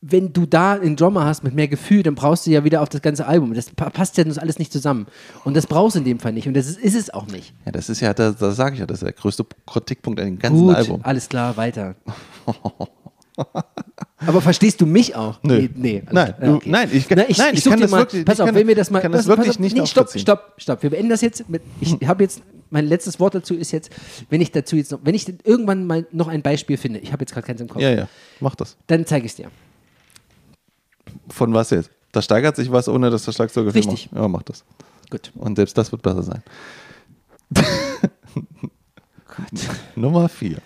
wenn 0.00 0.32
du 0.32 0.46
da 0.46 0.74
einen 0.74 0.94
Drummer 0.94 1.24
hast 1.24 1.42
mit 1.42 1.54
mehr 1.54 1.66
Gefühl, 1.66 2.04
dann 2.04 2.14
brauchst 2.14 2.46
du 2.46 2.50
ja 2.50 2.62
wieder 2.62 2.82
auf 2.82 2.88
das 2.88 3.02
ganze 3.02 3.26
Album. 3.26 3.52
Das 3.54 3.70
pa 3.70 3.90
passt 3.90 4.16
ja 4.16 4.22
das 4.24 4.38
alles 4.38 4.58
nicht 4.60 4.72
zusammen. 4.72 5.06
Und 5.44 5.56
das 5.56 5.66
brauchst 5.66 5.96
du 5.96 5.98
in 5.98 6.04
dem 6.04 6.20
Fall 6.20 6.32
nicht. 6.32 6.46
Und 6.46 6.54
das 6.54 6.68
ist, 6.68 6.78
ist 6.78 6.94
es 6.94 7.10
auch 7.10 7.26
nicht. 7.26 7.52
ja, 7.66 7.72
das 7.72 7.88
ist 7.88 8.00
ja, 8.00 8.14
da, 8.14 8.30
da 8.30 8.52
sage 8.52 8.74
ich 8.74 8.80
ja, 8.80 8.86
das 8.86 8.98
ist 8.98 9.04
der 9.06 9.12
größte 9.12 9.44
Kritikpunkt 9.66 10.20
an 10.20 10.26
dem 10.26 10.38
ganzen 10.38 10.60
Gut, 10.66 10.76
Album. 10.76 11.00
alles 11.02 11.28
klar, 11.28 11.56
weiter. 11.56 11.96
Aber 14.26 14.40
verstehst 14.40 14.80
du 14.80 14.86
mich 14.86 15.14
auch? 15.14 15.38
Nö. 15.42 15.60
Nee, 15.60 15.70
nee, 15.74 16.02
alles 16.06 16.12
Nein, 16.12 16.34
du- 16.40 16.60
nein, 16.70 16.88
ich 16.92 17.08
kann- 17.08 17.18
Na, 17.18 17.24
ich, 17.28 17.38
nein, 17.38 17.54
ich 17.54 17.64
ich 17.64 17.70
kann 17.70 17.80
das 17.80 17.90
mal, 17.90 17.98
wirklich- 17.98 18.24
pass 18.24 18.34
ich 18.36 18.40
auf, 18.42 18.46
kann- 18.48 18.54
wenn 18.56 18.66
wir 18.66 18.74
das 18.74 18.90
mal, 18.90 19.00
kann 19.00 19.12
das 19.12 19.22
pass, 19.22 19.28
wirklich 19.28 19.46
pass 19.48 19.56
auf, 19.56 19.60
nicht 19.60 19.76
nee, 19.76 19.86
stopp, 19.86 20.10
stopp, 20.18 20.54
stopp. 20.58 20.82
Wir 20.82 20.90
beenden 20.90 21.08
das 21.10 21.20
jetzt 21.20 21.48
mit, 21.48 21.62
ich 21.80 21.94
habe 22.08 22.24
jetzt, 22.24 22.42
mein 22.70 22.86
letztes 22.86 23.20
Wort 23.20 23.34
dazu 23.36 23.54
ist 23.54 23.70
jetzt, 23.70 23.90
wenn 24.28 24.40
ich 24.40 24.50
dazu 24.50 24.74
jetzt 24.76 24.90
noch, 24.90 25.00
wenn 25.04 25.14
ich 25.14 25.26
irgendwann 25.44 25.86
mal 25.86 26.06
noch 26.10 26.26
ein 26.28 26.42
Beispiel 26.42 26.76
finde, 26.76 26.98
ich 26.98 27.12
habe 27.12 27.22
jetzt 27.22 27.32
gerade 27.32 27.46
keins 27.46 27.60
im 27.60 27.68
Kopf, 27.68 27.80
Ja, 27.80 27.90
ja, 27.90 28.08
mach 28.40 28.54
das. 28.56 28.76
dann 28.88 29.06
zeige 29.06 29.26
ich 29.26 29.32
es 29.32 29.36
dir. 29.36 29.50
Von 31.28 31.52
was 31.54 31.70
jetzt? 31.70 31.90
Da 32.12 32.22
steigert 32.22 32.56
sich 32.56 32.70
was, 32.72 32.88
ohne 32.88 33.10
dass 33.10 33.24
der 33.24 33.32
Schlagzeuger 33.32 33.70
viel 33.72 33.82
Richtig. 33.82 34.10
macht. 34.12 34.20
Ja, 34.22 34.28
mach 34.28 34.42
das. 34.42 34.64
Gut. 35.10 35.30
Und 35.34 35.56
selbst 35.56 35.76
das 35.76 35.92
wird 35.92 36.02
besser 36.02 36.22
sein. 36.22 36.42
Nummer 39.94 40.28
4. 40.28 40.58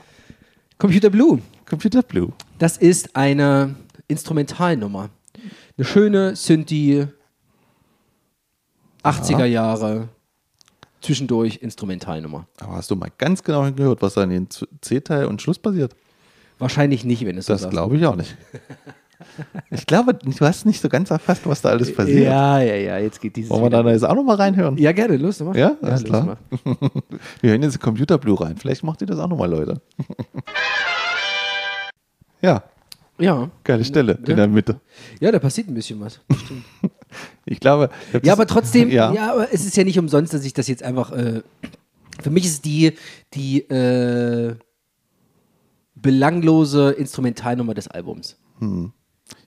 Computer 0.79 1.11
Blue. 1.11 1.41
Computer 1.67 2.03
Blue. 2.03 2.33
Das 2.59 2.77
ist 2.77 3.15
eine 3.17 3.75
Instrumentalnummer. 4.09 5.11
Eine 5.77 5.85
schöne 5.85 6.37
Synthi 6.37 7.07
80er 9.05 9.45
Jahre 9.45 10.09
zwischendurch 11.01 11.57
Instrumentalnummer. 11.63 12.47
Aber 12.61 12.75
hast 12.77 12.91
du 12.91 12.97
mal 12.97 13.11
ganz 13.19 13.43
genau 13.43 13.65
hingehört, 13.65 14.03
was 14.03 14.15
da 14.15 14.23
in 14.23 14.31
den 14.31 14.49
C-Teil 14.81 15.27
und 15.27 15.43
Schluss 15.43 15.59
passiert? 15.59 15.95
Wahrscheinlich 16.59 17.05
nicht, 17.05 17.25
wenn 17.27 17.37
es 17.39 17.47
so 17.47 17.55
Das 17.55 17.63
sagst. 17.63 17.73
glaube 17.73 17.97
ich 17.97 18.07
auch 18.07 18.15
nicht. 18.17 18.37
Ich 19.71 19.87
glaube, 19.87 20.15
du 20.15 20.33
hast 20.41 20.67
nicht 20.67 20.81
so 20.81 20.89
ganz 20.89 21.11
erfasst, 21.11 21.43
was 21.47 21.63
da 21.63 21.71
alles 21.71 21.95
passiert. 21.95 22.25
Ja, 22.25 22.61
ja, 22.61 22.75
ja, 22.75 22.99
jetzt 22.99 23.21
geht 23.21 23.37
dieses 23.37 23.51
Wollen 23.51 23.63
wir 23.63 23.71
da 23.71 23.89
jetzt 23.91 24.05
auch 24.05 24.15
nochmal 24.15 24.37
reinhören? 24.37 24.77
Ja, 24.79 24.93
gerne, 24.93 25.17
los, 25.17 25.41
mach. 25.41 25.55
Ja, 25.55 25.77
alles 25.83 26.03
los, 26.03 26.11
klar. 26.11 26.39
mach. 26.65 26.75
Wir 27.41 27.51
hören 27.51 27.63
jetzt 27.63 27.81
Computer 27.81 28.19
Blue 28.19 28.41
rein. 28.41 28.57
Vielleicht 28.57 28.83
macht 28.85 29.01
ihr 29.01 29.07
das 29.07 29.19
auch 29.19 29.29
nochmal, 29.29 29.51
Leute. 29.51 29.81
ja, 32.41 32.63
Ja. 33.19 33.51
geile 33.65 33.85
Stelle 33.85 34.19
Ja. 34.25 34.31
in 34.31 34.37
der 34.37 34.49
Mitte. 34.49 34.81
ja, 35.21 35.31
da 35.31 35.39
passiert 35.39 35.69
ein 35.69 35.75
bisschen 35.75 36.01
was. 36.01 36.21
Stimmt. 36.45 36.65
Ich 37.45 37.61
glaube. 37.61 37.91
das- 38.13 38.23
Ja, 38.25 38.33
aber 38.33 38.47
trotzdem, 38.47 38.89
Ja. 38.91 39.13
ja. 39.13 39.33
aber 39.33 39.53
es 39.53 39.67
ist 39.67 39.77
ja 39.77 39.85
nicht 39.85 39.99
umsonst, 39.99 40.33
dass 40.33 40.45
ich 40.47 40.55
das 40.55 40.67
jetzt 40.69 40.83
einfach. 40.83 41.13
Äh, 41.13 41.43
für 42.23 42.31
mich 42.31 42.47
ist 42.47 42.65
die, 42.65 42.95
die 43.35 43.61
äh, 43.69 44.55
belanglose 45.95 46.93
Instrumentalnummer 46.93 47.75
des 47.75 47.89
Albums. 47.89 48.39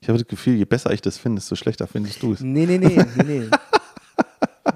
Ich 0.00 0.08
habe 0.08 0.18
das 0.18 0.26
Gefühl, 0.26 0.56
je 0.56 0.64
besser 0.64 0.92
ich 0.92 1.00
das 1.00 1.18
finde, 1.18 1.40
desto 1.40 1.56
schlechter 1.56 1.86
findest 1.86 2.22
du 2.22 2.32
es. 2.32 2.40
Nee, 2.40 2.66
nee, 2.66 2.78
nee, 2.78 2.96
nee, 3.24 3.48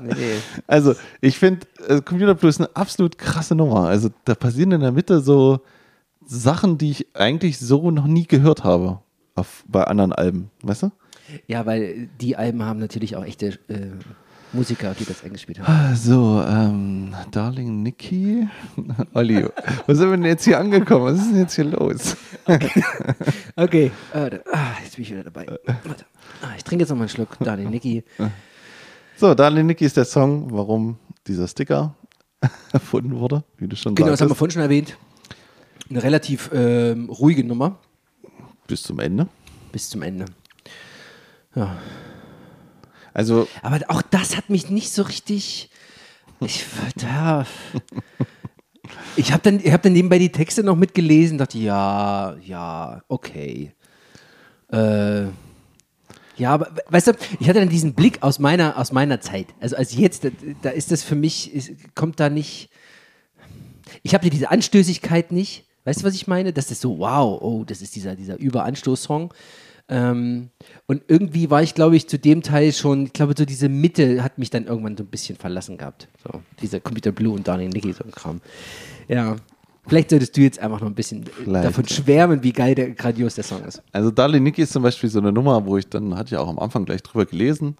nee. 0.02 0.36
Also, 0.66 0.94
ich 1.20 1.38
finde, 1.38 1.66
äh, 1.86 2.00
Computer 2.00 2.34
Blue 2.34 2.48
ist 2.48 2.60
eine 2.60 2.74
absolut 2.74 3.18
krasse 3.18 3.54
Nummer. 3.54 3.88
Also, 3.88 4.10
da 4.24 4.34
passieren 4.34 4.72
in 4.72 4.80
der 4.80 4.92
Mitte 4.92 5.20
so 5.20 5.60
Sachen, 6.24 6.78
die 6.78 6.90
ich 6.90 7.16
eigentlich 7.16 7.58
so 7.58 7.90
noch 7.90 8.06
nie 8.06 8.26
gehört 8.26 8.64
habe 8.64 9.00
auf, 9.34 9.64
bei 9.66 9.84
anderen 9.84 10.12
Alben. 10.12 10.50
Weißt 10.62 10.84
du? 10.84 10.92
Ja, 11.46 11.66
weil 11.66 12.08
die 12.20 12.36
Alben 12.36 12.62
haben 12.62 12.78
natürlich 12.78 13.16
auch 13.16 13.24
echte 13.24 13.58
äh, 13.68 13.90
Musiker, 14.52 14.94
die 14.98 15.04
das 15.04 15.22
eingespielt 15.22 15.60
haben. 15.60 15.94
So, 15.94 16.42
ähm, 16.46 17.14
Darling 17.30 17.82
Nikki. 17.82 18.48
Olli, 19.14 19.46
wo 19.86 19.94
sind 19.94 20.10
wir 20.10 20.16
denn 20.16 20.24
jetzt 20.26 20.44
hier 20.44 20.58
angekommen? 20.58 21.04
Was 21.06 21.20
ist 21.20 21.30
denn 21.30 21.38
jetzt 21.38 21.54
hier 21.54 21.64
los? 21.66 22.16
Okay, 23.56 23.92
äh, 24.12 24.30
da- 24.30 24.38
ah, 24.52 24.72
jetzt 24.82 24.96
bin 24.96 25.04
ich 25.04 25.10
wieder 25.12 25.22
dabei. 25.24 25.46
Warte. 25.84 26.04
Ah, 26.42 26.48
ich 26.56 26.64
trinke 26.64 26.82
jetzt 26.82 26.90
noch 26.90 26.96
mal 26.96 27.02
einen 27.04 27.08
Schluck. 27.10 27.36
Daniel, 27.40 27.68
Niki. 27.70 28.02
So, 29.16 29.34
Darling 29.34 29.66
Nikki 29.66 29.84
ist 29.84 29.96
der 29.96 30.04
Song, 30.04 30.50
warum 30.50 30.96
dieser 31.26 31.46
Sticker 31.46 31.94
erfunden 32.72 33.14
wurde, 33.20 33.44
wie 33.58 33.68
du 33.68 33.76
schon 33.76 33.94
Genau, 33.94 34.08
das 34.10 34.20
haben 34.20 34.30
wir 34.30 34.34
sagtest. 34.34 34.38
vorhin 34.38 34.50
schon 34.52 34.62
erwähnt. 34.62 34.96
Eine 35.90 36.02
relativ 36.02 36.50
ähm, 36.52 37.08
ruhige 37.10 37.44
Nummer 37.44 37.78
Bis 38.66 38.82
zum 38.82 38.98
Ende. 39.00 39.28
bis 39.72 39.90
zum 39.90 40.02
Ende. 40.02 40.24
Ja. 41.54 41.76
Also, 43.12 43.48
Aber 43.62 43.80
auch 43.88 44.02
das 44.02 44.36
hat 44.36 44.50
mich 44.50 44.70
nicht 44.70 44.92
so 44.92 45.02
richtig. 45.02 45.70
Ich, 46.40 46.64
ja, 47.00 47.44
ich 49.16 49.32
habe 49.32 49.42
dann, 49.42 49.58
hab 49.72 49.82
dann 49.82 49.92
nebenbei 49.92 50.18
die 50.18 50.32
Texte 50.32 50.62
noch 50.62 50.76
mitgelesen, 50.76 51.36
dachte, 51.38 51.58
ja, 51.58 52.36
ja, 52.42 53.02
okay. 53.08 53.72
Äh, 54.72 55.24
ja, 56.36 56.54
aber 56.54 56.66
we- 56.74 56.82
weißt 56.88 57.08
du, 57.08 57.12
ich 57.38 57.48
hatte 57.48 57.60
dann 57.60 57.68
diesen 57.68 57.94
Blick 57.94 58.22
aus 58.22 58.38
meiner, 58.38 58.78
aus 58.78 58.92
meiner 58.92 59.20
Zeit. 59.20 59.48
Also 59.60 59.76
als 59.76 59.94
jetzt, 59.94 60.24
da, 60.24 60.28
da 60.62 60.70
ist 60.70 60.90
das 60.90 61.02
für 61.02 61.16
mich, 61.16 61.74
kommt 61.94 62.18
da 62.20 62.30
nicht. 62.30 62.70
Ich 64.02 64.14
habe 64.14 64.30
diese 64.30 64.50
Anstößigkeit 64.50 65.32
nicht, 65.32 65.66
Weißt 65.84 66.02
du, 66.02 66.04
was 66.06 66.14
ich 66.14 66.26
meine? 66.26 66.52
Das 66.52 66.70
ist 66.70 66.82
so, 66.82 66.98
wow, 66.98 67.40
oh, 67.40 67.64
das 67.64 67.80
ist 67.80 67.96
dieser, 67.96 68.14
dieser 68.14 68.38
Überanstoß-Song. 68.38 69.32
Ähm, 69.90 70.50
und 70.86 71.02
irgendwie 71.08 71.50
war 71.50 71.62
ich, 71.62 71.74
glaube 71.74 71.96
ich, 71.96 72.08
zu 72.08 72.16
dem 72.16 72.42
Teil 72.42 72.72
schon, 72.72 73.06
ich 73.06 73.12
glaube, 73.12 73.34
so 73.36 73.44
diese 73.44 73.68
Mitte 73.68 74.22
hat 74.22 74.38
mich 74.38 74.48
dann 74.48 74.66
irgendwann 74.66 74.96
so 74.96 75.02
ein 75.02 75.08
bisschen 75.08 75.36
verlassen 75.36 75.76
gehabt. 75.76 76.08
So, 76.22 76.40
dieser 76.62 76.78
Computer 76.78 77.10
Blue 77.10 77.34
und 77.34 77.46
Darling 77.46 77.70
Nicky, 77.70 77.92
so 77.92 78.04
ein 78.04 78.12
Kram. 78.12 78.40
Ja. 79.08 79.36
Vielleicht 79.86 80.10
solltest 80.10 80.36
du 80.36 80.42
jetzt 80.42 80.60
einfach 80.60 80.80
noch 80.80 80.86
ein 80.86 80.94
bisschen 80.94 81.24
Vielleicht. 81.24 81.64
davon 81.64 81.88
schwärmen, 81.88 82.44
wie 82.44 82.52
geil 82.52 82.76
der 82.76 82.90
grandios 82.90 83.34
der 83.34 83.44
Song 83.44 83.64
ist. 83.64 83.82
Also 83.90 84.12
Darling 84.12 84.44
Nikki 84.44 84.62
ist 84.62 84.72
zum 84.72 84.84
Beispiel 84.84 85.10
so 85.10 85.18
eine 85.18 85.32
Nummer, 85.32 85.66
wo 85.66 85.76
ich 85.78 85.88
dann, 85.88 86.16
hatte 86.16 86.34
ich 86.34 86.38
auch 86.38 86.48
am 86.48 86.60
Anfang 86.60 86.84
gleich 86.84 87.02
drüber 87.02 87.26
gelesen. 87.26 87.76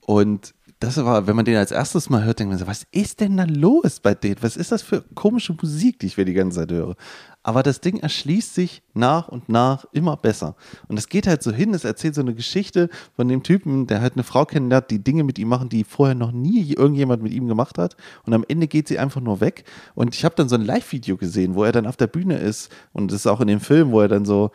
Und 0.00 0.54
das 0.78 1.02
war, 1.02 1.26
wenn 1.26 1.36
man 1.36 1.46
den 1.46 1.56
als 1.56 1.70
erstes 1.70 2.10
mal 2.10 2.24
hört, 2.24 2.38
denkt 2.38 2.50
man 2.50 2.58
so, 2.58 2.66
was 2.66 2.86
ist 2.92 3.20
denn 3.20 3.38
da 3.38 3.44
los 3.44 4.00
bei 4.00 4.14
denen? 4.14 4.36
Was 4.42 4.58
ist 4.58 4.72
das 4.72 4.82
für 4.82 5.02
komische 5.14 5.54
Musik, 5.54 5.98
die 6.00 6.06
ich 6.06 6.18
mir 6.18 6.26
die 6.26 6.34
ganze 6.34 6.60
Zeit 6.60 6.70
höre? 6.70 6.96
Aber 7.42 7.62
das 7.62 7.80
Ding 7.80 7.98
erschließt 8.00 8.54
sich 8.54 8.82
nach 8.92 9.28
und 9.28 9.48
nach 9.48 9.86
immer 9.92 10.18
besser. 10.18 10.54
Und 10.88 10.98
es 10.98 11.08
geht 11.08 11.26
halt 11.26 11.42
so 11.42 11.50
hin, 11.50 11.72
es 11.72 11.84
erzählt 11.84 12.14
so 12.14 12.20
eine 12.20 12.34
Geschichte 12.34 12.90
von 13.14 13.26
dem 13.26 13.42
Typen, 13.42 13.86
der 13.86 14.02
halt 14.02 14.14
eine 14.14 14.22
Frau 14.22 14.44
kennenlernt, 14.44 14.90
die 14.90 15.02
Dinge 15.02 15.24
mit 15.24 15.38
ihm 15.38 15.48
machen, 15.48 15.70
die 15.70 15.82
vorher 15.82 16.14
noch 16.14 16.32
nie 16.32 16.74
irgendjemand 16.74 17.22
mit 17.22 17.32
ihm 17.32 17.46
gemacht 17.46 17.78
hat. 17.78 17.96
Und 18.26 18.34
am 18.34 18.44
Ende 18.46 18.66
geht 18.66 18.86
sie 18.86 18.98
einfach 18.98 19.22
nur 19.22 19.40
weg. 19.40 19.64
Und 19.94 20.14
ich 20.14 20.26
habe 20.26 20.34
dann 20.34 20.50
so 20.50 20.56
ein 20.56 20.64
Live-Video 20.64 21.16
gesehen, 21.16 21.54
wo 21.54 21.64
er 21.64 21.72
dann 21.72 21.86
auf 21.86 21.96
der 21.96 22.08
Bühne 22.08 22.36
ist. 22.36 22.70
Und 22.92 23.12
das 23.12 23.20
ist 23.20 23.26
auch 23.26 23.40
in 23.40 23.46
dem 23.46 23.60
Film, 23.60 23.92
wo 23.92 24.00
er 24.00 24.08
dann 24.08 24.26
so 24.26 24.50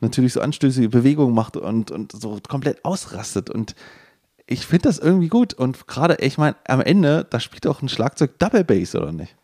natürlich 0.00 0.34
so 0.34 0.40
anstößige 0.40 0.88
Bewegungen 0.88 1.34
macht 1.34 1.56
und, 1.56 1.90
und 1.90 2.12
so 2.12 2.38
komplett 2.46 2.84
ausrastet. 2.84 3.50
Und 3.50 3.74
ich 4.46 4.66
finde 4.66 4.82
das 4.88 4.98
irgendwie 4.98 5.28
gut. 5.28 5.54
Und 5.54 5.86
gerade, 5.86 6.16
ich 6.20 6.38
meine, 6.38 6.56
am 6.66 6.80
Ende, 6.80 7.26
da 7.28 7.40
spielt 7.40 7.66
auch 7.66 7.80
ein 7.82 7.88
Schlagzeug 7.88 8.38
Double 8.38 8.64
Bass, 8.64 8.94
oder 8.94 9.12
nicht? 9.12 9.34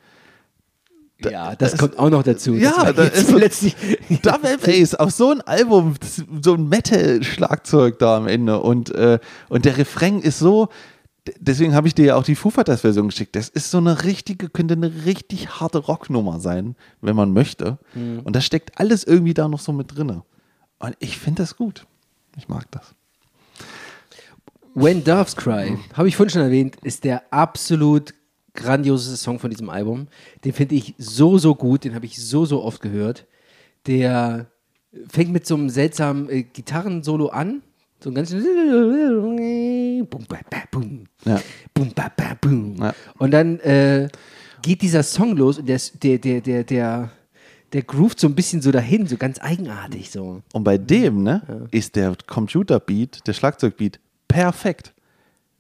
ja, 1.23 1.55
das, 1.55 1.77
kommt 1.77 1.99
auch 1.99 2.09
noch 2.09 2.23
dazu. 2.23 2.55
Ja, 2.55 2.93
das 2.93 2.97
da 2.97 3.03
ist 3.05 3.29
so- 3.31 3.37
letztlich. 3.37 3.77
Double 4.23 4.57
Bass 4.59 4.95
auf 4.95 5.11
so 5.11 5.31
ein 5.33 5.41
Album, 5.43 5.95
das- 6.01 6.23
so 6.43 6.55
ein 6.55 6.69
Metal-Schlagzeug 6.69 7.99
da 7.99 8.17
am 8.17 8.27
Ende. 8.27 8.61
Und, 8.61 8.91
äh, 8.95 9.19
und 9.51 9.65
der 9.67 9.77
Refrain 9.77 10.21
ist 10.23 10.39
so, 10.39 10.69
deswegen 11.39 11.75
habe 11.75 11.89
ich 11.89 11.95
dir 11.95 12.07
ja 12.07 12.17
auch 12.17 12.23
die 12.25 12.35
Foo 12.37 12.49
Fighters 12.49 12.81
Version 12.81 13.09
geschickt. 13.09 13.37
Das 13.37 13.51
ist 13.51 13.71
so 13.71 13.79
eine 13.79 14.05
richtige, 14.05 14.49
könnte 14.49 14.73
eine 14.75 15.05
richtig 15.05 15.61
harte 15.61 15.79
Rocknummer 15.79 16.41
sein, 16.41 16.75
wenn 17.03 17.17
man 17.17 17.33
möchte. 17.35 17.79
Und 17.95 18.35
da 18.35 18.41
steckt 18.41 18.81
alles 18.81 19.05
irgendwie 19.05 19.35
da 19.35 19.47
noch 19.49 19.61
so 19.61 19.73
mit 19.73 19.95
drinne. 19.95 20.23
Und 20.79 20.97
ich 21.01 21.19
finde 21.19 21.43
das 21.43 21.57
gut. 21.57 21.87
Ich 22.39 22.49
mag 22.49 22.65
das. 22.71 22.95
When 24.75 25.03
Doves 25.03 25.35
Cry, 25.37 25.77
habe 25.95 26.09
ich 26.09 26.17
vorhin 26.17 26.31
schon 26.31 26.43
erwähnt, 26.43 26.77
ist 26.83 27.05
der 27.05 27.33
absolut 27.33 28.15
grandioseste 28.55 29.17
Song 29.17 29.39
von 29.39 29.51
diesem 29.51 29.69
Album. 29.69 30.09
Den 30.45 30.53
finde 30.53 30.75
ich 30.77 30.95
so, 30.99 31.39
so 31.39 31.55
gut, 31.55 31.85
den 31.85 31.95
habe 31.95 32.07
ich 32.07 32.23
so, 32.23 32.45
so 32.45 32.63
oft 32.63 32.81
gehört. 32.81 33.27
Der 33.87 34.47
fängt 35.09 35.33
mit 35.33 35.47
so 35.47 35.55
einem 35.55 35.71
seltsamen 35.71 36.29
äh, 36.29 36.43
Gitarrensolo 36.43 37.29
an. 37.29 37.63
So 38.03 38.11
ein 38.11 38.15
ganz. 38.15 38.33
Ja. 41.25 41.41
Ja. 42.81 42.95
Und 43.19 43.31
dann 43.33 43.61
äh, 43.61 44.09
geht 44.63 44.83
dieser 44.83 45.03
Song 45.03 45.37
los 45.37 45.59
und 45.59 45.69
der, 45.69 45.81
der, 46.03 46.19
der, 46.19 46.41
der, 46.41 46.65
der, 46.65 47.11
der 47.73 47.83
groovt 47.83 48.19
so 48.21 48.27
ein 48.27 48.35
bisschen 48.35 48.63
so 48.63 48.71
dahin, 48.73 49.07
so 49.07 49.17
ganz 49.17 49.41
eigenartig 49.41 50.11
so. 50.11 50.43
Und 50.53 50.65
bei 50.65 50.79
dem, 50.79 51.23
ne, 51.23 51.69
ist 51.71 51.97
der 51.97 52.17
Computerbeat, 52.27 53.27
der 53.27 53.33
Schlagzeugbeat, 53.33 54.01
perfekt. 54.31 54.93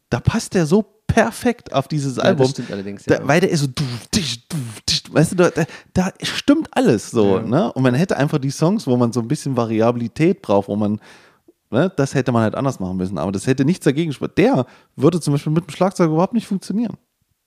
Da 0.09 0.21
passt 0.21 0.55
der 0.55 0.66
so 0.66 0.83
perfekt 1.07 1.73
auf 1.73 1.89
dieses 1.89 2.14
das 2.14 2.25
Album. 2.25 2.49
stimmt 2.49 2.71
allerdings, 2.71 3.05
da, 3.05 3.16
ja. 3.16 3.27
Weil 3.29 3.41
der 3.41 3.51
ist 3.51 3.61
so, 3.61 3.66
du, 3.66 3.83
tisch, 4.11 4.47
du, 4.49 4.57
tisch, 4.87 5.03
weißt 5.11 5.33
du, 5.33 5.37
da, 5.37 5.51
da, 5.51 5.64
da 5.93 6.12
stimmt 6.23 6.68
alles 6.77 7.11
so, 7.11 7.41
ne? 7.41 7.73
Und 7.73 7.83
man 7.83 7.95
hätte 7.95 8.16
einfach 8.16 8.39
die 8.39 8.51
Songs, 8.51 8.87
wo 8.87 8.97
man 8.97 9.12
so 9.12 9.21
ein 9.21 9.29
bisschen 9.29 9.57
Variabilität 9.57 10.41
braucht, 10.43 10.68
wo 10.68 10.77
man, 10.77 11.01
ne, 11.71 11.93
das 11.97 12.14
hätte 12.14 12.31
man 12.33 12.43
halt 12.43 12.55
anders 12.55 12.79
machen 12.81 12.97
müssen. 12.97 13.18
Aber 13.18 13.33
das 13.33 13.47
hätte 13.47 13.64
nichts 13.64 13.85
dagegen. 13.85 14.14
Der 14.37 14.66
würde 14.97 15.21
zum 15.21 15.35
Beispiel 15.35 15.53
mit 15.53 15.66
dem 15.66 15.71
Schlagzeug 15.71 16.11
überhaupt 16.11 16.35
nicht 16.35 16.47
funktionieren. 16.47 16.97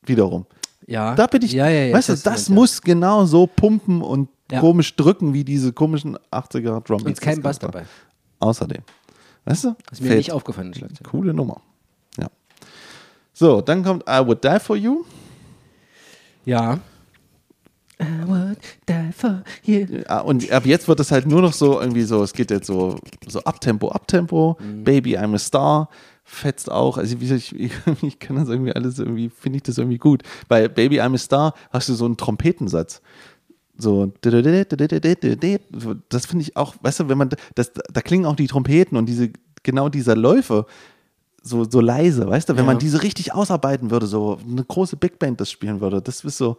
Wiederum. 0.06 0.46
Ja. 0.86 1.16
Da 1.16 1.28
bin 1.28 1.42
ich, 1.42 1.54
ja, 1.54 1.70
ja, 1.70 1.86
ja, 1.86 1.94
weißt 1.94 2.10
du, 2.10 2.14
das 2.14 2.24
das, 2.24 2.50
muss 2.50 2.82
genau 2.82 3.26
so 3.26 3.48
pumpen 3.48 4.02
und 4.02 4.28
Ja. 4.52 4.60
komisch 4.60 4.94
drücken, 4.98 5.34
wie 5.34 5.46
diese 5.46 5.72
komischen 5.72 6.18
80er 6.32 6.82
Drum 6.82 7.02
Und 7.04 7.22
kein 7.22 7.42
Bass 7.42 7.60
dabei. 7.60 7.86
Außerdem. 8.40 8.82
Weißt 9.46 9.64
du? 9.66 9.76
Ist 9.92 10.02
mir 10.02 10.08
Fällt- 10.08 10.18
nicht 10.20 10.32
aufgefallen, 10.32 10.72
das 10.72 10.80
Schlagzeug. 10.80 11.08
Coole 11.10 11.34
Nummer. 11.34 11.62
Ja. 12.18 12.28
So, 13.34 13.62
dann 13.62 13.84
kommt 13.84 14.04
I 14.08 14.26
Would 14.26 14.44
Die 14.44 14.60
For 14.60 14.76
You. 14.76 15.04
Ja. 16.46 16.80
I 18.02 18.28
would 18.28 18.58
die 18.90 19.12
for 19.14 19.44
you. 19.64 19.86
Ja, 20.08 20.20
und 20.22 20.52
ab 20.52 20.66
jetzt 20.66 20.88
wird 20.88 21.00
es 21.00 21.12
halt 21.12 21.26
nur 21.26 21.42
noch 21.42 21.54
so 21.54 21.80
irgendwie 21.80 22.02
so, 22.04 22.22
es 22.24 22.34
geht 22.34 22.52
jetzt 22.52 22.68
so, 22.68 22.98
so 23.28 23.42
Abtempo, 23.44 23.90
Abtempo, 23.92 24.58
Mhm. 24.60 24.84
Baby, 24.84 25.18
I'm 25.18 25.34
a 25.36 25.38
Star, 25.38 25.90
fetzt 26.26 26.70
auch. 26.72 26.98
Also 26.98 27.22
wie 27.22 27.34
ich, 27.34 27.56
ich, 27.56 27.72
ich 28.02 28.20
kann 28.20 28.36
das 28.36 28.50
irgendwie 28.50 28.74
alles 28.74 29.00
irgendwie, 29.00 29.30
finde 29.30 29.58
ich 29.58 29.64
das 29.64 29.78
irgendwie 29.78 30.00
gut. 30.00 30.24
Bei 30.50 30.68
Baby, 30.68 31.00
I'm 31.02 31.14
a 31.14 31.18
Star 31.18 31.54
hast 31.72 31.88
du 31.88 31.94
so 31.94 32.06
einen 32.06 32.18
Trompetensatz. 32.18 33.02
So, 33.78 34.12
das 36.10 36.26
finde 36.26 36.44
ich 36.44 36.56
auch, 36.56 36.76
weißt 36.82 37.00
du, 37.02 37.10
wenn 37.10 37.18
man, 37.18 37.30
das, 37.56 37.72
da 37.74 38.02
klingen 38.02 38.26
auch 38.26 38.36
die 38.36 38.48
Trompeten 38.48 38.98
und 38.98 39.08
diese, 39.08 39.32
genau 39.64 39.90
dieser 39.90 40.16
Läufe 40.16 40.66
so, 41.42 41.70
so 41.70 41.82
leise, 41.82 42.28
weißt 42.28 42.50
du, 42.50 42.54
wenn 42.54 42.60
Ja. 42.66 42.72
man 42.72 42.80
diese 42.80 43.02
richtig 43.04 43.34
ausarbeiten 43.34 43.92
würde, 43.92 44.06
so 44.08 44.38
eine 44.50 44.64
große 44.64 44.96
Big 44.96 45.20
Band 45.20 45.42
das 45.42 45.52
spielen 45.52 45.82
würde, 45.82 46.02
das 46.02 46.24
ist 46.24 46.38
so, 46.38 46.58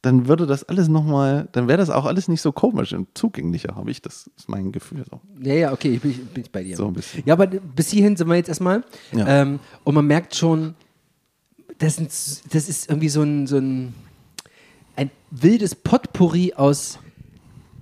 dann 0.00 0.26
würde 0.26 0.46
das 0.46 0.64
alles 0.64 0.88
nochmal, 0.88 1.48
dann 1.52 1.68
wäre 1.68 1.78
das 1.78 1.90
auch 1.90 2.06
alles 2.06 2.28
nicht 2.28 2.40
so 2.40 2.50
komisch 2.50 2.92
und 2.92 3.08
zugänglicher, 3.14 3.74
habe 3.76 3.90
ich, 3.90 4.00
das 4.00 4.30
ist 4.36 4.48
mein 4.48 4.72
Gefühl 4.72 5.04
so. 5.10 5.20
Ja, 5.40 5.54
ja, 5.54 5.72
okay, 5.72 5.94
ich 5.94 6.00
bin, 6.00 6.10
ich 6.12 6.24
bin 6.30 6.44
bei 6.50 6.62
dir. 6.64 6.76
So 6.76 6.86
ein 6.86 6.92
bisschen. 6.94 7.22
Ja, 7.26 7.34
aber 7.34 7.46
bis 7.46 7.90
hierhin 7.90 8.16
sind 8.16 8.26
wir 8.28 8.36
jetzt 8.36 8.48
erstmal. 8.48 8.84
Ja. 9.12 9.42
Ähm, 9.42 9.60
und 9.84 9.94
man 9.94 10.06
merkt 10.06 10.34
schon, 10.34 10.74
das, 11.78 11.96
sind, 11.96 12.08
das 12.54 12.68
ist 12.68 12.88
irgendwie 12.88 13.08
so 13.10 13.22
ein, 13.22 13.46
so 13.46 13.58
ein, 13.58 13.94
ein 14.96 15.10
wildes 15.30 15.74
Potpourri 15.74 16.54
aus 16.54 16.98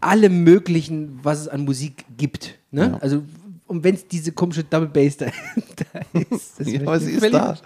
allem 0.01 0.45
Möglichen, 0.45 1.19
was 1.23 1.41
es 1.41 1.49
an 1.49 1.65
Musik 1.65 2.05
gibt. 2.17 2.59
Ne? 2.71 2.91
Ja. 2.93 2.99
Also, 2.99 3.23
und 3.67 3.85
wenn 3.85 3.95
es 3.95 4.07
diese 4.09 4.33
komische 4.33 4.65
Double 4.65 4.89
Bass 4.89 5.17
da, 5.19 5.27
da 5.93 6.21
ist, 6.31 6.59
das 6.59 6.67
Ja, 6.71 6.81
aber 6.81 6.99
sie 6.99 7.13
ist 7.13 7.33
da. 7.33 7.57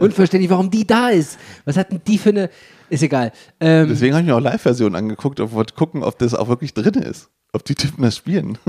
unverständlich. 0.00 0.50
Warum 0.50 0.70
die 0.70 0.86
da 0.86 1.08
ist. 1.08 1.38
Was 1.64 1.76
hat 1.76 1.90
denn 1.90 2.00
die 2.06 2.18
für 2.18 2.28
eine. 2.30 2.50
Ist 2.90 3.02
egal. 3.02 3.32
Ähm, 3.60 3.88
Deswegen 3.88 4.14
habe 4.14 4.22
ich 4.22 4.28
mir 4.28 4.36
auch 4.36 4.40
Live-Versionen 4.40 4.94
angeguckt 4.94 5.40
und 5.40 5.52
wollte 5.52 5.74
gucken, 5.74 6.02
ob 6.02 6.18
das 6.18 6.34
auch 6.34 6.48
wirklich 6.48 6.74
drin 6.74 6.94
ist. 6.94 7.30
Ob 7.54 7.64
die 7.64 7.74
Typen 7.74 8.02
das 8.02 8.16
spielen. 8.16 8.58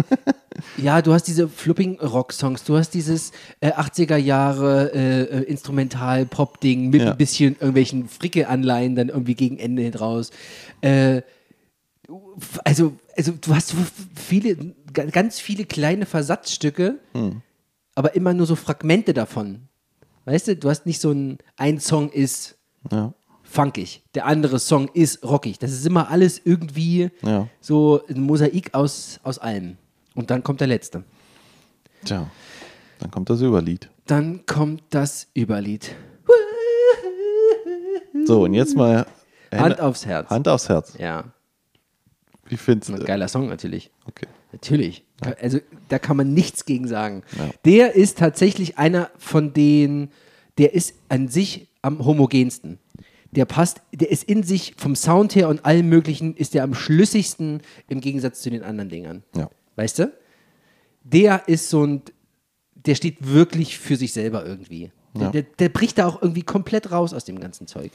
Ja, 0.78 1.02
du 1.02 1.12
hast 1.12 1.24
diese 1.24 1.50
flipping 1.50 2.00
Rock-Songs, 2.00 2.64
du 2.64 2.78
hast 2.78 2.92
dieses 2.92 3.34
äh, 3.60 3.72
80er 3.74 4.16
Jahre 4.16 4.90
äh, 4.94 5.22
äh, 5.24 5.42
Instrumental-Pop-Ding 5.44 6.92
mit 6.92 7.02
Ja. 7.02 7.12
ein 7.12 7.18
bisschen 7.18 7.56
irgendwelchen 7.56 8.08
Fricke-Anleihen 8.08 8.96
dann 8.96 9.10
irgendwie 9.10 9.36
gegen 9.36 9.58
Ende 9.58 9.82
hin 9.82 9.94
raus. 9.96 10.32
Äh, 10.80 11.24
also, 12.64 12.94
also 13.18 13.34
du 13.34 13.54
hast 13.54 13.70
so 13.70 13.78
viele, 14.16 14.56
ga- 14.94 15.06
ganz 15.06 15.40
viele 15.40 15.66
kleine 15.66 16.06
Versatzstücke, 16.06 17.00
Hm. 17.14 17.42
aber 17.96 18.16
immer 18.16 18.34
nur 18.34 18.46
so 18.46 18.56
Fragmente 18.56 19.14
davon. 19.14 19.68
Weißt 20.26 20.48
du, 20.48 20.56
du 20.56 20.70
hast 20.70 20.86
nicht 20.86 21.02
so 21.02 21.12
ein, 21.12 21.38
ein 21.58 21.80
Song 21.82 22.10
ist 22.12 22.56
ja. 22.92 23.14
Funkig, 23.56 24.04
der 24.14 24.26
andere 24.26 24.60
Song 24.60 24.90
ist 24.94 25.24
rockig. 25.24 25.58
Das 25.60 25.72
ist 25.72 25.86
immer 25.86 26.10
alles 26.10 26.42
irgendwie 26.44 27.10
Ja. 27.22 27.48
so 27.62 28.02
ein 28.10 28.20
Mosaik 28.22 28.74
aus, 28.74 29.20
aus 29.24 29.40
allem. 29.40 29.78
Und 30.14 30.30
dann 30.30 30.44
kommt 30.44 30.60
der 30.62 30.68
letzte. 30.68 31.04
Tja, 32.04 32.30
dann 33.00 33.12
kommt 33.12 33.30
das 33.30 33.42
Überlied. 33.42 33.90
Dann 34.06 34.46
kommt 34.46 34.84
das 34.90 35.28
Überlied. 35.36 35.96
So, 38.26 38.44
und 38.44 38.54
jetzt 38.54 38.76
mal 38.76 39.06
Hand 39.54 39.80
aufs 39.80 40.06
Herz. 40.06 40.30
Hand 40.30 40.48
aufs 40.48 40.68
Herz. 40.70 40.94
Ja, 40.98 41.26
Wie 42.48 42.58
findest 42.58 42.90
du? 42.92 43.04
geiler 43.04 43.28
Song 43.28 43.48
natürlich. 43.48 43.92
Okay. 44.06 44.28
Natürlich. 44.52 45.04
Also 45.42 45.60
da 45.90 46.00
kann 46.00 46.18
man 46.18 46.34
nichts 46.34 46.66
gegen 46.66 46.88
sagen. 46.88 47.24
Ja. 47.38 47.50
Der 47.66 47.96
ist 47.96 48.18
tatsächlich 48.18 48.78
einer 48.78 49.12
von 49.18 49.54
den, 49.54 50.10
der 50.58 50.74
ist 50.74 50.96
an 51.10 51.28
sich 51.28 51.68
am 51.82 52.04
homogensten. 52.06 52.80
Der 53.36 53.46
passt, 53.46 53.82
der 53.92 54.10
ist 54.10 54.24
in 54.24 54.44
sich 54.44 54.74
vom 54.78 54.96
Sound 54.96 55.36
her 55.36 55.50
und 55.50 55.66
allem 55.66 55.90
möglichen, 55.90 56.36
ist 56.36 56.54
der 56.54 56.64
am 56.64 56.74
schlüssigsten 56.74 57.62
im 57.88 58.00
Gegensatz 58.02 58.42
zu 58.42 58.50
den 58.50 58.64
anderen 58.64 58.90
Dingern. 58.90 59.24
Ja. 59.36 59.50
Weißt 59.76 60.00
du? 60.00 60.12
Der 61.04 61.48
ist 61.48 61.70
so 61.70 61.86
ein, 61.86 62.02
der 62.76 62.96
steht 62.96 63.28
wirklich 63.28 63.78
für 63.78 63.96
sich 63.98 64.14
selber 64.14 64.46
irgendwie. 64.46 64.92
Der, 65.16 65.22
Ja. 65.24 65.30
der, 65.32 65.44
der 65.44 65.70
bricht 65.70 65.98
da 65.98 66.08
auch 66.08 66.22
irgendwie 66.22 66.44
komplett 66.44 66.92
raus 66.92 67.14
aus 67.14 67.26
dem 67.26 67.40
ganzen 67.40 67.68
Zeug. 67.68 67.92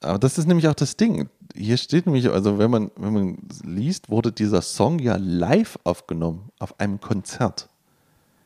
Aber 0.00 0.18
das 0.18 0.38
ist 0.38 0.46
nämlich 0.46 0.68
auch 0.68 0.74
das 0.74 0.96
Ding. 0.96 1.28
Hier 1.56 1.76
steht 1.76 2.06
nämlich, 2.06 2.28
also 2.28 2.58
wenn 2.58 2.70
man, 2.70 2.90
wenn 2.96 3.12
man 3.12 3.38
liest, 3.64 4.08
wurde 4.10 4.30
dieser 4.30 4.62
Song 4.62 4.98
ja 5.00 5.16
live 5.16 5.78
aufgenommen 5.84 6.50
auf 6.60 6.78
einem 6.78 7.00
Konzert. 7.00 7.68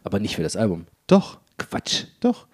Aber 0.05 0.19
nicht 0.19 0.37
für 0.37 0.43
das 0.43 0.57
Album. 0.57 0.87
Doch, 1.07 1.39
Quatsch. 1.59 2.05
doch. 2.21 2.47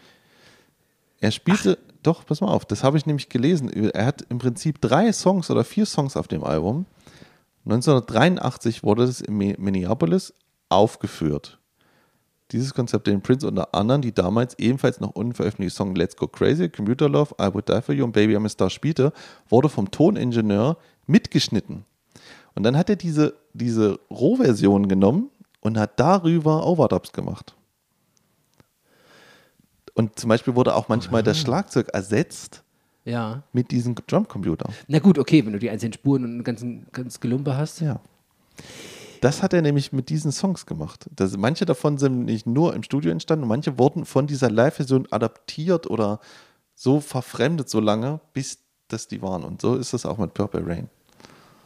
Er 1.21 1.31
spielte, 1.31 1.79
doch, 2.03 2.25
pass 2.25 2.41
mal 2.41 2.49
auf, 2.49 2.65
das 2.65 2.85
habe 2.85 2.97
ich 2.97 3.07
nämlich 3.07 3.29
gelesen. 3.29 3.69
Er 3.71 4.07
hat 4.07 4.23
im 4.29 4.39
Prinzip 4.39 4.81
drei 4.81 5.13
Songs 5.13 5.51
oder 5.51 5.65
vier 5.65 5.87
Songs 5.87 6.17
auf 6.17 6.29
dem 6.29 6.45
Album. 6.45 6.87
1983 7.65 8.83
wurde 8.83 9.05
es 9.05 9.21
in 9.21 9.37
Mi- 9.37 9.57
Minneapolis 9.59 10.33
aufgeführt. 10.69 11.59
Dieses 12.53 12.73
Konzept, 12.73 13.07
den 13.07 13.21
Prince 13.21 13.47
unter 13.47 13.75
anderem 13.75 14.01
die 14.01 14.15
damals 14.15 14.59
ebenfalls 14.59 15.01
noch 15.01 15.11
unveröffentlichte 15.11 15.77
Song 15.77 15.95
Let's 15.95 16.17
Go 16.17 16.27
Crazy, 16.29 16.71
Computer 16.71 17.09
Love, 17.09 17.35
I 17.41 17.53
Would 17.53 17.69
Die 17.69 17.83
For 17.83 17.95
You 17.95 18.05
und 18.05 18.13
Baby 18.13 18.37
I'm 18.37 18.47
a 18.47 18.49
Star 18.49 18.71
spielte, 18.71 19.13
wurde 19.51 19.69
vom 19.69 19.91
Toningenieur 19.91 20.79
mitgeschnitten. 21.07 21.85
Und 22.55 22.63
dann 22.63 22.77
hat 22.77 22.89
er 22.89 22.97
diese, 22.97 23.35
diese 23.53 24.01
Rohversion 24.11 24.89
genommen 24.89 25.31
und 25.61 25.79
hat 25.79 26.01
darüber 26.01 26.67
Overdubs 26.67 27.13
gemacht. 27.13 27.55
Und 29.99 30.17
zum 30.17 30.29
Beispiel 30.29 30.55
wurde 30.55 30.77
auch 30.77 30.89
manchmal 30.89 31.25
das 31.25 31.39
Schlagzeug 31.41 31.89
ersetzt 31.89 32.63
Ja. 33.05 33.43
mit 33.53 33.73
diesem 33.73 33.97
Drumcomputer. 33.97 34.71
Na 34.87 35.01
gut, 35.01 35.19
okay, 35.19 35.45
wenn 35.45 35.53
du 35.53 35.59
die 35.59 35.71
einzelnen 35.71 35.93
Spuren 35.93 36.23
und 36.23 36.37
ein 36.39 36.45
ganzen, 36.45 36.87
ganz 36.93 37.19
Gelumpe 37.19 37.57
hast. 37.57 37.81
Ja. 37.81 37.99
Das 39.21 39.43
hat 39.43 39.53
er 39.53 39.61
nämlich 39.61 39.93
mit 39.93 40.09
diesen 40.09 40.31
Songs 40.31 40.67
gemacht. 40.67 41.11
Das, 41.17 41.37
manche 41.37 41.67
davon 41.67 41.99
sind 41.99 42.27
nicht 42.27 42.47
nur 42.47 42.75
im 42.75 42.85
Studio 42.85 43.11
entstanden, 43.11 43.49
manche 43.49 43.77
wurden 43.77 44.05
von 44.05 44.29
dieser 44.29 44.49
Live-Version 44.51 45.09
adaptiert 45.11 45.91
oder 45.91 46.21
so 46.77 47.01
verfremdet 47.01 47.69
so 47.69 47.81
lange, 47.81 48.21
bis 48.33 48.59
das 48.87 49.09
die 49.09 49.21
waren. 49.21 49.43
Und 49.43 49.61
so 49.61 49.75
ist 49.75 49.93
das 49.95 50.07
auch 50.07 50.19
mit 50.19 50.33
Purple 50.33 50.65
Rain. 50.65 50.89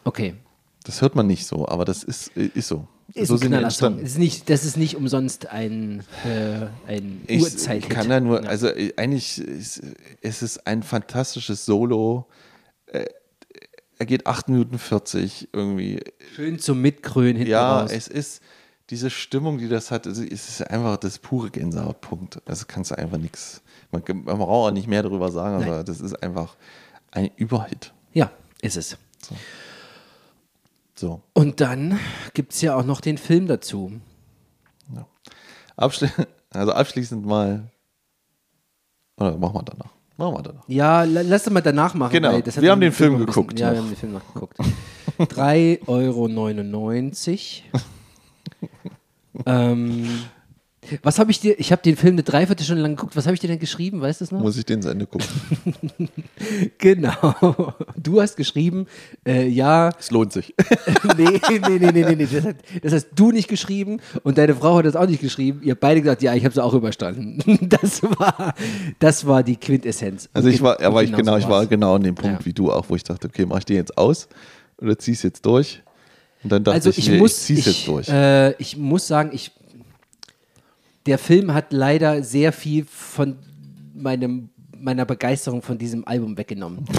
Okay. 0.05 0.37
Das 0.85 1.03
hört 1.03 1.15
man 1.15 1.27
nicht 1.27 1.47
so, 1.47 1.69
aber 1.69 1.85
das 1.85 2.03
ist, 2.03 2.29
ist 2.35 2.67
so. 2.69 2.89
Ist 3.15 3.29
so 3.29 3.35
ein 3.35 3.41
Knallersong. 3.41 3.99
Ist 3.99 4.19
nicht, 4.19 4.49
das 4.51 4.65
ist 4.65 4.77
nicht 4.77 4.97
umsonst 4.97 5.47
ein, 5.49 6.03
äh, 6.25 6.67
ein 6.87 7.23
Ich 7.27 7.43
Uhrzeit. 7.43 7.89
kann 7.91 8.09
ja 8.11 8.21
nur, 8.21 8.47
also 8.49 8.69
äh, 8.69 8.93
eigentlich 8.97 9.39
ist 9.39 9.83
es 10.21 10.43
ist 10.43 10.67
ein 10.67 10.83
fantastisches 10.83 11.65
Solo. 11.67 12.27
Äh, 12.87 13.05
Er 13.99 14.07
geht 14.07 14.27
8 14.27 14.49
Minuten 14.49 14.79
40 14.79 15.51
irgendwie. 15.53 16.01
Schön 16.35 16.59
zum 16.59 16.81
Mitkrönen 16.81 17.37
hinten 17.37 17.51
Ja, 17.51 17.83
raus. 17.83 17.91
es 17.93 18.09
ist 18.09 18.43
diese 18.91 19.11
Stimmung, 19.11 19.59
die 19.59 19.69
das 19.69 19.91
hat, 19.91 20.07
es 20.07 20.19
ist 20.19 20.61
einfach 20.69 20.97
das 20.97 21.19
pure 21.19 21.51
Gänsehautpunkt. 21.51 22.41
Also 22.47 22.65
kannst 22.67 22.91
du 22.91 22.99
einfach 22.99 23.19
nichts. 23.19 23.63
Man, 23.91 24.03
man 24.25 24.39
braucht 24.39 24.71
auch 24.71 24.71
nicht 24.73 24.89
mehr 24.89 25.03
darüber 25.03 25.31
sagen, 25.31 25.63
aber 25.63 25.85
das 25.85 26.01
ist 26.01 26.21
einfach 26.23 26.57
ein 27.11 27.31
Überhit. 27.37 27.93
Ja, 28.13 28.31
ist 28.61 28.77
es. 28.77 28.97
So. 29.27 29.37
Und 31.33 31.61
dann 31.61 31.99
gibt 32.35 32.53
es 32.53 32.61
ja 32.61 32.77
auch 32.77 32.85
noch 32.85 33.01
den 33.01 33.19
Film 33.19 33.47
dazu. 33.47 33.93
Ja. 34.95 35.07
Abschli 35.77 36.09
also 36.51 36.73
abschließend 36.73 37.25
mal. 37.27 37.71
Oder 39.17 39.37
machen 39.39 39.55
wir 39.55 39.63
danach. 39.63 39.93
Machen 40.17 40.35
wir 40.35 40.43
danach. 40.43 40.69
Ja, 40.69 41.05
la- 41.05 41.23
lass 41.23 41.45
das 41.45 41.53
mal 41.53 41.61
danach 41.61 41.95
machen. 41.95 42.13
Genau, 42.13 42.41
das 42.41 42.57
hat 42.57 42.63
wir 42.63 42.71
haben 42.71 42.81
den 42.81 42.93
Film 42.93 43.19
geguckt 43.19 43.59
Ja, 43.59 43.73
wir 43.73 43.79
haben 43.79 43.89
den 43.89 43.97
Film 43.97 44.13
noch 44.13 44.35
geguckt. 44.35 44.57
3,99 45.19 45.79
Euro. 45.87 46.29
ähm, 49.47 50.09
was 51.03 51.19
habe 51.19 51.31
ich 51.31 51.41
dir, 51.41 51.59
ich 51.61 51.71
habe 51.71 51.81
den 51.83 51.97
Film 51.97 52.15
eine 52.15 52.23
Dreiviertelstunde 52.25 52.83
lang 52.83 52.97
geguckt, 52.97 53.17
was 53.17 53.27
habe 53.27 53.35
ich 53.35 53.41
dir 53.41 53.47
denn 53.47 53.59
geschrieben, 53.61 54.01
weißt 54.01 54.21
du 54.21 54.25
es 54.25 54.33
noch? 54.33 54.41
Muss 54.41 54.57
ich 54.57 54.65
den 54.65 54.83
zu 54.83 54.89
Ende 54.89 55.07
gucken. 55.07 55.29
Genau. 56.79 57.73
Du 57.97 58.21
hast 58.21 58.37
geschrieben, 58.37 58.87
äh, 59.25 59.47
ja, 59.47 59.91
Es 59.99 60.11
lohnt 60.11 60.33
sich. 60.33 60.55
nee, 61.17 61.41
nee, 61.49 61.79
nee, 61.79 61.79
nee, 61.79 61.93
nee, 61.93 62.15
nee. 62.17 62.27
Das, 62.31 62.45
hat, 62.45 62.57
das 62.83 62.93
hast 62.93 63.09
du 63.15 63.31
nicht 63.31 63.49
geschrieben 63.49 64.01
und 64.25 64.39
deine 64.39 64.55
Frau 64.57 64.77
hat 64.79 64.85
das 64.87 64.97
auch 64.97 65.07
nicht 65.07 65.21
geschrieben. 65.21 65.61
Ihr 65.63 65.73
habt 65.73 65.81
beide 65.81 66.03
gesagt, 66.03 66.23
ja, 66.23 66.35
ich 66.35 66.45
habe 66.45 66.53
es 66.53 66.59
auch 66.59 66.75
überstanden. 66.75 67.39
Das 67.69 68.03
war, 68.03 68.55
das 68.99 69.27
war 69.27 69.43
die 69.43 69.57
Quintessenz. 69.57 70.29
Also 70.33 70.49
ich 70.49 70.61
war, 70.63 70.81
aber 70.83 71.03
ich 71.03 71.13
genau, 71.13 71.37
ich 71.37 71.49
war 71.49 71.65
genau 71.67 71.95
an 71.95 72.03
dem 72.03 72.15
Punkt 72.15 72.41
Ja. 72.41 72.47
wie 72.47 72.53
du 72.53 72.71
auch, 72.73 72.87
wo 72.89 72.97
ich 72.97 73.05
dachte, 73.05 73.29
okay, 73.29 73.47
mach 73.47 73.59
ich 73.59 73.65
den 73.65 73.77
jetzt 73.77 73.97
aus 73.97 74.29
oder 74.79 74.99
zieh 74.99 75.13
es 75.13 75.23
jetzt 75.23 75.47
durch? 75.47 75.83
Und 76.43 76.51
dann 76.51 76.65
dachte 76.65 76.75
Also 76.75 76.91
ich, 76.91 76.99
ich 76.99 77.09
nee, 77.09 77.19
muss, 77.19 77.33
ich 77.39 77.45
zieh's 77.45 77.59
ich, 77.61 77.67
jetzt 77.67 77.89
durch. 77.89 78.09
Äh, 78.09 78.53
ich 78.61 78.77
muss 78.77 79.07
sagen, 79.07 79.31
ich, 79.33 79.53
der 81.07 81.19
Film 81.19 81.55
hat 81.55 81.73
leider 81.73 82.23
sehr 82.23 82.53
viel 82.53 82.85
von 82.85 83.37
meinem 83.95 84.51
meiner 84.83 85.05
Begeisterung 85.05 85.63
von 85.63 85.79
diesem 85.79 86.07
Album 86.07 86.37
weggenommen. 86.37 86.85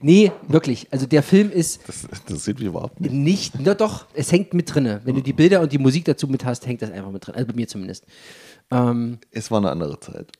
Nee, 0.00 0.32
wirklich. 0.48 0.86
Also 0.90 1.06
der 1.06 1.22
Film 1.22 1.50
ist 1.50 1.80
das 1.86 2.04
interessiert 2.04 2.58
mich 2.58 2.68
überhaupt 2.68 3.00
nicht. 3.00 3.12
nicht, 3.12 3.54
na 3.58 3.74
doch, 3.74 4.06
es 4.14 4.32
hängt 4.32 4.54
mit 4.54 4.74
drinne. 4.74 5.00
Wenn 5.04 5.14
du 5.14 5.22
die 5.22 5.32
Bilder 5.32 5.60
und 5.60 5.72
die 5.72 5.78
Musik 5.78 6.04
dazu 6.06 6.26
mit 6.28 6.44
hast, 6.44 6.66
hängt 6.66 6.82
das 6.82 6.90
einfach 6.90 7.10
mit 7.10 7.26
drin. 7.26 7.34
Also 7.34 7.46
bei 7.46 7.54
mir 7.54 7.68
zumindest. 7.68 8.04
Ähm, 8.70 9.18
Es 9.30 9.50
war 9.50 9.58
eine 9.58 9.70
andere 9.70 10.00
Zeit. 10.00 10.32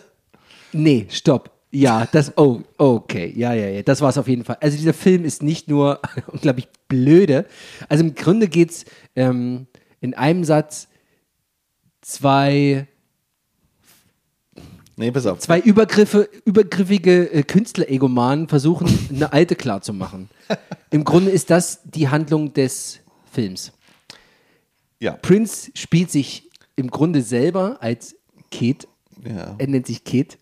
nee, 0.73 1.05
stopp. 1.09 1.51
Ja, 1.71 2.07
das, 2.11 2.37
oh, 2.37 2.61
okay, 2.77 3.33
ja, 3.35 3.53
ja, 3.53 3.67
ja, 3.67 3.81
das 3.81 4.01
war 4.01 4.09
es 4.09 4.17
auf 4.17 4.27
jeden 4.27 4.43
Fall. 4.43 4.57
Also 4.61 4.77
dieser 4.77 4.93
Film 4.93 5.25
ist 5.25 5.43
nicht 5.43 5.67
nur 5.67 5.99
unglaublich 6.27 6.67
blöde. 6.87 7.45
Also 7.89 8.03
im 8.03 8.15
Grunde 8.15 8.47
geht 8.47 8.71
es 8.71 8.85
ähm, 9.15 9.67
in 10.01 10.13
einem 10.13 10.43
Satz 10.43 10.87
zwei, 12.03 12.87
Nee, 14.95 15.11
pass 15.11 15.25
auf. 15.25 15.39
zwei 15.39 15.59
Übergriffe, 15.59 16.29
übergriffige 16.45 17.31
äh, 17.31 17.43
Künstler-Egomanen 17.43 18.47
versuchen, 18.47 18.87
eine 19.09 19.33
alte 19.33 19.55
klarzumachen. 19.55 20.29
Im 20.91 21.03
Grunde 21.03 21.31
ist 21.31 21.49
das 21.49 21.81
die 21.83 22.09
Handlung 22.09 22.53
des 22.53 22.99
Films. 23.31 23.71
Ja. 24.99 25.13
Prince 25.13 25.71
spielt 25.73 26.11
sich 26.11 26.49
im 26.75 26.91
Grunde 26.91 27.21
selber 27.21 27.77
als 27.81 28.15
Kid. 28.51 28.87
Ja. 29.27 29.55
Er 29.57 29.67
nennt 29.67 29.87
sich 29.87 30.03
Kid. 30.03 30.37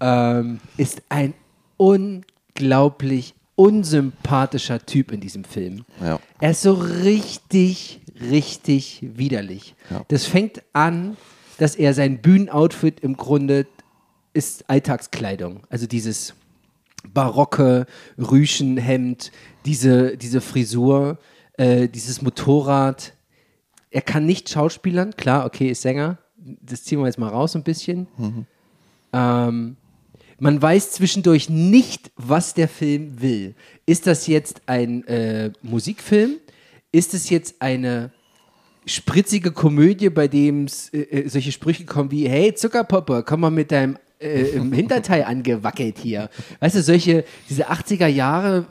Ähm, 0.00 0.60
ist 0.76 1.02
ein 1.10 1.34
unglaublich 1.76 3.34
unsympathischer 3.54 4.84
Typ 4.84 5.12
in 5.12 5.20
diesem 5.20 5.44
Film. 5.44 5.84
Ja. 6.00 6.20
Er 6.40 6.50
ist 6.50 6.62
so 6.62 6.74
richtig, 6.74 8.00
richtig 8.20 9.00
widerlich. 9.02 9.74
Ja. 9.90 10.04
Das 10.08 10.26
fängt 10.26 10.62
an, 10.72 11.16
dass 11.58 11.74
er 11.74 11.94
sein 11.94 12.20
Bühnenoutfit 12.20 13.00
im 13.00 13.16
Grunde 13.16 13.66
ist 14.32 14.68
Alltagskleidung. 14.68 15.62
Also 15.70 15.86
dieses 15.86 16.34
barocke 17.12 17.86
Rüschenhemd, 18.18 19.32
diese, 19.64 20.16
diese 20.16 20.40
Frisur, 20.40 21.18
äh, 21.54 21.88
dieses 21.88 22.20
Motorrad. 22.22 23.14
Er 23.90 24.02
kann 24.02 24.26
nicht 24.26 24.50
schauspielern, 24.50 25.16
klar, 25.16 25.46
okay, 25.46 25.70
ist 25.70 25.82
Sänger. 25.82 26.18
Das 26.36 26.84
ziehen 26.84 26.98
wir 26.98 27.06
jetzt 27.06 27.18
mal 27.18 27.28
raus 27.28 27.56
ein 27.56 27.62
bisschen. 27.62 28.06
Ähm, 29.12 29.76
man 30.38 30.60
weiß 30.60 30.92
zwischendurch 30.92 31.48
nicht, 31.48 32.10
was 32.16 32.52
der 32.52 32.68
Film 32.68 33.20
will. 33.22 33.54
Ist 33.86 34.06
das 34.06 34.26
jetzt 34.26 34.60
ein 34.66 35.06
äh, 35.06 35.50
Musikfilm? 35.62 36.36
Ist 36.96 37.12
es 37.12 37.28
jetzt 37.28 37.56
eine 37.60 38.10
spritzige 38.86 39.52
Komödie, 39.52 40.08
bei 40.08 40.28
dem 40.28 40.66
äh, 40.94 40.98
äh, 40.98 41.28
solche 41.28 41.52
Sprüche 41.52 41.84
kommen 41.84 42.10
wie, 42.10 42.26
hey 42.26 42.54
Zuckerpoppe, 42.54 43.22
komm 43.26 43.40
mal 43.40 43.50
mit 43.50 43.70
deinem 43.70 43.98
äh, 44.18 44.44
im 44.48 44.72
Hinterteil 44.72 45.24
angewackelt 45.24 45.98
hier. 45.98 46.30
Weißt 46.60 46.74
du, 46.74 46.82
solche, 46.82 47.24
diese 47.50 47.68
80er 47.68 48.06
Jahre 48.06 48.64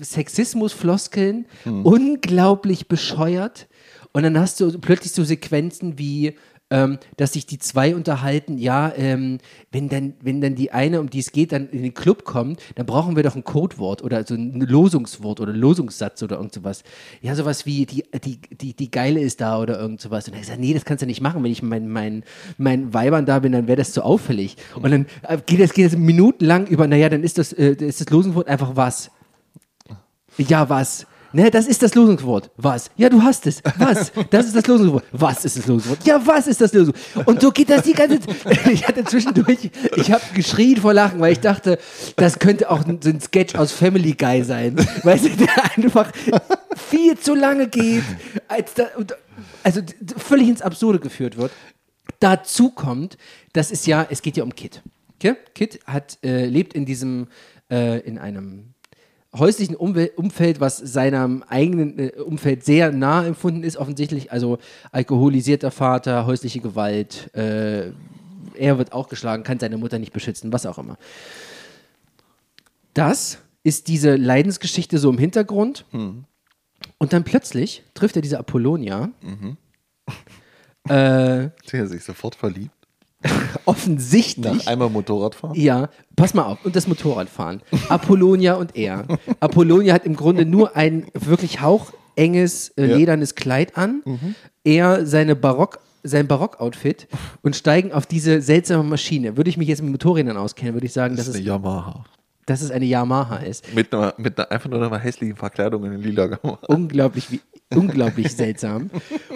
Sexismus-Floskeln, 0.00 1.46
unglaublich 1.64 2.88
bescheuert. 2.88 3.68
Und 4.10 4.24
dann 4.24 4.36
hast 4.40 4.58
du 4.58 4.76
plötzlich 4.80 5.12
so 5.12 5.22
Sequenzen 5.22 5.98
wie, 5.98 6.34
ähm, 6.72 6.98
dass 7.18 7.34
sich 7.34 7.44
die 7.44 7.58
zwei 7.58 7.94
unterhalten, 7.94 8.56
ja, 8.56 8.92
ähm, 8.96 9.38
wenn, 9.70 9.90
dann, 9.90 10.14
wenn 10.22 10.40
dann 10.40 10.54
die 10.54 10.72
eine, 10.72 11.00
um 11.00 11.10
die 11.10 11.18
es 11.18 11.30
geht, 11.30 11.52
dann 11.52 11.68
in 11.68 11.82
den 11.82 11.92
Club 11.92 12.24
kommt, 12.24 12.60
dann 12.76 12.86
brauchen 12.86 13.14
wir 13.14 13.22
doch 13.22 13.36
ein 13.36 13.44
Codewort 13.44 14.02
oder 14.02 14.24
so 14.24 14.34
ein 14.34 14.58
Losungswort 14.58 15.38
oder 15.40 15.52
Losungssatz 15.52 16.22
oder 16.22 16.36
irgend 16.36 16.54
sowas. 16.54 16.82
Ja, 17.20 17.34
sowas 17.34 17.66
wie, 17.66 17.84
die, 17.84 18.04
die, 18.24 18.40
die, 18.50 18.74
die 18.74 18.90
Geile 18.90 19.20
ist 19.20 19.42
da 19.42 19.60
oder 19.60 19.78
irgend 19.78 20.00
sowas. 20.00 20.26
Und 20.28 20.34
er 20.34 20.44
sagt, 20.44 20.60
nee, 20.60 20.72
das 20.72 20.86
kannst 20.86 21.02
du 21.02 21.06
nicht 21.06 21.20
machen, 21.20 21.44
wenn 21.44 21.52
ich 21.52 21.62
meinen 21.62 21.92
mein, 21.92 22.24
mein 22.56 22.94
Weibern 22.94 23.26
da 23.26 23.38
bin, 23.40 23.52
dann 23.52 23.68
wäre 23.68 23.76
das 23.76 23.92
zu 23.92 24.02
auffällig. 24.02 24.56
Und 24.74 24.90
dann 24.90 25.06
äh, 25.28 25.36
geht 25.44 25.60
das, 25.60 25.74
geht 25.74 25.92
das 25.92 25.98
minutenlang 25.98 26.66
über, 26.66 26.86
naja, 26.86 27.10
dann 27.10 27.22
ist 27.22 27.36
das, 27.36 27.52
äh, 27.52 27.74
ist 27.74 28.00
das 28.00 28.08
Losungswort 28.08 28.48
einfach 28.48 28.76
was. 28.76 29.10
Ja, 30.38 30.70
was? 30.70 31.06
Ne, 31.32 31.50
das 31.50 31.66
ist 31.66 31.82
das 31.82 31.94
Losungswort. 31.94 32.50
Was? 32.56 32.90
Ja, 32.96 33.08
du 33.08 33.22
hast 33.22 33.46
es. 33.46 33.62
Was? 33.78 34.12
Das 34.30 34.46
ist 34.46 34.56
das 34.56 34.66
Losungswort. 34.66 35.04
Was 35.12 35.44
ist 35.44 35.56
das 35.56 35.66
Losungswort? 35.66 36.06
Ja, 36.06 36.20
was 36.26 36.46
ist 36.46 36.60
das 36.60 36.72
Losungswort? 36.72 37.26
Und 37.26 37.40
so 37.40 37.50
geht 37.50 37.70
das 37.70 37.82
die 37.82 37.92
ganze 37.92 38.20
Zeit. 38.20 38.36
Ich 38.72 38.86
hatte 38.86 39.04
zwischendurch, 39.04 39.70
ich 39.96 40.12
habe 40.12 40.22
geschrien 40.34 40.76
vor 40.78 40.94
Lachen, 40.94 41.20
weil 41.20 41.32
ich 41.32 41.40
dachte, 41.40 41.78
das 42.16 42.38
könnte 42.38 42.70
auch 42.70 42.82
so 42.82 43.10
ein 43.10 43.20
Sketch 43.20 43.54
aus 43.54 43.72
Family 43.72 44.12
Guy 44.12 44.42
sein. 44.42 44.76
Du, 44.76 44.84
der 45.02 45.76
einfach 45.76 46.10
viel 46.76 47.18
zu 47.18 47.34
lange 47.34 47.68
geht, 47.68 48.04
als 48.48 48.74
da, 48.74 48.84
also 49.62 49.80
völlig 50.16 50.48
ins 50.48 50.62
Absurde 50.62 50.98
geführt 50.98 51.36
wird. 51.36 51.52
Dazu 52.20 52.70
kommt, 52.70 53.16
das 53.52 53.70
ist 53.70 53.86
ja, 53.86 54.06
es 54.08 54.22
geht 54.22 54.36
ja 54.36 54.44
um 54.44 54.54
Kit. 54.54 54.82
Okay? 55.16 55.36
Kit 55.54 55.80
hat, 55.86 56.18
äh, 56.22 56.46
lebt 56.46 56.74
in 56.74 56.84
diesem, 56.84 57.28
äh, 57.70 58.00
in 58.00 58.18
einem 58.18 58.71
häuslichen 59.34 59.76
Umwel 59.76 60.12
Umfeld, 60.16 60.60
was 60.60 60.76
seinem 60.76 61.42
eigenen 61.48 61.98
äh, 61.98 62.12
Umfeld 62.20 62.64
sehr 62.64 62.92
nah 62.92 63.24
empfunden 63.26 63.62
ist, 63.62 63.76
offensichtlich. 63.76 64.30
Also 64.32 64.58
alkoholisierter 64.90 65.70
Vater, 65.70 66.26
häusliche 66.26 66.60
Gewalt, 66.60 67.34
äh, 67.34 67.92
er 68.54 68.78
wird 68.78 68.92
auch 68.92 69.08
geschlagen, 69.08 69.44
kann 69.44 69.58
seine 69.58 69.78
Mutter 69.78 69.98
nicht 69.98 70.12
beschützen, 70.12 70.52
was 70.52 70.66
auch 70.66 70.78
immer. 70.78 70.98
Das 72.94 73.38
ist 73.62 73.88
diese 73.88 74.16
Leidensgeschichte 74.16 74.98
so 74.98 75.10
im 75.10 75.18
Hintergrund. 75.18 75.86
Und 76.98 77.12
dann 77.12 77.24
plötzlich 77.24 77.82
trifft 77.94 78.16
er 78.16 78.22
diese 78.22 78.38
Apollonia. 78.38 79.10
Äh, 80.88 81.48
Der 81.72 81.86
sich 81.86 82.04
sofort 82.04 82.34
verliebt. 82.34 82.81
offensichtlich. 83.64 84.52
Nach 84.64 84.66
einmal 84.66 84.90
Motorradfahren. 84.90 85.58
Ja, 85.58 85.88
pass 86.16 86.34
mal 86.34 86.44
auf. 86.44 86.64
Und 86.64 86.76
das 86.76 86.86
Motorradfahren. 86.86 87.62
Apollonia 87.88 88.54
und 88.54 88.76
er. 88.76 89.04
Apollonia 89.40 89.94
hat 89.94 90.04
im 90.06 90.16
Grunde 90.16 90.44
nur 90.46 90.76
ein 90.76 91.06
wirklich 91.14 91.60
hauchenges, 91.60 92.70
äh, 92.76 92.86
Ja. 92.86 92.96
ledernes 92.96 93.34
Kleid 93.34 93.76
an. 93.76 94.02
Er 94.64 95.06
seine 95.06 95.36
Barock, 95.36 95.78
sein 96.02 96.26
Barock-Outfit 96.26 97.06
und 97.42 97.56
steigen 97.56 97.92
auf 97.92 98.06
diese 98.06 98.40
seltsame 98.40 98.82
Maschine. 98.82 99.36
Würde 99.36 99.50
ich 99.50 99.56
mich 99.56 99.68
jetzt 99.68 99.82
mit 99.82 99.92
Motorrädern 99.92 100.36
auskennen, 100.36 100.74
würde 100.74 100.86
ich 100.86 100.92
sagen, 100.92 101.16
Das 101.16 101.26
dass 101.26 101.34
ist 101.34 101.40
es, 101.40 101.46
eine 101.46 101.48
Yamaha. 101.48 102.04
dass 102.46 102.60
es 102.62 102.70
eine 102.70 102.84
Yamaha 102.84 103.36
ist. 103.36 103.72
Mit 103.74 103.94
einer, 103.94 104.12
mit 104.16 104.38
einer 104.38 104.50
einfach 104.50 104.68
nur 104.68 104.82
einer 104.84 104.98
hässlichen 104.98 105.36
Verkleidung 105.36 105.84
in 105.84 106.00
lila 106.00 106.24
Yamaha. 106.24 106.58
Unglaublich, 106.68 107.30
wie, 107.30 107.40
unglaublich 107.74 108.32
seltsam. 108.32 108.90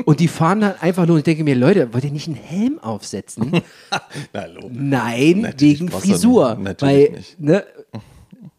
Und 0.04 0.20
die 0.20 0.28
fahren 0.28 0.60
dann 0.60 0.74
einfach 0.80 1.06
nur 1.06 1.14
und 1.14 1.20
ich 1.20 1.24
denke 1.24 1.44
mir, 1.44 1.54
Leute, 1.54 1.92
wollt 1.92 2.04
ihr 2.04 2.10
nicht 2.10 2.28
einen 2.28 2.36
Helm 2.36 2.78
aufsetzen? 2.78 3.50
Na. 4.32 4.46
Nein, 4.70 5.40
Natürlich 5.40 5.80
wegen 5.80 5.90
Frisur. 5.90 6.58
weil, 6.80 7.10
nicht. 7.10 7.40
Ne, 7.40 7.64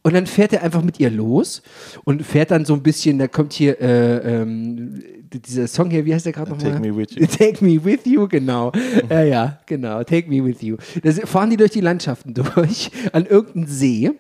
und 0.08 0.14
dann 0.14 0.26
fährt 0.26 0.54
er 0.54 0.64
einfach 0.64 0.84
mit 0.84 1.02
ihr 1.02 1.10
los 1.10 1.62
und 2.06 2.24
fährt 2.24 2.52
dann 2.52 2.64
so 2.64 2.74
ein 2.74 2.82
bisschen, 2.82 3.20
da 3.20 3.28
kommt 3.28 3.52
hier 3.52 3.82
äh, 3.82 4.40
ähm, 4.40 5.04
dieser 5.34 5.68
Song 5.68 5.90
hier, 5.90 6.06
wie 6.06 6.14
heißt 6.14 6.26
der 6.26 6.32
gerade 6.32 6.52
nochmal? 6.52 6.72
Take 6.72 6.80
Me 6.82 6.96
With 6.96 7.10
You. 7.16 7.26
Take 7.38 7.66
Me 7.66 7.84
With 7.84 8.06
You, 8.06 8.28
genau. 8.28 8.72
ja, 9.10 9.24
ja, 9.24 9.60
genau, 9.66 10.04
Take 10.04 10.30
Me 10.30 10.44
With 10.46 10.62
You. 10.62 10.78
Da 11.04 11.12
fahren 11.12 11.50
die 11.50 11.58
durch 11.58 11.72
die 11.72 11.82
Landschaften 11.82 12.34
durch, 12.34 12.90
an 13.12 13.26
irgendeinen 13.26 13.68
See 13.68 14.12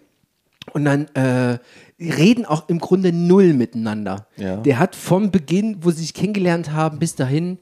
und 0.73 0.84
dann 0.84 1.07
äh, 1.13 1.57
reden 1.99 2.45
auch 2.45 2.69
im 2.69 2.80
Grunde 2.80 3.11
null 3.11 3.53
miteinander. 3.53 4.28
Ja. 4.38 4.57
Der 4.57 4.80
hat 4.80 4.95
vom 4.95 5.32
Beginn, 5.32 5.78
wo 5.82 5.91
sie 5.91 6.02
sich 6.02 6.14
kennengelernt 6.14 6.72
haben, 6.72 6.99
bis 6.99 7.15
dahin 7.15 7.57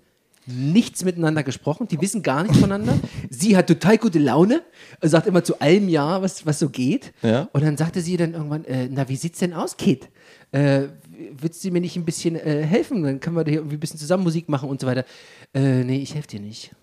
nichts 0.48 1.04
miteinander 1.04 1.44
gesprochen. 1.44 1.88
Die 1.88 2.00
wissen 2.02 2.22
gar 2.22 2.44
nichts 2.44 2.60
voneinander. 2.60 3.00
Sie 3.30 3.58
hat 3.58 3.68
total 3.68 3.98
gute 3.98 4.20
Laune, 4.20 4.62
sagt 5.02 5.28
immer 5.28 5.44
zu 5.44 5.60
allem 5.60 5.90
Ja, 5.90 6.22
was, 6.22 6.46
was 6.46 6.60
so 6.60 6.70
geht. 6.70 7.14
Ja. 7.24 7.50
Und 7.54 7.64
dann 7.64 7.78
sagte 7.78 8.02
sie 8.02 8.18
dann 8.18 8.34
irgendwann, 8.34 8.66
äh, 8.66 8.88
na, 8.92 9.10
wie 9.10 9.16
sieht's 9.16 9.40
denn 9.40 9.54
aus, 9.54 9.78
Kid? 9.78 10.10
Äh, 10.52 10.84
würdest 11.32 11.64
du 11.64 11.72
mir 11.72 11.82
nicht 11.82 11.96
ein 11.96 12.06
bisschen 12.06 12.36
äh, 12.36 12.64
helfen? 12.64 13.04
Dann 13.04 13.20
können 13.20 13.36
wir 13.36 13.44
hier 13.46 13.56
irgendwie 13.56 13.78
ein 13.78 13.80
bisschen 13.80 14.00
zusammen 14.00 14.24
Musik 14.24 14.50
machen 14.50 14.70
und 14.70 14.80
so 14.82 14.88
weiter. 14.88 15.06
Äh, 15.54 15.84
nee, 15.84 15.98
ich 16.02 16.14
helfe 16.14 16.28
dir 16.28 16.42
nicht. 16.42 16.76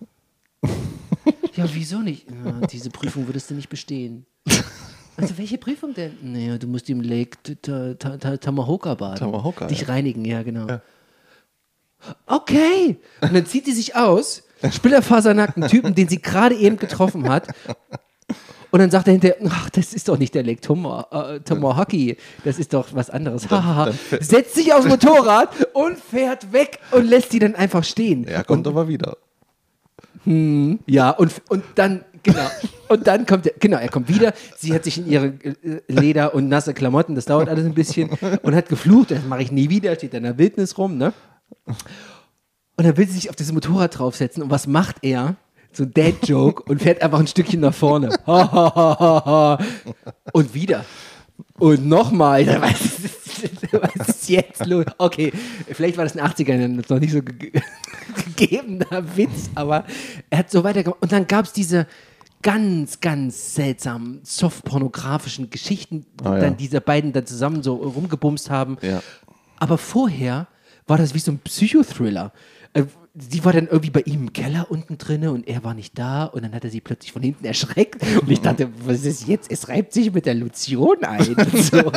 ja, 1.55 1.65
wieso 1.71 1.99
nicht? 1.99 2.27
Ja, 2.29 2.67
diese 2.67 2.89
Prüfung 2.89 3.27
würdest 3.27 3.49
du 3.49 3.53
nicht 3.53 3.69
bestehen. 3.69 4.25
Also 5.17 5.37
welche 5.37 5.57
Prüfung 5.57 5.93
denn? 5.93 6.17
Naja, 6.21 6.57
du 6.57 6.67
musst 6.67 6.89
im 6.89 7.01
Lake 7.01 7.37
Ta- 7.61 7.93
Ta- 7.93 8.17
Ta- 8.17 8.37
Tamahoka 8.37 8.95
baden. 8.95 9.19
Tamahoka, 9.19 9.67
Dich 9.67 9.87
reinigen, 9.87 10.25
ja, 10.25 10.41
genau. 10.43 10.67
Okay. 12.25 12.97
Und 13.21 13.33
dann 13.33 13.45
zieht 13.45 13.65
sie 13.65 13.71
sich 13.73 13.95
aus, 13.95 14.43
splitterfasernackten 14.69 15.67
Typen, 15.67 15.95
den 15.95 16.09
sie 16.09 16.21
gerade 16.21 16.55
eben 16.55 16.77
getroffen 16.77 17.29
hat. 17.29 17.47
Und 18.71 18.79
dann 18.79 18.89
sagt 18.89 19.07
er 19.07 19.11
hinterher, 19.13 19.37
ach, 19.49 19.69
das 19.69 19.93
ist 19.93 20.07
doch 20.09 20.17
nicht 20.17 20.33
der 20.33 20.41
Lake 20.43 20.59
Tomo, 20.59 21.01
äh, 21.11 21.39
das 22.43 22.57
ist 22.57 22.73
doch 22.73 22.87
was 22.93 23.09
anderes. 23.11 23.47
Hahaha. 23.49 23.91
Setzt 24.19 24.55
sich 24.55 24.73
aufs 24.73 24.87
Motorrad 24.87 25.49
und 25.73 25.99
fährt 25.99 26.51
weg 26.53 26.79
und 26.91 27.05
lässt 27.05 27.31
sie 27.31 27.39
dann 27.39 27.53
einfach 27.55 27.83
stehen. 27.83 28.25
Er 28.25 28.43
kommt 28.43 28.65
aber 28.67 28.87
wieder. 28.87 29.17
Ja, 30.25 31.11
und, 31.11 31.33
und 31.49 31.63
dann, 31.75 32.03
genau. 32.23 32.49
Und 32.87 33.07
dann 33.07 33.25
kommt 33.25 33.47
er, 33.47 33.53
genau, 33.59 33.77
er 33.77 33.89
kommt 33.89 34.07
wieder. 34.07 34.33
Sie 34.57 34.73
hat 34.73 34.83
sich 34.83 34.97
in 34.97 35.07
ihre 35.07 35.27
äh, 35.27 35.81
Leder 35.87 36.33
und 36.33 36.49
nasse 36.49 36.73
Klamotten, 36.73 37.15
das 37.15 37.25
dauert 37.25 37.49
alles 37.49 37.65
ein 37.65 37.73
bisschen, 37.73 38.09
und 38.41 38.55
hat 38.55 38.69
geflucht, 38.69 39.11
das 39.11 39.23
mache 39.25 39.41
ich 39.41 39.51
nie 39.51 39.69
wieder, 39.69 39.95
steht 39.95 40.13
in 40.13 40.23
der 40.23 40.37
Wildnis 40.37 40.77
rum, 40.77 40.97
ne? 40.97 41.13
Und 42.75 42.87
dann 42.87 42.97
will 42.97 43.07
sie 43.07 43.13
sich 43.13 43.29
auf 43.29 43.35
das 43.35 43.51
Motorrad 43.51 43.97
draufsetzen. 43.97 44.41
Und 44.43 44.49
was 44.49 44.67
macht 44.67 44.97
er? 45.01 45.35
So 45.71 45.83
ein 45.83 45.93
Dad-Joke 45.93 46.63
und 46.63 46.81
fährt 46.81 47.01
einfach 47.01 47.19
ein 47.19 47.27
Stückchen 47.27 47.59
nach 47.59 47.73
vorne. 47.73 48.09
Und 50.33 50.53
wieder. 50.53 50.85
Und 51.59 51.87
nochmal. 51.87 52.45
Was 52.61 54.07
ist, 54.07 54.29
jetzt 54.29 54.65
los? 54.65 54.85
Okay, 54.97 55.33
vielleicht 55.71 55.97
war 55.97 56.05
das 56.05 56.15
in 56.15 56.21
den 56.21 56.27
80ern 56.27 56.85
noch 56.89 56.99
nicht 56.99 57.11
so 57.11 57.21
ge 57.21 57.51
gegebener 58.37 59.03
Witz, 59.15 59.49
aber 59.55 59.83
er 60.29 60.39
hat 60.39 60.51
so 60.51 60.63
weitergemacht. 60.63 61.01
Und 61.01 61.11
dann 61.11 61.27
gab 61.27 61.45
es 61.45 61.53
diese 61.53 61.87
ganz, 62.43 62.99
ganz 63.01 63.55
seltsamen 63.55 64.19
softpornografischen 64.23 65.49
Geschichten, 65.49 66.05
Ah, 66.23 66.35
ja. 66.35 66.39
dann 66.41 66.57
diese 66.57 66.79
beiden 66.81 67.11
dann 67.13 67.25
zusammen 67.25 67.63
so 67.63 67.75
rumgebumst 67.75 68.49
haben. 68.51 68.77
Ja. 68.81 69.01
Aber 69.57 69.77
vorher 69.79 70.47
war 70.85 70.97
das 70.97 71.13
wie 71.15 71.19
so 71.19 71.31
ein 71.31 71.39
Psychothriller. 71.39 72.31
Äh, 72.73 72.83
Sie 73.15 73.45
war 73.45 73.53
dann 73.53 73.67
irgendwie 73.67 73.91
bei 73.91 74.01
ihm 74.01 74.21
im 74.21 74.33
Keller 74.33 74.71
unten 74.71 74.97
drinne 74.97 75.31
und 75.31 75.47
er 75.47 75.63
war 75.63 75.75
nicht 75.75 75.99
da 75.99 76.23
und 76.25 76.41
dann 76.43 76.51
hat 76.55 76.63
er 76.63 76.71
sie 76.71 76.81
plötzlich 76.81 77.11
von 77.11 77.21
hinten 77.21 77.45
erschreckt 77.45 78.01
und 78.19 78.31
ich 78.31 78.41
dachte, 78.41 78.69
was 78.87 79.05
ist 79.05 79.27
jetzt? 79.27 79.51
Es 79.51 79.69
reibt 79.69 79.93
sich 79.93 80.11
mit 80.11 80.25
der 80.25 80.33
Lotion 80.33 81.03
ein. 81.03 81.35
So. 81.53 81.91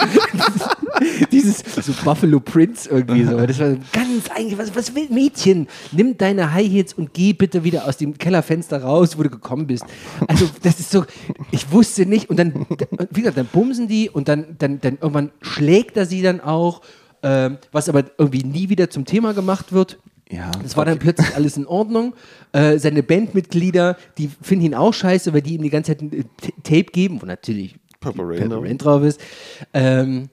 Dieses 1.33 1.59
so 1.59 1.93
Buffalo 2.05 2.41
Prince 2.41 2.89
irgendwie 2.89 3.25
so. 3.25 3.39
Das 3.39 3.59
war 3.59 3.77
ganz 3.93 4.31
eigentlich, 4.35 4.59
was, 4.59 4.75
was 4.75 4.95
will 4.95 5.09
Mädchen? 5.11 5.69
Nimm 5.93 6.17
deine 6.17 6.53
High 6.53 6.71
Heels 6.71 6.95
und 6.95 7.15
geh 7.15 7.33
bitte 7.33 7.65
wieder 7.65 7.87
aus 7.87 7.97
dem 7.97 8.17
Kellerfenster 8.17 8.83
raus, 8.83 9.19
wo 9.19 9.23
du 9.23 9.31
gekommen 9.31 9.67
bist. 9.67 9.85
Also 10.27 10.49
das 10.63 10.81
ist 10.81 10.91
so, 10.91 11.05
ich 11.51 11.71
wusste 11.71 12.07
nicht 12.07 12.31
und 12.31 12.39
dann, 12.39 12.67
wie 13.11 13.21
gesagt, 13.21 13.39
dann 13.39 13.47
bumsen 13.47 13.89
die 13.89 14.11
und 14.11 14.29
dann, 14.29 14.57
dann, 14.59 14.81
dann 14.81 14.99
irgendwann 15.01 15.31
schlägt 15.41 15.97
er 15.97 16.07
sie 16.07 16.23
dann 16.23 16.41
auch, 16.41 16.83
ähm, 17.23 17.59
was 17.73 17.89
aber 17.89 18.05
irgendwie 18.19 18.45
nie 18.45 18.69
wieder 18.69 18.91
zum 18.91 19.05
Thema 19.05 19.35
gemacht 19.35 19.73
wird. 19.73 19.99
Ja. 20.31 20.51
Es 20.65 20.77
war 20.77 20.85
dann 20.85 20.99
plötzlich 20.99 21.35
alles 21.37 21.57
in 21.57 21.67
Ordnung. 21.67 22.15
Äh, 22.53 22.79
seine 22.79 23.03
Bandmitglieder, 23.03 23.97
die 24.19 24.29
finden 24.43 24.67
ihn 24.67 24.75
auch 24.75 24.93
scheiße, 24.93 25.33
weil 25.33 25.43
die 25.43 25.55
ihm 25.55 25.63
die 25.63 25.71
ganze 25.71 25.93
Zeit 25.93 26.03
ein 26.03 26.13
äh, 26.13 26.25
Tape 26.63 26.91
geben, 26.93 27.23
wo 27.23 27.27
natürlich 27.27 27.77
Purple. 28.01 28.41
Rain 28.61 28.79
drauf 28.79 29.03
ist. 29.03 29.21
Ähm, 29.73 30.29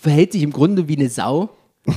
verhält 0.00 0.32
sich 0.32 0.42
im 0.42 0.52
Grunde 0.52 0.88
wie 0.88 0.96
eine 0.96 1.08
Sau 1.08 1.50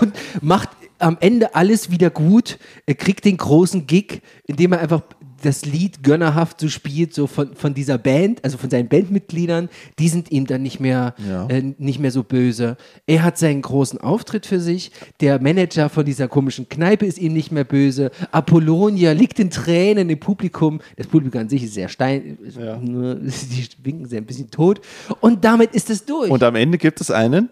und 0.00 0.12
macht 0.42 0.68
am 0.98 1.16
Ende 1.20 1.54
alles 1.54 1.90
wieder 1.90 2.10
gut. 2.10 2.58
Er 2.86 2.94
kriegt 2.94 3.24
den 3.24 3.36
großen 3.36 3.86
Gig, 3.86 4.22
indem 4.46 4.72
er 4.72 4.80
einfach 4.80 5.02
das 5.46 5.64
Lied 5.64 6.02
gönnerhaft 6.02 6.60
so 6.60 6.68
spielt, 6.68 7.14
so 7.14 7.26
von, 7.26 7.54
von 7.54 7.72
dieser 7.72 7.96
Band, 7.98 8.44
also 8.44 8.58
von 8.58 8.68
seinen 8.68 8.88
Bandmitgliedern, 8.88 9.68
die 9.98 10.08
sind 10.08 10.30
ihm 10.30 10.46
dann 10.46 10.62
nicht 10.62 10.80
mehr, 10.80 11.14
Ja. 11.26 11.46
äh, 11.48 11.62
nicht 11.78 11.98
mehr 12.00 12.10
so 12.10 12.22
böse. 12.22 12.76
Er 13.06 13.22
hat 13.22 13.38
seinen 13.38 13.62
großen 13.62 14.00
Auftritt 14.00 14.44
für 14.46 14.60
sich. 14.60 14.90
Der 15.20 15.40
Manager 15.40 15.88
von 15.88 16.04
dieser 16.04 16.28
komischen 16.28 16.68
Kneipe 16.68 17.06
ist 17.06 17.18
ihm 17.18 17.32
nicht 17.32 17.52
mehr 17.52 17.64
böse. 17.64 18.10
Apollonia 18.32 19.12
liegt 19.12 19.38
in 19.38 19.50
Tränen 19.50 20.10
im 20.10 20.20
Publikum. 20.20 20.80
Das 20.96 21.06
Publikum 21.06 21.40
an 21.42 21.48
sich 21.48 21.62
ist 21.62 21.74
sehr 21.74 21.88
stein, 21.88 22.36
Ja. 22.58 22.76
die 22.82 23.66
winken 23.82 24.06
sehr 24.06 24.20
ein 24.20 24.26
bisschen 24.26 24.50
tot. 24.50 24.80
Und 25.20 25.44
damit 25.44 25.74
ist 25.74 25.88
es 25.90 26.04
durch. 26.04 26.30
Und 26.30 26.42
am 26.42 26.56
Ende 26.56 26.76
gibt 26.78 27.00
es 27.00 27.10
einen 27.10 27.48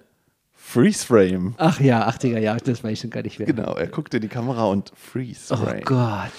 Freeze 0.52 1.06
Frame. 1.06 1.54
Ach 1.58 1.78
ja, 1.80 2.08
80er 2.08 2.38
Jahre, 2.38 2.58
das 2.58 2.82
weiß 2.82 2.92
ich 2.94 3.00
schon 3.00 3.10
gar 3.10 3.22
nicht 3.22 3.38
mehr. 3.38 3.46
Genau, 3.46 3.74
er 3.74 3.86
guckt 3.86 4.12
in 4.14 4.22
die 4.22 4.28
Kamera 4.28 4.64
und 4.64 4.90
Freeze 4.96 5.52
Oh 5.52 5.56
Frame. 5.56 5.82
Gott. 5.84 6.30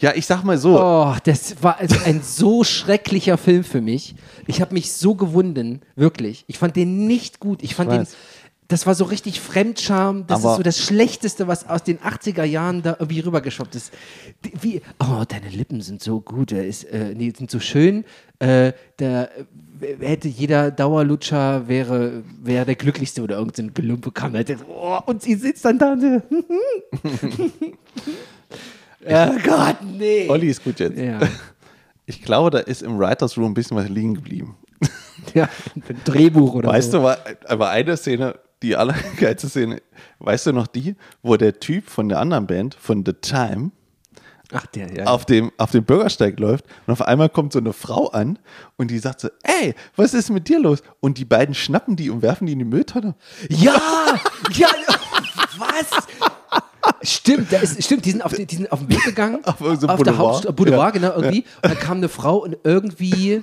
Ja, 0.00 0.12
ich 0.14 0.26
sag 0.26 0.42
mal 0.44 0.58
so, 0.58 0.78
Oh, 0.80 1.14
das 1.24 1.62
war 1.62 1.78
also 1.78 1.96
ein 2.04 2.20
so 2.22 2.64
schrecklicher 2.64 3.38
Film 3.38 3.64
für 3.64 3.80
mich. 3.80 4.14
Ich 4.46 4.60
habe 4.60 4.74
mich 4.74 4.92
so 4.92 5.14
gewunden, 5.14 5.80
wirklich. 5.96 6.44
Ich 6.48 6.58
fand 6.58 6.76
den 6.76 7.06
nicht 7.06 7.40
gut. 7.40 7.62
Ich 7.62 7.74
fand 7.74 7.90
den, 7.92 8.00
weiß. 8.00 8.14
das 8.68 8.86
war 8.86 8.94
so 8.96 9.04
richtig 9.04 9.40
Fremdscham. 9.40 10.26
Das 10.26 10.40
Aber- 10.40 10.50
ist 10.52 10.56
so 10.58 10.62
das 10.64 10.78
Schlechteste, 10.84 11.46
was 11.46 11.68
aus 11.68 11.84
den 11.84 11.98
80er 12.00 12.44
Jahren 12.44 12.82
da 12.82 12.96
irgendwie 12.98 13.20
rübergeschwappt 13.20 13.74
ist. 13.76 13.92
Die- 14.44 14.52
Wie, 14.60 14.82
oh, 15.00 15.22
deine 15.28 15.48
Lippen 15.48 15.80
sind 15.80 16.02
so 16.02 16.20
gut, 16.20 16.50
er 16.52 16.66
ist, 16.66 16.84
äh, 16.84 17.14
nee, 17.16 17.32
sind 17.36 17.50
so 17.50 17.60
schön. 17.60 18.04
Äh, 18.40 18.72
da 18.96 19.24
äh, 19.24 19.28
hätte 20.00 20.28
jeder 20.28 20.70
Dauerlutscher 20.72 21.68
wäre, 21.68 22.24
wäre 22.42 22.64
der 22.66 22.74
glücklichste 22.74 23.22
oder 23.22 23.36
irgendein 23.38 23.72
Gelumpe 23.74 24.10
kam. 24.10 24.34
Hätte, 24.34 24.56
oh, 24.68 24.98
und 25.06 25.22
sie 25.22 25.36
sitzt 25.36 25.64
dann 25.64 25.78
da 25.78 25.94
Oh 29.06 29.32
Gott, 29.42 29.76
nee. 29.82 30.28
Olli 30.28 30.48
ist 30.48 30.62
gut 30.64 30.80
jetzt. 30.80 30.98
Ja. 30.98 31.20
Ich 32.06 32.20
glaube, 32.20 32.50
da 32.50 32.58
ist 32.58 32.82
im 32.82 32.98
Writers 32.98 33.38
Room 33.38 33.52
ein 33.52 33.54
bisschen 33.54 33.78
was 33.78 33.88
liegen 33.88 34.14
geblieben. 34.14 34.56
Ja, 35.32 35.48
ein 35.74 36.00
Drehbuch 36.04 36.52
oder 36.54 36.68
Weißt 36.68 36.90
so. 36.90 36.98
du, 36.98 37.04
war, 37.04 37.16
aber 37.46 37.70
eine 37.70 37.96
Szene, 37.96 38.38
die 38.62 38.76
allergeilste 38.76 39.48
Szene, 39.48 39.80
weißt 40.18 40.48
du 40.48 40.52
noch 40.52 40.66
die, 40.66 40.96
wo 41.22 41.36
der 41.38 41.58
Typ 41.60 41.88
von 41.88 42.10
der 42.10 42.18
anderen 42.20 42.46
Band, 42.46 42.74
von 42.74 43.04
The 43.06 43.14
Time, 43.14 43.70
Ach, 44.52 44.66
der, 44.66 44.92
ja. 44.92 45.04
auf 45.06 45.24
dem, 45.24 45.50
auf 45.56 45.70
dem 45.70 45.84
Bürgersteig 45.84 46.38
läuft 46.38 46.66
und 46.86 46.92
auf 46.92 47.00
einmal 47.00 47.30
kommt 47.30 47.54
so 47.54 47.58
eine 47.58 47.72
Frau 47.72 48.08
an 48.08 48.38
und 48.76 48.90
die 48.90 48.98
sagt 48.98 49.20
so, 49.20 49.28
ey, 49.42 49.74
was 49.96 50.12
ist 50.12 50.28
mit 50.30 50.46
dir 50.48 50.58
los? 50.60 50.82
Und 51.00 51.16
die 51.16 51.24
beiden 51.24 51.54
schnappen 51.54 51.96
die 51.96 52.10
und 52.10 52.20
werfen 52.20 52.46
die 52.46 52.52
in 52.52 52.58
die 52.58 52.64
Mülltonne. 52.66 53.14
Ja! 53.48 53.80
Ja! 54.52 54.68
Was? 55.56 56.06
Stimmt, 57.02 57.52
da 57.52 57.58
ist, 57.58 57.82
stimmt, 57.84 58.04
die 58.04 58.10
sind, 58.12 58.22
auf, 58.24 58.32
die 58.32 58.46
die 58.46 58.56
sind 58.56 58.70
auf 58.72 58.80
den 58.80 58.88
Weg 58.90 59.02
gegangen. 59.04 59.38
Auf 59.44 59.60
irgendeinem 59.60 59.88
der 59.88 59.96
Boulevard. 59.96 60.18
Hauptstraße, 60.18 60.52
Boulevard, 60.52 60.94
Ja. 60.96 61.00
genau, 61.00 61.16
irgendwie. 61.20 61.44
Und 61.62 61.70
dann 61.72 61.78
kam 61.78 61.96
eine 61.98 62.08
Frau 62.08 62.36
und 62.38 62.56
irgendwie 62.64 63.42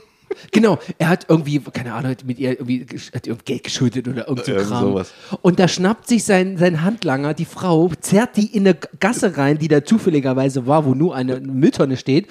Genau, 0.52 0.80
er 0.98 1.10
hat 1.10 1.26
irgendwie, 1.28 1.60
keine 1.60 1.94
Ahnung, 1.94 2.12
hat 2.12 2.24
mit 2.24 2.40
ihr 2.40 2.52
irgendwie 2.52 2.86
hat 3.14 3.28
ihr 3.28 3.36
Geld 3.44 3.66
geschuldet 3.66 4.08
oder 4.08 4.30
irgend 4.30 4.46
so 4.46 4.54
Kram. 4.54 4.82
sowas. 4.82 5.12
Und 5.42 5.60
da 5.60 5.68
schnappt 5.68 6.08
sich 6.08 6.24
sein, 6.24 6.58
sein 6.58 6.84
Handlanger, 6.84 7.34
die 7.34 7.44
Frau, 7.44 7.92
zerrt 8.00 8.38
die 8.38 8.46
in 8.56 8.66
eine 8.66 8.78
Gasse 9.02 9.36
rein, 9.38 9.58
die 9.58 9.68
da 9.68 9.84
zufälligerweise 9.84 10.66
war, 10.68 10.86
wo 10.86 10.94
nur 10.96 11.16
eine 11.16 11.42
Mülltonne 11.42 11.98
steht, 11.98 12.28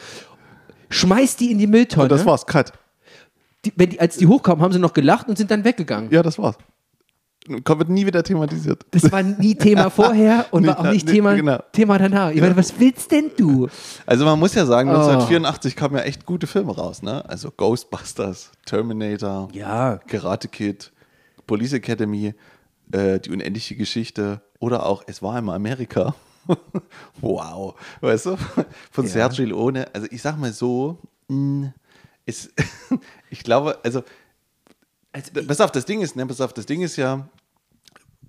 schmeißt 0.89 1.41
die 1.41 1.51
in 1.51 1.59
die 1.59 1.67
Mülltonne. 1.67 2.09
Das 2.09 2.25
war's, 2.25 2.47
cut. 2.47 2.73
Die, 3.67 3.73
wenn 3.77 3.91
die, 3.91 4.01
als 4.01 4.17
die 4.17 4.27
hochkamen, 4.27 4.63
haben 4.63 4.73
sie 4.73 4.79
noch 4.79 4.95
gelacht 4.95 5.29
und 5.29 5.37
sind 5.37 5.51
dann 5.51 5.65
weggegangen. 5.65 6.11
Ja, 6.11 6.23
das 6.23 6.39
war's. 6.39 6.57
Kommt 7.65 7.89
nie 7.89 8.05
wieder 8.07 8.23
thematisiert. 8.23 8.85
Das 8.91 9.11
war 9.11 9.23
nie 9.23 9.55
Thema 9.55 9.89
vorher 9.91 10.47
und 10.51 10.63
Nee, 10.63 10.69
war 10.69 10.81
auch 10.81 10.91
nicht 10.93 11.07
nee, 11.07 11.13
Thema, 11.15 11.35
genau. 11.35 11.59
Thema 11.73 11.99
danach. 11.99 12.31
Ich 12.31 12.41
meine, 12.41 12.55
was 12.57 12.79
willst 12.79 13.11
denn 13.11 13.31
du? 13.37 13.69
Also 14.07 14.25
man 14.27 14.39
muss 14.39 14.55
ja 14.55 14.67
sagen, 14.67 14.91
Oh. 14.91 14.95
1984 14.95 15.75
kamen 15.75 15.97
ja 15.97 16.03
echt 16.03 16.27
gute 16.27 16.47
Filme 16.47 16.77
raus, 16.77 17.03
ne? 17.03 17.25
Also 17.29 17.51
Ghostbusters, 17.51 18.51
Terminator, 18.67 19.49
Ja. 19.53 19.99
Karate 20.07 20.49
Kid, 20.49 20.93
Police 21.47 21.73
Academy, 21.73 22.35
äh, 22.93 23.19
die 23.19 23.31
unendliche 23.31 23.75
Geschichte 23.75 24.43
oder 24.59 24.85
auch 24.85 25.03
Es 25.07 25.23
war 25.23 25.35
einmal 25.37 25.57
Amerika. 25.57 26.15
wow, 27.21 27.75
weißt 28.01 28.27
du? 28.27 28.37
Von 28.91 29.05
Ja. 29.07 29.11
Sergio 29.11 29.47
Leone. 29.47 29.87
Also 29.95 30.07
ich 30.11 30.21
sag 30.23 30.39
mal 30.39 30.53
so, 30.53 30.99
mh, 31.29 31.73
ist, 32.27 32.51
ich 33.31 33.43
glaube, 33.43 33.79
also 33.83 34.03
Also, 35.13 35.31
pass 35.47 35.61
auf, 35.61 35.73
das 35.73 35.85
Ding 35.85 36.01
ist, 36.03 36.15
ne, 36.17 36.27
pass 36.27 36.41
auf, 36.41 36.53
das 36.53 36.67
Ding 36.67 36.83
ist 36.83 36.97
ja 36.97 37.29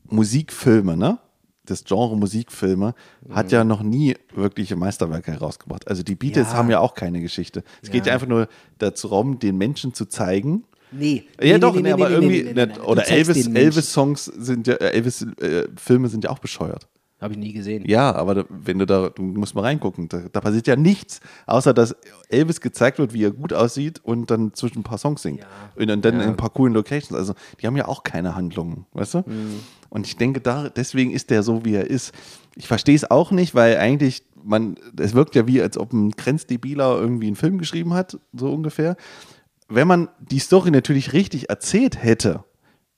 Musikfilme, 0.09 0.97
ne? 0.97 1.19
Das 1.65 1.83
Genre 1.83 2.17
Musikfilme 2.17 2.95
hat 3.29 3.51
ja 3.51 3.63
noch 3.63 3.83
nie 3.83 4.15
wirkliche 4.33 4.75
Meisterwerke 4.75 5.31
herausgebracht. 5.31 5.87
Also 5.87 6.01
die 6.01 6.15
Beatles 6.15 6.47
Ja. 6.49 6.53
haben 6.55 6.69
ja 6.71 6.79
auch 6.79 6.95
keine 6.95 7.21
Geschichte. 7.21 7.63
Es 7.83 7.91
geht 7.91 8.05
ja 8.05 8.09
Ja. 8.09 8.13
einfach 8.15 8.27
nur 8.27 8.47
darum, 8.79 9.37
den 9.39 9.57
Menschen 9.57 9.93
zu 9.93 10.05
zeigen. 10.07 10.65
nee. 10.91 11.23
Ja, 11.39 11.53
nee, 11.53 11.59
doch, 11.59 11.75
nee, 11.75 11.81
nee, 11.83 11.91
aber 11.93 12.09
irgendwie. 12.09 12.43
Du 12.53 12.81
oder 12.83 13.03
zeigst 13.05 13.11
Elvis. 13.29 13.47
Elvis-Songs 13.47 14.25
sind 14.25 14.67
ja, 14.67 14.73
äh, 14.75 14.89
Elvis-Filme 14.91 16.09
sind 16.09 16.23
ja 16.25 16.31
auch 16.31 16.39
bescheuert. 16.39 16.87
Habe 17.21 17.33
ich 17.33 17.39
nie 17.39 17.53
gesehen. 17.53 17.83
Ja, 17.87 18.15
aber 18.15 18.33
da, 18.33 18.43
wenn 18.49 18.79
du 18.79 18.87
da, 18.87 19.09
du 19.09 19.21
musst 19.21 19.53
mal 19.53 19.61
reingucken, 19.61 20.09
da, 20.09 20.23
da 20.31 20.41
passiert 20.41 20.65
ja 20.65 20.75
nichts, 20.75 21.19
außer 21.45 21.71
dass 21.73 21.95
Elvis 22.29 22.59
gezeigt 22.61 22.97
wird, 22.97 23.13
wie 23.13 23.23
er 23.23 23.29
gut 23.31 23.53
aussieht 23.53 24.01
und 24.03 24.31
dann 24.31 24.55
zwischen 24.55 24.79
ein 24.79 24.83
paar 24.83 24.97
Songs 24.97 25.21
singt. 25.21 25.41
Ja. 25.41 25.45
Und, 25.75 25.91
und 25.91 26.03
dann 26.03 26.15
Ja. 26.15 26.23
in 26.23 26.29
ein 26.29 26.37
paar 26.37 26.49
coolen 26.49 26.73
Locations. 26.73 27.13
Also 27.13 27.35
die 27.61 27.67
haben 27.67 27.77
ja 27.77 27.87
auch 27.87 28.01
keine 28.01 28.33
Handlungen, 28.35 28.87
weißt 28.93 29.13
du? 29.13 29.17
Mhm. 29.19 29.59
Und 29.89 30.07
ich 30.07 30.17
denke, 30.17 30.41
da, 30.41 30.69
deswegen 30.69 31.11
ist 31.11 31.29
der 31.29 31.43
so, 31.43 31.63
wie 31.63 31.75
er 31.75 31.87
ist. 31.87 32.11
Ich 32.55 32.67
verstehe 32.67 32.95
es 32.95 33.09
auch 33.11 33.29
nicht, 33.31 33.53
weil 33.53 33.77
eigentlich, 33.77 34.23
man, 34.43 34.75
es 34.97 35.13
wirkt 35.13 35.35
ja 35.35 35.45
wie, 35.45 35.61
als 35.61 35.77
ob 35.77 35.93
ein 35.93 36.11
grenzdebiler 36.11 36.99
irgendwie 36.99 37.27
einen 37.27 37.35
Film 37.35 37.59
geschrieben 37.59 37.93
hat, 37.93 38.17
so 38.33 38.51
ungefähr. 38.51 38.95
Wenn 39.69 39.87
man 39.87 40.09
die 40.19 40.39
Story 40.39 40.71
natürlich 40.71 41.13
richtig 41.13 41.49
erzählt 41.49 42.01
hätte, 42.01 42.43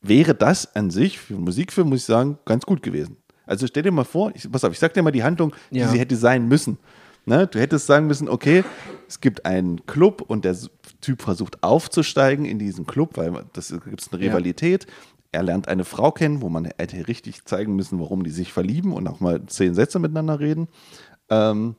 wäre 0.01 0.33
das 0.33 0.75
an 0.75 0.91
sich 0.91 1.19
für 1.19 1.35
einen 1.35 1.43
Musikfilm, 1.43 1.89
muss 1.89 1.99
ich 1.99 2.05
sagen, 2.05 2.37
ganz 2.45 2.65
gut 2.65 2.81
gewesen. 2.83 3.17
Also 3.45 3.67
stell 3.67 3.83
dir 3.83 3.91
mal 3.91 4.03
vor, 4.05 4.31
ich, 4.35 4.49
pass 4.51 4.63
auf, 4.63 4.71
ich 4.73 4.79
sag 4.79 4.93
dir 4.93 5.03
mal 5.03 5.11
die 5.11 5.23
Handlung, 5.23 5.53
die 5.71 5.79
Ja. 5.79 5.89
sie 5.89 5.99
hätte 5.99 6.15
sein 6.15 6.47
müssen. 6.47 6.77
Ne? 7.25 7.47
Du 7.47 7.59
hättest 7.59 7.87
sagen 7.87 8.07
müssen, 8.07 8.27
okay, 8.27 8.63
es 9.07 9.21
gibt 9.21 9.45
einen 9.45 9.85
Club 9.85 10.21
und 10.21 10.43
der 10.45 10.57
Typ 11.01 11.21
versucht 11.21 11.63
aufzusteigen 11.63 12.45
in 12.45 12.59
diesen 12.59 12.85
Club, 12.85 13.15
weil 13.17 13.31
das 13.53 13.69
gibt 13.85 14.01
es 14.01 14.11
eine 14.11 14.21
Ja. 14.23 14.29
Rivalität. 14.31 14.87
Er 15.31 15.41
lernt 15.43 15.67
eine 15.67 15.83
Frau 15.85 16.11
kennen, 16.11 16.41
wo 16.41 16.49
man 16.49 16.65
hätte 16.65 17.07
richtig 17.07 17.45
zeigen 17.45 17.75
müssen, 17.75 17.99
warum 17.99 18.23
die 18.23 18.29
sich 18.29 18.53
verlieben 18.53 18.93
und 18.93 19.07
auch 19.07 19.19
mal 19.19 19.45
zehn 19.47 19.73
Sätze 19.73 19.99
miteinander 19.99 20.39
reden. 20.39 20.67
Ähm, 21.29 21.75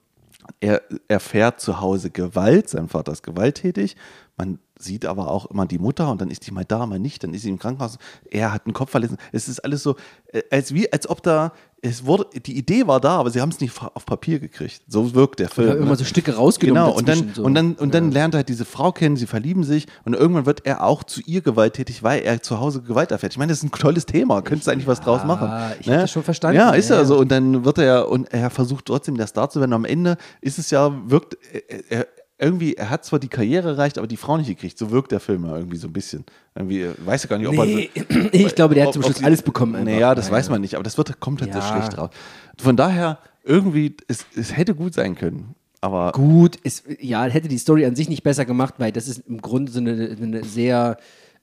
er 0.60 0.82
erfährt 1.08 1.60
zu 1.60 1.80
Hause 1.80 2.10
Gewalt, 2.10 2.68
sein 2.68 2.88
Vater 2.88 3.12
ist 3.12 3.22
gewalttätig. 3.22 3.96
Man 4.36 4.58
sieht 4.78 5.06
aber 5.06 5.30
auch 5.30 5.46
immer 5.46 5.66
die 5.66 5.78
Mutter 5.78 6.10
und 6.10 6.20
dann 6.20 6.30
ist 6.30 6.46
die 6.46 6.50
mal 6.50 6.64
da, 6.64 6.86
mal 6.86 6.98
nicht, 6.98 7.22
dann 7.22 7.34
ist 7.34 7.42
sie 7.42 7.50
im 7.50 7.58
Krankenhaus. 7.58 7.98
Er 8.30 8.52
hat 8.52 8.66
einen 8.66 8.74
Kopf 8.74 8.90
verletzen. 8.90 9.18
Es 9.32 9.48
ist 9.48 9.60
alles 9.60 9.82
so, 9.82 9.96
äh, 10.32 10.42
als 10.50 10.74
wie, 10.74 10.92
als 10.92 11.08
ob 11.08 11.22
da, 11.22 11.52
es 11.84 12.06
wurde, 12.06 12.26
die 12.40 12.56
Idee 12.56 12.86
war 12.86 12.98
da, 12.98 13.18
aber 13.18 13.28
sie 13.30 13.42
haben 13.42 13.50
es 13.50 13.60
nicht 13.60 13.74
auf 13.92 14.06
Papier 14.06 14.38
gekriegt. 14.38 14.80
So 14.88 15.14
wirkt 15.14 15.38
der 15.38 15.50
Film. 15.50 15.68
Oder 15.68 15.78
immer 15.78 15.90
ne? 15.90 15.96
so 15.96 16.04
Stücke 16.04 16.34
rausgenommen. 16.34 16.82
Genau, 16.82 16.96
und 16.96 17.06
dann, 17.06 17.34
so. 17.34 17.42
und 17.42 17.54
dann, 17.54 17.74
und 17.74 17.92
dann 17.92 18.10
lernt 18.10 18.34
er 18.34 18.38
halt 18.38 18.48
diese 18.48 18.64
Frau 18.64 18.90
kennen, 18.90 19.16
sie 19.16 19.26
verlieben 19.26 19.64
sich 19.64 19.86
und 20.04 20.14
irgendwann 20.14 20.46
wird 20.46 20.64
er 20.64 20.82
auch 20.82 21.04
zu 21.04 21.20
ihr 21.26 21.42
gewalttätig, 21.42 22.02
weil 22.02 22.22
er 22.22 22.40
zu 22.42 22.58
Hause 22.58 22.80
Gewalt 22.80 23.10
erfährt. 23.10 23.34
Ich 23.34 23.38
meine, 23.38 23.50
das 23.52 23.58
ist 23.58 23.64
ein 23.64 23.70
tolles 23.70 24.06
Thema, 24.06 24.40
könntest 24.40 24.66
du 24.66 24.72
eigentlich 24.72 24.86
was 24.86 25.02
draus 25.02 25.24
machen. 25.24 25.48
Ne? 25.48 25.76
ich 25.78 25.88
hab 25.90 26.00
das 26.00 26.10
schon 26.10 26.22
verstanden, 26.22 26.56
Ja, 26.56 26.70
ist 26.70 26.88
ja, 26.88 26.96
ja, 26.96 27.02
ja. 27.02 27.06
so. 27.06 27.18
Und 27.18 27.30
dann 27.30 27.66
wird 27.66 27.76
er, 27.76 28.08
und 28.08 28.32
er 28.32 28.48
versucht 28.48 28.86
trotzdem 28.86 29.18
der 29.18 29.26
Star 29.26 29.50
zu 29.50 29.60
werden. 29.60 29.74
Am 29.74 29.84
Ende 29.84 30.16
ist 30.40 30.58
es 30.58 30.70
ja, 30.70 30.90
wirkt, 31.10 31.36
er, 31.68 31.90
er, 31.90 32.06
irgendwie, 32.38 32.74
er 32.74 32.90
hat 32.90 33.04
zwar 33.04 33.18
die 33.18 33.28
Karriere 33.28 33.70
erreicht, 33.70 33.96
aber 33.98 34.06
die 34.06 34.16
Frau 34.16 34.36
nicht 34.36 34.48
gekriegt. 34.48 34.76
So 34.78 34.90
wirkt 34.90 35.12
der 35.12 35.20
Film 35.20 35.44
ja 35.44 35.56
irgendwie 35.56 35.76
so 35.76 35.86
ein 35.86 35.92
bisschen. 35.92 36.24
Irgendwie, 36.54 36.82
äh, 36.82 36.94
weiß 37.04 37.22
ja 37.24 37.28
gar 37.28 37.38
nicht, 37.38 37.46
ob 37.48 37.54
Nee, 37.54 37.90
er. 37.94 38.34
ich 38.34 38.54
glaube, 38.54 38.74
der 38.74 38.84
hat 38.84 38.88
ob- 38.88 38.94
zum 38.94 39.02
ob 39.02 39.06
Schluss 39.06 39.18
sie- 39.18 39.24
alles 39.24 39.42
bekommen. 39.42 39.76
einfach. 39.76 39.92
Naja, 39.92 40.14
das 40.14 40.30
weiß 40.30 40.50
man 40.50 40.60
nicht, 40.60 40.74
aber 40.74 40.82
das 40.82 40.98
wird, 40.98 41.20
kommt 41.20 41.40
halt 41.42 41.52
so 41.52 41.58
Ja. 41.60 41.66
schlecht 41.76 41.96
raus. 41.98 42.10
Von 42.58 42.76
daher, 42.76 43.18
irgendwie, 43.44 43.96
es, 44.08 44.24
es 44.36 44.56
hätte 44.56 44.74
gut 44.74 44.94
sein 44.94 45.14
können. 45.14 45.54
Aber 45.80 46.12
Gut, 46.12 46.56
ist, 46.56 46.84
ja, 47.00 47.24
hätte 47.24 47.46
die 47.48 47.58
Story 47.58 47.84
an 47.84 47.94
sich 47.94 48.08
nicht 48.08 48.22
besser 48.22 48.44
gemacht, 48.46 48.74
weil 48.78 48.90
das 48.90 49.06
ist 49.06 49.22
im 49.28 49.40
Grunde 49.42 49.70
so 49.70 49.80
eine, 49.80 50.16
eine 50.20 50.42
sehr 50.44 50.96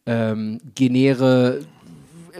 ähm, 0.07 0.59
genäre 0.73 1.59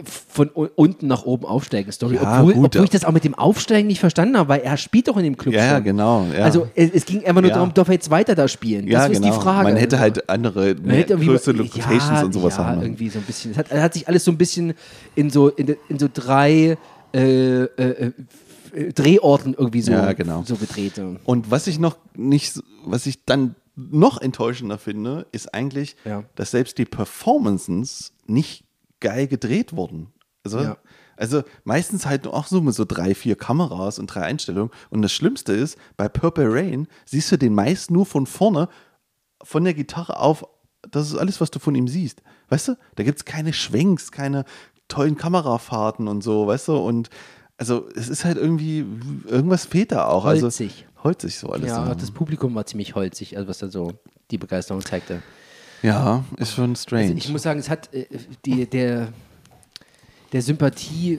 von 0.04 0.48
unten 0.48 1.06
nach 1.06 1.24
oben 1.24 1.44
aufsteigen 1.44 1.92
Story. 1.92 2.16
Ja, 2.16 2.40
obwohl 2.40 2.54
gut, 2.54 2.64
obwohl 2.66 2.80
ja. 2.80 2.84
ich 2.84 2.90
das 2.90 3.04
auch 3.04 3.12
mit 3.12 3.24
dem 3.24 3.34
Aufsteigen 3.34 3.86
nicht 3.86 4.00
verstanden 4.00 4.36
habe, 4.36 4.48
weil 4.48 4.60
er 4.60 4.76
spielt 4.76 5.08
doch 5.08 5.16
in 5.16 5.24
dem 5.24 5.36
Club 5.36 5.54
Ja, 5.54 5.64
ja, 5.64 5.74
schon. 5.76 5.84
genau, 5.84 6.26
ja. 6.36 6.44
Also 6.44 6.68
es, 6.74 6.90
es 6.92 7.04
ging 7.06 7.24
einfach 7.24 7.40
nur 7.42 7.50
Ja. 7.50 7.56
darum, 7.56 7.74
darf 7.74 7.88
er 7.88 7.94
jetzt 7.94 8.10
weiter 8.10 8.34
da 8.34 8.48
spielen? 8.48 8.86
ja, 8.86 9.00
das 9.08 9.18
ist 9.18 9.22
genau. 9.22 9.34
die 9.36 9.42
Frage. 9.42 9.68
Man 9.68 9.76
hätte 9.76 9.98
halt 9.98 10.28
andere, 10.28 10.74
größere 10.74 11.56
Locations 11.56 12.08
ja, 12.08 12.22
und 12.24 12.32
sowas 12.32 12.56
ja, 12.56 12.64
haben. 12.66 12.82
irgendwie 12.82 13.08
so 13.08 13.18
ein 13.18 13.24
bisschen. 13.24 13.52
Es 13.52 13.58
hat, 13.58 13.70
hat 13.70 13.94
sich 13.94 14.08
alles 14.08 14.24
so 14.24 14.30
ein 14.30 14.38
bisschen 14.38 14.74
in 15.14 15.30
so, 15.30 15.48
in, 15.48 15.76
in 15.88 15.98
so 15.98 16.08
drei 16.12 16.76
äh, 17.14 17.62
äh, 17.64 17.66
äh, 18.74 18.92
Drehorten 18.94 19.54
irgendwie 19.54 19.82
so, 19.82 19.92
Ja, 19.92 20.12
genau. 20.14 20.44
so 20.46 20.56
gedreht. 20.56 20.94
Und 21.24 21.50
was 21.50 21.66
ich 21.66 21.78
noch 21.78 21.98
nicht, 22.16 22.60
was 22.86 23.06
ich 23.06 23.24
dann 23.24 23.54
noch 23.76 24.20
enttäuschender 24.20 24.78
finde, 24.78 25.26
ist 25.32 25.52
eigentlich, 25.54 25.96
Ja. 26.04 26.24
dass 26.34 26.50
selbst 26.52 26.78
die 26.78 26.84
Performances 26.84 28.12
nicht 28.26 28.64
geil 29.02 29.26
gedreht 29.26 29.76
wurden. 29.76 30.12
Also, 30.44 30.60
Ja. 30.60 30.76
also 31.16 31.42
meistens 31.64 32.06
halt 32.06 32.26
auch 32.26 32.46
so 32.46 32.60
mit 32.62 32.74
so 32.74 32.84
drei, 32.86 33.14
vier 33.14 33.36
Kameras 33.36 33.98
und 33.98 34.06
drei 34.06 34.22
Einstellungen. 34.22 34.70
Und 34.90 35.02
das 35.02 35.12
Schlimmste 35.12 35.52
ist, 35.52 35.76
bei 35.98 36.08
Purple 36.08 36.50
Rain 36.52 36.88
siehst 37.04 37.30
du 37.30 37.36
den 37.36 37.54
meist 37.54 37.90
nur 37.90 38.06
von 38.06 38.26
vorne, 38.26 38.68
von 39.44 39.64
der 39.64 39.74
Gitarre 39.74 40.18
auf. 40.18 40.44
Das 40.90 41.08
ist 41.08 41.16
alles, 41.16 41.40
was 41.40 41.50
du 41.50 41.58
von 41.58 41.74
ihm 41.74 41.86
siehst. 41.86 42.22
Weißt 42.48 42.68
du? 42.68 42.76
Da 42.96 43.04
gibt 43.04 43.18
es 43.18 43.24
keine 43.24 43.52
Schwenks, 43.52 44.10
keine 44.10 44.44
tollen 44.88 45.16
Kamerafahrten 45.16 46.08
und 46.08 46.22
so, 46.22 46.46
weißt 46.46 46.68
du? 46.68 46.76
Und 46.78 47.08
also 47.56 47.88
es 47.94 48.08
ist 48.08 48.24
halt 48.24 48.36
irgendwie, 48.36 48.84
irgendwas 49.26 49.66
fehlt 49.66 49.92
da 49.92 50.06
auch. 50.08 50.24
Holzig. 50.24 50.86
Also, 50.88 51.04
holzig 51.04 51.38
so 51.38 51.50
alles. 51.50 51.68
Ja, 51.68 51.86
Ja, 51.86 51.94
das 51.94 52.10
Publikum 52.10 52.54
war 52.56 52.66
ziemlich 52.66 52.94
holzig, 52.96 53.36
also 53.36 53.48
was 53.48 53.58
da 53.58 53.68
so 53.68 53.92
die 54.32 54.38
Begeisterung 54.38 54.82
zeigte. 54.84 55.22
Ja 55.82 56.24
ist 56.38 56.54
schon 56.54 56.74
strange. 56.76 57.04
Also 57.04 57.16
ich 57.16 57.28
muss 57.28 57.42
sagen, 57.42 57.60
es 57.60 57.68
hat 57.68 57.92
äh, 57.92 58.06
die, 58.44 58.66
der, 58.66 59.08
der 60.32 60.42
Sympathie 60.42 61.18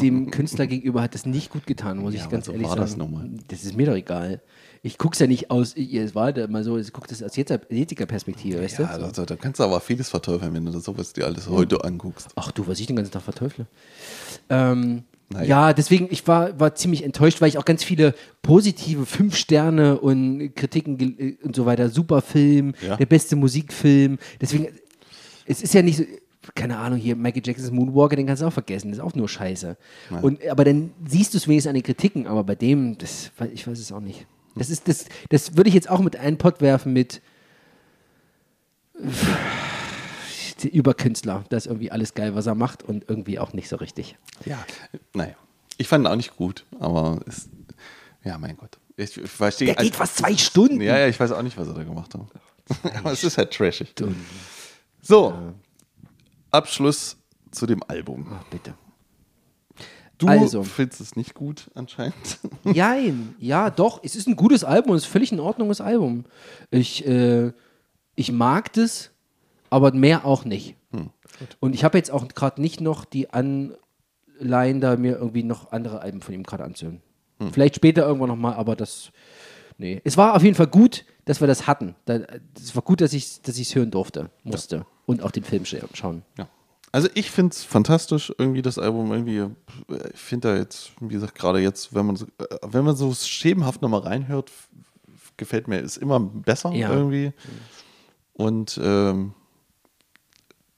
dem 0.00 0.30
Künstler 0.30 0.66
gegenüber 0.66 1.02
hat 1.02 1.14
das 1.14 1.24
nicht 1.26 1.50
gut 1.50 1.66
getan, 1.66 1.98
muss 1.98 2.14
Ja, 2.14 2.22
ich 2.24 2.28
ganz 2.28 2.46
so 2.46 2.52
ehrlich 2.52 2.66
war 2.66 2.76
sagen. 2.76 2.80
das 2.82 2.96
nun 2.96 3.12
mal. 3.12 3.28
Das 3.48 3.64
ist 3.64 3.76
mir 3.76 3.86
doch 3.86 3.94
egal. 3.94 4.40
Ich 4.82 4.98
gucke 4.98 5.14
es 5.14 5.18
ja 5.18 5.26
nicht 5.26 5.50
aus, 5.50 5.74
es 5.76 6.14
war 6.14 6.32
da 6.32 6.46
mal 6.46 6.62
so, 6.62 6.78
ich 6.78 6.92
gucke 6.92 7.08
das 7.08 7.22
aus 7.22 7.34
jetziger 7.34 8.06
Perspektive, 8.06 8.62
weißt 8.62 8.78
ja, 8.78 8.86
du? 8.86 9.04
also, 9.04 9.24
da 9.24 9.34
kannst 9.34 9.58
du 9.58 9.64
aber 9.64 9.80
vieles 9.80 10.10
verteufeln, 10.10 10.54
wenn 10.54 10.64
du 10.64 10.70
das 10.72 10.84
sowas 10.84 11.12
dir 11.12 11.24
alles 11.24 11.48
heute 11.48 11.82
anguckst. 11.82 12.28
Ach 12.36 12.52
du, 12.52 12.66
was 12.68 12.78
ich 12.78 12.86
den 12.86 12.96
ganzen 12.96 13.10
Tag 13.12 13.22
verteufle. 13.22 13.66
Ähm, 14.48 15.02
Naja. 15.28 15.46
Ja, 15.46 15.72
deswegen, 15.72 16.06
ich 16.10 16.26
war, 16.28 16.58
war 16.60 16.74
ziemlich 16.76 17.02
enttäuscht, 17.02 17.40
weil 17.40 17.48
ich 17.48 17.58
auch 17.58 17.64
ganz 17.64 17.82
viele 17.82 18.14
positive 18.42 19.06
fünf 19.06 19.34
Sterne 19.36 19.98
und 19.98 20.54
Kritiken 20.54 20.98
äh, 21.18 21.36
und 21.42 21.56
so 21.56 21.66
weiter, 21.66 21.88
super 21.88 22.22
Film, 22.22 22.74
Ja. 22.86 22.96
der 22.96 23.06
beste 23.06 23.34
Musikfilm. 23.34 24.18
Deswegen, 24.40 24.68
es 25.46 25.62
ist 25.62 25.74
ja 25.74 25.82
nicht 25.82 25.96
so, 25.96 26.04
keine 26.54 26.78
Ahnung, 26.78 27.00
hier 27.00 27.16
Michael 27.16 27.42
Jacksons 27.44 27.72
Moonwalker, 27.72 28.14
den 28.14 28.26
kannst 28.28 28.40
du 28.42 28.46
auch 28.46 28.52
vergessen, 28.52 28.90
das 28.90 28.98
ist 28.98 29.04
auch 29.04 29.16
nur 29.16 29.28
Scheiße. 29.28 29.76
Und, 30.22 30.46
aber 30.46 30.64
dann 30.64 30.92
siehst 31.08 31.34
du 31.34 31.38
es 31.38 31.48
wenigstens 31.48 31.70
an 31.70 31.74
den 31.74 31.82
Kritiken, 31.82 32.28
aber 32.28 32.44
bei 32.44 32.54
dem, 32.54 32.96
das, 32.96 33.32
ich 33.52 33.66
weiß 33.66 33.80
es 33.80 33.90
auch 33.90 34.00
nicht. 34.00 34.26
Das 34.54 34.70
ist, 34.70 34.86
das, 34.86 35.06
das 35.28 35.56
würde 35.56 35.68
ich 35.68 35.74
jetzt 35.74 35.90
auch 35.90 36.00
mit 36.00 36.14
einem 36.16 36.38
Pott 36.38 36.60
werfen 36.60 36.92
mit 36.92 37.20
die 40.62 40.68
Überkünstler. 40.74 41.44
Das 41.48 41.64
ist 41.64 41.70
irgendwie 41.70 41.90
alles 41.90 42.14
geil, 42.14 42.34
was 42.34 42.46
er 42.46 42.54
macht 42.54 42.82
und 42.82 43.08
irgendwie 43.08 43.38
auch 43.38 43.52
nicht 43.52 43.68
so 43.68 43.76
richtig. 43.76 44.16
Ja, 44.44 44.58
naja. 45.14 45.34
Ich 45.78 45.88
fand 45.88 46.04
ihn 46.04 46.06
auch 46.10 46.16
nicht 46.16 46.36
gut, 46.36 46.64
aber 46.80 47.20
es, 47.26 47.48
ja, 48.24 48.38
mein 48.38 48.56
Gott. 48.56 48.78
Ich, 48.96 49.16
ich 49.18 49.30
verstehe. 49.30 49.66
Der 49.74 49.76
geht 49.84 49.94
fast 49.94 50.16
zwei 50.16 50.34
Stunden. 50.36 50.80
Ja, 50.80 50.98
ja, 50.98 51.06
ich 51.08 51.20
weiß 51.20 51.32
auch 51.32 51.42
nicht, 51.42 51.58
was 51.58 51.68
er 51.68 51.74
da 51.74 51.84
gemacht 51.84 52.14
hat. 52.14 52.22
aber 52.98 53.12
es 53.12 53.22
ist 53.22 53.36
halt 53.36 53.52
trashig. 53.52 53.94
So, 55.02 55.34
Abschluss 56.50 57.16
zu 57.50 57.66
dem 57.66 57.82
Album. 57.88 58.26
Ach, 58.32 58.44
bitte. 58.44 58.74
Du 60.18 60.28
Also. 60.28 60.62
findest 60.62 61.02
es 61.02 61.14
nicht 61.14 61.34
gut 61.34 61.70
anscheinend. 61.74 62.38
Jein, 62.64 63.34
ja, 63.38 63.68
doch. 63.68 64.00
Es 64.02 64.16
ist 64.16 64.26
ein 64.26 64.36
gutes 64.36 64.64
Album, 64.64 64.94
es 64.94 65.02
ist 65.04 65.10
völlig 65.10 65.30
in 65.30 65.40
Ordnung, 65.40 65.68
das 65.68 65.82
Album. 65.82 66.24
Ich, 66.70 67.06
äh, 67.06 67.52
Ich 68.14 68.32
mag 68.32 68.72
das, 68.72 69.10
aber 69.70 69.92
mehr 69.92 70.24
auch 70.24 70.44
nicht. 70.44 70.76
Hm, 70.92 71.10
Und 71.60 71.74
ich 71.74 71.84
habe 71.84 71.98
jetzt 71.98 72.10
auch 72.10 72.26
gerade 72.28 72.60
nicht 72.60 72.80
noch 72.80 73.04
die 73.04 73.30
Anleihen, 73.30 74.80
da 74.80 74.96
mir 74.96 75.16
irgendwie 75.16 75.42
noch 75.42 75.72
andere 75.72 76.00
Alben 76.00 76.20
von 76.22 76.34
ihm 76.34 76.42
gerade 76.42 76.64
anzuhören. 76.64 77.00
Hm. 77.40 77.52
Vielleicht 77.52 77.76
später 77.76 78.06
irgendwann 78.06 78.28
nochmal, 78.28 78.54
aber 78.54 78.76
das. 78.76 79.10
Nee. 79.78 80.00
Es 80.04 80.16
war 80.16 80.34
auf 80.34 80.42
jeden 80.42 80.54
Fall 80.54 80.68
gut, 80.68 81.04
dass 81.26 81.40
wir 81.40 81.46
das 81.48 81.66
hatten. 81.66 81.94
Es 82.56 82.74
war 82.74 82.82
gut, 82.82 83.00
dass 83.02 83.12
ich 83.12 83.24
es 83.24 83.42
dass 83.42 83.58
ich's 83.58 83.74
hören 83.74 83.90
durfte, 83.90 84.30
musste. 84.42 84.86
Und 85.04 85.22
auch 85.22 85.30
den 85.30 85.44
Film 85.44 85.64
scha- 85.64 85.84
schauen. 85.94 86.22
Ja. 86.38 86.48
Also 86.92 87.08
ich 87.14 87.30
finde 87.30 87.52
es 87.52 87.62
fantastisch, 87.62 88.32
irgendwie 88.38 88.62
das 88.62 88.78
Album 88.78 89.12
irgendwie, 89.12 89.44
ich 90.14 90.18
finde 90.20 90.48
da 90.48 90.56
jetzt, 90.56 90.92
wie 91.00 91.12
gesagt, 91.12 91.34
gerade 91.34 91.58
jetzt, 91.60 91.94
wenn 91.94 92.06
man 92.06 92.16
so, 92.16 92.24
äh, 92.38 92.44
wenn 92.62 92.84
man 92.86 92.96
so 92.96 93.12
schemenhaft 93.12 93.82
nochmal 93.82 94.00
reinhört, 94.00 94.50
gefällt 95.36 95.68
mir, 95.68 95.78
ist 95.80 95.98
immer 95.98 96.18
besser 96.20 96.72
Ja. 96.72 96.90
irgendwie. 96.90 97.32
Und 98.32 98.80
ähm, 98.82 99.34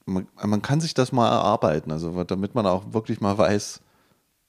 man, 0.09 0.27
man 0.43 0.63
kann 0.63 0.81
sich 0.81 0.95
das 0.95 1.13
mal 1.13 1.29
erarbeiten, 1.29 1.93
also 1.93 2.25
damit 2.25 2.55
man 2.55 2.67
auch 2.67 2.93
wirklich 2.93 3.21
mal 3.21 3.37
weiß, 3.37 3.81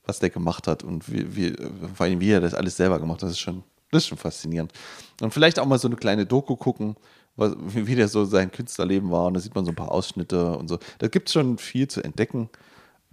was 0.06 0.20
der 0.20 0.30
gemacht 0.30 0.68
hat 0.68 0.84
und 0.84 1.12
wie, 1.12 1.36
wie, 1.36 1.56
vor 1.94 2.06
allem 2.06 2.20
wie 2.20 2.32
er 2.32 2.42
das 2.42 2.54
alles 2.54 2.78
selber 2.78 3.00
gemacht 3.00 3.22
hat, 3.22 3.30
das 3.30 3.32
ist 3.32 3.40
schon, 3.40 3.64
das 3.92 4.04
ist 4.04 4.08
schon 4.08 4.18
faszinierend. 4.18 4.74
Und 5.22 5.34
vielleicht 5.34 5.60
auch 5.60 5.66
mal 5.66 5.80
so 5.80 5.88
eine 5.88 5.98
kleine 5.98 6.26
Doku 6.26 6.56
gucken, 6.56 6.96
was, 7.36 7.56
wie 7.60 7.96
der 7.96 8.08
so 8.08 8.26
sein 8.26 8.52
Künstlerleben 8.52 9.12
war. 9.12 9.28
Und 9.28 9.36
da 9.36 9.40
sieht 9.40 9.56
man 9.56 9.66
so 9.66 9.72
ein 9.72 9.76
paar 9.76 9.92
Ausschnitte 9.92 10.58
und 10.58 10.68
so. 10.68 10.80
Da 10.98 11.08
gibt 11.08 11.30
es 11.30 11.34
schon 11.34 11.58
viel 11.58 11.88
zu 11.88 12.04
entdecken. 12.04 12.50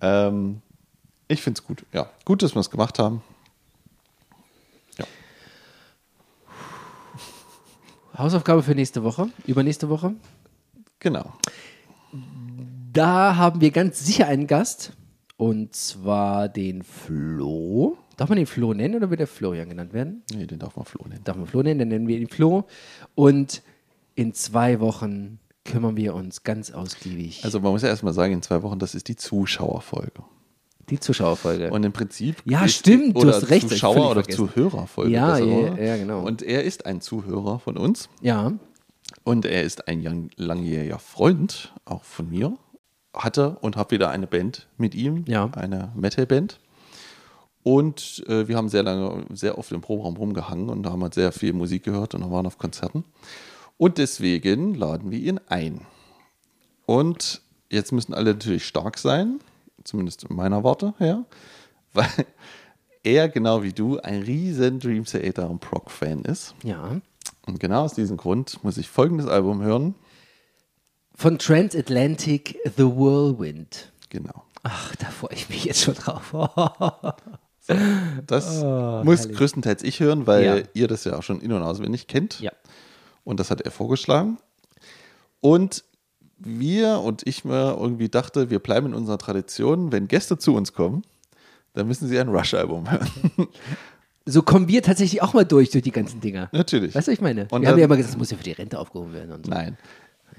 Ähm, 0.01 0.63
ich 1.29 1.43
finde 1.43 1.61
es 1.61 1.67
gut. 1.67 1.85
Ja, 1.93 2.09
gut, 2.25 2.43
dass 2.43 2.55
wir 2.55 2.61
es 2.61 2.71
gemacht 2.71 2.99
haben. 2.99 3.23
Hausaufgabe 8.17 8.63
für 8.63 8.75
nächste 8.75 9.05
Woche, 9.05 9.29
übernächste 9.47 9.91
Woche. 9.91 10.15
Genau. 11.01 11.35
Da 12.93 13.37
haben 13.37 13.61
wir 13.61 13.71
ganz 13.71 14.05
sicher 14.05 14.27
einen 14.27 14.47
Gast. 14.47 14.93
Und 15.37 15.75
zwar 15.75 16.49
den 16.49 16.83
Flo. 16.83 17.99
Darf 18.17 18.31
man 18.31 18.39
den 18.39 18.47
Flo 18.47 18.73
nennen 18.73 18.95
oder 18.95 19.11
wird 19.11 19.21
der 19.21 19.27
Florian 19.27 19.69
genannt 19.69 19.93
werden? 19.93 20.23
Nee, 20.35 20.47
den 20.47 20.59
darf 20.59 20.77
man 20.77 20.87
Flo 20.87 21.05
nennen. 21.07 21.21
Darf 21.25 21.37
man 21.37 21.47
Flo 21.47 21.63
nennen, 21.63 21.79
dann 21.79 21.89
nennen 21.89 22.09
wir 22.09 22.19
ihn 22.19 22.29
Flo. 22.29 22.65
Und 23.15 23.63
in 24.15 24.33
zwei 24.33 24.81
Wochen 24.81 25.39
kümmern 25.67 25.97
wir 25.99 26.15
uns 26.15 26.43
ganz 26.43 26.71
ausgiebig. 26.71 27.45
Also 27.45 27.61
man 27.61 27.73
muss 27.73 27.83
ja 27.83 27.89
erstmal 27.89 28.15
sagen, 28.15 28.33
in 28.33 28.41
zwei 28.41 28.63
Wochen, 28.63 28.79
das 28.79 28.95
ist 28.95 29.09
die 29.09 29.17
Zuschauerfolge. 29.17 30.23
die 30.89 30.99
Zuschauerfolge. 31.01 31.71
Und 31.71 31.85
im 31.85 31.93
Prinzip. 31.93 32.37
Ja, 32.47 32.67
stimmt, 32.69 33.21
du 33.21 33.29
hast 33.29 33.51
recht, 33.51 33.69
Zuschauer 33.69 34.13
oder 34.13 34.23
vergessen. 34.23 34.49
Zuhörerfolge. 34.49 35.11
Ja, 35.11 35.37
ja, 35.37 35.77
ja, 35.77 35.97
genau. 35.97 36.25
Und 36.25 36.41
er 36.43 36.65
ist 36.65 36.87
ein 36.87 37.03
Zuhörer 37.03 37.59
von 37.59 37.77
uns. 37.77 38.09
ja, 38.23 38.53
Und 39.27 39.45
er 39.45 39.65
ist 39.65 39.89
ein 39.89 40.03
lang- 40.03 40.31
langjähriger 40.37 41.01
Freund, 41.01 41.75
auch 41.85 42.05
von 42.05 42.31
mir. 42.31 42.57
Hatte 43.13 43.57
und 43.61 43.77
habe 43.77 43.91
wieder 43.91 44.11
eine 44.11 44.29
Band 44.29 44.69
mit 44.77 44.95
ihm, 44.95 45.25
Ja. 45.27 45.51
eine 45.55 45.91
Metal-Band. 45.97 46.61
Und 47.65 48.23
äh, 48.29 48.47
wir 48.47 48.57
haben 48.57 48.69
sehr 48.69 48.85
lange, 48.85 49.27
sehr 49.31 49.59
oft 49.59 49.73
im 49.73 49.81
Proberaum 49.81 50.17
rumgehangen 50.17 50.69
und 50.69 50.87
haben 50.87 51.03
halt 51.03 51.15
sehr 51.15 51.33
viel 51.33 51.53
Musik 51.53 51.83
gehört 51.83 52.15
und 52.15 52.31
waren 52.31 52.47
auf 52.47 52.59
Konzerten. 52.59 53.03
Und 53.79 53.99
deswegen 53.99 54.75
laden 54.75 55.11
wir 55.11 55.19
ihn 55.19 55.41
ein. 55.49 55.81
Und 56.87 57.43
jetzt 57.69 57.91
müssen 57.91 58.15
alle 58.15 58.33
natürlich 58.35 58.65
stark 58.65 58.97
sein, 58.97 59.41
zumindest 59.83 60.23
in 60.25 60.37
meiner 60.37 60.63
Warte 60.63 60.95
her, 60.99 61.25
weil 61.95 62.07
er 63.03 63.29
genau 63.29 63.65
wie 63.65 63.73
du 63.73 63.99
ein 63.99 64.23
riesen 64.23 64.79
Dream 64.79 65.05
Theater 65.05 65.51
und 65.51 65.59
Prog-Fan 65.61 66.25
ist. 66.27 66.55
ja. 66.63 67.01
Und 67.47 67.61
genau 67.61 67.85
aus 67.85 67.95
diesem 67.95 68.17
Grund 68.17 68.63
muss 68.65 68.77
ich 68.77 68.89
folgendes 68.89 69.27
Album 69.27 69.63
hören. 69.63 69.95
Von 71.15 71.39
Transatlantic 71.39 72.59
The 72.77 72.83
Whirlwind. 72.85 73.93
Genau. 74.11 74.45
Ach, 74.63 74.95
da 74.97 75.07
freue 75.07 75.33
ich 75.35 75.49
mich 75.49 75.65
jetzt 75.65 75.83
schon 75.83 75.95
drauf. 75.95 76.35
Das 78.27 78.61
Oh, 78.63 79.03
muss 79.05 79.21
herrlich. 79.21 79.37
größtenteils 79.37 79.83
ich 79.85 80.01
hören, 80.01 80.27
weil 80.27 80.45
Ja. 80.45 80.63
ihr 80.75 80.89
das 80.89 81.05
ja 81.05 81.17
auch 81.17 81.23
schon 81.23 81.41
in- 81.41 81.53
und 81.53 81.63
auswendig 81.63 82.07
kennt. 82.07 82.41
ja. 82.41 82.53
Und 83.25 83.41
das 83.41 83.51
hat 83.51 83.61
er 83.61 83.73
vorgeschlagen. 83.73 84.39
Und 85.41 85.83
wir 86.39 87.01
und 87.01 87.27
ich 87.27 87.45
mir 87.45 87.77
irgendwie 87.81 88.09
dachte, 88.09 88.51
wir 88.51 88.59
bleiben 88.61 88.89
in 88.89 88.95
unserer 88.95 89.19
Tradition. 89.19 89.91
Wenn 89.91 90.07
Gäste 90.07 90.39
zu 90.39 90.55
uns 90.55 90.73
kommen, 90.75 91.03
dann 91.73 91.89
müssen 91.89 92.07
sie 92.09 92.19
ein 92.21 92.29
Rush-Album 92.29 92.89
hören. 92.91 93.11
So 94.29 94.43
kommen 94.43 94.67
wir 94.67 94.83
tatsächlich 94.83 95.23
auch 95.23 95.35
mal 95.35 95.45
durch, 95.45 95.71
durch 95.71 95.85
die 95.85 95.93
ganzen 95.93 96.21
Dinger. 96.21 96.49
Natürlich. 96.53 96.95
Weißt 96.97 97.07
du, 97.07 97.13
was 97.13 97.19
ich 97.19 97.23
meine? 97.23 97.47
Und 97.51 97.63
wir 97.63 97.69
haben 97.69 97.79
ja 97.79 97.85
immer 97.85 97.97
gesagt, 97.97 98.13
das 98.15 98.19
muss 98.19 98.31
ja 98.33 98.37
für 98.37 98.43
die 98.43 98.53
Rente 98.53 98.79
aufgehoben 98.79 99.13
werden 99.13 99.31
und 99.33 99.47
so. 99.47 99.51
Nein. 99.53 99.79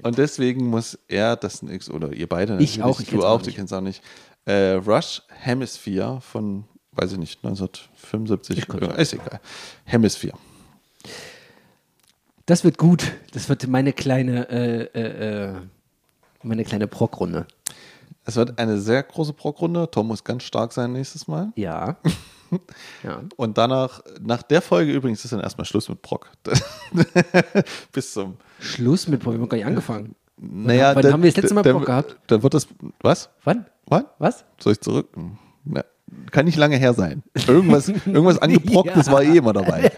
Und 0.02 0.18
deswegen 0.18 0.66
muss 0.66 0.98
er 1.08 1.36
das 1.36 1.62
nix, 1.62 1.88
oder 1.90 2.12
ihr 2.12 2.28
beide 2.28 2.58
Ich 2.58 2.82
auch, 2.82 3.00
ich 3.00 3.08
du 3.08 3.20
auch 3.24 3.30
auch, 3.36 3.40
du 3.40 3.46
nicht. 3.46 3.56
kennst 3.56 3.72
auch 3.72 3.80
nicht. 3.80 4.02
Äh, 4.44 4.72
Rush 4.74 5.22
Hemisphere 5.28 6.20
von, 6.20 6.64
weiß 6.92 7.12
ich 7.12 7.18
nicht, 7.18 7.38
1975. 7.44 8.58
Ich 8.58 8.68
Äh, 8.68 9.02
ist 9.02 9.14
egal. 9.14 9.40
Hemisphere. 9.84 10.36
Das 12.46 12.64
wird 12.64 12.78
gut. 12.78 13.12
Das 13.32 13.48
wird 13.48 13.66
meine 13.68 13.92
kleine, 13.92 14.48
äh, 14.50 14.82
äh, 14.94 15.46
äh, 15.48 15.54
meine 16.42 16.64
kleine 16.64 16.86
Prog-Runde. 16.86 17.46
Es 18.24 18.36
wird 18.36 18.58
eine 18.58 18.78
sehr 18.78 19.02
große 19.02 19.32
Prog-Runde. 19.32 19.90
Tom 19.90 20.08
muss 20.08 20.22
ganz 20.22 20.44
stark 20.44 20.72
sein 20.72 20.92
nächstes 20.92 21.26
Mal. 21.26 21.52
Ja. 21.56 21.96
ja. 23.02 23.22
Und 23.36 23.58
danach, 23.58 24.00
nach 24.20 24.42
der 24.42 24.62
Folge 24.62 24.92
übrigens, 24.92 25.24
ist 25.24 25.32
dann 25.32 25.40
erstmal 25.40 25.64
Schluss 25.64 25.88
mit 25.88 26.02
Prog. 26.02 26.30
Bis 27.92 28.12
zum. 28.12 28.36
Schluss 28.60 29.08
mit 29.08 29.20
Prog. 29.22 29.34
Wir 29.34 29.40
haben 29.40 29.48
gar 29.48 29.56
nicht 29.56 29.66
angefangen. 29.66 30.14
Naja, 30.36 30.94
wann 30.94 31.02
dann- 31.02 31.12
haben 31.14 31.22
wir 31.22 31.30
das 31.30 31.36
letzte 31.42 31.54
Mal 31.54 31.62
dann- 31.62 31.76
Prog 31.76 31.86
gehabt? 31.86 32.16
Dann 32.28 32.42
wird 32.42 32.54
das. 32.54 32.68
Was? 33.00 33.28
Wann? 33.44 33.66
Was? 33.86 34.04
Was? 34.18 34.44
Soll 34.60 34.72
ich 34.74 34.80
zurück? 34.80 35.08
Na, 35.64 35.84
kann 36.30 36.44
nicht 36.46 36.56
lange 36.58 36.76
her 36.76 36.94
sein. 36.94 37.22
Irgendwas, 37.46 37.88
irgendwas 38.06 38.38
angeprocktes 38.38 39.06
Ja. 39.06 39.12
war 39.12 39.22
eh 39.22 39.36
immer 39.38 39.52
dabei. 39.52 39.92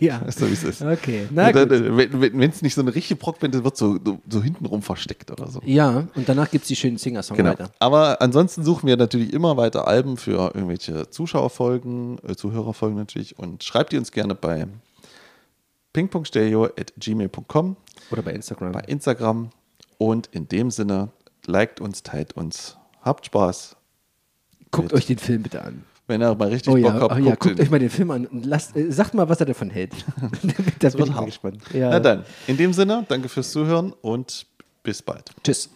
ja. 0.00 0.20
Weißt 0.26 0.40
du, 0.40 0.48
wie 0.48 0.52
es 0.52 0.64
ist? 0.64 0.82
Okay. 0.82 1.26
Na 1.30 1.52
dann, 1.52 1.68
wenn 1.70 2.50
es 2.50 2.62
nicht 2.62 2.74
so 2.74 2.80
eine 2.80 2.94
richtige 2.94 3.18
ist, 3.18 3.64
wird 3.64 3.76
so, 3.76 3.98
so, 4.28 4.42
hintenrum 4.42 4.82
versteckt 4.82 5.30
oder 5.30 5.46
so. 5.48 5.60
Ja, 5.64 6.06
und 6.14 6.28
danach 6.28 6.50
gibt 6.50 6.62
es 6.62 6.68
die 6.68 6.76
schönen 6.76 6.96
Genau. 6.96 7.02
Singer-Songwriter. 7.22 7.70
Aber 7.78 8.20
ansonsten 8.20 8.64
suchen 8.64 8.86
wir 8.86 8.96
natürlich 8.96 9.32
immer 9.32 9.56
weiter 9.56 9.86
Alben 9.86 10.16
für 10.16 10.52
irgendwelche 10.54 11.10
Zuschauerfolgen, 11.10 12.18
äh, 12.26 12.34
Zuhörerfolgen 12.36 12.96
natürlich 12.96 13.38
und 13.38 13.62
schreibt 13.64 13.92
die 13.92 13.98
uns 13.98 14.10
gerne 14.12 14.34
bei 14.34 14.66
pingpongstereo.gmail.com, 15.92 17.76
Oder 18.10 18.22
bei 18.22 18.32
Instagram. 18.32 18.72
bei 18.72 18.80
Instagram 18.82 19.50
und 19.98 20.28
in 20.32 20.48
dem 20.48 20.70
Sinne, 20.70 21.08
liked 21.46 21.80
uns, 21.80 22.02
teilt 22.02 22.34
uns, 22.34 22.76
habt 23.02 23.26
Spaß. 23.26 23.76
Guckt 24.70 24.92
euch 24.92 25.06
den 25.06 25.18
Film 25.18 25.42
bitte 25.42 25.62
an. 25.62 25.84
Wenn 26.06 26.22
ihr 26.22 26.34
mal 26.34 26.48
richtig 26.48 26.72
Oh 26.72 26.76
ja, 26.76 26.90
Bock 26.90 27.10
habt, 27.10 27.12
oh 27.20 27.24
ja 27.24 27.30
guckt 27.32 27.40
guckt 27.42 27.58
ihn. 27.58 27.62
euch 27.62 27.70
mal 27.70 27.78
den 27.78 27.90
Film 27.90 28.10
an 28.10 28.26
und 28.26 28.46
lasst, 28.46 28.74
äh, 28.76 28.90
sagt 28.90 29.12
mal, 29.14 29.28
was 29.28 29.40
er 29.40 29.46
davon 29.46 29.68
hält. 29.70 29.92
da 30.78 30.88
bin 30.88 30.98
wird 30.98 31.14
hart. 31.14 31.26
gespannt. 31.26 31.62
Ja. 31.74 31.90
Na 31.90 32.00
dann, 32.00 32.24
in 32.46 32.56
dem 32.56 32.72
Sinne, 32.72 33.04
danke 33.08 33.28
fürs 33.28 33.50
Zuhören 33.52 33.92
und 34.00 34.46
bis 34.82 35.02
bald. 35.02 35.30
Tschüss. 35.44 35.68